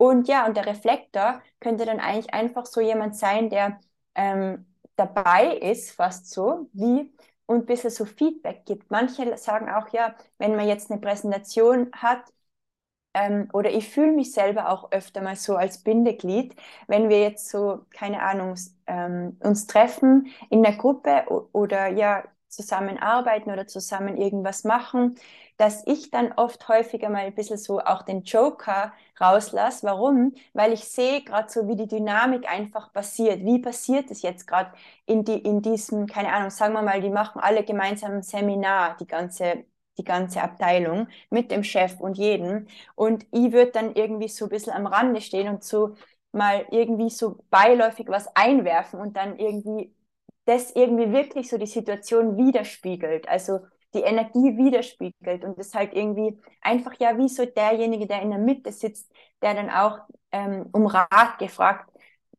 Und 0.00 0.28
ja, 0.28 0.46
und 0.46 0.56
der 0.56 0.64
Reflektor 0.66 1.42
könnte 1.60 1.84
dann 1.84 2.00
eigentlich 2.00 2.32
einfach 2.32 2.64
so 2.64 2.80
jemand 2.80 3.16
sein, 3.16 3.50
der 3.50 3.80
ähm, 4.14 4.64
dabei 4.96 5.56
ist, 5.58 5.90
fast 5.92 6.30
so, 6.30 6.68
wie 6.72 7.12
und 7.46 7.58
ein 7.60 7.66
bisschen 7.66 7.90
so 7.90 8.06
Feedback 8.06 8.64
gibt. 8.64 8.90
Manche 8.90 9.36
sagen 9.36 9.68
auch, 9.68 9.88
ja, 9.92 10.14
wenn 10.38 10.56
man 10.56 10.66
jetzt 10.68 10.90
eine 10.90 11.00
Präsentation 11.02 11.90
hat, 11.92 12.22
ähm, 13.14 13.48
oder 13.52 13.70
ich 13.72 13.88
fühle 13.90 14.12
mich 14.12 14.32
selber 14.32 14.70
auch 14.70 14.92
öfter 14.92 15.22
mal 15.22 15.36
so 15.36 15.56
als 15.56 15.78
Bindeglied, 15.82 16.54
wenn 16.88 17.08
wir 17.08 17.20
jetzt 17.22 17.48
so, 17.50 17.86
keine 17.90 18.22
Ahnung, 18.22 18.54
ähm, 18.86 19.36
uns 19.40 19.66
treffen 19.66 20.28
in 20.50 20.62
der 20.62 20.76
Gruppe 20.76 21.24
oder 21.52 21.88
ja, 21.88 22.24
zusammenarbeiten 22.50 23.50
oder 23.50 23.66
zusammen 23.66 24.16
irgendwas 24.16 24.64
machen, 24.64 25.16
dass 25.56 25.86
ich 25.86 26.10
dann 26.10 26.32
oft 26.32 26.68
häufiger 26.68 27.10
mal 27.10 27.18
ein 27.26 27.34
bisschen 27.34 27.58
so 27.58 27.80
auch 27.80 28.02
den 28.02 28.22
Joker 28.22 28.92
rauslasse. 29.20 29.86
Warum? 29.86 30.34
Weil 30.54 30.72
ich 30.72 30.84
sehe 30.84 31.22
gerade 31.22 31.48
so, 31.50 31.68
wie 31.68 31.76
die 31.76 31.86
Dynamik 31.86 32.50
einfach 32.50 32.92
passiert. 32.92 33.40
Wie 33.44 33.58
passiert 33.60 34.10
es 34.10 34.22
jetzt 34.22 34.46
gerade 34.46 34.72
in, 35.06 35.24
die, 35.24 35.38
in 35.38 35.62
diesem, 35.62 36.06
keine 36.06 36.32
Ahnung, 36.32 36.50
sagen 36.50 36.72
wir 36.74 36.82
mal, 36.82 37.00
die 37.00 37.10
machen 37.10 37.40
alle 37.40 37.64
gemeinsam 37.64 38.12
ein 38.12 38.22
Seminar, 38.22 38.96
die 38.98 39.06
ganze 39.06 39.64
die 39.98 40.04
ganze 40.04 40.40
Abteilung 40.42 41.08
mit 41.30 41.50
dem 41.50 41.62
Chef 41.62 42.00
und 42.00 42.16
jedem. 42.16 42.66
Und 42.94 43.26
ich 43.32 43.52
würde 43.52 43.72
dann 43.72 43.94
irgendwie 43.94 44.28
so 44.28 44.46
ein 44.46 44.48
bisschen 44.48 44.72
am 44.72 44.86
Rande 44.86 45.20
stehen 45.20 45.48
und 45.48 45.62
so 45.64 45.94
mal 46.32 46.66
irgendwie 46.70 47.10
so 47.10 47.38
beiläufig 47.50 48.08
was 48.08 48.34
einwerfen 48.36 49.00
und 49.00 49.16
dann 49.16 49.38
irgendwie 49.38 49.92
das 50.50 50.72
irgendwie 50.72 51.12
wirklich 51.12 51.48
so 51.48 51.58
die 51.58 51.66
Situation 51.66 52.36
widerspiegelt. 52.36 53.28
Also 53.28 53.60
die 53.94 54.00
Energie 54.02 54.56
widerspiegelt 54.56 55.44
und 55.44 55.58
ist 55.58 55.74
halt 55.74 55.94
irgendwie 55.94 56.38
einfach 56.60 56.94
ja 56.98 57.16
wie 57.18 57.28
so 57.28 57.44
derjenige, 57.46 58.06
der 58.06 58.22
in 58.22 58.30
der 58.30 58.38
Mitte 58.40 58.72
sitzt, 58.72 59.10
der 59.42 59.54
dann 59.54 59.70
auch 59.70 60.00
ähm, 60.32 60.68
um 60.72 60.86
Rat 60.86 61.38
gefragt 61.38 61.90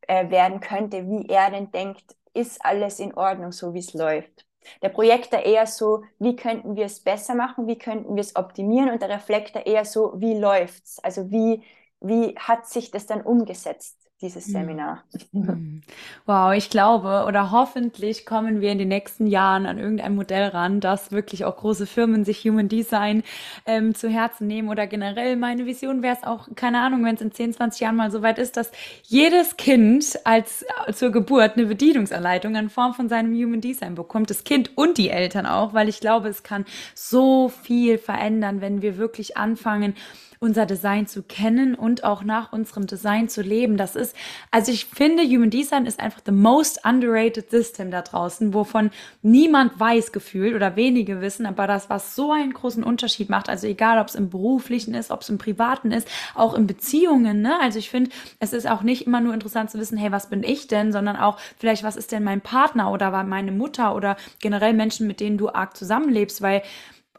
äh, 0.08 0.30
werden 0.30 0.60
könnte, 0.60 1.08
wie 1.08 1.26
er 1.28 1.50
denn 1.50 1.70
denkt, 1.70 2.16
ist 2.34 2.64
alles 2.64 3.00
in 3.00 3.14
Ordnung, 3.14 3.52
so 3.52 3.74
wie 3.74 3.78
es 3.80 3.94
läuft. 3.94 4.46
Der 4.82 4.90
Projektor 4.90 5.40
eher 5.40 5.66
so, 5.66 6.04
wie 6.18 6.36
könnten 6.36 6.76
wir 6.76 6.86
es 6.86 7.00
besser 7.00 7.34
machen, 7.34 7.66
wie 7.66 7.78
könnten 7.78 8.14
wir 8.14 8.20
es 8.20 8.36
optimieren 8.36 8.90
und 8.90 9.02
der 9.02 9.08
Reflektor 9.10 9.66
eher 9.66 9.84
so, 9.84 10.14
wie 10.20 10.34
läuft's? 10.38 10.98
Also 11.00 11.30
wie, 11.30 11.62
wie 12.00 12.34
hat 12.38 12.66
sich 12.66 12.90
das 12.90 13.06
dann 13.06 13.22
umgesetzt? 13.22 14.01
Dieses. 14.22 14.46
Seminar. 14.46 15.02
Hm. 15.32 15.82
Wow, 16.24 16.54
ich 16.54 16.70
glaube 16.70 17.24
oder 17.26 17.50
hoffentlich 17.50 18.24
kommen 18.24 18.60
wir 18.60 18.70
in 18.70 18.78
den 18.78 18.88
nächsten 18.88 19.26
Jahren 19.26 19.66
an 19.66 19.78
irgendein 19.78 20.14
Modell 20.14 20.48
ran, 20.48 20.80
dass 20.80 21.10
wirklich 21.10 21.44
auch 21.44 21.56
große 21.56 21.86
Firmen 21.86 22.24
sich 22.24 22.44
Human 22.44 22.68
Design 22.68 23.24
ähm, 23.66 23.94
zu 23.94 24.08
Herzen 24.08 24.46
nehmen 24.46 24.68
oder 24.68 24.86
generell 24.86 25.36
meine 25.36 25.66
Vision 25.66 26.02
wäre 26.02 26.16
es 26.16 26.22
auch, 26.22 26.48
keine 26.54 26.80
Ahnung, 26.80 27.04
wenn 27.04 27.16
es 27.16 27.20
in 27.20 27.32
10, 27.32 27.54
20 27.54 27.80
Jahren 27.80 27.96
mal 27.96 28.12
so 28.12 28.22
weit 28.22 28.38
ist, 28.38 28.56
dass 28.56 28.70
jedes 29.02 29.56
Kind 29.56 30.18
als 30.24 30.64
äh, 30.86 30.92
zur 30.92 31.10
Geburt 31.10 31.56
eine 31.56 31.66
Bedienungsanleitung 31.66 32.54
in 32.54 32.70
Form 32.70 32.94
von 32.94 33.08
seinem 33.08 33.34
Human 33.34 33.60
Design 33.60 33.96
bekommt, 33.96 34.30
das 34.30 34.44
Kind 34.44 34.76
und 34.78 34.98
die 34.98 35.10
Eltern 35.10 35.46
auch, 35.46 35.74
weil 35.74 35.88
ich 35.88 36.00
glaube, 36.00 36.28
es 36.28 36.44
kann 36.44 36.64
so 36.94 37.48
viel 37.48 37.98
verändern, 37.98 38.60
wenn 38.60 38.80
wir 38.80 38.96
wirklich 38.96 39.36
anfangen, 39.36 39.94
unser 40.42 40.66
Design 40.66 41.06
zu 41.06 41.22
kennen 41.22 41.76
und 41.76 42.02
auch 42.02 42.24
nach 42.24 42.52
unserem 42.52 42.88
Design 42.88 43.28
zu 43.28 43.42
leben. 43.42 43.76
Das 43.76 43.94
ist, 43.94 44.16
also 44.50 44.72
ich 44.72 44.86
finde, 44.86 45.22
Human 45.22 45.50
Design 45.50 45.86
ist 45.86 46.00
einfach 46.00 46.20
the 46.26 46.32
most 46.32 46.84
underrated 46.84 47.48
system 47.48 47.92
da 47.92 48.02
draußen, 48.02 48.52
wovon 48.52 48.90
niemand 49.22 49.78
weiß 49.78 50.10
gefühlt 50.10 50.56
oder 50.56 50.74
wenige 50.74 51.20
wissen, 51.20 51.46
aber 51.46 51.68
das, 51.68 51.88
was 51.88 52.16
so 52.16 52.32
einen 52.32 52.52
großen 52.52 52.82
Unterschied 52.82 53.30
macht, 53.30 53.48
also 53.48 53.68
egal, 53.68 54.00
ob 54.00 54.08
es 54.08 54.16
im 54.16 54.30
beruflichen 54.30 54.94
ist, 54.94 55.12
ob 55.12 55.20
es 55.20 55.28
im 55.28 55.38
privaten 55.38 55.92
ist, 55.92 56.08
auch 56.34 56.54
in 56.54 56.66
Beziehungen, 56.66 57.40
ne? 57.40 57.60
Also 57.60 57.78
ich 57.78 57.88
finde, 57.88 58.10
es 58.40 58.52
ist 58.52 58.68
auch 58.68 58.82
nicht 58.82 59.06
immer 59.06 59.20
nur 59.20 59.34
interessant 59.34 59.70
zu 59.70 59.78
wissen, 59.78 59.96
hey, 59.96 60.10
was 60.10 60.28
bin 60.28 60.42
ich 60.42 60.66
denn, 60.66 60.90
sondern 60.90 61.16
auch 61.16 61.38
vielleicht, 61.56 61.84
was 61.84 61.96
ist 61.96 62.10
denn 62.10 62.24
mein 62.24 62.40
Partner 62.40 62.90
oder 62.90 63.22
meine 63.22 63.52
Mutter 63.52 63.94
oder 63.94 64.16
generell 64.40 64.72
Menschen, 64.72 65.06
mit 65.06 65.20
denen 65.20 65.38
du 65.38 65.50
arg 65.50 65.76
zusammenlebst, 65.76 66.42
weil 66.42 66.62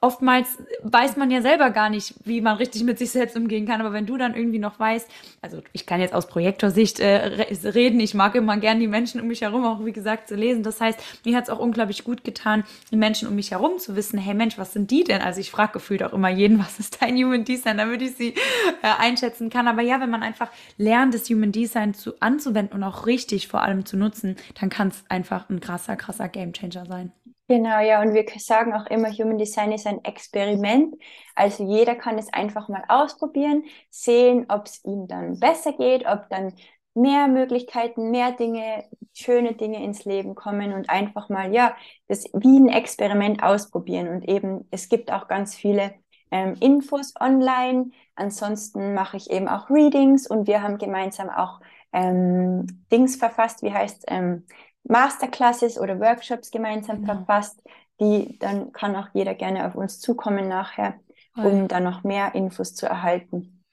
oftmals 0.04 0.58
weiß 0.84 1.16
man 1.16 1.32
ja 1.32 1.42
selber 1.42 1.70
gar 1.70 1.90
nicht, 1.90 2.14
wie 2.26 2.42
man 2.42 2.58
richtig 2.58 2.84
mit 2.84 3.00
sich 3.00 3.12
selbst 3.12 3.38
umgehen 3.38 3.66
kann. 3.66 3.80
Aber 3.80 3.94
wenn 3.94 4.06
du 4.06 4.18
dann 4.18 4.36
irgendwie 4.36 4.60
noch 4.60 4.78
weißt, 4.78 5.10
also 5.42 5.62
ich 5.72 5.86
kann 5.86 6.02
jetzt 6.02 6.14
aus 6.14 6.28
Projektorsicht 6.28 7.00
äh, 7.00 7.46
reden, 7.70 8.02
ich 8.02 8.14
mag 8.14 8.36
immer 8.36 8.58
gern 8.58 8.82
die 8.82 8.90
Menschen 8.90 9.22
um 9.22 9.28
mich 9.28 9.42
herum 9.42 9.66
auch, 9.66 9.86
wie 9.86 9.94
gesagt, 9.94 10.28
zu 10.28 10.36
lesen. 10.36 10.62
Das 10.62 10.82
heißt, 10.82 11.00
mir 11.24 11.38
hat 11.38 11.46
es 11.46 11.50
auch 11.50 11.60
unglaublich 11.60 12.04
gut 12.04 12.26
getan, 12.26 12.66
die 12.92 12.98
Menschen 12.98 13.30
um 13.30 13.36
mich 13.36 13.52
herum 13.52 13.80
zu 13.80 13.96
wissen, 13.96 14.20
hey 14.20 14.34
Mensch, 14.34 14.58
was 14.58 14.74
sind 14.74 14.92
die 14.92 15.06
denn? 15.06 15.22
Also 15.22 15.40
ich 15.40 15.50
frage 15.50 15.72
gefühlt 15.72 16.04
auch 16.04 16.12
immer 16.12 16.30
jeden, 16.30 16.60
was 16.64 16.80
ist 16.80 17.02
dein 17.02 17.16
Human 17.16 17.46
Design, 17.46 17.78
damit 17.78 18.02
ich 18.02 18.18
sie 18.18 18.34
äh, 18.82 19.00
einschätzen 19.00 19.50
kann. 19.50 19.70
Aber 19.70 19.82
ja, 19.82 20.02
wenn 20.02 20.10
man 20.10 20.22
einfach 20.22 20.50
lernt, 20.78 21.14
das 21.14 21.30
Human 21.30 21.54
Design 21.54 21.94
zu, 21.94 22.12
anzuwenden 22.20 22.76
und 22.76 22.84
auch 22.84 23.06
richtig 23.08 23.48
vor 23.48 23.62
allem 23.62 23.86
zu 23.86 23.96
nutzen, 23.96 24.36
dann 24.60 24.70
kann 24.70 24.90
es 24.90 25.06
einfach 25.08 25.50
ein 25.50 25.62
krasser, 25.62 25.96
krasser 25.96 26.28
Gamechanger 26.28 26.86
sein. 26.86 27.14
Genau, 27.50 27.80
ja, 27.82 28.02
und 28.02 28.14
wir 28.14 28.26
sagen 28.40 28.74
auch 28.74 28.86
immer, 28.88 29.12
Human 29.12 29.38
Design 29.38 29.74
ist 29.74 29.86
ein 29.86 30.04
Experiment. 30.06 30.96
Also 31.36 31.64
jeder 31.66 31.94
kann 31.96 32.18
es 32.18 32.32
einfach 32.32 32.70
mal 32.70 32.84
ausprobieren, 32.88 33.64
sehen, 33.90 34.46
ob 34.50 34.66
es 34.68 34.84
ihm 34.86 35.08
dann 35.08 35.40
besser 35.40 35.74
geht, 35.74 36.06
ob 36.08 36.30
dann 36.30 36.54
mehr 36.96 37.28
Möglichkeiten, 37.28 38.12
mehr 38.12 38.32
Dinge, 38.32 38.86
schöne 39.14 39.56
Dinge 39.56 39.84
ins 39.84 40.06
Leben 40.06 40.36
kommen 40.36 40.74
und 40.74 40.90
einfach 40.90 41.28
mal, 41.30 41.54
ja, 41.54 41.76
das 42.08 42.24
wie 42.34 42.58
ein 42.60 42.70
Experiment 42.70 43.44
ausprobieren. 43.44 44.08
Und 44.08 44.28
eben, 44.30 44.66
es 44.72 44.88
gibt 44.88 45.12
auch 45.12 45.28
ganz 45.28 45.54
viele 45.56 45.94
ähm, 46.32 46.56
Infos 46.62 47.14
online. 47.20 47.92
Ansonsten 48.16 48.94
mache 48.94 49.18
ich 49.18 49.30
eben 49.30 49.48
auch 49.50 49.70
Readings 49.70 50.28
und 50.28 50.48
wir 50.48 50.62
haben 50.64 50.78
gemeinsam 50.78 51.30
auch 51.30 51.60
ähm, 51.92 52.86
Dings 52.92 53.18
verfasst, 53.18 53.64
wie 53.64 53.74
heißt 53.74 54.06
ähm, 54.08 54.46
Masterclasses 54.84 55.80
oder 55.80 56.00
Workshops 56.00 56.52
gemeinsam 56.52 57.02
genau. 57.02 57.16
verfasst, 57.16 57.62
die, 58.00 58.38
dann 58.40 58.72
kann 58.72 58.96
auch 58.96 59.08
jeder 59.14 59.34
gerne 59.34 59.68
auf 59.68 59.76
uns 59.76 60.00
zukommen 60.00 60.48
nachher, 60.48 60.96
um 61.36 61.68
da 61.68 61.80
noch 61.80 62.04
mehr 62.04 62.36
Infos 62.36 62.76
zu 62.76 62.86
erhalten. 62.86 63.64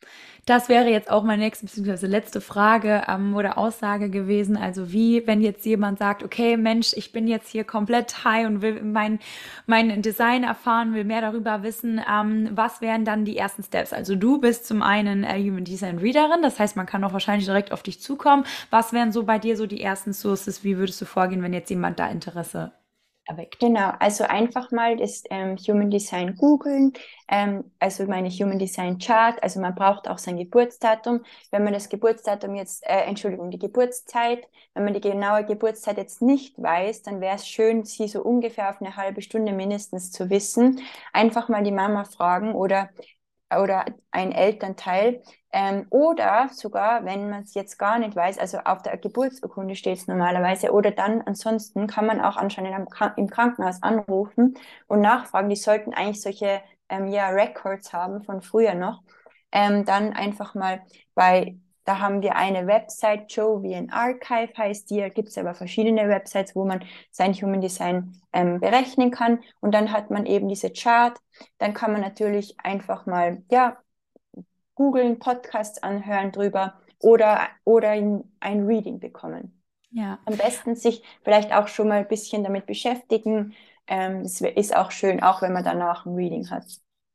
Das 0.46 0.68
wäre 0.68 0.88
jetzt 0.88 1.10
auch 1.10 1.22
meine 1.22 1.42
nächste 1.42 1.66
bzw. 1.66 2.06
letzte 2.06 2.40
Frage 2.40 3.02
ähm, 3.08 3.36
oder 3.36 3.58
Aussage 3.58 4.10
gewesen. 4.10 4.56
Also 4.56 4.90
wie, 4.92 5.26
wenn 5.26 5.42
jetzt 5.42 5.64
jemand 5.66 5.98
sagt, 5.98 6.22
okay, 6.22 6.56
Mensch, 6.56 6.92
ich 6.94 7.12
bin 7.12 7.28
jetzt 7.28 7.48
hier 7.48 7.64
komplett 7.64 8.24
high 8.24 8.46
und 8.46 8.62
will 8.62 8.82
mein, 8.82 9.18
mein 9.66 10.02
Design 10.02 10.42
erfahren, 10.42 10.94
will 10.94 11.04
mehr 11.04 11.20
darüber 11.20 11.62
wissen, 11.62 12.00
ähm, 12.10 12.48
was 12.52 12.80
wären 12.80 13.04
dann 13.04 13.24
die 13.24 13.36
ersten 13.36 13.62
Steps? 13.62 13.92
Also 13.92 14.16
du 14.16 14.38
bist 14.38 14.66
zum 14.66 14.82
einen 14.82 15.24
äh, 15.24 15.38
Human 15.38 15.64
Design 15.64 15.98
Readerin, 15.98 16.42
das 16.42 16.58
heißt, 16.58 16.76
man 16.76 16.86
kann 16.86 17.04
auch 17.04 17.12
wahrscheinlich 17.12 17.46
direkt 17.46 17.72
auf 17.72 17.82
dich 17.82 18.00
zukommen. 18.00 18.44
Was 18.70 18.92
wären 18.92 19.12
so 19.12 19.24
bei 19.24 19.38
dir 19.38 19.56
so 19.56 19.66
die 19.66 19.82
ersten 19.82 20.12
Sources? 20.12 20.64
Wie 20.64 20.78
würdest 20.78 21.00
du 21.00 21.04
vorgehen, 21.04 21.42
wenn 21.42 21.52
jetzt 21.52 21.70
jemand 21.70 21.98
da 21.98 22.08
Interesse 22.08 22.72
erweckt. 23.30 23.58
Genau, 23.60 23.92
also 23.98 24.24
einfach 24.24 24.70
mal 24.72 24.96
das 24.96 25.22
ähm, 25.30 25.56
Human 25.56 25.90
Design 25.90 26.36
googeln, 26.36 26.92
ähm, 27.28 27.70
also 27.78 28.04
meine 28.06 28.28
Human 28.30 28.58
Design 28.58 28.98
Chart, 28.98 29.42
also 29.42 29.60
man 29.60 29.74
braucht 29.74 30.08
auch 30.08 30.18
sein 30.18 30.36
Geburtsdatum. 30.36 31.24
Wenn 31.50 31.64
man 31.64 31.72
das 31.72 31.88
Geburtsdatum 31.88 32.54
jetzt, 32.56 32.84
äh, 32.86 33.02
Entschuldigung, 33.04 33.50
die 33.50 33.58
Geburtszeit, 33.58 34.46
wenn 34.74 34.84
man 34.84 34.94
die 34.94 35.00
genaue 35.00 35.44
Geburtszeit 35.44 35.96
jetzt 35.96 36.22
nicht 36.22 36.60
weiß, 36.60 37.02
dann 37.02 37.20
wäre 37.20 37.36
es 37.36 37.46
schön, 37.48 37.84
sie 37.84 38.08
so 38.08 38.22
ungefähr 38.22 38.70
auf 38.70 38.80
eine 38.80 38.96
halbe 38.96 39.22
Stunde 39.22 39.52
mindestens 39.52 40.10
zu 40.12 40.28
wissen. 40.30 40.80
Einfach 41.12 41.48
mal 41.48 41.62
die 41.62 41.72
Mama 41.72 42.04
fragen 42.04 42.54
oder 42.54 42.90
oder 43.52 43.84
ein 44.12 44.32
Elternteil. 44.32 45.22
Ähm, 45.52 45.86
oder 45.90 46.48
sogar, 46.52 47.04
wenn 47.04 47.28
man 47.30 47.42
es 47.42 47.54
jetzt 47.54 47.78
gar 47.78 47.98
nicht 47.98 48.14
weiß, 48.14 48.38
also 48.38 48.58
auf 48.58 48.82
der 48.82 48.96
Geburtsurkunde 48.98 49.74
steht 49.74 49.98
es 49.98 50.06
normalerweise, 50.06 50.72
oder 50.72 50.92
dann 50.92 51.22
ansonsten 51.22 51.86
kann 51.86 52.06
man 52.06 52.20
auch 52.20 52.36
anscheinend 52.36 52.74
im 53.16 53.28
Krankenhaus 53.28 53.82
anrufen 53.82 54.54
und 54.86 55.00
nachfragen. 55.00 55.48
Die 55.48 55.56
sollten 55.56 55.92
eigentlich 55.92 56.22
solche 56.22 56.62
ähm, 56.88 57.08
ja, 57.08 57.28
Records 57.30 57.92
haben 57.92 58.22
von 58.22 58.42
früher 58.42 58.74
noch. 58.74 59.02
Ähm, 59.52 59.84
dann 59.84 60.12
einfach 60.12 60.54
mal 60.54 60.80
bei 61.14 61.56
da 61.84 61.98
haben 61.98 62.22
wir 62.22 62.36
eine 62.36 62.68
Website, 62.68 63.32
Jovian 63.32 63.90
Archive 63.90 64.52
heißt 64.56 64.90
die. 64.90 65.08
Gibt 65.12 65.28
es 65.28 65.38
aber 65.38 65.54
verschiedene 65.54 66.08
Websites, 66.08 66.54
wo 66.54 66.64
man 66.64 66.84
sein 67.10 67.32
Human 67.34 67.60
Design 67.60 68.20
ähm, 68.32 68.60
berechnen 68.60 69.10
kann. 69.10 69.40
Und 69.60 69.72
dann 69.74 69.90
hat 69.90 70.08
man 70.10 70.24
eben 70.26 70.48
diese 70.48 70.70
Chart. 70.70 71.18
Dann 71.58 71.74
kann 71.74 71.90
man 71.92 72.00
natürlich 72.00 72.54
einfach 72.62 73.06
mal, 73.06 73.42
ja, 73.50 73.78
googeln, 74.80 75.18
Podcasts 75.18 75.82
anhören 75.82 76.32
drüber 76.32 76.72
oder, 77.00 77.48
oder 77.64 77.90
ein 77.90 78.66
Reading 78.66 78.98
bekommen. 78.98 79.62
Ja. 79.90 80.18
Am 80.24 80.38
besten 80.38 80.74
sich 80.74 81.02
vielleicht 81.22 81.52
auch 81.52 81.68
schon 81.68 81.88
mal 81.88 81.98
ein 81.98 82.08
bisschen 82.08 82.44
damit 82.44 82.64
beschäftigen. 82.64 83.52
Ähm, 83.86 84.22
es 84.22 84.40
ist 84.40 84.74
auch 84.74 84.90
schön, 84.90 85.22
auch 85.22 85.42
wenn 85.42 85.52
man 85.52 85.64
danach 85.64 86.06
ein 86.06 86.14
Reading 86.14 86.48
hat. 86.48 86.64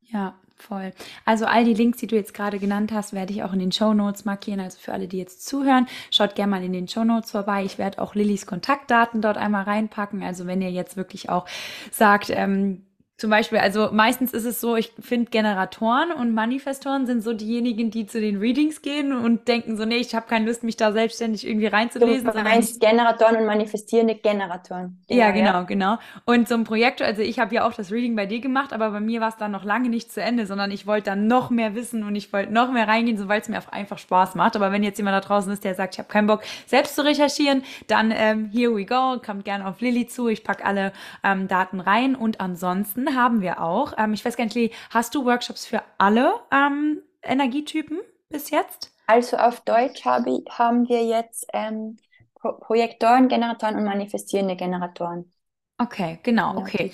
Ja, 0.01 0.35
Voll. 0.57 0.93
Also 1.25 1.45
all 1.45 1.65
die 1.65 1.73
Links, 1.73 1.97
die 1.97 2.07
du 2.07 2.15
jetzt 2.15 2.33
gerade 2.33 2.59
genannt 2.59 2.93
hast, 2.93 3.11
werde 3.11 3.33
ich 3.33 3.43
auch 3.43 3.51
in 3.51 3.59
den 3.59 3.73
Show 3.73 3.93
Notes 3.93 4.23
markieren. 4.23 4.61
Also 4.61 4.79
für 4.79 4.93
alle, 4.93 5.09
die 5.09 5.17
jetzt 5.17 5.45
zuhören, 5.45 5.85
schaut 6.11 6.35
gerne 6.35 6.51
mal 6.51 6.63
in 6.63 6.71
den 6.71 6.87
Show 6.87 7.03
Notes 7.03 7.31
vorbei. 7.31 7.65
Ich 7.65 7.77
werde 7.77 8.01
auch 8.01 8.15
Lillys 8.15 8.45
Kontaktdaten 8.45 9.21
dort 9.21 9.35
einmal 9.35 9.63
reinpacken. 9.63 10.23
Also 10.23 10.47
wenn 10.47 10.61
ihr 10.61 10.71
jetzt 10.71 10.95
wirklich 10.95 11.29
auch 11.29 11.45
sagt, 11.91 12.29
ähm, 12.29 12.84
zum 13.17 13.29
Beispiel, 13.29 13.59
also 13.59 13.91
meistens 13.93 14.33
ist 14.33 14.43
es 14.43 14.59
so, 14.59 14.75
ich 14.75 14.91
finde 14.99 15.31
Generatoren 15.31 16.11
und 16.11 16.33
Manifestoren 16.33 17.05
sind 17.05 17.23
so 17.23 17.31
diejenigen, 17.31 17.89
die 17.89 18.05
zu 18.05 18.19
den 18.19 18.39
Readings 18.39 18.81
gehen 18.81 19.13
und 19.13 19.47
denken 19.47 19.77
so, 19.77 19.85
nee, 19.85 19.95
ich 19.95 20.13
habe 20.13 20.27
keine 20.27 20.45
Lust, 20.45 20.63
mich 20.63 20.75
da 20.75 20.91
selbstständig 20.91 21.47
irgendwie 21.47 21.67
reinzulesen. 21.67 22.29
Du 22.29 22.41
meinst 22.41 22.81
Generatoren 22.81 23.37
und 23.37 23.45
manifestierende 23.45 24.15
Generatoren. 24.15 25.01
Genau, 25.07 25.21
ja, 25.21 25.31
genau, 25.31 25.45
ja. 25.45 25.61
genau. 25.61 25.97
Und 26.25 26.49
so 26.49 26.55
ein 26.55 26.65
Projekt, 26.65 27.01
also 27.01 27.21
ich 27.21 27.39
habe 27.39 27.55
ja 27.55 27.65
auch 27.65 27.73
das 27.73 27.89
Reading 27.89 28.17
bei 28.17 28.25
dir 28.25 28.41
gemacht, 28.41 28.73
aber 28.73 28.91
bei 28.91 28.99
mir 28.99 29.21
war 29.21 29.29
es 29.29 29.37
dann 29.37 29.51
noch 29.51 29.63
lange 29.63 29.87
nicht 29.87 30.11
zu 30.11 30.21
Ende, 30.21 30.45
sondern 30.45 30.69
ich 30.71 30.85
wollte 30.85 31.11
dann 31.11 31.27
noch 31.27 31.49
mehr 31.49 31.73
wissen 31.73 32.03
und 32.03 32.15
ich 32.15 32.33
wollte 32.33 32.51
noch 32.51 32.69
mehr 32.69 32.89
reingehen, 32.89 33.17
so 33.17 33.29
weil 33.29 33.39
es 33.39 33.47
mir 33.47 33.61
einfach 33.71 33.97
Spaß 33.97 34.35
macht. 34.35 34.57
Aber 34.57 34.73
wenn 34.73 34.83
jetzt 34.83 34.97
jemand 34.97 35.15
da 35.15 35.25
draußen 35.25 35.53
ist, 35.53 35.63
der 35.63 35.73
sagt, 35.75 35.95
ich 35.95 35.99
habe 35.99 36.09
keinen 36.09 36.27
Bock, 36.27 36.41
selbst 36.65 36.95
zu 36.95 37.05
recherchieren, 37.05 37.63
dann 37.87 38.11
ähm, 38.13 38.49
here 38.51 38.75
we 38.75 38.83
go, 38.83 39.21
kommt 39.25 39.45
gerne 39.45 39.65
auf 39.65 39.79
Lilly 39.79 40.05
zu, 40.07 40.27
ich 40.27 40.43
packe 40.43 40.65
alle 40.65 40.91
ähm, 41.23 41.47
Daten 41.47 41.79
rein 41.79 42.15
und 42.15 42.41
ansonsten 42.41 43.04
haben 43.13 43.41
wir 43.41 43.61
auch. 43.61 43.93
Ähm, 43.97 44.13
ich 44.13 44.25
weiß 44.25 44.37
gar 44.37 44.45
nicht, 44.45 44.73
hast 44.89 45.13
du 45.13 45.25
Workshops 45.25 45.65
für 45.65 45.83
alle 45.97 46.33
ähm, 46.51 47.01
Energietypen 47.21 47.99
bis 48.29 48.49
jetzt? 48.49 48.91
Also 49.07 49.37
auf 49.37 49.61
Deutsch 49.61 50.05
habe, 50.05 50.43
haben 50.49 50.87
wir 50.87 51.05
jetzt 51.05 51.45
ähm, 51.53 51.97
Pro 52.33 52.53
Projektoren, 52.53 53.27
Generatoren 53.27 53.75
und 53.75 53.83
manifestierende 53.83 54.55
Generatoren. 54.55 55.31
Okay, 55.77 56.19
genau, 56.23 56.57
okay. 56.57 56.91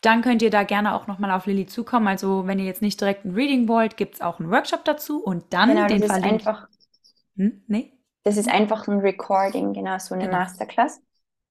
Dann 0.00 0.22
könnt 0.22 0.42
ihr 0.42 0.50
da 0.50 0.62
gerne 0.62 0.94
auch 0.94 1.06
nochmal 1.06 1.30
auf 1.30 1.46
Lilly 1.46 1.66
zukommen. 1.66 2.06
Also 2.06 2.46
wenn 2.46 2.58
ihr 2.58 2.64
jetzt 2.64 2.82
nicht 2.82 3.00
direkt 3.00 3.24
ein 3.24 3.34
Reading 3.34 3.68
wollt, 3.68 3.96
gibt 3.96 4.14
es 4.14 4.20
auch 4.20 4.38
einen 4.38 4.50
Workshop 4.50 4.84
dazu 4.84 5.22
und 5.22 5.52
dann 5.52 5.70
genau, 5.70 5.86
den 5.86 6.00
das 6.00 6.16
Ist 6.16 6.24
einfach, 6.24 6.68
hm? 7.36 7.62
Nee? 7.66 7.92
Das 8.24 8.36
ist 8.36 8.48
einfach 8.48 8.86
ein 8.88 9.00
Recording, 9.00 9.72
genau, 9.72 9.98
so 9.98 10.14
eine 10.14 10.24
genau. 10.24 10.38
Masterclass. 10.38 11.00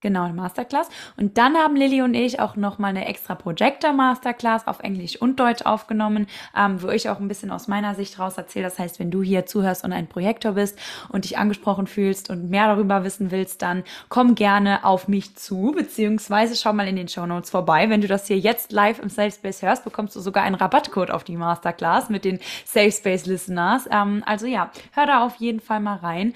Genau, 0.02 0.28
Masterclass. 0.28 0.90
Und 1.16 1.38
dann 1.38 1.56
haben 1.56 1.74
Lilly 1.74 2.02
und 2.02 2.12
ich 2.12 2.38
auch 2.38 2.54
nochmal 2.54 2.90
eine 2.90 3.06
extra 3.06 3.34
Projector 3.34 3.94
Masterclass 3.94 4.66
auf 4.66 4.80
Englisch 4.80 5.16
und 5.20 5.40
Deutsch 5.40 5.62
aufgenommen, 5.62 6.26
ähm, 6.54 6.82
wo 6.82 6.90
ich 6.90 7.08
auch 7.08 7.18
ein 7.18 7.28
bisschen 7.28 7.50
aus 7.50 7.66
meiner 7.66 7.94
Sicht 7.94 8.18
raus 8.18 8.36
erzähle. 8.36 8.64
Das 8.64 8.78
heißt, 8.78 8.98
wenn 9.00 9.10
du 9.10 9.22
hier 9.22 9.46
zuhörst 9.46 9.84
und 9.84 9.94
ein 9.94 10.06
Projektor 10.06 10.52
bist 10.52 10.78
und 11.08 11.24
dich 11.24 11.38
angesprochen 11.38 11.86
fühlst 11.86 12.28
und 12.28 12.50
mehr 12.50 12.66
darüber 12.66 13.04
wissen 13.04 13.30
willst, 13.30 13.62
dann 13.62 13.84
komm 14.10 14.34
gerne 14.34 14.84
auf 14.84 15.08
mich 15.08 15.34
zu, 15.34 15.72
beziehungsweise 15.74 16.56
schau 16.56 16.74
mal 16.74 16.88
in 16.88 16.96
den 16.96 17.08
Show 17.08 17.24
Notes 17.24 17.48
vorbei. 17.48 17.88
Wenn 17.88 18.02
du 18.02 18.06
das 18.06 18.26
hier 18.26 18.38
jetzt 18.38 18.72
live 18.72 18.98
im 18.98 19.08
Safe 19.08 19.30
Space 19.30 19.62
hörst, 19.62 19.84
bekommst 19.84 20.14
du 20.14 20.20
sogar 20.20 20.44
einen 20.44 20.56
Rabattcode 20.56 21.10
auf 21.10 21.24
die 21.24 21.38
Masterclass 21.38 22.10
mit 22.10 22.26
den 22.26 22.38
Safe 22.66 22.92
Space 22.92 23.24
Listeners. 23.24 23.88
Ähm, 23.90 24.22
also 24.26 24.44
ja, 24.44 24.70
hör 24.92 25.06
da 25.06 25.24
auf 25.24 25.36
jeden 25.36 25.60
Fall 25.60 25.80
mal 25.80 25.96
rein. 25.96 26.34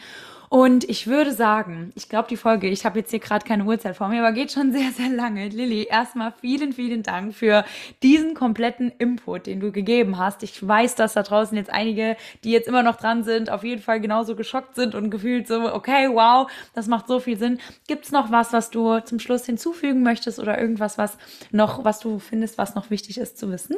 Und 0.53 0.83
ich 0.91 1.07
würde 1.07 1.33
sagen, 1.33 1.93
ich 1.95 2.09
glaube, 2.09 2.27
die 2.29 2.37
Folge, 2.37 2.67
ich 2.67 2.85
habe 2.85 2.99
jetzt 2.99 3.11
hier 3.11 3.21
gerade 3.21 3.47
keine 3.47 3.65
Uhrzeit 3.65 3.95
vor 3.95 4.09
mir, 4.09 4.19
aber 4.19 4.33
geht 4.33 4.51
schon 4.51 4.73
sehr, 4.77 4.91
sehr 4.91 5.09
lange. 5.09 5.49
Lilly, 5.49 5.85
erstmal 5.85 6.33
vielen, 6.41 6.73
vielen 6.73 7.05
Dank 7.05 7.35
für 7.35 7.65
diesen 8.03 8.35
kompletten 8.35 8.91
Input, 8.99 9.47
den 9.47 9.61
du 9.61 9.71
gegeben 9.71 10.19
hast. 10.19 10.43
Ich 10.43 10.67
weiß, 10.67 10.97
dass 10.97 11.13
da 11.13 11.23
draußen 11.23 11.57
jetzt 11.57 11.71
einige, 11.71 12.17
die 12.43 12.51
jetzt 12.51 12.67
immer 12.67 12.83
noch 12.83 12.97
dran 12.97 13.23
sind, 13.23 13.49
auf 13.49 13.63
jeden 13.63 13.81
Fall 13.81 14.01
genauso 14.01 14.35
geschockt 14.35 14.75
sind 14.75 14.97
und 14.97 15.11
gefühlt 15.11 15.47
so, 15.47 15.73
okay, 15.73 16.09
wow, 16.13 16.51
das 16.75 16.89
macht 16.89 17.07
so 17.07 17.21
viel 17.21 17.39
Sinn. 17.39 17.61
Gibt 17.87 18.07
es 18.07 18.11
noch 18.11 18.33
was, 18.33 18.53
was 18.53 18.71
du 18.71 18.99
zum 19.05 19.21
Schluss 19.21 19.47
hinzufügen 19.47 20.03
möchtest 20.03 20.41
oder 20.41 20.61
irgendwas, 20.61 20.99
was 20.99 21.17
noch, 21.53 21.85
was 21.85 22.01
du 22.01 22.19
findest, 22.19 22.59
was 22.59 22.75
noch 22.75 22.91
wichtig 22.91 23.19
ist 23.19 23.39
zu 23.39 23.53
wissen? 23.53 23.77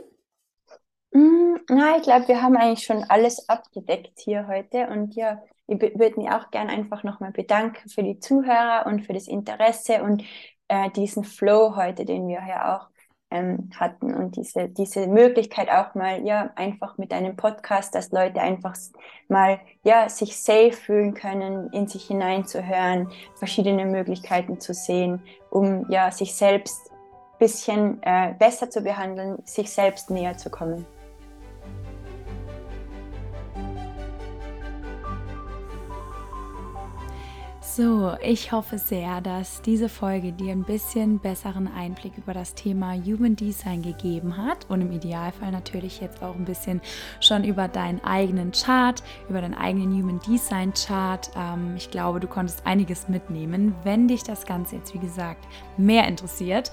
Mm, 1.10 1.56
na, 1.68 1.98
ich 1.98 2.02
glaube, 2.04 2.28
wir 2.28 2.40
haben 2.40 2.56
eigentlich 2.56 2.86
schon 2.86 3.04
alles 3.10 3.46
abgedeckt 3.50 4.18
hier 4.20 4.46
heute 4.48 4.86
und 4.86 5.14
ja, 5.14 5.42
ich 5.66 5.80
würde 5.80 6.20
mich 6.20 6.30
auch 6.30 6.50
gerne 6.50 6.70
einfach 6.70 7.02
nochmal 7.02 7.32
bedanken 7.32 7.88
für 7.88 8.02
die 8.02 8.18
Zuhörer 8.18 8.86
und 8.86 9.06
für 9.06 9.12
das 9.12 9.28
Interesse 9.28 10.02
und 10.02 10.24
äh, 10.68 10.90
diesen 10.90 11.24
Flow 11.24 11.76
heute, 11.76 12.04
den 12.04 12.28
wir 12.28 12.42
ja 12.46 12.76
auch 12.76 12.88
ähm, 13.30 13.70
hatten 13.76 14.14
und 14.14 14.36
diese, 14.36 14.68
diese 14.68 15.06
Möglichkeit 15.06 15.70
auch 15.70 15.94
mal, 15.94 16.24
ja, 16.26 16.50
einfach 16.56 16.98
mit 16.98 17.12
einem 17.12 17.36
Podcast, 17.36 17.94
dass 17.94 18.12
Leute 18.12 18.40
einfach 18.40 18.76
mal, 19.28 19.60
ja, 19.84 20.08
sich 20.08 20.36
safe 20.36 20.72
fühlen 20.72 21.14
können, 21.14 21.70
in 21.72 21.88
sich 21.88 22.06
hineinzuhören, 22.06 23.10
verschiedene 23.36 23.86
Möglichkeiten 23.86 24.60
zu 24.60 24.74
sehen, 24.74 25.22
um, 25.50 25.90
ja, 25.90 26.10
sich 26.10 26.34
selbst 26.34 26.92
bisschen 27.38 28.00
äh, 28.02 28.34
besser 28.38 28.70
zu 28.70 28.82
behandeln, 28.82 29.38
sich 29.44 29.68
selbst 29.68 30.10
näher 30.10 30.36
zu 30.36 30.48
kommen. 30.48 30.86
So, 37.74 38.12
ich 38.22 38.52
hoffe 38.52 38.76
sehr, 38.76 39.22
dass 39.22 39.62
diese 39.62 39.88
Folge 39.88 40.32
dir 40.32 40.52
ein 40.52 40.62
bisschen 40.62 41.18
besseren 41.20 41.70
Einblick 41.74 42.18
über 42.18 42.34
das 42.34 42.54
Thema 42.54 42.92
Human 42.92 43.34
Design 43.34 43.80
gegeben 43.80 44.36
hat 44.36 44.66
und 44.68 44.82
im 44.82 44.92
Idealfall 44.92 45.50
natürlich 45.50 45.98
jetzt 46.02 46.22
auch 46.22 46.34
ein 46.34 46.44
bisschen 46.44 46.82
schon 47.20 47.44
über 47.44 47.68
deinen 47.68 48.04
eigenen 48.04 48.52
Chart, 48.52 49.02
über 49.30 49.40
deinen 49.40 49.54
eigenen 49.54 49.90
Human 49.90 50.20
Design 50.20 50.74
Chart. 50.74 51.30
Ähm, 51.34 51.72
ich 51.78 51.90
glaube, 51.90 52.20
du 52.20 52.26
konntest 52.26 52.66
einiges 52.66 53.08
mitnehmen, 53.08 53.74
wenn 53.84 54.06
dich 54.06 54.22
das 54.22 54.44
Ganze 54.44 54.76
jetzt, 54.76 54.92
wie 54.92 54.98
gesagt, 54.98 55.48
mehr 55.78 56.06
interessiert. 56.06 56.70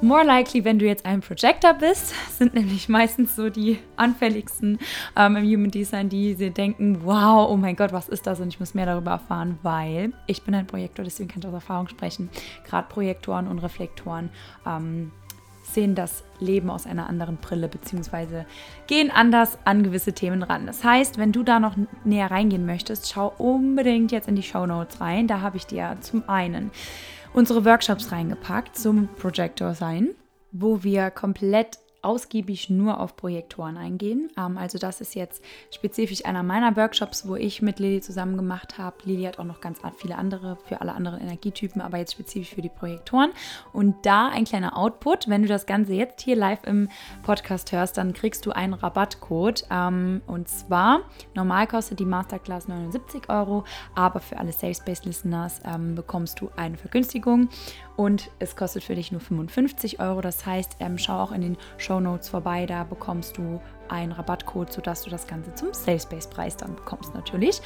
More 0.00 0.24
likely, 0.24 0.64
wenn 0.64 0.78
du 0.78 0.84
jetzt 0.84 1.06
ein 1.06 1.20
Projector 1.20 1.72
bist, 1.72 2.12
sind 2.38 2.52
nämlich 2.52 2.88
meistens 2.88 3.36
so 3.36 3.48
die 3.48 3.78
anfälligsten 3.96 4.78
ähm, 5.16 5.36
im 5.36 5.44
Human 5.44 5.70
Design, 5.70 6.08
die 6.08 6.34
sie 6.34 6.50
denken, 6.50 7.04
wow, 7.04 7.48
oh 7.48 7.56
mein 7.56 7.76
Gott, 7.76 7.92
was 7.92 8.08
ist 8.08 8.26
das? 8.26 8.40
Und 8.40 8.48
ich 8.48 8.60
muss 8.60 8.74
mehr 8.74 8.86
darüber 8.86 9.12
erfahren, 9.12 9.58
weil 9.62 10.12
ich 10.34 10.42
bin 10.42 10.54
ein 10.54 10.66
Projektor, 10.66 11.04
deswegen 11.04 11.28
kann 11.28 11.40
ich 11.40 11.48
aus 11.48 11.54
Erfahrung 11.54 11.88
sprechen. 11.88 12.28
Gerade 12.66 12.88
Projektoren 12.88 13.48
und 13.48 13.58
Reflektoren 13.60 14.30
ähm, 14.66 15.10
sehen 15.62 15.94
das 15.94 16.24
Leben 16.40 16.70
aus 16.70 16.86
einer 16.86 17.08
anderen 17.08 17.38
Brille, 17.38 17.68
beziehungsweise 17.68 18.44
gehen 18.86 19.10
anders 19.10 19.58
an 19.64 19.82
gewisse 19.82 20.12
Themen 20.12 20.42
ran. 20.42 20.66
Das 20.66 20.84
heißt, 20.84 21.16
wenn 21.18 21.32
du 21.32 21.42
da 21.42 21.58
noch 21.58 21.76
näher 22.04 22.30
reingehen 22.30 22.66
möchtest, 22.66 23.10
schau 23.10 23.32
unbedingt 23.38 24.12
jetzt 24.12 24.28
in 24.28 24.36
die 24.36 24.42
Show 24.42 24.66
Notes 24.66 25.00
rein. 25.00 25.26
Da 25.26 25.40
habe 25.40 25.56
ich 25.56 25.66
dir 25.66 25.96
zum 26.00 26.28
einen 26.28 26.70
unsere 27.32 27.64
Workshops 27.64 28.12
reingepackt 28.12 28.76
zum 28.76 29.08
Projector 29.16 29.74
sein. 29.74 30.10
wo 30.56 30.84
wir 30.84 31.10
komplett 31.10 31.78
ausgiebig 32.04 32.70
nur 32.70 33.00
auf 33.00 33.16
Projektoren 33.16 33.76
eingehen. 33.76 34.30
Ähm, 34.38 34.58
also 34.58 34.78
das 34.78 35.00
ist 35.00 35.14
jetzt 35.14 35.42
spezifisch 35.70 36.24
einer 36.24 36.42
meiner 36.42 36.76
Workshops, 36.76 37.26
wo 37.26 37.36
ich 37.36 37.62
mit 37.62 37.78
Lilly 37.78 38.00
zusammen 38.00 38.36
gemacht 38.36 38.78
habe. 38.78 38.96
Lilly 39.04 39.24
hat 39.24 39.38
auch 39.38 39.44
noch 39.44 39.60
ganz 39.60 39.80
viele 39.96 40.16
andere 40.16 40.56
für 40.66 40.80
alle 40.80 40.92
anderen 40.92 41.20
Energietypen, 41.20 41.80
aber 41.80 41.98
jetzt 41.98 42.12
spezifisch 42.12 42.54
für 42.54 42.62
die 42.62 42.68
Projektoren. 42.68 43.32
Und 43.72 43.94
da 44.06 44.28
ein 44.28 44.44
kleiner 44.44 44.76
Output. 44.76 45.28
Wenn 45.28 45.42
du 45.42 45.48
das 45.48 45.66
Ganze 45.66 45.94
jetzt 45.94 46.20
hier 46.20 46.36
live 46.36 46.64
im 46.64 46.88
Podcast 47.22 47.72
hörst, 47.72 47.96
dann 47.98 48.12
kriegst 48.12 48.46
du 48.46 48.52
einen 48.52 48.74
Rabattcode. 48.74 49.64
Ähm, 49.70 50.22
und 50.26 50.48
zwar, 50.48 51.00
normal 51.34 51.66
kostet 51.66 52.00
die 52.00 52.04
Masterclass 52.04 52.68
79 52.68 53.28
Euro, 53.28 53.64
aber 53.94 54.20
für 54.20 54.38
alle 54.38 54.52
Safe 54.52 54.74
Space 54.74 55.04
Listeners 55.04 55.60
ähm, 55.64 55.94
bekommst 55.94 56.40
du 56.40 56.50
eine 56.56 56.76
Vergünstigung 56.76 57.48
und 57.96 58.30
es 58.38 58.56
kostet 58.56 58.84
für 58.84 58.94
dich 58.94 59.12
nur 59.12 59.20
55 59.20 60.00
Euro. 60.00 60.20
Das 60.20 60.44
heißt, 60.44 60.76
ähm, 60.80 60.98
schau 60.98 61.20
auch 61.20 61.32
in 61.32 61.40
den 61.40 61.56
Show 61.78 62.00
Notes 62.00 62.28
vorbei, 62.28 62.66
da 62.66 62.84
bekommst 62.84 63.36
du 63.36 63.60
einen 63.88 64.12
Rabattcode, 64.12 64.72
sodass 64.72 65.02
du 65.02 65.10
das 65.10 65.26
Ganze 65.26 65.54
zum 65.54 65.72
Safe 65.72 66.00
Space 66.00 66.26
Preis 66.26 66.56
dann 66.56 66.74
bekommst 66.74 67.14
natürlich. 67.14 67.60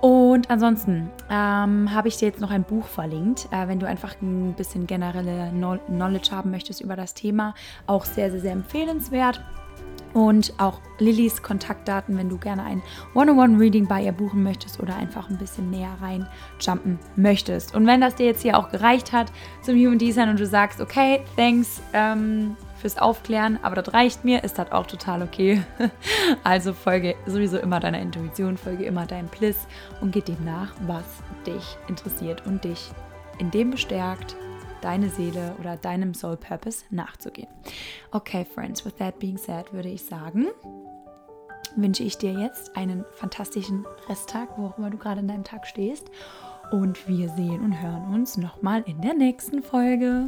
Und 0.00 0.50
ansonsten 0.50 1.10
ähm, 1.30 1.92
habe 1.92 2.08
ich 2.08 2.16
dir 2.16 2.26
jetzt 2.26 2.40
noch 2.40 2.50
ein 2.50 2.64
Buch 2.64 2.86
verlinkt, 2.86 3.48
äh, 3.52 3.68
wenn 3.68 3.78
du 3.78 3.86
einfach 3.86 4.14
ein 4.20 4.54
bisschen 4.54 4.86
generelle 4.86 5.50
Knowledge 5.50 6.30
haben 6.30 6.50
möchtest 6.50 6.80
über 6.80 6.96
das 6.96 7.14
Thema. 7.14 7.54
Auch 7.86 8.04
sehr, 8.04 8.30
sehr, 8.30 8.40
sehr 8.40 8.52
empfehlenswert 8.52 9.42
und 10.14 10.52
auch 10.58 10.80
Lillys 10.98 11.42
Kontaktdaten, 11.42 12.16
wenn 12.16 12.28
du 12.28 12.38
gerne 12.38 12.64
ein 12.64 12.82
One-on-One-Reading 13.14 13.86
bei 13.86 14.02
ihr 14.02 14.12
buchen 14.12 14.42
möchtest 14.42 14.80
oder 14.80 14.96
einfach 14.96 15.28
ein 15.30 15.38
bisschen 15.38 15.70
näher 15.70 15.96
rein 16.00 16.28
jumpen 16.60 16.98
möchtest. 17.16 17.74
Und 17.74 17.86
wenn 17.86 18.00
das 18.00 18.14
dir 18.16 18.26
jetzt 18.26 18.42
hier 18.42 18.58
auch 18.58 18.70
gereicht 18.70 19.12
hat 19.12 19.32
zum 19.62 19.76
Human 19.76 19.98
Design 19.98 20.28
und 20.28 20.40
du 20.40 20.46
sagst, 20.46 20.80
okay, 20.80 21.20
thanks 21.36 21.80
ähm, 21.92 22.56
fürs 22.80 22.98
Aufklären, 22.98 23.58
aber 23.62 23.76
das 23.76 23.92
reicht 23.92 24.24
mir, 24.24 24.44
ist 24.44 24.58
das 24.58 24.72
auch 24.72 24.86
total 24.86 25.22
okay. 25.22 25.62
also 26.44 26.72
folge 26.72 27.14
sowieso 27.26 27.58
immer 27.58 27.80
deiner 27.80 28.00
Intuition, 28.00 28.56
folge 28.56 28.84
immer 28.84 29.06
deinem 29.06 29.28
Bliss 29.28 29.66
und 30.00 30.12
geh 30.12 30.20
dem 30.20 30.44
nach, 30.44 30.72
was 30.86 31.04
dich 31.46 31.76
interessiert 31.88 32.46
und 32.46 32.64
dich 32.64 32.90
in 33.38 33.50
dem 33.50 33.70
bestärkt, 33.70 34.36
deine 34.80 35.10
Seele 35.10 35.54
oder 35.60 35.76
deinem 35.76 36.14
Soul 36.14 36.36
Purpose 36.36 36.84
nachzugehen. 36.90 37.48
Okay, 38.10 38.44
Friends, 38.44 38.84
with 38.84 38.96
that 38.96 39.18
being 39.18 39.36
said, 39.36 39.72
würde 39.72 39.88
ich 39.88 40.04
sagen, 40.04 40.46
wünsche 41.76 42.02
ich 42.02 42.18
dir 42.18 42.32
jetzt 42.32 42.76
einen 42.76 43.04
fantastischen 43.12 43.86
Resttag, 44.08 44.56
wo 44.56 44.66
auch 44.66 44.78
immer 44.78 44.90
du 44.90 44.98
gerade 44.98 45.20
in 45.20 45.28
deinem 45.28 45.44
Tag 45.44 45.66
stehst. 45.66 46.10
Und 46.70 47.08
wir 47.08 47.30
sehen 47.30 47.60
und 47.62 47.80
hören 47.80 48.12
uns 48.12 48.36
nochmal 48.36 48.82
in 48.86 49.00
der 49.00 49.14
nächsten 49.14 49.62
Folge. 49.62 50.26